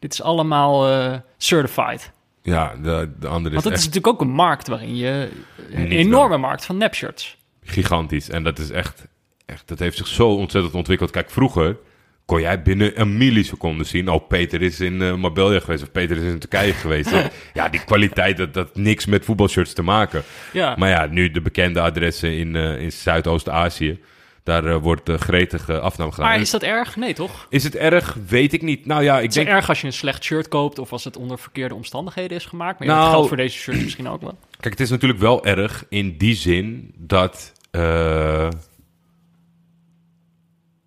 Dit 0.05 0.13
is 0.13 0.23
allemaal 0.23 0.89
eh, 0.89 1.19
certified. 1.37 2.13
ja 2.43 2.75
de, 2.83 3.11
de 3.21 3.29
andere 3.29 3.57
is 3.57 3.63
Want 3.63 3.65
het 3.65 3.73
echt 3.73 3.79
is 3.81 3.87
natuurlijk 3.87 4.07
ook 4.07 4.21
een 4.21 4.35
markt 4.35 4.69
waarin 4.69 4.97
je... 4.97 5.29
Een 5.71 5.83
Niet 5.83 5.93
enorme 5.93 6.37
markt 6.37 6.65
van 6.65 6.77
nepshirts. 6.77 7.37
gigantisch. 7.63 8.29
En 8.29 8.43
dat 8.43 8.59
is 8.59 8.71
echt, 8.71 9.07
echt, 9.47 9.69
dat 9.69 9.79
heeft 9.79 9.97
zich 9.97 10.07
zo 10.07 10.29
ontzettend 10.29 10.75
ontwikkeld. 10.75 11.11
Kijk, 11.11 11.31
vroeger 11.31 11.77
kon 12.25 12.41
jij 12.41 12.63
binnen 12.63 13.01
een 13.01 13.17
milliseconde 13.17 13.85
zien. 13.85 14.09
Oh, 14.11 14.29
Peter 14.29 14.63
is 14.63 14.81
in 14.81 15.03
eh 15.03 15.15
Marbella 15.15 15.61
geweest 15.61 15.83
of 15.83 15.93
Peter 15.93 16.17
is 16.17 16.33
in 16.33 16.39
Turkije 16.39 16.73
geweest. 16.85 17.11
ja, 17.55 17.69
die 17.69 17.85
kwaliteit, 17.85 18.37
dat, 18.37 18.55
dat 18.55 18.77
niks 18.77 19.07
met 19.07 19.25
voetbalshirts 19.25 19.73
te 19.73 19.83
maken. 19.83 20.23
Ja, 20.53 20.75
Maar 20.79 20.89
ja, 20.89 21.07
nu 21.07 21.31
de 21.31 21.41
bekende 21.41 21.81
adressen 21.81 22.37
in, 22.37 22.57
eh, 22.57 22.81
in 22.81 22.93
Zuidoost-Azië. 22.93 24.01
Daar 24.45 24.67
eh, 24.67 24.77
wordt 24.77 25.09
uh, 25.09 25.17
gretig 25.19 25.69
eh, 25.69 25.79
afname 25.79 26.11
gedaan. 26.13 26.29
maar 26.29 26.41
is 26.41 26.51
dat 26.51 26.63
erg? 26.63 26.97
Nee, 26.97 27.15
toch? 27.15 27.47
is 27.51 27.65
het 27.65 27.77
erg? 27.77 28.17
Weet 28.27 28.53
ik 28.53 28.63
niet. 28.63 28.87
Nou 28.87 29.03
ja, 29.03 29.15
ik 29.17 29.21
Het 29.23 29.29
is 29.29 29.35
denk... 29.35 29.49
erg 29.49 29.69
als 29.69 29.81
je 29.81 29.87
een 29.87 29.93
slecht 29.93 30.25
shirt 30.25 30.49
koopt 30.49 30.79
of 30.79 30.93
als 30.93 31.05
het 31.05 31.17
onder 31.17 31.39
verkeerde 31.39 31.75
omstandigheden 31.75 32.37
is 32.37 32.45
gemaakt. 32.47 32.79
Maar 32.79 32.89
Nou- 32.89 33.01
dat 33.01 33.11
geldt 33.11 33.29
voor 33.29 33.37
deze 33.37 33.59
shirts 33.59 33.83
misschien 33.83 34.09
ook 34.09 34.21
wel. 34.21 34.39
Kijk, 34.61 34.75
het 34.75 34.81
is 34.81 34.91
natuurlijk 34.91 35.21
wel 35.21 35.45
erg 35.45 35.85
in 35.89 36.17
die 36.17 36.35
zin 36.35 36.93
dat 36.97 37.53
eh, 37.71 38.49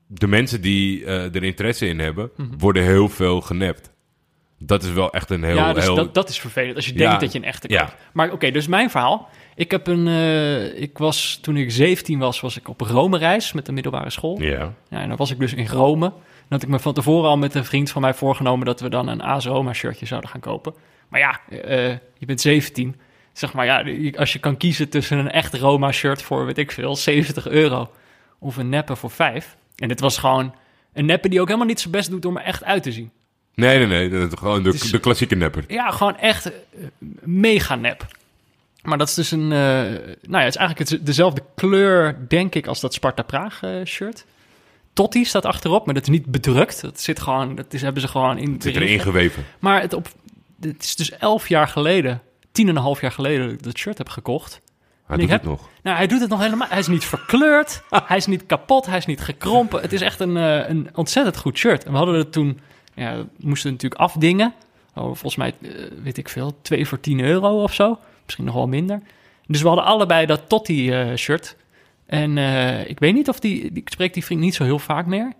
de 0.07 0.27
mensen 0.27 0.61
die 0.61 1.05
eh, 1.05 1.35
er 1.35 1.43
interesse 1.43 1.87
in 1.87 1.99
hebben, 1.99 2.31
worden 2.57 2.83
heel 2.83 3.09
veel 3.09 3.41
genept. 3.41 3.89
Dat 4.59 4.83
is 4.83 4.91
wel 4.91 5.11
echt 5.11 5.29
een 5.29 5.43
heel... 5.43 5.55
Mhm. 5.55 5.65
ja, 5.65 5.73
dus 5.73 5.83
heel 5.83 5.95
dat, 5.95 6.13
dat 6.13 6.29
is 6.29 6.39
vervelend 6.39 6.75
als 6.75 6.85
je 6.85 6.93
Ja, 6.93 6.97
denkt 6.97 7.19
dat 7.21 7.31
je 7.31 7.37
een 7.37 7.43
echte 7.45 7.67
koopt. 7.67 7.79
ja. 7.79 7.93
Maar 8.13 8.31
oké, 8.31 8.51
dus 8.51 8.67
mijn 8.67 8.89
verhaal. 8.89 9.29
Ik 9.57 9.71
heb 9.71 9.87
een, 9.87 10.07
eh, 10.07 10.81
ik 10.81 10.97
was, 10.97 11.39
toen 11.41 11.57
ik 11.57 11.71
17 11.71 12.19
was, 12.19 12.39
was 12.39 12.57
ik 12.57 12.67
op 12.69 12.81
Rome 12.81 13.17
reis 13.17 13.53
met 13.53 13.65
de 13.65 13.71
middelbare 13.71 14.09
school. 14.09 14.41
Ja. 14.41 14.73
Ja, 14.89 15.01
en 15.01 15.07
dan 15.07 15.17
was 15.17 15.31
ik 15.31 15.39
dus 15.39 15.53
in 15.53 15.67
Rome. 15.67 16.05
En 16.05 16.13
had 16.49 16.63
ik 16.63 16.69
me 16.69 16.79
van 16.79 16.93
tevoren 16.93 17.29
al 17.29 17.37
met 17.37 17.55
een 17.55 17.65
vriend 17.65 17.89
van 17.91 18.01
mij 18.01 18.13
voorgenomen 18.13 18.65
dat 18.65 18.79
we 18.79 18.89
dan 18.89 19.07
een 19.07 19.21
AS 19.21 19.45
Roma 19.45 19.73
shirtje 19.73 20.05
zouden 20.05 20.29
gaan 20.29 20.39
kopen. 20.39 20.73
Maar 21.09 21.19
ja, 21.19 21.39
eh, 21.49 21.87
je 22.17 22.25
bent 22.25 22.41
17. 22.41 22.95
Zeg 23.33 23.53
maar, 23.53 23.65
ja, 23.65 23.83
als 24.17 24.33
je 24.33 24.39
kan 24.39 24.57
kiezen 24.57 24.89
tussen 24.89 25.17
een 25.17 25.31
echt 25.31 25.53
Roma 25.53 25.91
shirt 25.91 26.21
voor, 26.21 26.45
weet 26.45 26.57
ik 26.57 26.71
veel, 26.71 26.95
70 26.95 27.47
euro. 27.47 27.91
Of 28.39 28.57
een 28.57 28.69
neppe 28.69 28.95
voor 28.95 29.11
5. 29.11 29.57
En 29.75 29.87
dit 29.87 29.99
was 29.99 30.17
gewoon 30.17 30.55
een 30.93 31.05
neppe 31.05 31.29
die 31.29 31.39
ook 31.41 31.45
helemaal 31.47 31.67
niet 31.67 31.79
zijn 31.79 31.91
best 31.91 32.09
doet 32.09 32.25
om 32.25 32.37
er 32.37 32.43
echt 32.43 32.63
uit 32.63 32.83
te 32.83 32.91
zien. 32.91 33.11
Nee, 33.53 33.77
nee, 33.77 33.87
nee. 33.87 34.19
Dat 34.19 34.31
is 34.33 34.39
gewoon 34.39 34.63
de, 34.63 34.69
is- 34.69 34.79
de 34.91 34.99
klassieke 34.99 35.35
nepper. 35.35 35.63
Ja, 35.67 35.89
gewoon 35.91 36.17
echt 36.17 36.45
eh, 36.45 36.53
mega 37.23 37.75
nep. 37.75 38.05
Maar 38.83 38.97
dat 38.97 39.07
is 39.07 39.13
dus 39.13 39.31
een... 39.31 39.41
eh, 39.41 39.49
nou 39.49 39.91
ja, 40.29 40.39
het 40.39 40.47
is 40.47 40.55
eigenlijk 40.55 40.89
het- 40.89 41.05
dezelfde 41.05 41.41
kleur, 41.55 42.25
denk 42.27 42.55
ik, 42.55 42.67
als 42.67 42.79
dat 42.79 42.93
Sparta 42.93 43.23
Praag 43.23 43.63
eh, 43.63 43.85
shirt. 43.85 44.25
Totti 44.93 45.25
staat 45.25 45.45
achterop, 45.45 45.85
maar 45.85 45.93
dat 45.93 46.03
is 46.03 46.09
niet 46.09 46.25
bedrukt. 46.25 46.81
Dat 46.81 46.99
zit 46.99 47.19
gewoon, 47.19 47.55
dat 47.55 47.73
is, 47.73 47.81
hebben 47.81 48.01
ze 48.01 48.07
gewoon 48.07 48.37
in 48.37 48.51
Het 48.53 48.63
zit 48.63 48.75
erin 48.75 48.99
geweven. 48.99 49.45
Maar 49.59 49.81
het, 49.81 49.93
op, 49.93 50.07
het 50.61 50.83
is 50.83 50.95
dus 50.95 51.11
elf 51.11 51.49
jaar 51.49 51.67
geleden, 51.67 52.21
tien 52.51 52.69
en 52.69 52.75
een 52.75 52.81
half 52.81 53.01
jaar 53.01 53.11
geleden 53.11 53.45
dat 53.45 53.51
ik 53.53 53.63
dat 53.63 53.77
shirt 53.77 53.97
heb 53.97 54.09
gekocht. 54.09 54.61
Hij 55.05 55.15
doet 55.17 55.25
ik 55.25 55.31
het 55.31 55.43
nog. 55.43 55.69
Nou, 55.83 55.97
hij 55.97 56.07
doet 56.07 56.21
het 56.21 56.29
nog 56.29 56.41
helemaal. 56.41 56.67
Hij 56.67 56.79
is 56.79 56.87
niet 56.87 57.05
verkleurd, 57.05 57.83
hij 58.07 58.17
is 58.17 58.25
niet 58.25 58.45
kapot, 58.45 58.85
hij 58.85 58.97
is 58.97 59.05
niet 59.05 59.21
gekrompen. 59.21 59.81
Het 59.81 59.93
is 59.93 60.01
echt 60.01 60.19
een, 60.19 60.37
eh, 60.37 60.69
een 60.69 60.89
ontzettend 60.93 61.37
goed 61.37 61.57
shirt. 61.57 61.83
En 61.83 61.91
we 61.91 61.97
hadden 61.97 62.15
het 62.15 62.31
toen, 62.31 62.59
ja, 62.93 63.15
we 63.17 63.25
moesten 63.39 63.71
het 63.71 63.81
natuurlijk 63.83 64.01
afdingen. 64.11 64.53
Oh, 64.93 65.03
volgens 65.03 65.35
mij, 65.35 65.53
weet 66.03 66.17
ik 66.17 66.29
veel, 66.29 66.57
twee 66.61 66.87
voor 66.87 66.99
10 66.99 67.19
euro 67.19 67.63
of 67.63 67.73
zo. 67.73 67.99
Misschien 68.27 68.45
nog 68.45 68.53
wel 68.55 68.67
minder. 68.67 69.01
Dus 69.47 69.61
we 69.61 69.67
hadden 69.67 69.85
allebei 69.85 70.25
dat 70.25 70.41
Totti-shirt. 70.49 71.55
En 72.05 72.37
eh, 72.37 72.89
ik 72.89 72.99
weet 72.99 73.13
niet 73.13 73.29
of 73.29 73.39
die, 73.39 73.59
die... 73.71 73.81
Ik 73.81 73.89
spreek 73.89 74.13
die 74.13 74.25
vriend 74.25 74.41
niet 74.41 74.55
zo 74.55 74.63
heel 74.63 74.79
vaak 74.79 75.05
meer. 75.05 75.33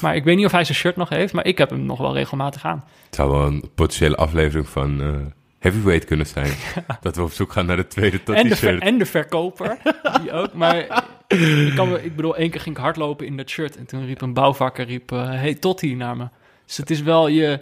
Maar 0.00 0.14
ik 0.16 0.24
weet 0.24 0.36
niet 0.36 0.44
of 0.46 0.52
hij 0.52 0.64
zijn 0.64 0.76
shirt 0.78 0.96
nog 0.96 1.08
heeft. 1.08 1.32
Maar 1.32 1.46
ik 1.46 1.58
heb 1.58 1.70
hem 1.70 1.84
nog 1.84 1.98
wel 1.98 2.14
regelmatig 2.14 2.64
aan. 2.64 2.84
Het 3.06 3.14
zou 3.14 3.30
wel 3.30 3.46
een 3.46 3.70
potentiële 3.74 4.16
aflevering 4.16 4.68
van 4.68 5.00
eh, 5.02 5.08
Heavyweight 5.58 6.04
kunnen 6.04 6.26
zijn. 6.26 6.52
Dat 7.00 7.16
we 7.16 7.22
op 7.22 7.32
zoek 7.32 7.52
gaan 7.52 7.66
naar 7.66 7.76
de 7.76 7.86
tweede 7.86 8.16
En 8.16 8.24
de, 8.24 8.32
ver- 8.32 8.44
Totti-shirt. 8.44 8.82
en 8.82 8.98
de 8.98 9.06
verkoper, 9.06 9.76
die 10.22 10.32
ook. 10.32 10.52
Maar 10.52 10.76
ik, 11.28 11.72
kan 11.74 11.98
ik 11.98 12.16
bedoel, 12.16 12.36
één 12.36 12.50
keer 12.50 12.60
ging 12.60 12.76
ik 12.76 12.82
hardlopen 12.82 13.26
in 13.26 13.36
dat 13.36 13.48
shirt. 13.50 13.76
En 13.76 13.86
toen 13.86 14.06
riep 14.06 14.20
een 14.20 14.32
bouwvakker, 14.34 14.84
riep, 14.86 15.10
hey 15.10 15.54
Totti 15.54 15.94
naar 15.94 16.16
me. 16.16 16.28
Dus 16.66 16.76
het 16.76 16.90
is 16.90 17.02
wel, 17.02 17.28
je, 17.28 17.60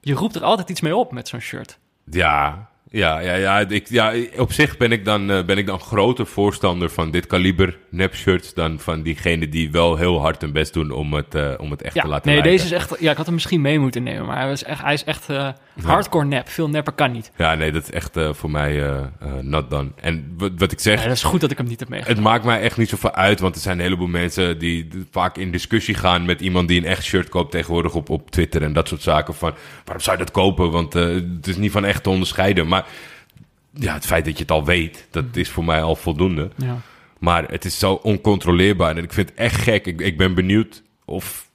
je 0.00 0.14
roept 0.14 0.34
er 0.34 0.44
altijd 0.44 0.70
iets 0.70 0.80
mee 0.80 0.96
op 0.96 1.12
met 1.12 1.28
zo'n 1.28 1.40
shirt. 1.40 1.78
Ja, 2.10 2.69
ja, 2.92 3.18
ja, 3.18 3.34
ja, 3.34 3.58
ik, 3.58 3.88
ja. 3.88 4.12
Op 4.36 4.52
zich 4.52 4.76
ben 4.76 4.92
ik, 4.92 5.04
dan, 5.04 5.30
eh, 5.30 5.44
ben 5.44 5.58
ik 5.58 5.66
dan 5.66 5.80
groter 5.80 6.26
voorstander 6.26 6.90
van 6.90 7.10
dit 7.10 7.26
kaliber 7.26 7.78
nep-shirts... 7.90 8.54
dan 8.54 8.78
van 8.78 9.02
diegenen 9.02 9.50
die 9.50 9.70
wel 9.70 9.96
heel 9.96 10.20
hard 10.20 10.40
hun 10.40 10.52
best 10.52 10.72
doen 10.72 10.90
om 10.90 11.14
het, 11.14 11.34
eh, 11.34 11.52
om 11.56 11.70
het 11.70 11.82
echt 11.82 11.94
Ja, 11.94 12.02
te 12.02 12.08
laten 12.08 12.26
nee, 12.26 12.34
lijken. 12.36 12.52
deze 12.56 12.74
is 12.74 12.80
echt... 12.80 13.00
Ja, 13.00 13.10
ik 13.10 13.16
had 13.16 13.26
hem 13.26 13.34
misschien 13.34 13.60
mee 13.60 13.78
moeten 13.78 14.02
nemen. 14.02 14.26
Maar 14.26 14.36
hij, 14.38 14.48
was 14.48 14.62
echt, 14.64 14.82
hij 14.82 14.92
is 14.94 15.04
echt 15.04 15.28
eh, 15.28 15.48
hardcore 15.84 16.24
nep. 16.24 16.48
Veel 16.48 16.68
nepper 16.68 16.92
kan 16.92 17.12
niet. 17.12 17.32
Ja, 17.36 17.54
nee, 17.54 17.72
dat 17.72 17.82
is 17.82 17.90
echt 17.90 18.16
eh, 18.16 18.32
voor 18.32 18.50
mij 18.50 18.82
eh 18.82 18.98
eh, 19.20 19.32
not 19.40 19.70
done. 19.70 19.88
En 20.00 20.34
wat, 20.38 20.50
wat 20.56 20.72
ik 20.72 20.80
zeg, 20.80 20.98
Ja, 21.00 21.08
dat 21.08 21.16
is 21.16 21.22
goed 21.22 21.40
dat 21.40 21.50
ik 21.50 21.56
hem 21.58 21.66
niet 21.66 21.80
heb 21.80 21.88
meegemaakt. 21.88 22.16
het 22.18 22.26
maakt 22.26 22.44
mij 22.44 22.60
echt 22.60 22.76
niet 22.76 22.88
zoveel 22.88 23.14
uit... 23.14 23.40
want 23.40 23.54
er 23.54 23.60
zijn 23.60 23.76
een 23.78 23.84
heleboel 23.84 24.06
mensen 24.06 24.58
die 24.58 24.88
vaak 25.10 25.36
in 25.36 25.50
discussie 25.50 25.94
gaan... 25.94 26.24
met 26.24 26.40
iemand 26.40 26.68
die 26.68 26.80
een 26.80 26.86
echt 26.86 27.04
shirt 27.04 27.28
koopt 27.28 27.50
tegenwoordig 27.50 27.94
op, 27.94 28.10
op 28.10 28.30
Twitter... 28.30 28.62
en 28.62 28.72
dat 28.72 28.88
soort 28.88 29.02
zaken 29.02 29.34
van, 29.34 29.54
waarom 29.84 30.04
zou 30.04 30.18
je 30.18 30.24
dat 30.24 30.32
kopen? 30.32 30.70
Want 30.70 30.92
het 30.92 31.46
is 31.46 31.56
niet 31.56 31.72
van 31.72 31.84
echt 31.84 32.02
te 32.02 32.10
onderscheiden. 32.10 32.68
Maar 32.68 32.86
ja, 33.74 33.94
het 33.94 34.06
feit 34.06 34.24
dat 34.24 34.34
je 34.36 34.42
het 34.42 34.50
al 34.50 34.64
weet, 34.64 35.06
dat 35.10 35.24
is 35.32 35.50
voor 35.50 35.64
mij 35.64 35.82
al 35.82 35.96
voldoende. 35.96 36.50
Ja. 36.56 36.76
Maar 37.18 37.44
het 37.48 37.64
is 37.64 37.78
zo 37.78 37.92
oncontroleerbaar. 37.92 38.96
En 38.96 39.04
ik 39.04 39.12
vind 39.12 39.28
het 39.28 39.38
echt 39.38 39.60
gek. 39.62 39.86
Ik, 39.86 40.00
ik 40.00 40.16
ben 40.16 40.34
benieuwd 40.34 40.82
of 41.04 41.48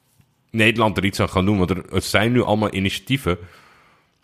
Nederland 0.52 0.98
er 0.98 1.06
iets 1.06 1.20
aan 1.20 1.30
gaat 1.30 1.46
doen. 1.46 1.58
Want 1.58 1.70
er, 1.70 1.84
het 1.90 2.04
zijn 2.04 2.32
nu 2.32 2.42
allemaal 2.42 2.74
initiatieven... 2.74 3.38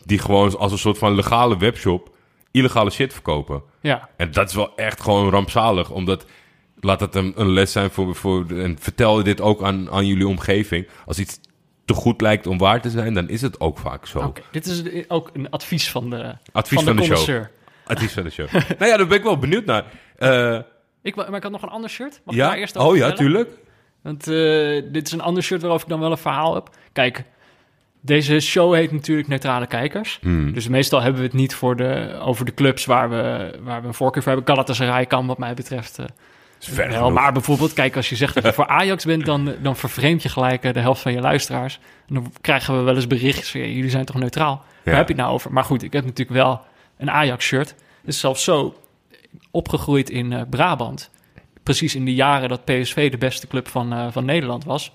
die 0.05 0.19
gewoon 0.19 0.57
als 0.57 0.71
een 0.71 0.77
soort 0.77 0.97
van 0.97 1.15
legale 1.15 1.57
webshop... 1.57 2.15
illegale 2.51 2.89
shit 2.89 3.13
verkopen. 3.13 3.61
ja. 3.81 4.09
En 4.17 4.31
dat 4.31 4.49
is 4.49 4.55
wel 4.55 4.75
echt 4.75 5.01
gewoon 5.01 5.29
rampzalig. 5.29 5.89
Omdat, 5.89 6.25
laat 6.79 6.99
het 6.99 7.15
een, 7.15 7.33
een 7.35 7.49
les 7.49 7.71
zijn 7.71 7.89
voor, 7.91 8.15
voor... 8.15 8.45
en 8.49 8.77
vertel 8.79 9.23
dit 9.23 9.41
ook 9.41 9.63
aan, 9.63 9.91
aan 9.91 10.05
jullie 10.05 10.27
omgeving. 10.27 10.87
Als 11.05 11.19
iets 11.19 11.39
te 11.85 11.93
goed 11.93 12.21
lijkt 12.21 12.47
om 12.47 12.57
waar 12.57 12.81
te 12.81 12.89
zijn... 12.89 13.13
dan 13.13 13.29
is 13.29 13.41
het 13.41 13.59
ook 13.59 13.77
vaak 13.77 14.05
zo. 14.05 14.19
Oké, 14.19 14.41
dit 14.51 14.65
is 14.65 14.83
ook 15.07 15.29
een 15.33 15.49
advies 15.49 15.91
van 15.91 16.09
de, 16.09 16.35
Advies 16.51 16.83
van 16.83 16.97
van 16.97 17.09
de 17.09 17.15
show. 17.15 17.43
Advies 17.85 18.13
van 18.13 18.23
de 18.23 18.29
show. 18.29 18.51
nou 18.79 18.85
ja, 18.91 18.97
daar 18.97 19.07
ben 19.07 19.17
ik 19.17 19.23
wel 19.23 19.37
benieuwd 19.37 19.65
naar. 19.65 19.85
Eh, 20.15 20.59
Ik, 21.01 21.15
maar 21.15 21.33
ik 21.35 21.43
had 21.43 21.51
nog 21.51 21.61
een 21.61 21.69
ander 21.69 21.89
shirt. 21.89 22.21
Mag 22.25 22.35
ik 22.35 22.41
ja? 22.41 22.47
daar 22.47 22.57
eerst 22.57 22.77
over 22.77 22.89
Oh 22.91 22.97
ja, 22.97 23.07
vertellen? 23.07 23.31
tuurlijk. 23.31 23.59
Want 24.01 24.27
eh, 24.27 24.93
dit 24.93 25.07
is 25.07 25.11
een 25.13 25.21
ander 25.21 25.43
shirt 25.43 25.61
waarover 25.61 25.85
ik 25.85 25.91
dan 25.91 25.99
wel 25.99 26.11
een 26.11 26.17
verhaal 26.17 26.53
heb. 26.53 26.69
Kijk, 26.93 27.23
deze 28.01 28.39
show 28.39 28.73
heet 28.73 28.91
natuurlijk 28.91 29.27
Neutrale 29.27 29.67
Kijkers. 29.67 30.19
Hmm. 30.21 30.53
Dus 30.53 30.67
meestal 30.67 31.01
hebben 31.01 31.21
we 31.21 31.27
het 31.27 31.35
niet 31.35 31.55
voor 31.55 31.75
de, 31.75 32.19
over 32.21 32.45
de 32.45 32.53
clubs 32.53 32.85
waar 32.85 33.09
we, 33.09 33.53
waar 33.63 33.81
we 33.81 33.87
een 33.87 33.93
voorkeur 33.93 34.23
voor 34.23 34.31
hebben. 34.31 34.53
Galatasaray 34.53 35.05
kan 35.05 35.25
wat 35.25 35.37
mij 35.37 35.53
betreft 35.53 35.99
ver 36.69 36.87
wel. 36.87 36.97
genoeg. 36.97 37.13
Maar 37.13 37.33
bijvoorbeeld, 37.33 37.73
kijk, 37.73 37.95
als 37.95 38.09
je 38.09 38.15
zegt 38.15 38.33
dat 38.33 38.43
je 38.43 38.53
voor 38.53 38.67
Ajax 38.67 39.05
bent... 39.05 39.25
dan, 39.25 39.55
dan 39.61 39.75
vervreemd 39.75 40.23
je 40.23 40.29
gelijk 40.29 40.63
eh, 40.63 40.73
de 40.73 40.79
helft 40.79 41.01
van 41.01 41.11
je 41.11 41.19
luisteraars. 41.19 41.79
En 42.07 42.13
dan 42.13 42.33
krijgen 42.41 42.77
we 42.77 42.81
wel 42.81 42.95
eens 42.95 43.07
berichtjes 43.07 43.51
van... 43.51 43.61
"Ja, 43.61 43.67
jullie 43.67 43.89
zijn 43.89 44.05
toch 44.05 44.15
neutraal? 44.15 44.63
Waar 44.83 44.95
heb 44.95 45.07
je 45.07 45.13
het 45.13 45.21
nou 45.21 45.33
over? 45.33 45.53
Maar 45.53 45.63
goed, 45.63 45.83
ik 45.83 45.93
heb 45.93 46.03
natuurlijk 46.03 46.37
wel 46.37 46.61
een 46.97 47.11
Ajax-shirt. 47.11 47.69
Het 47.69 48.09
is 48.09 48.19
zelfs 48.19 48.43
zo 48.43 48.75
opgegroeid 49.51 50.09
in 50.09 50.33
eh, 50.33 50.41
Brabant. 50.49 51.09
Precies 51.63 51.95
in 51.95 52.05
de 52.05 52.13
jaren 52.13 52.49
dat 52.49 52.65
PSV 52.65 53.11
de 53.11 53.17
beste 53.17 53.47
club 53.47 53.67
van, 53.67 54.11
van 54.11 54.25
Nederland 54.25 54.63
was. 54.63 54.91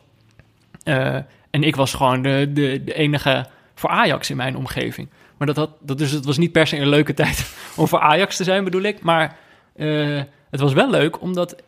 Eh, 0.82 1.16
en 1.56 1.62
ik 1.62 1.76
was 1.76 1.94
gewoon 1.94 2.22
de, 2.22 2.50
de, 2.52 2.84
de 2.84 2.94
enige 2.94 3.46
voor 3.74 3.90
Ajax 3.90 4.30
in 4.30 4.36
mijn 4.36 4.56
omgeving. 4.56 5.08
Maar 5.36 5.46
dat, 5.46 5.56
had, 5.56 5.70
dat, 5.80 5.98
dus 5.98 6.10
het 6.10 6.24
was 6.24 6.38
niet 6.38 6.52
per 6.52 6.66
se 6.66 6.76
een 6.76 6.88
leuke 6.88 7.14
tijd 7.22 7.54
om 7.76 7.88
voor 7.88 8.00
Ajax 8.00 8.36
te 8.36 8.44
zijn, 8.44 8.64
bedoel 8.64 8.82
ik. 8.82 9.02
Maar 9.02 9.36
eh, 9.76 10.22
het 10.50 10.60
was 10.60 10.72
wel 10.72 10.90
leuk, 10.90 11.20
omdat 11.20 11.62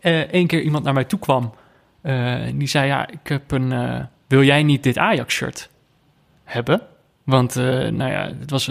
eh 0.00 0.20
één 0.20 0.46
keer 0.46 0.60
iemand 0.60 0.84
naar 0.84 0.92
mij 0.92 1.04
toe 1.04 1.18
kwam. 1.18 1.54
eh, 2.02 2.36
die 2.54 2.68
zei, 2.68 2.86
ja, 2.86 3.08
ik 3.08 3.28
heb 3.28 3.50
een... 3.50 4.08
wil 4.26 4.42
jij 4.42 4.62
niet 4.62 4.82
dit 4.82 4.98
Ajax-shirt 4.98 5.70
hebben? 6.44 6.80
Want, 7.24 7.54
nou 7.54 8.10
ja, 8.10 8.32
het 8.40 8.50
was, 8.50 8.70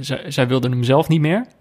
zij, 0.00 0.30
zij 0.30 0.48
wilden 0.48 0.70
hem 0.70 0.82
zelf 0.82 1.08
niet 1.08 1.20
meer. 1.20 1.46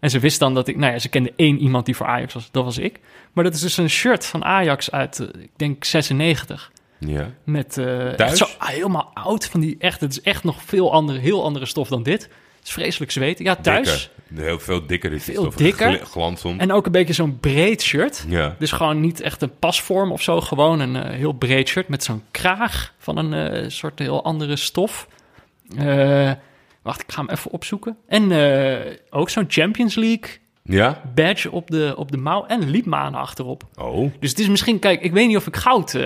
En 0.00 0.10
ze 0.10 0.18
wist 0.18 0.38
dan 0.38 0.54
dat 0.54 0.68
ik... 0.68 0.76
Nou 0.76 0.92
ja, 0.92 0.98
ze 0.98 1.08
kende 1.08 1.32
één 1.36 1.58
iemand 1.58 1.86
die 1.86 1.96
voor 1.96 2.06
Ajax 2.06 2.34
was. 2.34 2.50
Dat 2.50 2.64
was 2.64 2.78
ik. 2.78 3.00
Maar 3.32 3.44
dat 3.44 3.54
is 3.54 3.60
dus 3.60 3.76
een 3.76 3.90
shirt 3.90 4.26
van 4.26 4.44
Ajax 4.44 4.90
uit, 4.90 5.18
ik 5.38 5.50
denk, 5.56 5.84
96. 5.84 6.70
Ja. 6.98 7.30
Met 7.44 7.72
Thuis? 7.72 8.16
echt 8.18 8.36
zo 8.36 8.46
helemaal 8.58 9.10
oud. 9.14 9.46
Van 9.46 9.60
die 9.60 9.76
echt, 9.78 10.00
het 10.00 10.10
is 10.10 10.20
echt 10.20 10.44
nog 10.44 10.62
veel 10.62 10.92
andere, 10.92 11.18
heel 11.18 11.44
andere 11.44 11.66
stof 11.66 11.88
dan 11.88 12.02
dit. 12.02 12.22
Het 12.22 12.66
is 12.66 12.72
vreselijk 12.72 13.10
zweten. 13.12 13.44
Ja, 13.44 13.56
thuis. 13.56 14.10
Dikker. 14.28 14.44
Heel 14.46 14.58
veel 14.58 14.86
dikker 14.86 15.12
is 15.12 15.24
Veel 15.24 15.40
stof. 15.42 15.54
dikker. 15.54 16.00
En 16.56 16.72
ook 16.72 16.86
een 16.86 16.92
beetje 16.92 17.12
zo'n 17.14 17.38
breed 17.40 17.82
shirt. 17.82 18.24
Ja. 18.28 18.56
Dus 18.58 18.72
gewoon 18.72 19.00
niet 19.00 19.20
echt 19.20 19.42
een 19.42 19.58
pasvorm 19.58 20.12
of 20.12 20.22
zo. 20.22 20.40
Gewoon 20.40 20.80
een 20.80 20.96
eh, 20.96 21.10
heel 21.10 21.32
breed 21.32 21.68
shirt 21.68 21.88
met 21.88 22.04
zo'n 22.04 22.22
kraag 22.30 22.94
van 22.98 23.16
een 23.16 23.32
eh, 23.52 23.68
soort 23.68 23.98
heel 23.98 24.24
andere 24.24 24.56
stof. 24.56 25.08
Wacht, 26.82 27.00
ik 27.02 27.12
ga 27.12 27.20
hem 27.20 27.30
even 27.30 27.50
opzoeken. 27.50 27.96
En 28.06 28.32
ook 29.10 29.30
zo'n 29.30 29.44
Champions 29.48 29.94
League 29.94 30.30
Ja? 30.62 31.02
badge 31.14 31.50
op 31.50 31.70
de, 31.70 31.94
op 31.96 32.10
de 32.12 32.16
mouw 32.16 32.46
en 32.46 32.70
liepmanen 32.70 33.20
achterop. 33.20 33.62
Oh. 33.76 34.12
Dus 34.20 34.30
het 34.30 34.38
is 34.38 34.48
misschien, 34.48 34.78
kijk, 34.78 35.02
ik 35.02 35.12
weet 35.12 35.26
niet 35.28 35.36
of 35.36 35.46
ik 35.46 35.56
goud 35.56 35.98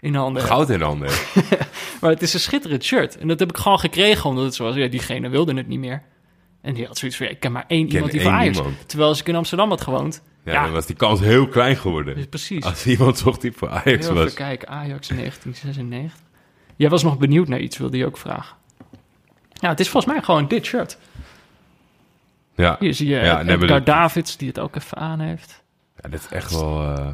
in 0.00 0.14
handen. 0.14 0.42
Goud 0.42 0.70
in 0.70 0.80
handen. 0.80 1.08
Maar 2.00 2.10
het 2.10 2.22
is 2.22 2.34
een 2.34 2.40
schitterend 2.40 2.84
shirt. 2.84 3.18
En 3.18 3.28
dat 3.28 3.38
heb 3.38 3.48
ik 3.50 3.56
gewoon 3.56 3.78
gekregen, 3.78 4.30
omdat 4.30 4.44
het 4.44 4.54
zo 4.54 4.64
was. 4.64 4.74
Ja, 4.74 4.86
diegene 4.88 5.28
wilde 5.28 5.54
het 5.54 5.68
niet 5.68 5.78
meer. 5.78 6.02
En 6.60 6.74
die 6.74 6.86
had 6.86 6.98
zoiets 6.98 7.16
van, 7.16 7.26
ja, 7.26 7.32
ik 7.32 7.40
ken 7.40 7.52
maar 7.52 7.64
één 7.68 7.88
iemand 7.92 8.10
die 8.10 8.20
één 8.20 8.28
voor 8.30 8.38
Ajax. 8.38 8.56
iemand. 8.56 8.88
Terwijl 8.88 9.08
als 9.10 9.20
ik 9.20 9.28
in 9.28 9.34
Amsterdam 9.34 9.68
had 9.68 9.80
gewoond. 9.80 10.22
Ja, 10.44 10.52
Ja, 10.52 10.62
dan 10.62 10.72
was 10.72 10.86
die 10.86 10.96
kans 10.96 11.20
heel 11.20 11.48
klein 11.48 11.76
geworden. 11.76 12.14
dus 12.14 12.26
precies. 12.26 12.64
Als 12.64 12.86
iemand 12.86 13.18
zocht 13.18 13.40
die 13.40 13.52
voor 13.52 13.68
Ajax 13.68 14.06
Heel 14.06 14.14
was. 14.14 14.24
even 14.24 14.36
kijken, 14.36 14.68
Ajax 14.68 15.08
1996. 15.08 16.18
Jij 16.76 16.88
was 16.88 17.02
nog 17.02 17.18
benieuwd 17.18 17.48
naar 17.48 17.60
iets, 17.60 17.78
wilde 17.78 17.96
je 17.96 18.06
ook 18.06 18.18
vragen. 18.18 18.56
Ja, 19.52 19.68
het 19.68 19.80
is 19.80 19.88
volgens 19.88 20.12
mij 20.12 20.22
gewoon 20.22 20.48
dit 20.48 20.64
shirt. 20.64 20.98
Ja. 22.54 22.76
Hier 22.80 22.94
zie 22.94 23.08
je 23.08 23.16
Ja, 23.16 23.44
Edgar 23.46 23.84
Davids, 23.84 24.36
die 24.36 24.48
het 24.48 24.58
ook 24.58 24.76
even 24.76 24.96
aan 24.96 25.20
heeft. 25.20 25.62
ja, 26.02 26.08
dat 26.08 26.20
is 26.20 26.26
echt 26.28 26.50
wel... 26.50 26.82
eh, 26.96 27.08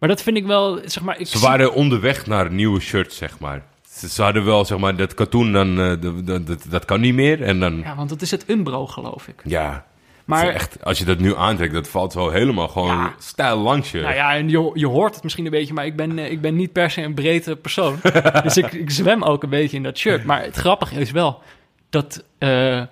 Maar 0.00 0.08
dat 0.08 0.22
vind 0.22 0.36
ik 0.36 0.46
wel, 0.46 0.80
zeg 0.84 1.02
maar... 1.02 1.18
Ik 1.20 1.26
Ze 1.26 1.38
zie- 1.38 1.48
waren 1.48 1.72
onderweg 1.74 2.26
naar 2.26 2.52
nieuwe 2.52 2.80
shirts, 2.80 3.16
zeg 3.16 3.38
maar. 3.38 3.62
Ze, 3.90 4.08
ze 4.08 4.22
hadden 4.22 4.44
wel, 4.44 4.64
zeg 4.64 4.78
maar, 4.78 4.96
dat 4.96 5.14
katoen, 5.14 5.52
dan, 5.52 5.80
eh, 5.80 5.94
dat- 6.26 6.46
dat, 6.46 6.64
dat, 6.68 6.84
kan 6.84 7.00
niet 7.00 7.14
meer. 7.14 7.42
En 7.42 7.60
dan, 7.60 7.76
ja, 7.76 7.82
Ja, 7.84 7.96
want 7.96 8.08
dat 8.08 8.22
is 8.22 8.30
het 8.30 8.44
Umbro, 8.48 8.86
geloof 8.86 9.28
ik. 9.28 9.34
maar, 9.44 9.84
Maar 10.24 10.48
echt, 10.48 10.84
als 10.84 10.98
je 10.98 11.04
dat 11.04 11.18
nu 11.18 11.36
aantrekt, 11.36 11.72
dat 11.72 11.88
valt 11.88 12.12
zo 12.12 12.28
helemaal 12.30 12.68
gewoon 12.68 12.96
Ja. 12.96 13.14
stijl 13.18 13.58
langs 13.58 13.90
je. 13.90 14.00
Nou 14.00 14.14
ja, 14.14 14.34
en 14.34 14.48
je, 14.48 14.70
je 14.74 14.86
hoort 14.86 15.14
het 15.14 15.22
misschien 15.22 15.44
een 15.44 15.50
beetje, 15.50 15.74
maar 15.74 15.86
ik 15.86 15.96
ben, 15.96 16.18
eh, 16.18 16.30
ik 16.30 16.40
ben 16.40 16.56
niet 16.56 16.72
per 16.72 16.90
se 16.90 17.02
een 17.02 17.14
breedte 17.14 17.56
persoon. 17.56 17.98
dus 18.42 18.56
ik, 18.56 18.72
ik 18.72 18.90
zwem 18.90 19.22
ook 19.22 19.42
een 19.42 19.48
beetje 19.50 19.76
in 19.76 19.82
dat 19.82 19.98
shirt. 19.98 20.24
Maar 20.24 20.42
het 20.42 20.56
grappige 20.56 20.94
is 21.00 21.10
wel 21.10 21.42
dat 21.90 22.24
eh, 22.38 22.82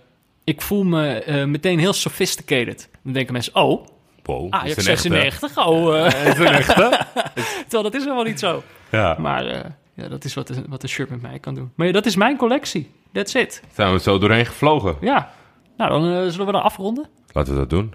ik 0.44 0.60
voel 0.62 0.84
me 0.84 1.22
meteen 1.46 1.78
heel 1.78 1.92
sophisticated. 1.92 2.88
Dan 3.04 3.12
denken 3.12 3.32
mensen, 3.32 3.54
oh, 3.54 3.86
Wow, 4.28 4.46
Ajax 4.50 4.76
is 4.86 5.04
een 5.04 5.12
echte. 5.12 5.48
96, 5.48 5.66
oh. 5.66 6.06
Is 6.06 6.38
echte? 6.38 7.06
Terwijl 7.62 7.82
dat 7.82 7.94
is 7.94 8.02
helemaal 8.02 8.24
niet 8.24 8.38
zo. 8.38 8.62
Ja. 8.90 9.16
Maar 9.18 9.46
eh, 9.46 9.60
ja, 9.94 10.08
dat 10.08 10.24
is 10.24 10.34
wat, 10.34 10.46
de- 10.46 10.64
wat 10.68 10.82
een 10.82 10.88
shirt 10.88 11.10
met 11.10 11.22
mij 11.22 11.38
kan 11.38 11.54
doen. 11.54 11.72
Maar 11.74 11.86
ja, 11.86 11.92
dat 11.92 12.06
is 12.06 12.16
mijn 12.16 12.36
collectie. 12.36 12.90
That's 13.12 13.34
it. 13.34 13.62
Zijn 13.74 13.92
we 13.92 13.98
zo 14.00 14.18
doorheen 14.18 14.46
gevlogen? 14.46 14.96
Ja. 15.00 15.30
Nou, 15.76 15.90
dan 15.90 16.02
eh, 16.04 16.30
zullen 16.30 16.46
we 16.46 16.52
dan 16.52 16.62
afronden. 16.62 17.06
Laten 17.32 17.52
we 17.52 17.58
dat 17.58 17.70
doen. 17.70 17.94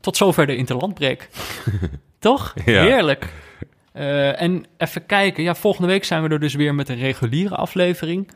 Tot 0.00 0.16
zover 0.16 0.46
de 0.46 0.56
interlandbreek. 0.56 1.28
Toch? 2.18 2.54
Ja. 2.64 2.82
Heerlijk. 2.82 3.32
En 3.92 4.64
even 4.76 5.06
kijken. 5.06 5.42
Ja, 5.42 5.54
volgende 5.54 5.88
week 5.88 6.04
zijn 6.04 6.22
we 6.22 6.28
er 6.28 6.40
dus 6.40 6.54
weer 6.54 6.74
met 6.74 6.88
een 6.88 6.98
reguliere 6.98 7.54
aflevering. 7.54 8.30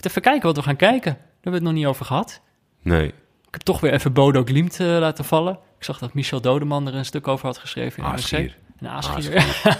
Even 0.00 0.22
kijken 0.22 0.46
wat 0.46 0.56
we 0.56 0.62
gaan 0.62 0.76
kijken. 0.76 1.12
Daar 1.12 1.22
hebben 1.32 1.50
we 1.52 1.56
het 1.58 1.62
nog 1.62 1.72
niet 1.72 1.86
over 1.86 2.04
gehad. 2.04 2.40
Nee. 2.82 3.06
Ik 3.06 3.56
heb 3.56 3.60
toch 3.60 3.80
weer 3.80 3.92
even 3.92 4.12
Bodo 4.12 4.42
Glimt 4.44 4.78
laten 4.78 5.24
vallen. 5.24 5.58
Ik 5.80 5.86
zag 5.86 5.98
dat 5.98 6.14
Michel 6.14 6.40
Dodeman 6.40 6.86
er 6.86 6.94
een 6.94 7.04
stuk 7.04 7.28
over 7.28 7.46
had 7.46 7.58
geschreven 7.58 8.02
in 8.02 8.08
NRC. 8.08 8.14
Aasgier. 8.14 8.56
Een 8.80 8.88
aasgier. 8.88 9.44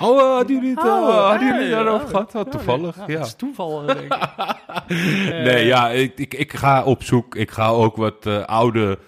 Oh, 0.00 0.16
uh, 0.16 0.34
hadden 0.34 0.56
jullie 0.56 0.70
het, 0.70 0.84
Oh, 0.84 1.08
uh, 1.08 1.28
hadden 1.28 1.48
ja, 1.48 1.54
jullie 1.54 1.68
ja, 1.68 1.82
daarover 1.82 2.12
ja. 2.12 2.26
gehad? 2.30 2.50
Toevallig, 2.50 2.96
Ja, 2.96 3.04
ja. 3.06 3.18
Dat 3.18 3.26
is 3.26 3.34
toeval, 3.34 3.80
eh, 3.80 3.96
denk 3.96 4.12
ik. 4.12 4.18
Nee, 5.46 5.66
ja, 5.66 5.90
ik, 5.90 6.18
ik, 6.18 6.34
ik 6.34 6.52
ga 6.52 6.84
op 6.84 7.02
zoek. 7.02 7.34
Ik 7.34 7.50
ga 7.50 7.68
ook 7.68 7.96
wat 7.96 8.26
oude 8.46 8.98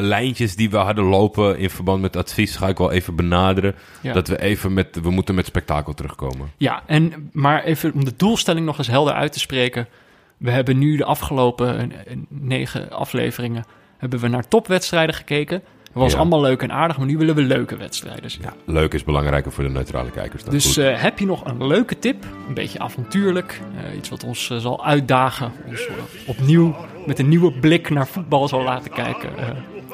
lijntjes 0.00 0.56
die 0.56 0.70
we 0.70 0.76
hadden 0.76 1.04
lopen 1.04 1.58
in 1.58 1.70
verband 1.70 2.00
met 2.00 2.16
advies, 2.16 2.56
ga 2.56 2.68
ik 2.68 2.78
wel 2.78 2.90
even 2.90 3.16
benaderen. 3.16 3.74
Ja. 4.00 4.12
Dat 4.12 4.28
we 4.28 4.40
even 4.40 4.72
met, 4.72 5.00
we 5.02 5.10
moeten 5.10 5.34
met 5.34 5.46
spektakel 5.46 5.94
terugkomen. 5.94 6.52
Ja, 6.56 6.82
en, 6.86 7.30
maar 7.32 7.64
even 7.64 7.92
om 7.92 8.04
de 8.04 8.14
doelstelling 8.16 8.66
nog 8.66 8.78
eens 8.78 8.86
helder 8.86 9.14
uit 9.14 9.32
te 9.32 9.40
spreken. 9.40 9.88
We 10.36 10.50
hebben 10.50 10.78
nu 10.78 10.96
de 10.96 11.04
afgelopen 11.04 11.92
negen 12.28 12.90
afleveringen... 12.90 13.64
hebben 13.98 14.20
we 14.20 14.28
naar 14.28 14.48
topwedstrijden 14.48 15.14
gekeken. 15.14 15.62
Dat 15.92 16.02
was 16.02 16.12
Ja. 16.12 16.18
allemaal 16.18 16.40
leuk 16.40 16.62
en 16.62 16.72
aardig, 16.72 16.96
maar 16.98 17.06
nu 17.06 17.16
willen 17.18 17.34
we 17.34 17.42
leuke 17.42 17.76
wedstrijden 17.76 18.30
zien. 18.30 18.42
Ja, 18.42 18.52
leuk 18.64 18.94
is 18.94 19.04
belangrijker 19.04 19.52
voor 19.52 19.64
de 19.64 19.70
neutrale 19.70 20.10
kijkers. 20.10 20.42
Dan 20.44 20.52
Dus 20.52 20.76
eh, 20.76 21.02
heb 21.02 21.18
je 21.18 21.26
nog 21.26 21.44
een 21.44 21.66
leuke 21.66 21.98
tip, 21.98 22.24
een 22.48 22.54
beetje 22.54 22.78
avontuurlijk, 22.78 23.60
eh, 23.90 23.96
iets 23.96 24.08
wat 24.08 24.24
ons 24.24 24.50
eh, 24.50 24.56
zal 24.58 24.84
uitdagen, 24.84 25.52
ons 25.66 25.88
opnieuw 26.26 26.76
met 27.06 27.18
een 27.18 27.28
nieuwe 27.28 27.52
blik 27.52 27.90
naar 27.90 28.06
voetbal 28.06 28.48
zal 28.48 28.62
laten 28.62 28.90
kijken, 28.90 29.30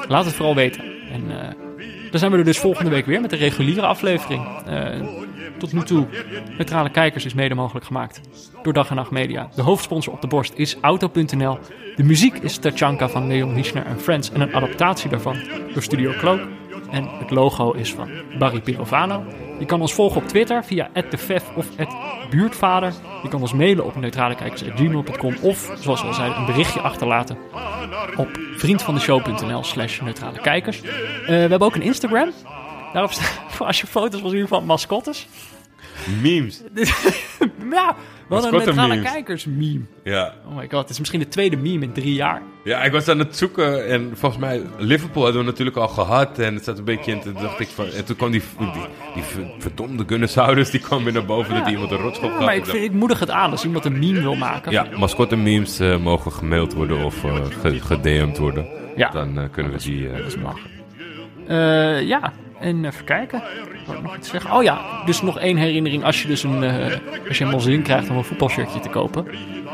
laat 0.08 0.24
het 0.24 0.34
vooral 0.34 0.54
weten. 0.54 0.82
En 1.12 1.22
dan 2.10 2.18
zijn 2.18 2.32
we 2.32 2.38
er 2.38 2.44
dus 2.44 2.58
volgende 2.58 2.90
week 2.90 3.06
weer 3.06 3.20
met 3.20 3.30
de 3.30 3.36
reguliere 3.36 3.86
aflevering. 3.86 4.46
Tot 5.60 5.72
nu 5.72 5.82
toe, 5.82 6.06
Neutrale 6.56 6.90
Kijkers 6.90 7.24
is 7.24 7.34
mede 7.34 7.54
mogelijk 7.54 7.86
gemaakt 7.86 8.20
door 8.62 8.72
Dag 8.72 8.90
en 8.90 8.96
Nacht 8.96 9.10
Media. 9.10 9.48
De 9.54 9.62
hoofdsponsor 9.62 10.12
op 10.12 10.20
de 10.20 10.26
borst 10.26 10.52
is 10.56 10.76
Auto.nl. 10.80 11.58
De 11.96 12.02
muziek 12.02 12.38
is 12.38 12.56
Tachanka 12.56 13.08
van 13.08 13.26
Leon 13.26 13.54
Hischner 13.54 13.86
en 13.86 14.00
Friends 14.00 14.30
en 14.30 14.40
een 14.40 14.54
adaptatie 14.54 15.10
daarvan 15.10 15.36
door 15.72 15.82
Studio 15.82 16.12
Cloak. 16.18 16.40
En 16.90 17.08
het 17.18 17.30
logo 17.30 17.72
is 17.72 17.92
van 17.94 18.08
Barry 18.38 18.60
Pirovano. 18.60 19.24
Je 19.58 19.64
kan 19.64 19.80
ons 19.80 19.94
volgen 19.94 20.22
op 20.22 20.28
Twitter 20.28 20.64
via 20.64 20.90
@defef 21.10 21.50
of 21.56 21.66
@buurtvader. 22.30 22.92
Je 23.22 23.28
kan 23.28 23.40
ons 23.40 23.52
mailen 23.52 23.84
op 23.84 23.96
neutralekijkers@gmail.com 23.96 25.34
of, 25.40 25.72
zoals 25.80 26.00
we 26.00 26.06
al 26.06 26.14
zeiden, 26.14 26.38
een 26.38 26.46
berichtje 26.46 26.80
achterlaten 26.80 27.38
op 28.16 28.28
vriendvandeshow.nl 28.56 29.64
slash 29.64 30.00
neutrale 30.00 30.40
kijkers. 30.40 30.82
Eh, 30.82 30.88
we 31.26 31.32
hebben 31.32 31.60
ook 31.60 31.74
een 31.74 31.82
Instagram. 31.82 32.30
Daarop 32.92 33.12
staat, 33.12 33.40
als 33.66 33.80
je 33.80 33.86
foto's 33.86 34.20
wil 34.20 34.30
zien 34.30 34.48
van 34.48 34.64
mascottes. 34.64 35.28
Memes. 36.22 36.62
ja, 37.70 37.96
hadden 38.28 38.52
een 38.54 38.64
neutrale 38.64 38.88
memes. 38.94 39.10
kijkers 39.12 39.44
meme. 39.44 39.80
Ja. 40.04 40.34
Oh 40.48 40.56
my 40.56 40.68
god, 40.70 40.80
het 40.80 40.90
is 40.90 40.98
misschien 40.98 41.20
de 41.20 41.28
tweede 41.28 41.56
meme 41.56 41.84
in 41.84 41.92
drie 41.92 42.14
jaar. 42.14 42.42
ja, 42.64 42.82
ik 42.82 42.92
was 42.92 43.08
aan 43.08 43.18
het 43.18 43.36
zoeken 43.36 43.86
en 43.88 44.10
volgens 44.14 44.40
mij, 44.40 44.62
Liverpool 44.78 45.22
hadden 45.22 45.40
we 45.40 45.46
natuurlijk 45.50 45.76
al 45.76 45.88
gehad. 45.88 46.38
En 46.38 46.54
het 46.54 46.64
zat 46.64 46.78
een 46.78 46.84
beetje 46.84 47.12
in, 47.12 47.20
toen 47.20 47.32
dacht 47.32 47.60
ik 47.60 47.68
van, 47.68 47.86
en 47.86 48.04
toen 48.04 48.16
kwam 48.16 48.30
die, 48.30 48.42
die, 48.58 48.68
die 49.14 49.22
ver- 49.22 49.50
verdomde 49.58 50.04
Gunnersaurus, 50.06 50.70
die 50.70 50.80
kwam 50.80 51.04
weer 51.04 51.12
naar 51.12 51.24
boven 51.24 51.54
dat 51.54 51.62
hij 51.62 51.72
iemand 51.72 51.90
een 51.90 51.98
rotschop 51.98 52.30
gaf. 52.30 52.40
maar 52.40 52.54
ik, 52.54 52.58
Ik 52.58 52.64
dacht, 52.64 52.76
vind, 52.76 52.90
ik 52.90 52.96
moedig 52.98 53.18
het 53.20 53.30
aan 53.30 53.50
als 53.50 53.64
iemand 53.64 53.84
een 53.84 53.98
meme 53.98 54.20
wil 54.20 54.34
maken. 54.36 54.72
Ja, 54.72 54.86
mascotte 54.98 55.36
memes 55.36 55.78
eh, 55.80 55.96
mogen 55.98 56.32
gemaild 56.32 56.72
worden 56.74 57.04
of 57.04 57.20
ge- 57.60 57.80
gedM'd 57.80 58.38
worden. 58.38 58.66
Ja. 58.96 59.10
Dan 59.10 59.38
eh, 59.38 59.44
kunnen 59.52 59.72
we 59.72 59.78
die... 59.78 60.08
eh, 60.08 60.16
Dat 60.16 60.26
is 60.26 60.36
ja, 62.06 62.32
en 62.60 62.84
even 62.84 63.04
kijken. 63.04 63.42
Nog 64.02 64.16
iets 64.16 64.30
zeggen? 64.30 64.52
Oh 64.52 64.62
ja, 64.62 65.02
dus 65.04 65.22
nog 65.22 65.38
één 65.38 65.56
herinnering. 65.56 66.04
Als 66.04 66.22
je 66.22 66.28
dus 66.28 66.42
een, 66.42 66.62
eh, 66.62 66.96
als 67.28 67.38
je 67.38 67.54
zin 67.60 67.82
krijgt 67.82 68.10
om 68.10 68.16
een 68.16 68.24
voetbalshirtje 68.24 68.80
te 68.80 68.88
kopen. 68.88 69.26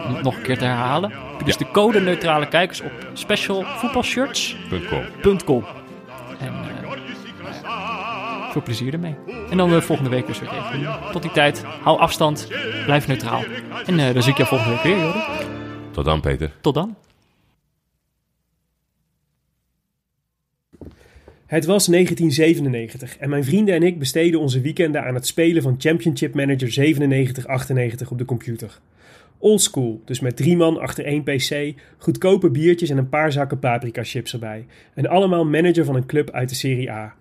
Om 0.09 0.15
het 0.15 0.23
nog 0.23 0.37
een 0.37 0.43
keer 0.43 0.59
te 0.59 0.65
herhalen. 0.65 1.13
Dus 1.45 1.55
Ja. 1.55 1.59
de 1.59 1.71
code 1.71 2.01
neutrale 2.01 2.49
kijkers 2.49 2.81
op 2.81 2.91
specialvoetbalshirts.com. 3.13 5.37
.com. 5.45 5.65
En 6.39 6.49
eh, 6.49 6.55
veel 8.51 8.63
plezier 8.63 8.93
ermee. 8.93 9.15
En 9.51 9.57
dan 9.57 9.71
de 9.71 9.83
volgende 9.83 10.11
week 10.11 10.27
dus 10.27 10.41
weer 10.41 10.51
even. 10.53 10.89
Tot 11.13 11.23
die 11.23 11.31
tijd, 11.31 11.65
hou 11.83 11.99
afstand, 11.99 12.49
blijf 12.85 13.07
neutraal. 13.07 13.43
En 13.87 13.99
eh, 13.99 14.13
dan 14.15 14.23
zie 14.23 14.33
ik 14.33 14.37
jou 14.39 14.49
volgende 14.49 14.75
week 14.75 14.83
weer, 14.83 14.99
Jordi. 14.99 15.19
Tot 15.91 16.05
dan, 16.05 16.21
Peter. 16.21 16.51
Tot 16.61 16.75
dan. 16.75 16.97
Het 21.47 21.65
was 21.65 21.87
1997 21.87 23.17
en 23.19 23.29
mijn 23.29 23.45
vrienden 23.45 23.75
en 23.75 23.83
ik 23.83 23.99
besteden 23.99 24.41
onze 24.41 24.61
weekenden 24.61 25.05
aan 25.05 25.15
het 25.15 25.27
spelen 25.27 25.63
van 25.63 25.75
Championship 25.79 26.35
Manager 26.35 26.95
97-98 28.05 28.09
op 28.09 28.19
de 28.19 28.25
computer. 28.25 28.81
Oldschool, 29.39 30.03
dus 30.05 30.21
met 30.21 30.37
drie 30.37 30.57
man 30.57 30.79
achter 30.81 31.05
één 31.05 31.23
pc, 31.23 31.75
goedkope 31.99 32.51
biertjes 32.51 32.91
en 32.91 32.99
een 32.99 33.09
paar 33.09 33.33
zakken 33.33 33.59
paprika 33.59 34.05
chips 34.05 34.33
erbij. 34.33 34.67
En 34.95 35.07
allemaal 35.07 35.45
manager 35.45 35.85
van 35.85 35.95
een 35.95 36.07
club 36.07 36.31
uit 36.31 36.49
de 36.49 36.55
Serie 36.55 36.91
A. 36.91 37.15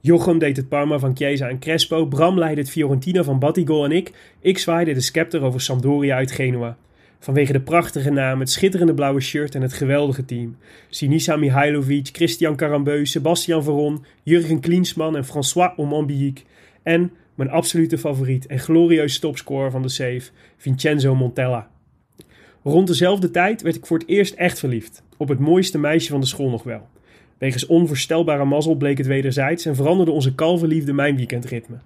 Jochem 0.00 0.38
deed 0.38 0.56
het 0.56 0.68
Parma 0.68 0.98
van 0.98 1.16
Chiesa 1.16 1.48
en 1.48 1.58
Crespo, 1.58 2.06
Bram 2.06 2.38
leidde 2.38 2.60
het 2.60 2.70
Fiorentina 2.70 3.22
van 3.22 3.38
Battigol 3.38 3.84
en 3.84 3.92
ik, 3.92 4.12
ik 4.40 4.58
zwaaide 4.58 4.92
de 4.92 5.00
scepter 5.00 5.42
over 5.42 5.60
Sampdoria 5.60 6.16
uit 6.16 6.30
Genua. 6.30 6.76
Vanwege 7.22 7.52
de 7.52 7.60
prachtige 7.60 8.10
naam, 8.10 8.40
het 8.40 8.50
schitterende 8.50 8.94
blauwe 8.94 9.20
shirt 9.20 9.54
en 9.54 9.62
het 9.62 9.72
geweldige 9.72 10.24
team. 10.24 10.56
Sinisa 10.88 11.36
Mihailovic, 11.36 12.08
Christian 12.12 12.56
Carambeu, 12.56 13.06
Sebastian 13.06 13.62
Veron, 13.62 14.04
Jurgen 14.22 14.60
Klinsman 14.60 15.16
en 15.16 15.24
François 15.24 15.72
Omambiik. 15.76 16.44
En 16.82 17.12
mijn 17.34 17.50
absolute 17.50 17.98
favoriet 17.98 18.46
en 18.46 18.58
glorieuze 18.58 19.20
topscorer 19.20 19.70
van 19.70 19.82
de 19.82 19.88
save, 19.88 20.22
Vincenzo 20.56 21.14
Montella. 21.14 21.70
Rond 22.62 22.86
dezelfde 22.86 23.30
tijd 23.30 23.62
werd 23.62 23.76
ik 23.76 23.86
voor 23.86 23.98
het 23.98 24.08
eerst 24.08 24.34
echt 24.34 24.58
verliefd. 24.58 25.02
Op 25.16 25.28
het 25.28 25.38
mooiste 25.38 25.78
meisje 25.78 26.10
van 26.10 26.20
de 26.20 26.26
school 26.26 26.50
nog 26.50 26.62
wel. 26.62 26.88
Wegens 27.38 27.66
onvoorstelbare 27.66 28.44
mazzel 28.44 28.74
bleek 28.74 28.98
het 28.98 29.06
wederzijds 29.06 29.64
en 29.66 29.74
veranderde 29.74 30.12
onze 30.12 30.34
kalverliefde 30.34 30.92
mijn 30.92 31.16
weekendritme. 31.16 31.76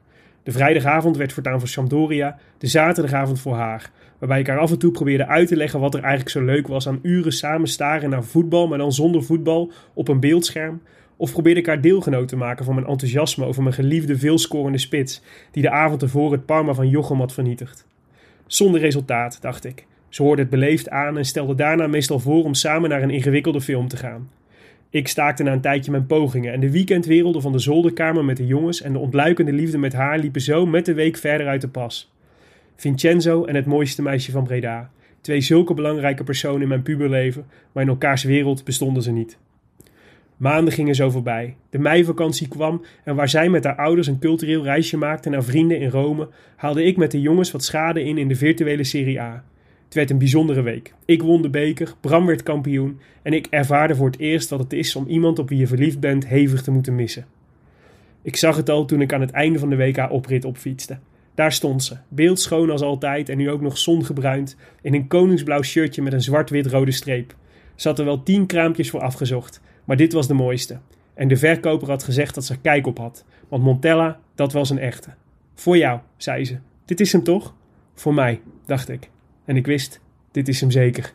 De 0.43 0.53
vrijdagavond 0.53 1.17
werd 1.17 1.33
voortaan 1.33 1.59
voor 1.59 1.69
Sampdoria, 1.69 2.39
de 2.59 2.67
zaterdagavond 2.67 3.41
voor 3.41 3.55
haar. 3.55 3.91
Waarbij 4.19 4.41
ik 4.41 4.47
haar 4.47 4.59
af 4.59 4.71
en 4.71 4.79
toe 4.79 4.91
probeerde 4.91 5.27
uit 5.27 5.49
te 5.49 5.57
leggen 5.57 5.81
wat 5.81 5.95
er 5.95 6.01
eigenlijk 6.01 6.31
zo 6.31 6.45
leuk 6.45 6.67
was 6.67 6.89
aan 6.89 6.99
uren 7.03 7.33
samen 7.33 7.69
staren 7.69 8.11
naar 8.11 8.25
voetbal, 8.25 8.69
maar 8.69 8.79
dan 8.79 8.93
zonder 8.93 9.23
voetbal, 9.23 9.73
op 9.95 10.09
een 10.09 10.21
beeldscherm. 10.21 10.81
Of 11.17 11.33
probeerde 11.33 11.61
ik 11.61 11.67
haar 11.67 11.81
deelgenoot 11.81 12.29
te 12.29 12.37
maken 12.37 12.65
van 12.65 12.75
mijn 12.75 12.87
enthousiasme 12.87 13.45
over 13.45 13.63
mijn 13.63 13.75
geliefde 13.75 14.19
veelscorende 14.19 14.79
spits, 14.79 15.23
die 15.51 15.63
de 15.63 15.71
avond 15.71 16.03
ervoor 16.03 16.33
het 16.33 16.47
Parma 16.47 16.75
van 16.75 16.89
Jochem 16.89 17.19
had 17.19 17.33
vernietigd. 17.33 17.87
Zonder 18.47 18.81
resultaat, 18.81 19.39
dacht 19.41 19.65
ik. 19.65 19.87
Ze 20.09 20.23
hoorde 20.23 20.43
het 20.43 20.51
beleefd 20.51 20.91
aan 20.91 21.19
en 21.19 21.25
stelde 21.25 21.55
daarna 21.55 21.87
meestal 21.87 22.19
voor 22.19 22.45
om 22.45 22.55
samen 22.55 22.91
naar 22.91 23.03
een 23.03 23.11
ingewikkelde 23.11 23.61
film 23.61 23.89
te 23.89 23.97
gaan. 23.97 24.31
Ik 24.91 25.09
staakte 25.09 25.43
na 25.43 25.53
een 25.53 25.61
tijdje 25.61 25.91
mijn 25.91 26.07
pogingen 26.07 26.53
en 26.53 26.61
de 26.61 26.71
weekendwerelden 26.71 27.43
van 27.43 27.53
de 27.53 27.59
zolderkamer 27.59 28.25
met 28.25 28.37
de 28.37 28.47
jongens 28.47 28.83
en 28.83 28.93
de 28.93 28.99
ontluikende 28.99 29.53
liefde 29.53 29.79
met 29.79 29.93
haar 29.93 30.19
liepen 30.19 30.41
zo 30.41 30.67
met 30.67 30.85
de 30.85 30.95
week 30.95 31.17
verder 31.17 31.47
uit 31.47 31.61
de 31.61 31.69
pas. 31.69 32.13
Vincenzo 32.77 33.45
en 33.45 33.55
het 33.55 33.67
mooiste 33.67 34.03
meisje 34.03 34.31
van 34.31 34.45
Breda. 34.45 34.91
Twee 35.21 35.41
zulke 35.41 35.75
belangrijke 35.75 36.25
personen 36.25 36.63
in 36.63 36.69
mijn 36.69 36.83
puberleven, 36.83 37.47
maar 37.73 37.83
in 37.83 37.89
elkaars 37.89 38.23
wereld 38.23 38.65
bestonden 38.65 39.03
ze 39.03 39.13
niet. 39.13 39.39
Maanden 40.37 40.73
gingen 40.73 40.95
zo 40.95 41.11
voorbij. 41.11 41.57
De 41.71 41.79
meivakantie 41.79 42.49
kwam 42.49 42.83
en 43.05 43.15
waar 43.15 43.29
zij 43.29 43.49
met 43.49 43.65
haar 43.65 43.77
ouders 43.77 44.07
een 44.07 44.19
cultureel 44.19 44.63
reisje 44.63 44.97
maakte 44.97 45.31
naar 45.31 45.45
vrienden 45.45 45.81
in 45.81 45.89
Rome, 45.89 46.29
haalde 46.57 46.85
ik 46.85 46.97
met 46.97 47.11
de 47.11 47.21
jongens 47.21 47.51
wat 47.51 47.65
schade 47.65 48.05
in 48.05 48.19
in 48.19 48.29
de 48.29 48.35
virtuele 48.35 48.85
Serie 48.85 49.21
A. 49.21 49.45
Het 49.85 49.95
werd 49.95 50.11
een 50.11 50.19
bijzondere 50.19 50.63
week. 50.63 50.95
Ik 51.05 51.23
won 51.23 51.43
de 51.43 51.51
beker, 51.51 51.95
Bram 52.01 52.27
werd 52.27 52.43
kampioen 52.43 53.01
en 53.23 53.33
ik 53.33 53.47
ervaarde 53.51 53.95
voor 53.95 54.07
het 54.07 54.19
eerst 54.19 54.51
wat 54.51 54.61
het 54.61 54.73
is 54.73 54.97
om 54.97 55.07
iemand 55.07 55.39
op 55.39 55.49
wie 55.49 55.59
je 55.59 55.67
verliefd 55.67 56.01
bent 56.01 56.27
hevig 56.27 56.63
te 56.63 56.71
moeten 56.71 56.95
missen. 56.95 57.27
Ik 58.23 58.37
zag 58.37 58.57
het 58.57 58.71
al 58.71 58.85
toen 58.85 59.01
ik 59.01 59.13
aan 59.13 59.21
het 59.21 59.31
einde 59.31 59.59
van 59.59 59.71
de 59.71 59.77
WK-oprit 59.77 60.45
opfietste. 60.45 60.99
Daar 61.37 61.53
stond 61.53 61.85
ze, 61.85 61.97
beeldschoon 62.09 62.71
als 62.71 62.81
altijd 62.81 63.29
en 63.29 63.37
nu 63.37 63.51
ook 63.51 63.61
nog 63.61 63.79
zongebruind, 63.79 64.57
in 64.83 64.95
een 64.95 65.07
koningsblauw 65.07 65.63
shirtje 65.63 66.03
met 66.03 66.13
een 66.13 66.23
zwart-wit-rode 66.23 66.91
streep. 66.91 67.35
Ze 67.75 67.89
had 67.89 67.99
er 67.99 68.05
wel 68.05 68.23
tien 68.23 68.47
kraampjes 68.47 68.91
voor 68.91 69.01
afgezocht, 69.01 69.61
maar 69.85 69.97
dit 69.97 70.13
was 70.13 70.27
de 70.27 70.35
mooiste. 70.35 70.79
En 71.15 71.29
de 71.29 71.37
verkoper 71.37 71.89
had 71.89 72.03
gezegd 72.03 72.35
dat 72.35 72.45
ze 72.45 72.53
er 72.53 72.59
kijk 72.63 72.87
op 72.87 72.99
had, 72.99 73.25
want 73.49 73.63
Montella, 73.63 74.21
dat 74.35 74.53
was 74.53 74.71
een 74.71 74.79
echte. 74.79 75.11
Voor 75.55 75.77
jou, 75.77 76.01
zei 76.17 76.45
ze. 76.45 76.57
Dit 76.85 77.01
is 77.01 77.13
hem 77.13 77.23
toch? 77.23 77.55
Voor 77.95 78.15
mij, 78.15 78.41
dacht 78.67 78.89
ik. 78.89 79.11
En 79.45 79.57
ik 79.57 79.67
wist, 79.67 80.01
dit 80.31 80.49
is 80.49 80.61
hem 80.61 80.71
zeker. 80.71 81.13